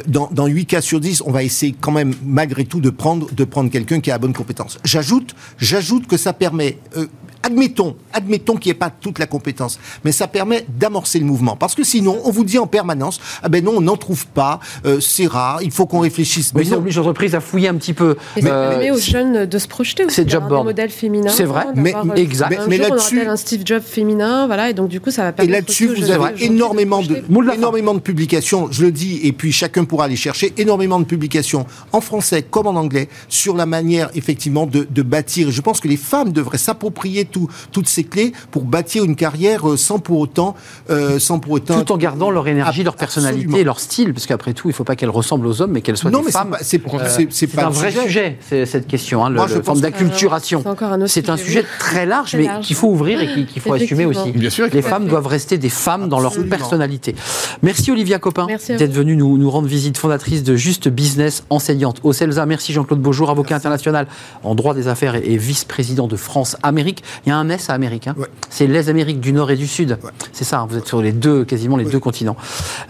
dans, 0.06 0.28
dans 0.32 0.46
8 0.46 0.66
cas 0.66 0.80
sur 0.80 1.00
10, 1.00 1.22
on 1.26 1.30
va 1.30 1.42
essayer 1.42 1.74
quand 1.78 1.92
même, 1.92 2.14
malgré 2.24 2.64
tout, 2.64 2.80
de 2.80 2.90
prendre, 2.90 3.32
de 3.32 3.44
prendre 3.44 3.70
quelqu'un 3.70 4.00
qui 4.00 4.10
a 4.10 4.14
la 4.14 4.18
bonne 4.18 4.32
compétence. 4.32 4.78
J'ajoute, 4.84 5.34
j'ajoute 5.58 6.06
que 6.06 6.16
ça 6.16 6.32
permet, 6.32 6.78
euh, 6.96 7.06
admettons, 7.48 7.96
admettons 8.12 8.56
qu'il 8.56 8.70
n'y 8.70 8.76
ait 8.76 8.78
pas 8.78 8.90
toute 8.90 9.18
la 9.18 9.26
compétence, 9.26 9.78
mais 10.04 10.12
ça 10.12 10.28
permet 10.28 10.66
d'amorcer 10.78 11.18
le 11.18 11.24
mouvement. 11.24 11.56
Parce 11.56 11.74
que 11.74 11.84
sinon, 11.84 12.18
on 12.24 12.30
vous 12.30 12.44
dit 12.44 12.58
en 12.58 12.66
permanence, 12.66 13.20
ah 13.42 13.48
ben 13.48 13.64
non, 13.64 13.72
on 13.76 13.80
n'en 13.80 13.96
trouve 13.96 14.26
pas, 14.26 14.60
euh, 14.84 15.00
c'est 15.00 15.26
rare, 15.26 15.60
il 15.62 15.70
faut 15.70 15.86
qu'on 15.86 16.00
réfléchisse. 16.00 16.54
Mais, 16.54 16.64
ça 16.64 16.76
oblige 16.76 16.96
l'entreprise 16.96 17.34
à 17.34 17.40
fouiller 17.40 17.68
un 17.68 17.74
petit 17.74 17.94
peu. 17.94 18.16
Et 18.36 18.42
ça 18.42 18.48
euh, 18.48 18.70
permet 18.70 18.90
aux 18.90 18.98
jeunes 18.98 19.46
de 19.46 19.58
se 19.58 19.66
projeter 19.68 20.04
aussi. 20.04 20.16
C'est 20.16 20.28
job 20.28 20.48
board. 20.48 20.64
modèle 20.64 20.90
féminin. 20.90 21.30
C'est 21.30 21.44
vrai, 21.44 21.66
mais 21.74 21.94
exact. 22.16 22.50
Mais, 22.50 22.78
mais 22.78 22.78
là-dessus, 22.78 23.20
un 23.26 23.36
Steve 23.36 23.62
Jobs 23.64 23.82
féminin, 23.82 24.46
voilà, 24.46 24.70
et 24.70 24.74
donc 24.74 24.88
du 24.88 25.00
coup, 25.00 25.10
ça 25.10 25.22
va 25.22 25.32
permettre. 25.32 25.52
Et 25.52 25.60
là-dessus, 25.60 25.86
vous 25.86 26.10
avez 26.10 26.44
énormément 26.44 27.02
de, 27.02 27.22
énormément 27.54 27.94
de 27.94 28.00
publications. 28.00 28.68
Je 28.70 28.82
le 28.82 28.92
dis, 28.92 29.20
et 29.22 29.32
puis 29.32 29.52
chacun 29.52 29.84
pourra 29.84 30.04
aller 30.04 30.16
chercher 30.16 30.52
énormément 30.56 31.00
de 31.00 31.04
publications 31.04 31.66
en 31.92 32.00
français 32.00 32.42
comme 32.42 32.66
en 32.66 32.76
anglais 32.76 33.08
sur 33.28 33.56
la 33.56 33.66
manière 33.66 34.10
effectivement 34.14 34.66
de, 34.66 34.86
de 34.88 35.02
bâtir. 35.02 35.50
Je 35.50 35.60
pense 35.60 35.80
que 35.80 35.88
les 35.88 35.96
femmes 35.96 36.32
devraient 36.32 36.58
s'approprier 36.58 37.24
tout, 37.24 37.37
toutes 37.72 37.88
ces 37.88 38.04
clés 38.04 38.32
pour 38.50 38.64
bâtir 38.64 39.04
une 39.04 39.16
carrière 39.16 39.68
euh, 39.68 39.76
sans 39.76 39.98
pour 39.98 40.18
autant, 40.18 40.56
euh, 40.90 41.18
sans 41.18 41.38
pour 41.38 41.52
autant, 41.52 41.82
tout 41.82 41.92
en 41.92 41.96
gardant 41.96 42.30
leur 42.30 42.48
énergie, 42.48 42.82
leur 42.82 42.96
personnalité, 42.96 43.64
leur 43.64 43.80
style, 43.80 44.12
parce 44.12 44.26
qu'après 44.26 44.52
tout, 44.52 44.68
il 44.68 44.72
ne 44.72 44.76
faut 44.76 44.84
pas 44.84 44.96
qu'elles 44.96 45.10
ressemblent 45.10 45.46
aux 45.46 45.62
hommes, 45.62 45.72
mais 45.72 45.80
qu'elles 45.82 45.96
soient 45.96 46.10
non, 46.10 46.20
des 46.20 46.26
mais 46.26 46.32
femmes. 46.32 46.56
C'est 46.60 46.84
euh, 46.86 47.58
un 47.58 47.70
vrai 47.70 47.92
sujet, 47.92 48.38
cette 48.40 48.86
question, 48.86 49.24
hein, 49.24 49.30
le, 49.30 49.62
forme 49.62 49.80
d'acculturation. 49.80 50.64
C'est 51.06 51.28
un 51.28 51.36
sujet 51.36 51.64
très 51.78 52.06
large, 52.06 52.34
mais 52.36 52.48
qu'il 52.62 52.76
faut 52.76 52.88
ouvrir 52.88 53.20
et 53.20 53.46
qu'il 53.46 53.62
faut 53.62 53.72
assumer 53.72 54.06
aussi. 54.06 54.32
Bien 54.32 54.50
sûr, 54.50 54.66
les 54.72 54.82
femmes 54.82 55.06
doivent 55.06 55.26
rester 55.26 55.58
des 55.58 55.70
femmes 55.70 56.08
dans 56.08 56.20
leur 56.20 56.34
personnalité. 56.48 57.14
Merci 57.62 57.90
Olivia 57.90 58.18
Copin 58.18 58.46
d'être 58.68 58.92
venue 58.92 59.16
nous, 59.16 59.38
nous 59.38 59.50
rendre 59.50 59.68
visite, 59.68 59.98
fondatrice 59.98 60.42
de 60.42 60.56
Juste 60.56 60.88
Business, 60.88 61.44
enseignante 61.50 62.00
au 62.02 62.12
CELSA. 62.12 62.46
Merci 62.46 62.72
Jean-Claude 62.72 63.00
Beaujour, 63.00 63.30
avocat 63.30 63.56
international 63.56 64.06
en 64.42 64.54
droit 64.54 64.74
des 64.74 64.88
affaires 64.88 65.14
et, 65.14 65.36
vice-président 65.36 66.06
de 66.06 66.16
France-Amérique. 66.16 67.02
Il 67.26 67.30
y 67.30 67.32
a 67.32 67.36
un 67.36 67.48
S 67.48 67.70
à 67.70 67.74
Amérique. 67.74 68.06
Hein. 68.06 68.14
C'est 68.50 68.66
les 68.66 68.88
Amériques 68.88 69.20
du 69.20 69.32
Nord 69.32 69.50
et 69.50 69.56
du 69.56 69.66
Sud. 69.66 69.98
C'est 70.32 70.44
ça, 70.44 70.60
hein, 70.60 70.66
vous 70.68 70.76
êtes 70.76 70.86
sur 70.86 71.02
les 71.02 71.12
deux, 71.12 71.44
quasiment 71.44 71.76
les 71.76 71.84
deux 71.84 72.00
continents. 72.00 72.36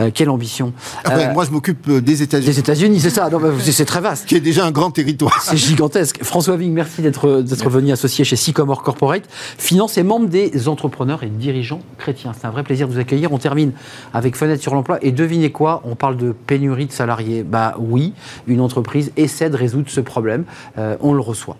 Euh, 0.01 0.11
quelle 0.12 0.31
ambition. 0.31 0.72
Ah 1.05 1.16
euh, 1.16 1.33
moi, 1.33 1.45
je 1.45 1.51
m'occupe 1.51 1.89
euh, 1.89 2.01
des 2.01 2.22
États-Unis. 2.22 2.47
Des 2.47 2.59
États-Unis, 2.59 3.01
c'est 3.01 3.11
ça. 3.11 3.29
C'est 3.61 3.85
très 3.85 4.01
vaste. 4.01 4.26
Qui 4.26 4.37
est 4.37 4.41
déjà 4.41 4.64
un 4.64 4.70
grand 4.70 4.91
territoire. 4.91 5.43
C'est 5.43 5.57
gigantesque. 5.57 6.22
François 6.22 6.57
Vigne, 6.57 6.72
merci 6.72 7.03
d'être 7.03 7.70
venu 7.70 7.93
associé 7.93 8.24
chez 8.24 8.37
Sycomore 8.37 8.83
Corporate. 8.83 9.24
Finance 9.59 9.99
et 9.99 10.03
membre 10.03 10.29
des 10.29 10.68
entrepreneurs 10.68 11.22
et 11.22 11.29
dirigeants 11.29 11.81
chrétiens. 11.99 12.33
C'est 12.39 12.47
un 12.47 12.51
vrai 12.51 12.62
plaisir 12.62 12.89
de 12.89 12.93
vous 12.93 12.99
accueillir. 12.99 13.33
On 13.33 13.39
termine 13.39 13.72
avec 14.14 14.37
Fenêtre 14.37 14.62
sur 14.62 14.74
l'emploi. 14.74 14.99
Et 15.03 15.12
devinez 15.12 15.51
quoi? 15.53 15.83
On 15.85 15.95
parle 15.95 16.16
de 16.16 16.33
pénurie 16.33 16.87
de 16.87 16.93
salariés. 16.93 17.43
Bah 17.43 17.74
oui, 17.79 18.12
une 18.47 18.61
entreprise 18.61 19.12
essaie 19.16 19.51
de 19.51 19.57
résoudre 19.57 19.89
ce 19.89 20.01
problème. 20.01 20.45
on 20.76 21.12
le 21.12 21.20
reçoit. 21.20 21.57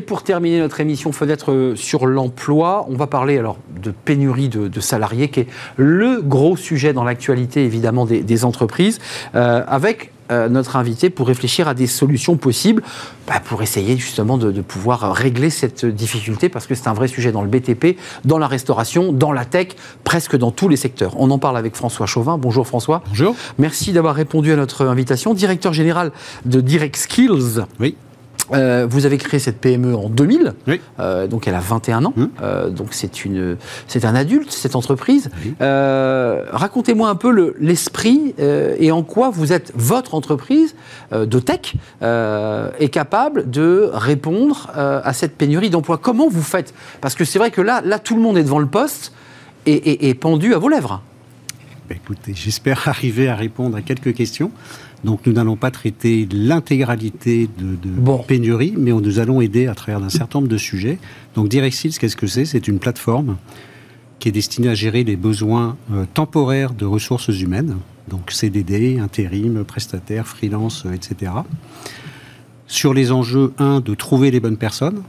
Et 0.00 0.02
pour 0.02 0.22
terminer 0.22 0.60
notre 0.60 0.80
émission 0.80 1.12
Fenêtre 1.12 1.52
euh, 1.52 1.76
sur 1.76 2.06
l'emploi, 2.06 2.86
on 2.88 2.94
va 2.94 3.06
parler 3.06 3.36
alors 3.36 3.58
de 3.82 3.90
pénurie 3.90 4.48
de, 4.48 4.80
salariés, 4.80 5.28
qui 5.28 5.40
est 5.40 5.46
le 5.76 6.22
gros 6.22 6.56
sujet 6.56 6.94
dans 6.94 7.04
l'actualité 7.04 7.66
évidemment 7.66 8.06
des, 8.06 8.44
entreprises, 8.46 8.98
euh, 9.34 9.62
avec 9.68 10.10
euh, 10.30 10.48
notre 10.48 10.76
invité 10.76 11.10
pour 11.10 11.26
réfléchir 11.26 11.68
à 11.68 11.74
des 11.74 11.86
solutions 11.86 12.38
possibles 12.38 12.82
bah, 13.26 13.42
pour 13.44 13.60
essayer 13.62 13.98
justement 13.98 14.38
de, 14.38 14.50
de, 14.50 14.62
pouvoir 14.62 15.12
régler 15.12 15.50
cette 15.50 15.84
difficulté 15.84 16.48
parce 16.48 16.66
que 16.66 16.74
c'est 16.74 16.88
un 16.88 16.94
vrai 16.94 17.06
sujet 17.06 17.30
dans 17.30 17.42
le 17.42 17.48
BTP, 17.48 17.98
dans 18.24 18.38
la 18.38 18.46
restauration, 18.46 19.12
dans 19.12 19.32
la 19.32 19.44
tech, 19.44 19.68
presque 20.02 20.34
dans 20.34 20.50
tous 20.50 20.70
les 20.70 20.76
secteurs. 20.76 21.12
On 21.18 21.30
en 21.30 21.38
parle 21.38 21.58
avec 21.58 21.76
François 21.76 22.06
Chauvin. 22.06 22.38
Bonjour 22.38 22.66
François. 22.66 23.02
Bonjour. 23.08 23.36
Merci 23.58 23.92
d'avoir 23.92 24.14
répondu 24.14 24.50
à 24.50 24.56
notre 24.56 24.86
invitation. 24.86 25.34
Directeur 25.34 25.74
général 25.74 26.10
de 26.46 26.62
Direct 26.62 26.96
Skills. 26.96 27.66
Oui. 27.78 27.96
Euh, 28.52 28.86
vous 28.88 29.06
avez 29.06 29.18
créé 29.18 29.38
cette 29.40 29.58
PME 29.60 29.94
en 29.94 30.08
2000, 30.08 30.54
oui. 30.66 30.80
euh, 30.98 31.26
donc 31.26 31.46
elle 31.46 31.54
a 31.54 31.60
21 31.60 32.04
ans, 32.04 32.14
hum. 32.16 32.30
euh, 32.42 32.70
donc 32.70 32.88
c'est 32.90 33.24
une, 33.24 33.56
c'est 33.86 34.04
un 34.04 34.14
adulte 34.14 34.50
cette 34.50 34.76
entreprise. 34.76 35.30
Racontez-moi 35.60 37.08
un 37.08 37.14
peu 37.14 37.54
l'esprit 37.58 38.34
et 38.38 38.92
en 38.92 39.02
quoi 39.02 39.30
vous 39.30 39.52
êtes 39.52 39.72
votre 39.74 40.14
entreprise 40.14 40.74
de 41.12 41.38
tech 41.38 41.74
est 42.02 42.88
capable 42.88 43.50
de 43.50 43.90
répondre 43.92 44.70
à 44.74 45.12
cette 45.12 45.36
pénurie 45.36 45.70
d'emplois. 45.70 45.98
Comment 45.98 46.28
vous 46.28 46.42
faites? 46.42 46.74
Parce 47.00 47.14
que 47.14 47.24
c'est 47.24 47.38
vrai 47.38 47.50
que 47.50 47.60
là, 47.60 47.82
là 47.84 47.98
tout 47.98 48.16
le 48.16 48.22
monde 48.22 48.36
est 48.38 48.42
devant 48.42 48.58
le 48.58 48.66
poste 48.66 49.12
et, 49.66 50.08
et 50.08 50.14
pendu 50.14 50.54
à 50.54 50.58
vos 50.58 50.68
lèvres. 50.68 51.02
Ben, 51.90 51.96
écoutez, 51.96 52.34
j'espère 52.36 52.82
arriver 52.88 53.28
à 53.28 53.34
répondre 53.34 53.76
à 53.76 53.82
quelques 53.82 54.14
questions. 54.14 54.52
Donc 55.04 55.26
nous 55.26 55.32
n'allons 55.32 55.56
pas 55.56 55.70
traiter 55.70 56.28
l'intégralité 56.30 57.48
de, 57.58 57.76
de 57.76 58.22
pénurie, 58.26 58.74
mais 58.76 58.92
nous 58.92 59.18
allons 59.18 59.40
aider 59.40 59.66
à 59.66 59.74
travers 59.74 60.02
un 60.02 60.10
certain 60.10 60.40
nombre 60.40 60.50
de 60.50 60.58
sujets. 60.58 60.98
Donc 61.34 61.48
Direxils, 61.48 61.98
qu'est-ce 61.98 62.16
que 62.16 62.26
c'est? 62.26 62.44
C'est 62.44 62.68
une 62.68 62.78
plateforme 62.78 63.36
qui 64.18 64.28
est 64.28 64.32
destinée 64.32 64.68
à 64.68 64.74
gérer 64.74 65.02
les 65.02 65.16
besoins 65.16 65.76
euh, 65.92 66.04
temporaires 66.12 66.74
de 66.74 66.84
ressources 66.84 67.28
humaines, 67.28 67.76
donc 68.08 68.30
CDD, 68.30 68.98
intérim, 68.98 69.64
prestataire, 69.64 70.26
freelance, 70.26 70.84
euh, 70.84 70.92
etc. 70.92 71.32
Sur 72.66 72.92
les 72.92 73.10
enjeux, 73.10 73.52
un, 73.58 73.80
de 73.80 73.94
trouver 73.94 74.30
les 74.30 74.38
bonnes 74.38 74.58
personnes, 74.58 75.02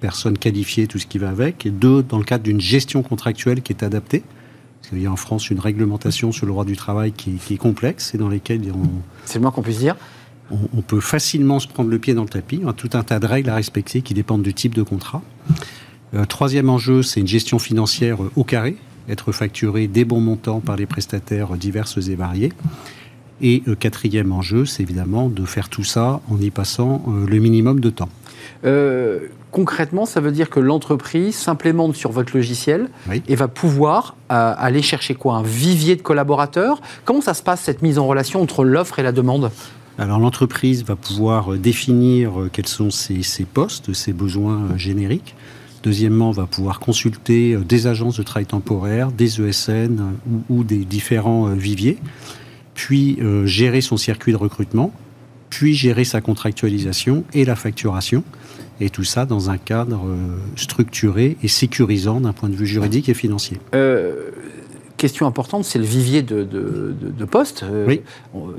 personnes 0.00 0.36
qualifiées, 0.36 0.88
tout 0.88 0.98
ce 0.98 1.06
qui 1.06 1.18
va 1.18 1.30
avec, 1.30 1.64
et 1.64 1.70
deux, 1.70 2.02
dans 2.02 2.18
le 2.18 2.24
cadre 2.24 2.42
d'une 2.42 2.60
gestion 2.60 3.02
contractuelle 3.02 3.62
qui 3.62 3.72
est 3.72 3.84
adaptée. 3.84 4.24
Il 4.92 5.00
y 5.00 5.06
a 5.06 5.12
en 5.12 5.16
France 5.16 5.50
une 5.50 5.60
réglementation 5.60 6.32
sur 6.32 6.46
le 6.46 6.52
droit 6.52 6.64
du 6.64 6.76
travail 6.76 7.12
qui, 7.12 7.38
est 7.50 7.56
complexe 7.56 8.14
et 8.14 8.18
dans 8.18 8.28
lesquelles 8.28 8.62
on... 8.74 8.88
C'est 9.24 9.38
le 9.38 9.42
moins 9.42 9.50
qu'on 9.50 9.62
puisse 9.62 9.78
dire 9.78 9.96
on, 10.50 10.82
peut 10.82 11.00
facilement 11.00 11.60
se 11.60 11.68
prendre 11.68 11.88
le 11.88 11.98
pied 11.98 12.12
dans 12.12 12.24
le 12.24 12.28
tapis. 12.28 12.56
Y 12.56 12.68
a 12.68 12.74
tout 12.74 12.90
un 12.92 13.02
tas 13.02 13.18
de 13.18 13.26
règles 13.26 13.48
à 13.48 13.54
respecter 13.54 14.02
qui 14.02 14.12
dépendent 14.12 14.42
du 14.42 14.52
type 14.52 14.74
de 14.74 14.82
contrat. 14.82 15.22
troisième 16.28 16.68
enjeu, 16.68 17.02
c'est 17.02 17.20
une 17.20 17.26
gestion 17.26 17.58
financière 17.58 18.18
au 18.36 18.44
carré, 18.44 18.76
être 19.08 19.32
facturé 19.32 19.86
des 19.86 20.04
bons 20.04 20.20
montants 20.20 20.60
par 20.60 20.76
les 20.76 20.84
prestataires 20.84 21.56
diverses 21.56 21.96
et 22.08 22.16
variés. 22.16 22.52
Et 23.42 23.62
euh, 23.66 23.74
quatrième 23.74 24.32
enjeu, 24.32 24.64
c'est 24.64 24.84
évidemment 24.84 25.28
de 25.28 25.44
faire 25.44 25.68
tout 25.68 25.82
ça 25.82 26.20
en 26.30 26.40
y 26.40 26.50
passant 26.50 27.02
euh, 27.08 27.26
le 27.26 27.38
minimum 27.40 27.80
de 27.80 27.90
temps. 27.90 28.08
Euh, 28.64 29.28
concrètement, 29.50 30.06
ça 30.06 30.20
veut 30.20 30.32
dire 30.32 30.50
que 30.50 30.60
l'entreprise 30.60 31.34
s'implémente 31.34 31.96
sur 31.96 32.12
votre 32.12 32.36
logiciel 32.36 32.88
et 33.28 33.34
va 33.34 33.48
pouvoir 33.48 34.16
aller 34.28 34.82
chercher 34.82 35.14
quoi? 35.14 35.34
Un 35.36 35.42
vivier 35.42 35.96
de 35.96 36.02
collaborateurs? 36.02 36.80
Comment 37.04 37.20
ça 37.20 37.34
se 37.34 37.42
passe 37.42 37.60
cette 37.60 37.82
mise 37.82 37.98
en 37.98 38.06
relation 38.06 38.40
entre 38.40 38.64
l'offre 38.64 38.98
et 38.98 39.02
la 39.02 39.12
demande? 39.12 39.50
Alors 39.98 40.18
l'entreprise 40.18 40.84
va 40.84 40.96
pouvoir 40.96 41.52
définir 41.58 42.32
quels 42.52 42.68
sont 42.68 42.90
ses, 42.90 43.22
ses 43.22 43.44
postes, 43.44 43.92
ses 43.92 44.12
besoins 44.12 44.76
génériques. 44.76 45.34
Deuxièmement, 45.82 46.30
va 46.30 46.46
pouvoir 46.46 46.78
consulter 46.78 47.56
des 47.56 47.86
agences 47.88 48.16
de 48.16 48.22
travail 48.22 48.46
temporaire, 48.46 49.10
des 49.10 49.40
ESN 49.40 50.14
ou, 50.30 50.58
ou 50.58 50.64
des 50.64 50.84
différents 50.84 51.46
viviers. 51.46 51.98
Puis 52.74 53.18
euh, 53.20 53.46
gérer 53.46 53.80
son 53.80 53.96
circuit 53.96 54.32
de 54.32 54.36
recrutement, 54.36 54.92
puis 55.52 55.74
gérer 55.74 56.04
sa 56.04 56.22
contractualisation 56.22 57.24
et 57.34 57.44
la 57.44 57.56
facturation, 57.56 58.24
et 58.80 58.88
tout 58.88 59.04
ça 59.04 59.26
dans 59.26 59.50
un 59.50 59.58
cadre 59.58 60.06
euh, 60.06 60.38
structuré 60.56 61.36
et 61.42 61.48
sécurisant 61.48 62.22
d'un 62.22 62.32
point 62.32 62.48
de 62.48 62.54
vue 62.54 62.66
juridique 62.66 63.10
et 63.10 63.14
financier. 63.14 63.58
Euh, 63.74 64.30
question 64.96 65.26
importante, 65.26 65.66
c'est 65.66 65.78
le 65.78 65.84
vivier 65.84 66.22
de, 66.22 66.42
de, 66.42 67.24
postes. 67.26 67.66
Oui. 67.86 68.00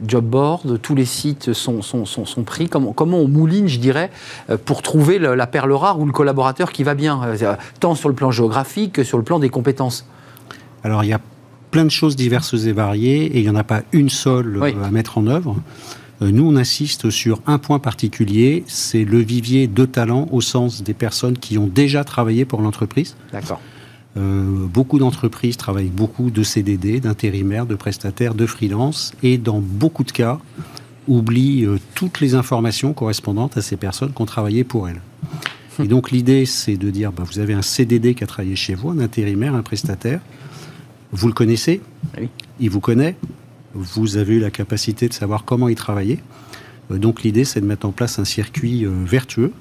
job 0.08 0.26
board, 0.26 0.80
tous 0.84 0.94
les 0.94 1.06
sites 1.06 1.54
sont, 1.54 1.82
sont, 1.82 2.06
sont, 2.06 2.44
pris. 2.44 2.70
Comment, 2.70 2.94
comment, 2.94 3.18
on 3.18 3.28
mouline, 3.28 3.68
je 3.68 3.80
dirais, 3.80 4.12
pour 4.66 4.84
trouver 4.84 5.18
la 5.18 5.48
perle 5.48 5.72
rare 5.72 6.00
ou 6.00 6.06
le 6.06 6.12
collaborateur 6.12 6.72
qui 6.72 6.84
va 6.84 6.94
bien, 6.94 7.20
tant 7.80 7.96
sur 7.96 8.08
le 8.08 8.16
plan 8.16 8.30
géographique 8.30 8.94
que 8.94 9.04
sur 9.04 9.18
le 9.18 9.24
plan 9.24 9.40
des 9.40 9.50
compétences? 9.50 10.06
Alors, 10.84 11.04
il 11.04 11.10
y 11.10 11.14
a 11.14 11.22
plein 11.74 11.86
de 11.86 11.92
choses 11.92 12.16
diverses 12.16 12.54
et 12.54 12.72
variées 12.72 13.26
et 13.26 13.40
il 13.40 13.44
n'y 13.44 13.50
en 13.50 13.56
a 13.56 13.64
pas 13.64 13.82
une 13.94 14.10
seule 14.10 14.58
euh, 14.62 14.84
à 14.84 14.92
mettre 14.92 15.18
en 15.18 15.26
œuvre. 15.26 15.56
Euh, 16.24 16.32
nous, 16.32 16.48
on 16.48 16.56
insiste 16.56 17.10
sur 17.10 17.42
un 17.48 17.58
point 17.58 17.80
particulier, 17.80 18.64
c'est 18.68 19.04
le 19.04 19.20
vivier 19.20 19.68
de 19.68 19.86
talent 19.86 20.28
au 20.32 20.42
sens 20.42 20.84
des 20.84 20.94
personnes 20.94 21.38
qui 21.38 21.58
ont 21.58 21.68
déjà 21.68 22.04
travaillé 22.04 22.46
pour 22.46 22.62
l'entreprise. 22.62 23.16
D'accord. 23.32 23.60
Euh, 24.16 24.44
beaucoup 24.68 25.00
d'entreprises 25.00 25.58
travaillent 25.58 25.88
beaucoup 25.88 26.30
de 26.30 26.44
CDD, 26.44 27.00
d'intérimaires, 27.00 27.66
de 27.66 27.76
prestataires, 27.76 28.36
de 28.36 28.46
freelance, 28.46 29.12
et 29.24 29.38
dans 29.38 29.60
beaucoup 29.60 30.04
de 30.04 30.12
cas, 30.12 30.40
oublient 31.08 31.68
toutes 31.96 32.22
les 32.22 32.36
informations 32.36 32.94
correspondantes 32.94 33.58
à 33.58 33.62
ces 33.62 33.76
personnes 33.76 34.14
qui 34.14 34.22
ont 34.22 34.26
travaillé 34.26 34.64
pour 34.64 34.88
elles. 34.88 35.02
Et 35.84 35.88
donc 35.88 36.12
l'idée, 36.12 36.46
c'est 36.46 36.78
de 36.78 36.90
dire, 36.92 37.12
bah, 37.12 37.24
vous 37.26 37.40
avez 37.40 37.54
un 37.54 37.64
CDD 37.64 38.14
qui 38.14 38.24
a 38.24 38.28
travaillé 38.28 38.56
chez 38.56 38.76
vous, 38.76 38.90
un 38.90 39.00
intérimaire, 39.00 39.56
un 39.56 39.64
prestataire, 39.64 40.22
vous 41.12 41.28
le 41.28 41.34
connaissez, 41.34 41.82
il 42.60 42.70
vous 42.70 42.80
connaît, 42.80 43.16
vous 43.74 44.18
avez 44.18 44.36
eu 44.36 44.40
la 44.40 44.52
capacité 44.52 45.08
de 45.08 45.14
savoir 45.14 45.46
comment 45.46 45.68
il 45.68 45.76
travaillait. 45.76 46.20
Euh, 46.92 46.98
donc 46.98 47.24
l'idée, 47.24 47.46
c'est 47.46 47.62
de 47.62 47.66
mettre 47.66 47.86
en 47.86 47.92
place 47.92 48.20
un 48.20 48.26
circuit 48.26 48.86
euh, 48.86 48.92
vertueux 49.06 49.52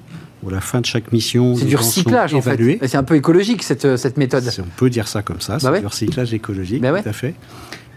où 0.43 0.49
à 0.49 0.51
la 0.51 0.61
fin 0.61 0.81
de 0.81 0.85
chaque 0.85 1.11
mission, 1.11 1.55
c'est 1.55 1.65
du 1.65 1.75
recyclage 1.75 2.33
en 2.33 2.41
fait. 2.41 2.79
C'est 2.87 2.97
un 2.97 3.03
peu 3.03 3.15
écologique 3.15 3.63
cette, 3.63 3.85
euh, 3.85 3.97
cette 3.97 4.17
méthode. 4.17 4.49
On 4.59 4.63
peut 4.75 4.89
dire 4.89 5.07
ça 5.07 5.21
comme 5.21 5.39
ça, 5.39 5.57
bah 5.61 5.71
c'est 5.73 5.79
du 5.79 5.85
recyclage 5.85 6.33
écologique, 6.33 6.81
bah 6.81 7.01
tout 7.01 7.09
à 7.09 7.13
fait. 7.13 7.35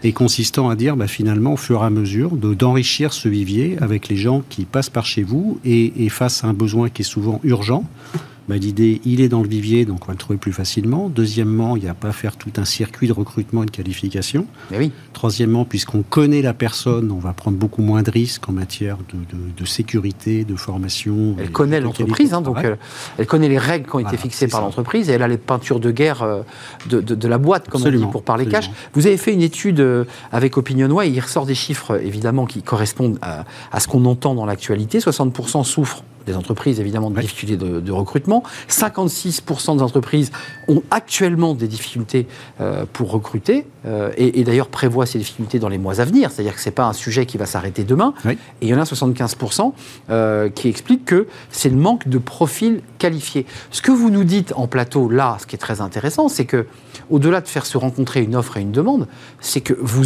Et 0.03 0.13
consistant 0.13 0.69
à 0.69 0.75
dire 0.75 0.95
bah, 0.95 1.07
finalement 1.07 1.53
au 1.53 1.57
fur 1.57 1.81
et 1.81 1.85
à 1.85 1.89
mesure 1.89 2.37
d'enrichir 2.37 3.13
ce 3.13 3.27
vivier 3.27 3.77
avec 3.81 4.07
les 4.07 4.15
gens 4.15 4.43
qui 4.47 4.65
passent 4.65 4.91
par 4.91 5.05
chez 5.05 5.23
vous 5.23 5.59
et, 5.65 6.05
et 6.05 6.09
face 6.09 6.43
à 6.43 6.47
un 6.47 6.53
besoin 6.53 6.89
qui 6.89 7.01
est 7.01 7.05
souvent 7.05 7.41
urgent, 7.43 7.83
bah, 8.47 8.55
l'idée, 8.55 9.01
il 9.03 9.19
est 9.19 9.27
dans 9.27 9.41
le 9.41 9.47
vivier, 9.47 9.83
donc 9.83 10.03
on 10.03 10.07
va 10.07 10.13
le 10.13 10.17
trouver 10.17 10.37
plus 10.37 10.53
facilement. 10.53 11.09
Deuxièmement, 11.09 11.75
il 11.75 11.83
n'y 11.83 11.89
a 11.89 11.93
pas 11.93 12.09
à 12.09 12.11
faire 12.13 12.37
tout 12.37 12.51
un 12.57 12.63
circuit 12.65 13.07
de 13.07 13.13
recrutement 13.13 13.63
et 13.63 13.65
de 13.65 13.71
qualification. 13.71 14.45
Mais 14.71 14.77
oui. 14.77 14.91
Troisièmement, 15.11 15.65
puisqu'on 15.65 16.01
connaît 16.01 16.41
la 16.41 16.53
personne, 16.53 17.11
on 17.11 17.19
va 17.19 17.33
prendre 17.33 17.57
beaucoup 17.57 17.81
moins 17.81 18.03
de 18.03 18.11
risques 18.11 18.47
en 18.47 18.53
matière 18.53 18.97
de, 19.57 19.65
sécurité, 19.65 20.45
de 20.45 20.55
formation. 20.55 21.35
Elle 21.39 21.51
connaît 21.51 21.81
l'entreprise, 21.81 22.33
hein, 22.33 22.41
donc 22.41 22.57
elle, 23.17 23.27
connaît 23.27 23.49
les 23.49 23.57
règles 23.57 23.89
qui 23.89 23.95
ont 23.95 23.99
été 23.99 24.15
fixées 24.15 24.47
par 24.47 24.61
l'entreprise 24.61 25.09
et 25.09 25.13
elle 25.13 25.23
a 25.23 25.27
les 25.27 25.37
peintures 25.37 25.79
de 25.79 25.91
guerre 25.91 26.23
euh, 26.23 26.41
de, 26.89 27.27
la 27.27 27.37
boîte, 27.37 27.67
comme 27.67 27.83
on 27.83 27.89
dit, 27.89 28.05
pour 28.11 28.23
parler 28.23 28.45
cash. 28.45 28.71
Vous 28.93 29.07
avez 29.07 29.17
fait 29.17 29.33
une 29.33 29.41
étude 29.41 29.81
euh, 29.81 30.05
avec 30.31 30.57
OpinionWay, 30.57 31.11
il 31.11 31.19
ressort 31.19 31.45
des 31.45 31.55
chiffres 31.55 31.99
évidemment 32.01 32.45
qui 32.45 32.61
correspondent 32.61 33.17
à, 33.21 33.43
à 33.71 33.79
ce 33.81 33.87
qu'on 33.87 34.05
entend 34.05 34.35
dans 34.35 34.45
l'actualité. 34.45 34.99
60% 34.99 35.63
souffrent 35.65 36.03
des 36.27 36.35
entreprises, 36.35 36.79
évidemment, 36.79 37.09
de 37.09 37.19
difficultés 37.19 37.57
de, 37.57 37.91
recrutement. 37.91 38.43
56% 38.69 39.77
des 39.77 39.81
entreprises 39.81 40.31
ont 40.67 40.83
actuellement 40.91 41.55
des 41.55 41.67
difficultés 41.67 42.27
euh, 42.61 42.85
pour 42.91 43.11
recruter 43.11 43.65
euh, 43.85 44.11
et, 44.17 44.43
d'ailleurs 44.43 44.67
prévoient 44.67 45.05
ces 45.05 45.17
difficultés 45.17 45.57
dans 45.57 45.69
les 45.69 45.77
mois 45.77 45.99
à 45.99 46.05
venir. 46.05 46.29
C'est-à-dire 46.29 46.53
que 46.53 46.61
ce 46.61 46.69
n'est 46.69 46.75
pas 46.75 46.85
un 46.85 46.93
sujet 46.93 47.25
qui 47.25 47.37
va 47.37 47.45
s'arrêter 47.45 47.83
demain. 47.83 48.13
Et 48.27 48.37
il 48.61 48.67
y 48.67 48.75
en 48.75 48.79
a 48.79 48.83
75% 48.83 49.71
euh, 50.09 50.49
qui 50.49 50.67
expliquent 50.67 51.05
que 51.05 51.27
c'est 51.49 51.69
le 51.69 51.77
manque 51.77 52.07
de 52.07 52.17
profils 52.17 52.81
qualifiés. 52.99 53.45
Ce 53.71 53.81
que 53.81 53.91
vous 53.91 54.09
nous 54.09 54.25
dites 54.25 54.53
en 54.55 54.67
plateau, 54.67 55.09
là, 55.09 55.37
ce 55.39 55.47
qui 55.47 55.55
est 55.55 55.59
très 55.59 55.81
intéressant, 55.81 56.27
c'est 56.27 56.45
que 56.45 56.67
au-delà 57.09 57.41
de 57.41 57.47
faire 57.47 57.65
se 57.65 57.77
rencontrer 57.77 58.21
une 58.21 58.35
offre 58.35 58.57
et 58.57 58.61
une 58.61 58.71
demande, 58.71 59.07
c'est 59.39 59.61
que 59.61 59.73
vous, 59.79 60.03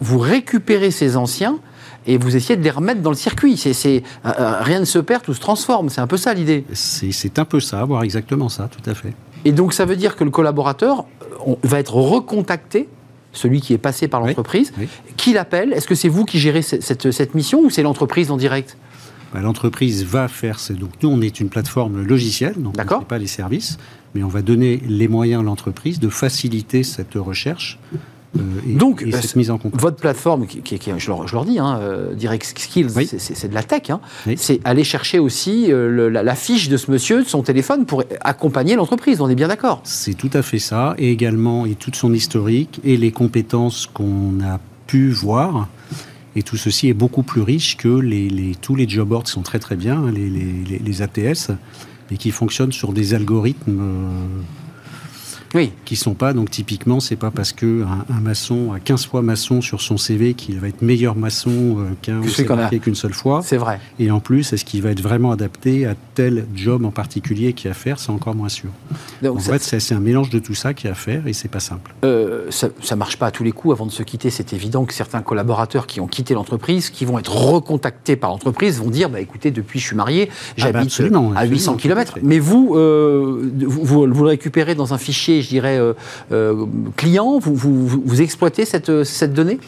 vous 0.00 0.18
récupérez 0.18 0.90
ces 0.90 1.16
anciens 1.16 1.58
et 2.06 2.18
vous 2.18 2.36
essayez 2.36 2.56
de 2.56 2.62
les 2.62 2.70
remettre 2.70 3.00
dans 3.00 3.10
le 3.10 3.16
circuit. 3.16 3.56
C'est, 3.56 3.72
euh, 3.86 4.00
euh, 4.26 4.60
rien 4.60 4.80
ne 4.80 4.84
se 4.84 4.98
perd, 4.98 5.22
tout 5.22 5.34
se 5.34 5.40
transforme. 5.40 5.88
C'est 5.88 6.00
un 6.00 6.06
peu 6.06 6.16
ça 6.16 6.34
l'idée. 6.34 6.64
C'est, 6.72 7.38
un 7.38 7.44
peu 7.44 7.60
ça, 7.60 7.84
voire 7.84 8.02
exactement 8.02 8.48
ça, 8.48 8.68
tout 8.68 8.88
à 8.90 8.94
fait. 8.94 9.14
Et 9.44 9.52
donc 9.52 9.72
ça 9.72 9.84
veut 9.84 9.96
dire 9.96 10.16
que 10.16 10.24
le 10.24 10.30
collaborateur 10.30 11.06
euh, 11.46 11.54
va 11.62 11.78
être 11.78 11.94
recontacté 11.94 12.88
celui 13.32 13.60
qui 13.60 13.72
est 13.72 13.78
passé 13.78 14.08
par 14.08 14.20
l'entreprise, 14.20 14.74
qui 15.16 15.32
l'appelle? 15.32 15.72
Est-ce 15.72 15.86
que 15.86 15.94
c'est 15.94 16.10
vous 16.10 16.26
qui 16.26 16.38
gérez 16.38 16.60
cette, 16.60 17.10
cette, 17.10 17.34
mission 17.34 17.60
ou 17.60 17.70
c'est 17.70 17.82
l'entreprise 17.82 18.30
en 18.30 18.36
direct? 18.36 18.76
Bah, 19.32 19.40
L'entreprise 19.40 20.04
va 20.04 20.28
faire. 20.28 20.58
Donc 20.78 20.90
nous, 21.02 21.08
on 21.08 21.22
est 21.22 21.40
une 21.40 21.48
plateforme 21.48 22.02
logicielle, 22.02 22.60
donc 22.60 22.74
on 22.78 22.98
ne 22.98 23.04
pas 23.04 23.16
les 23.16 23.26
services, 23.26 23.78
mais 24.14 24.22
on 24.22 24.28
va 24.28 24.42
donner 24.42 24.82
les 24.86 25.08
moyens 25.08 25.40
à 25.40 25.44
l'entreprise 25.44 25.98
de 25.98 26.10
faciliter 26.10 26.82
cette 26.82 27.14
recherche 27.14 27.78
euh, 28.36 28.40
Donc, 28.66 29.04
cette 29.12 29.36
mise 29.36 29.50
en 29.50 29.58
compte. 29.58 29.78
votre 29.80 29.96
plateforme, 29.96 30.46
qui, 30.46 30.78
je, 30.98 31.10
leur, 31.10 31.44
dis, 31.44 31.58
hein, 31.58 31.78
euh, 31.80 32.14
Direct 32.14 32.58
Skills, 32.58 32.90
c'est 33.18 33.48
de 33.48 33.54
la 33.54 33.62
tech, 33.62 33.90
hein. 33.90 34.00
c'est 34.36 34.60
aller 34.64 34.84
chercher 34.84 35.18
aussi 35.18 35.72
euh, 35.72 36.08
la, 36.10 36.34
fiche 36.34 36.68
de 36.68 36.76
ce 36.76 36.90
monsieur, 36.90 37.22
de 37.22 37.28
son 37.28 37.42
téléphone, 37.42 37.84
pour 37.84 38.04
accompagner 38.20 38.76
l'entreprise, 38.76 39.20
on 39.20 39.28
est 39.28 39.34
bien 39.34 39.48
d'accord 39.48 39.80
C'est 39.84 40.14
tout 40.14 40.30
à 40.32 40.42
fait 40.42 40.58
ça, 40.58 40.94
et 40.98 41.10
également 41.10 41.66
et 41.66 41.74
toute 41.74 41.96
son 41.96 42.12
historique 42.12 42.80
et 42.84 42.96
les 42.96 43.12
compétences 43.12 43.86
qu'on 43.86 44.40
a 44.42 44.58
pu 44.86 45.10
voir. 45.10 45.68
Et 46.34 46.42
tout 46.42 46.56
ceci 46.56 46.88
est 46.88 46.94
beaucoup 46.94 47.22
plus 47.22 47.42
riche 47.42 47.76
que 47.76 47.88
les, 47.88 48.54
tous 48.60 48.74
les 48.74 48.88
job 48.88 49.08
boards 49.08 49.24
qui 49.24 49.32
sont 49.32 49.42
très 49.42 49.58
très 49.58 49.76
bien, 49.76 50.04
hein, 50.04 50.10
les, 50.10 50.30
les, 50.78 51.02
ATS, 51.02 51.50
et 52.10 52.16
qui 52.16 52.30
fonctionnent 52.30 52.72
sur 52.72 52.94
des 52.94 53.12
algorithmes 53.12 53.82
oui. 55.54 55.72
qui 55.84 55.96
sont 55.96 56.14
pas. 56.14 56.32
Donc 56.32 56.50
typiquement, 56.50 57.00
c'est 57.00 57.16
pas 57.16 57.30
parce 57.30 57.52
que 57.52 57.84
un, 57.84 58.20
maçon 58.20 58.72
a 58.72 58.80
15 58.80 59.06
fois 59.06 59.22
maçon 59.22 59.60
sur 59.60 59.80
son 59.80 59.96
CV 59.96 60.34
qu'il 60.34 60.60
va 60.60 60.68
être 60.68 60.82
meilleur 60.82 61.16
maçon 61.16 61.78
euh, 61.78 61.90
qu'un 62.00 62.20
qu'une 62.78 62.94
seule 62.94 63.14
fois. 63.14 63.42
C'est 63.44 63.56
vrai. 63.56 63.80
Et 63.98 64.10
en 64.10 64.20
plus, 64.20 64.52
est-ce 64.52 64.64
qu'il 64.64 64.82
va 64.82 64.90
être 64.90 65.02
vraiment 65.02 65.32
adapté 65.32 65.86
à 65.86 65.94
tel 66.14 66.46
job 66.54 66.84
en 66.84 66.90
particulier 66.90 67.52
qui 67.52 67.68
a 67.68 67.72
à 67.72 67.74
faire 67.74 67.98
C'est 67.98 68.10
encore 68.10 68.34
moins 68.34 68.50
sûr. 68.50 68.68
en 69.26 69.38
fait, 69.38 69.62
c'est 69.62 69.94
un 69.94 70.00
mélange 70.00 70.30
de 70.30 70.38
tout 70.38 70.54
ça 70.54 70.74
qui 70.74 70.86
a 70.88 70.92
à 70.92 70.94
faire 70.94 71.26
et 71.26 71.32
c'est 71.32 71.48
pas 71.48 71.60
simple. 71.60 71.94
Euh, 72.04 72.50
ça, 72.50 72.68
ça 72.82 72.96
marche 72.96 73.16
pas 73.16 73.26
à 73.26 73.30
tous 73.30 73.44
les 73.44 73.52
coups. 73.52 73.72
Avant 73.72 73.86
de 73.86 73.90
se 73.90 74.02
quitter, 74.02 74.30
c'est 74.30 74.52
évident 74.52 74.84
que 74.84 74.92
certains 74.92 75.22
collaborateurs 75.22 75.86
qui 75.86 76.00
ont 76.00 76.06
quitté 76.06 76.34
l'entreprise, 76.34 76.90
qui 76.90 77.04
vont 77.04 77.18
être 77.18 77.34
recontactés 77.34 78.16
par 78.16 78.30
l'entreprise, 78.30 78.78
vont 78.78 78.90
dire 78.90 79.08
bah 79.08 79.20
écoutez, 79.20 79.50
depuis 79.50 79.80
je 79.80 79.86
suis 79.86 79.96
marié, 79.96 80.28
ah 80.30 80.70
bah, 80.70 80.82
j'habite 80.82 81.00
à 81.34 81.44
800 81.44 81.76
km. 81.76 82.18
Mais 82.22 82.38
vous, 82.38 82.74
euh, 82.76 83.50
vous, 83.66 83.84
vous 83.84 84.06
le 84.06 84.26
récupérez 84.26 84.74
dans 84.74 84.94
un 84.94 84.98
fichier 84.98 85.41
je 85.42 85.48
dirais, 85.48 85.78
euh, 85.78 85.92
euh, 86.32 86.66
client 86.96 87.38
vous, 87.38 88.20
exploitez 88.20 88.64
cette, 88.64 89.04
cette 89.04 89.34
donnée? 89.34 89.58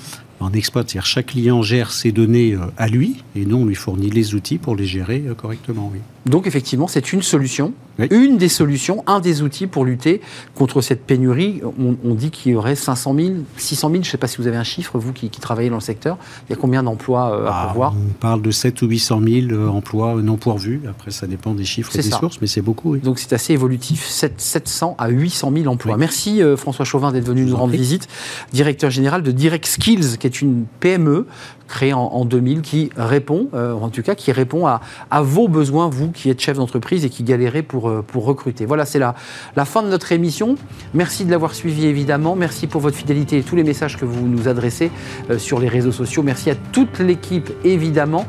On 0.40 0.52
exploite, 0.52 0.90
c'est-à-dire 0.90 1.06
chaque 1.06 1.26
client 1.26 1.62
gère 1.62 1.90
ses 1.90 2.12
données 2.12 2.56
à 2.76 2.88
lui, 2.88 3.22
et 3.36 3.44
nous, 3.44 3.58
on 3.58 3.66
lui 3.66 3.74
fournit 3.74 4.10
les 4.10 4.34
outils 4.34 4.58
pour 4.58 4.76
les 4.76 4.86
gérer 4.86 5.22
correctement, 5.36 5.90
oui. 5.92 6.00
Donc 6.26 6.46
effectivement, 6.46 6.88
c'est 6.88 7.12
une 7.12 7.22
solution, 7.22 7.74
une 8.10 8.38
des 8.38 8.48
solutions, 8.48 9.04
un 9.06 9.20
des 9.20 9.42
outils 9.42 9.66
pour 9.66 9.84
lutter 9.84 10.20
contre 10.54 10.80
cette 10.80 11.04
pénurie. 11.04 11.60
On, 11.78 12.14
dit 12.14 12.30
qu'il 12.30 12.52
y 12.52 12.54
aurait 12.54 12.76
500 12.76 13.14
000, 13.14 13.34
600 13.56 13.90
000, 13.90 14.02
je 14.02 14.08
ne 14.08 14.10
sais 14.10 14.16
pas 14.16 14.26
si 14.26 14.38
vous 14.38 14.46
avez 14.46 14.56
un 14.56 14.64
chiffre, 14.64 14.98
vous 14.98 15.12
qui, 15.12 15.28
travaillez 15.28 15.68
dans 15.68 15.76
le 15.76 15.82
secteur, 15.82 16.16
il 16.48 16.52
y 16.52 16.54
a 16.54 16.56
combien 16.56 16.82
d'emplois 16.82 17.34
euh, 17.34 17.46
à 17.46 17.52
ah, 17.54 17.66
pourvoir? 17.66 17.94
On 17.94 18.12
parle 18.14 18.40
de 18.40 18.50
7 18.50 18.80
ou 18.82 18.86
800 18.86 19.20
000 19.20 19.52
euh, 19.52 19.68
emplois 19.68 20.14
non 20.22 20.36
pourvus, 20.36 20.80
après 20.88 21.10
ça 21.10 21.26
dépend 21.26 21.52
des 21.52 21.64
chiffres 21.64 21.94
et 21.94 22.02
des 22.02 22.10
sources, 22.10 22.40
mais 22.40 22.46
c'est 22.46 22.62
beaucoup. 22.62 22.96
Donc 22.96 23.18
c'est 23.18 23.32
assez 23.32 23.52
évolutif, 23.52 24.06
700 24.06 24.94
à 24.98 25.08
800 25.08 25.52
000 25.54 25.66
emplois. 25.66 25.96
Merci 25.96 26.42
euh, 26.42 26.56
François 26.56 26.84
Chauvin 26.84 27.12
d'être 27.12 27.26
venu 27.26 27.44
nous 27.44 27.56
rendre 27.56 27.72
visite, 27.72 28.08
directeur 28.52 28.90
général 28.90 29.22
de 29.22 29.30
Direct 29.30 29.66
Skills, 29.66 30.16
qui 30.18 30.26
est 30.26 30.40
une 30.40 30.64
PME 30.80 31.26
créé 31.68 31.92
en, 31.92 32.24
2000 32.24 32.62
qui 32.62 32.90
répond, 32.96 33.48
euh, 33.54 33.72
en 33.72 33.88
tout 33.88 34.02
cas, 34.02 34.14
qui 34.14 34.32
répond 34.32 34.66
à, 34.66 34.80
vos 35.22 35.48
besoins, 35.48 35.88
vous 35.88 36.10
qui 36.14 36.30
êtes 36.30 36.40
chef 36.40 36.56
d'entreprise 36.56 37.04
et 37.04 37.10
qui 37.10 37.22
galérez 37.22 37.62
pour 37.62 37.74
pour, 37.74 38.04
pour 38.04 38.24
recruter. 38.24 38.66
Voilà, 38.66 38.86
c'est 38.86 39.00
la, 39.00 39.16
la 39.56 39.64
fin 39.64 39.82
de 39.82 39.88
notre 39.88 40.12
émission. 40.12 40.54
Merci 40.94 41.24
de 41.24 41.30
l'avoir 41.32 41.54
suivi 41.54 41.86
évidemment. 41.86 42.36
Merci 42.36 42.68
pour 42.68 42.80
votre 42.80 42.96
fidélité 42.96 43.38
et 43.38 43.42
tous 43.42 43.56
les 43.56 43.64
messages 43.64 43.96
que 43.96 44.04
vous 44.04 44.28
nous 44.28 44.46
adressez 44.46 44.92
sur 45.38 45.58
les 45.58 45.66
réseaux 45.66 45.90
sociaux. 45.90 46.22
Merci 46.22 46.50
à 46.50 46.54
toute 46.54 47.00
l'équipe 47.00 47.50
évidemment. 47.64 48.26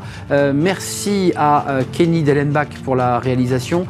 merci 0.52 1.32
à 1.36 1.78
Kenny 1.92 2.24
Dellenbach 2.24 2.70
pour 2.84 2.96
la 2.96 3.20
réalisation. 3.20 3.86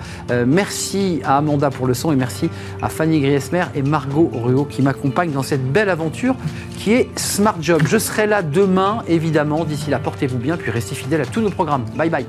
merci 0.47 1.23
à 1.25 1.39
Amanda 1.39 1.71
pour 1.71 1.87
le 1.87 1.95
son 1.95 2.13
et 2.13 2.17
merci 2.17 2.51
à 2.83 2.91
Fanny 2.91 3.21
Griesmer 3.21 3.65
et 3.75 3.83
Margot 3.83 4.31
Ruot 4.33 4.67
qui 4.67 4.83
m'accompagnent 4.83 5.33
dans 5.33 5.43
cette 5.43 5.73
belle 5.73 5.89
aventure 5.89 6.37
qui 6.79 6.93
est 6.93 7.19
Smart 7.19 7.57
Job. 7.61 7.83
Je 7.87 7.99
serai 7.99 8.27
là 8.27 8.43
demain, 8.43 9.03
évidemment. 9.09 9.65
D'ici 9.65 9.91
là, 9.91 9.99
portez-vous 9.99 10.39
bien, 10.39 10.57
puis 10.57 10.71
restez 10.71 10.95
fidèles 10.95 11.23
à 11.23 11.27
tous 11.27 11.41
nos 11.41 11.51
programmes. 11.51 11.85
Bye 11.97 12.11
bye. 12.11 12.27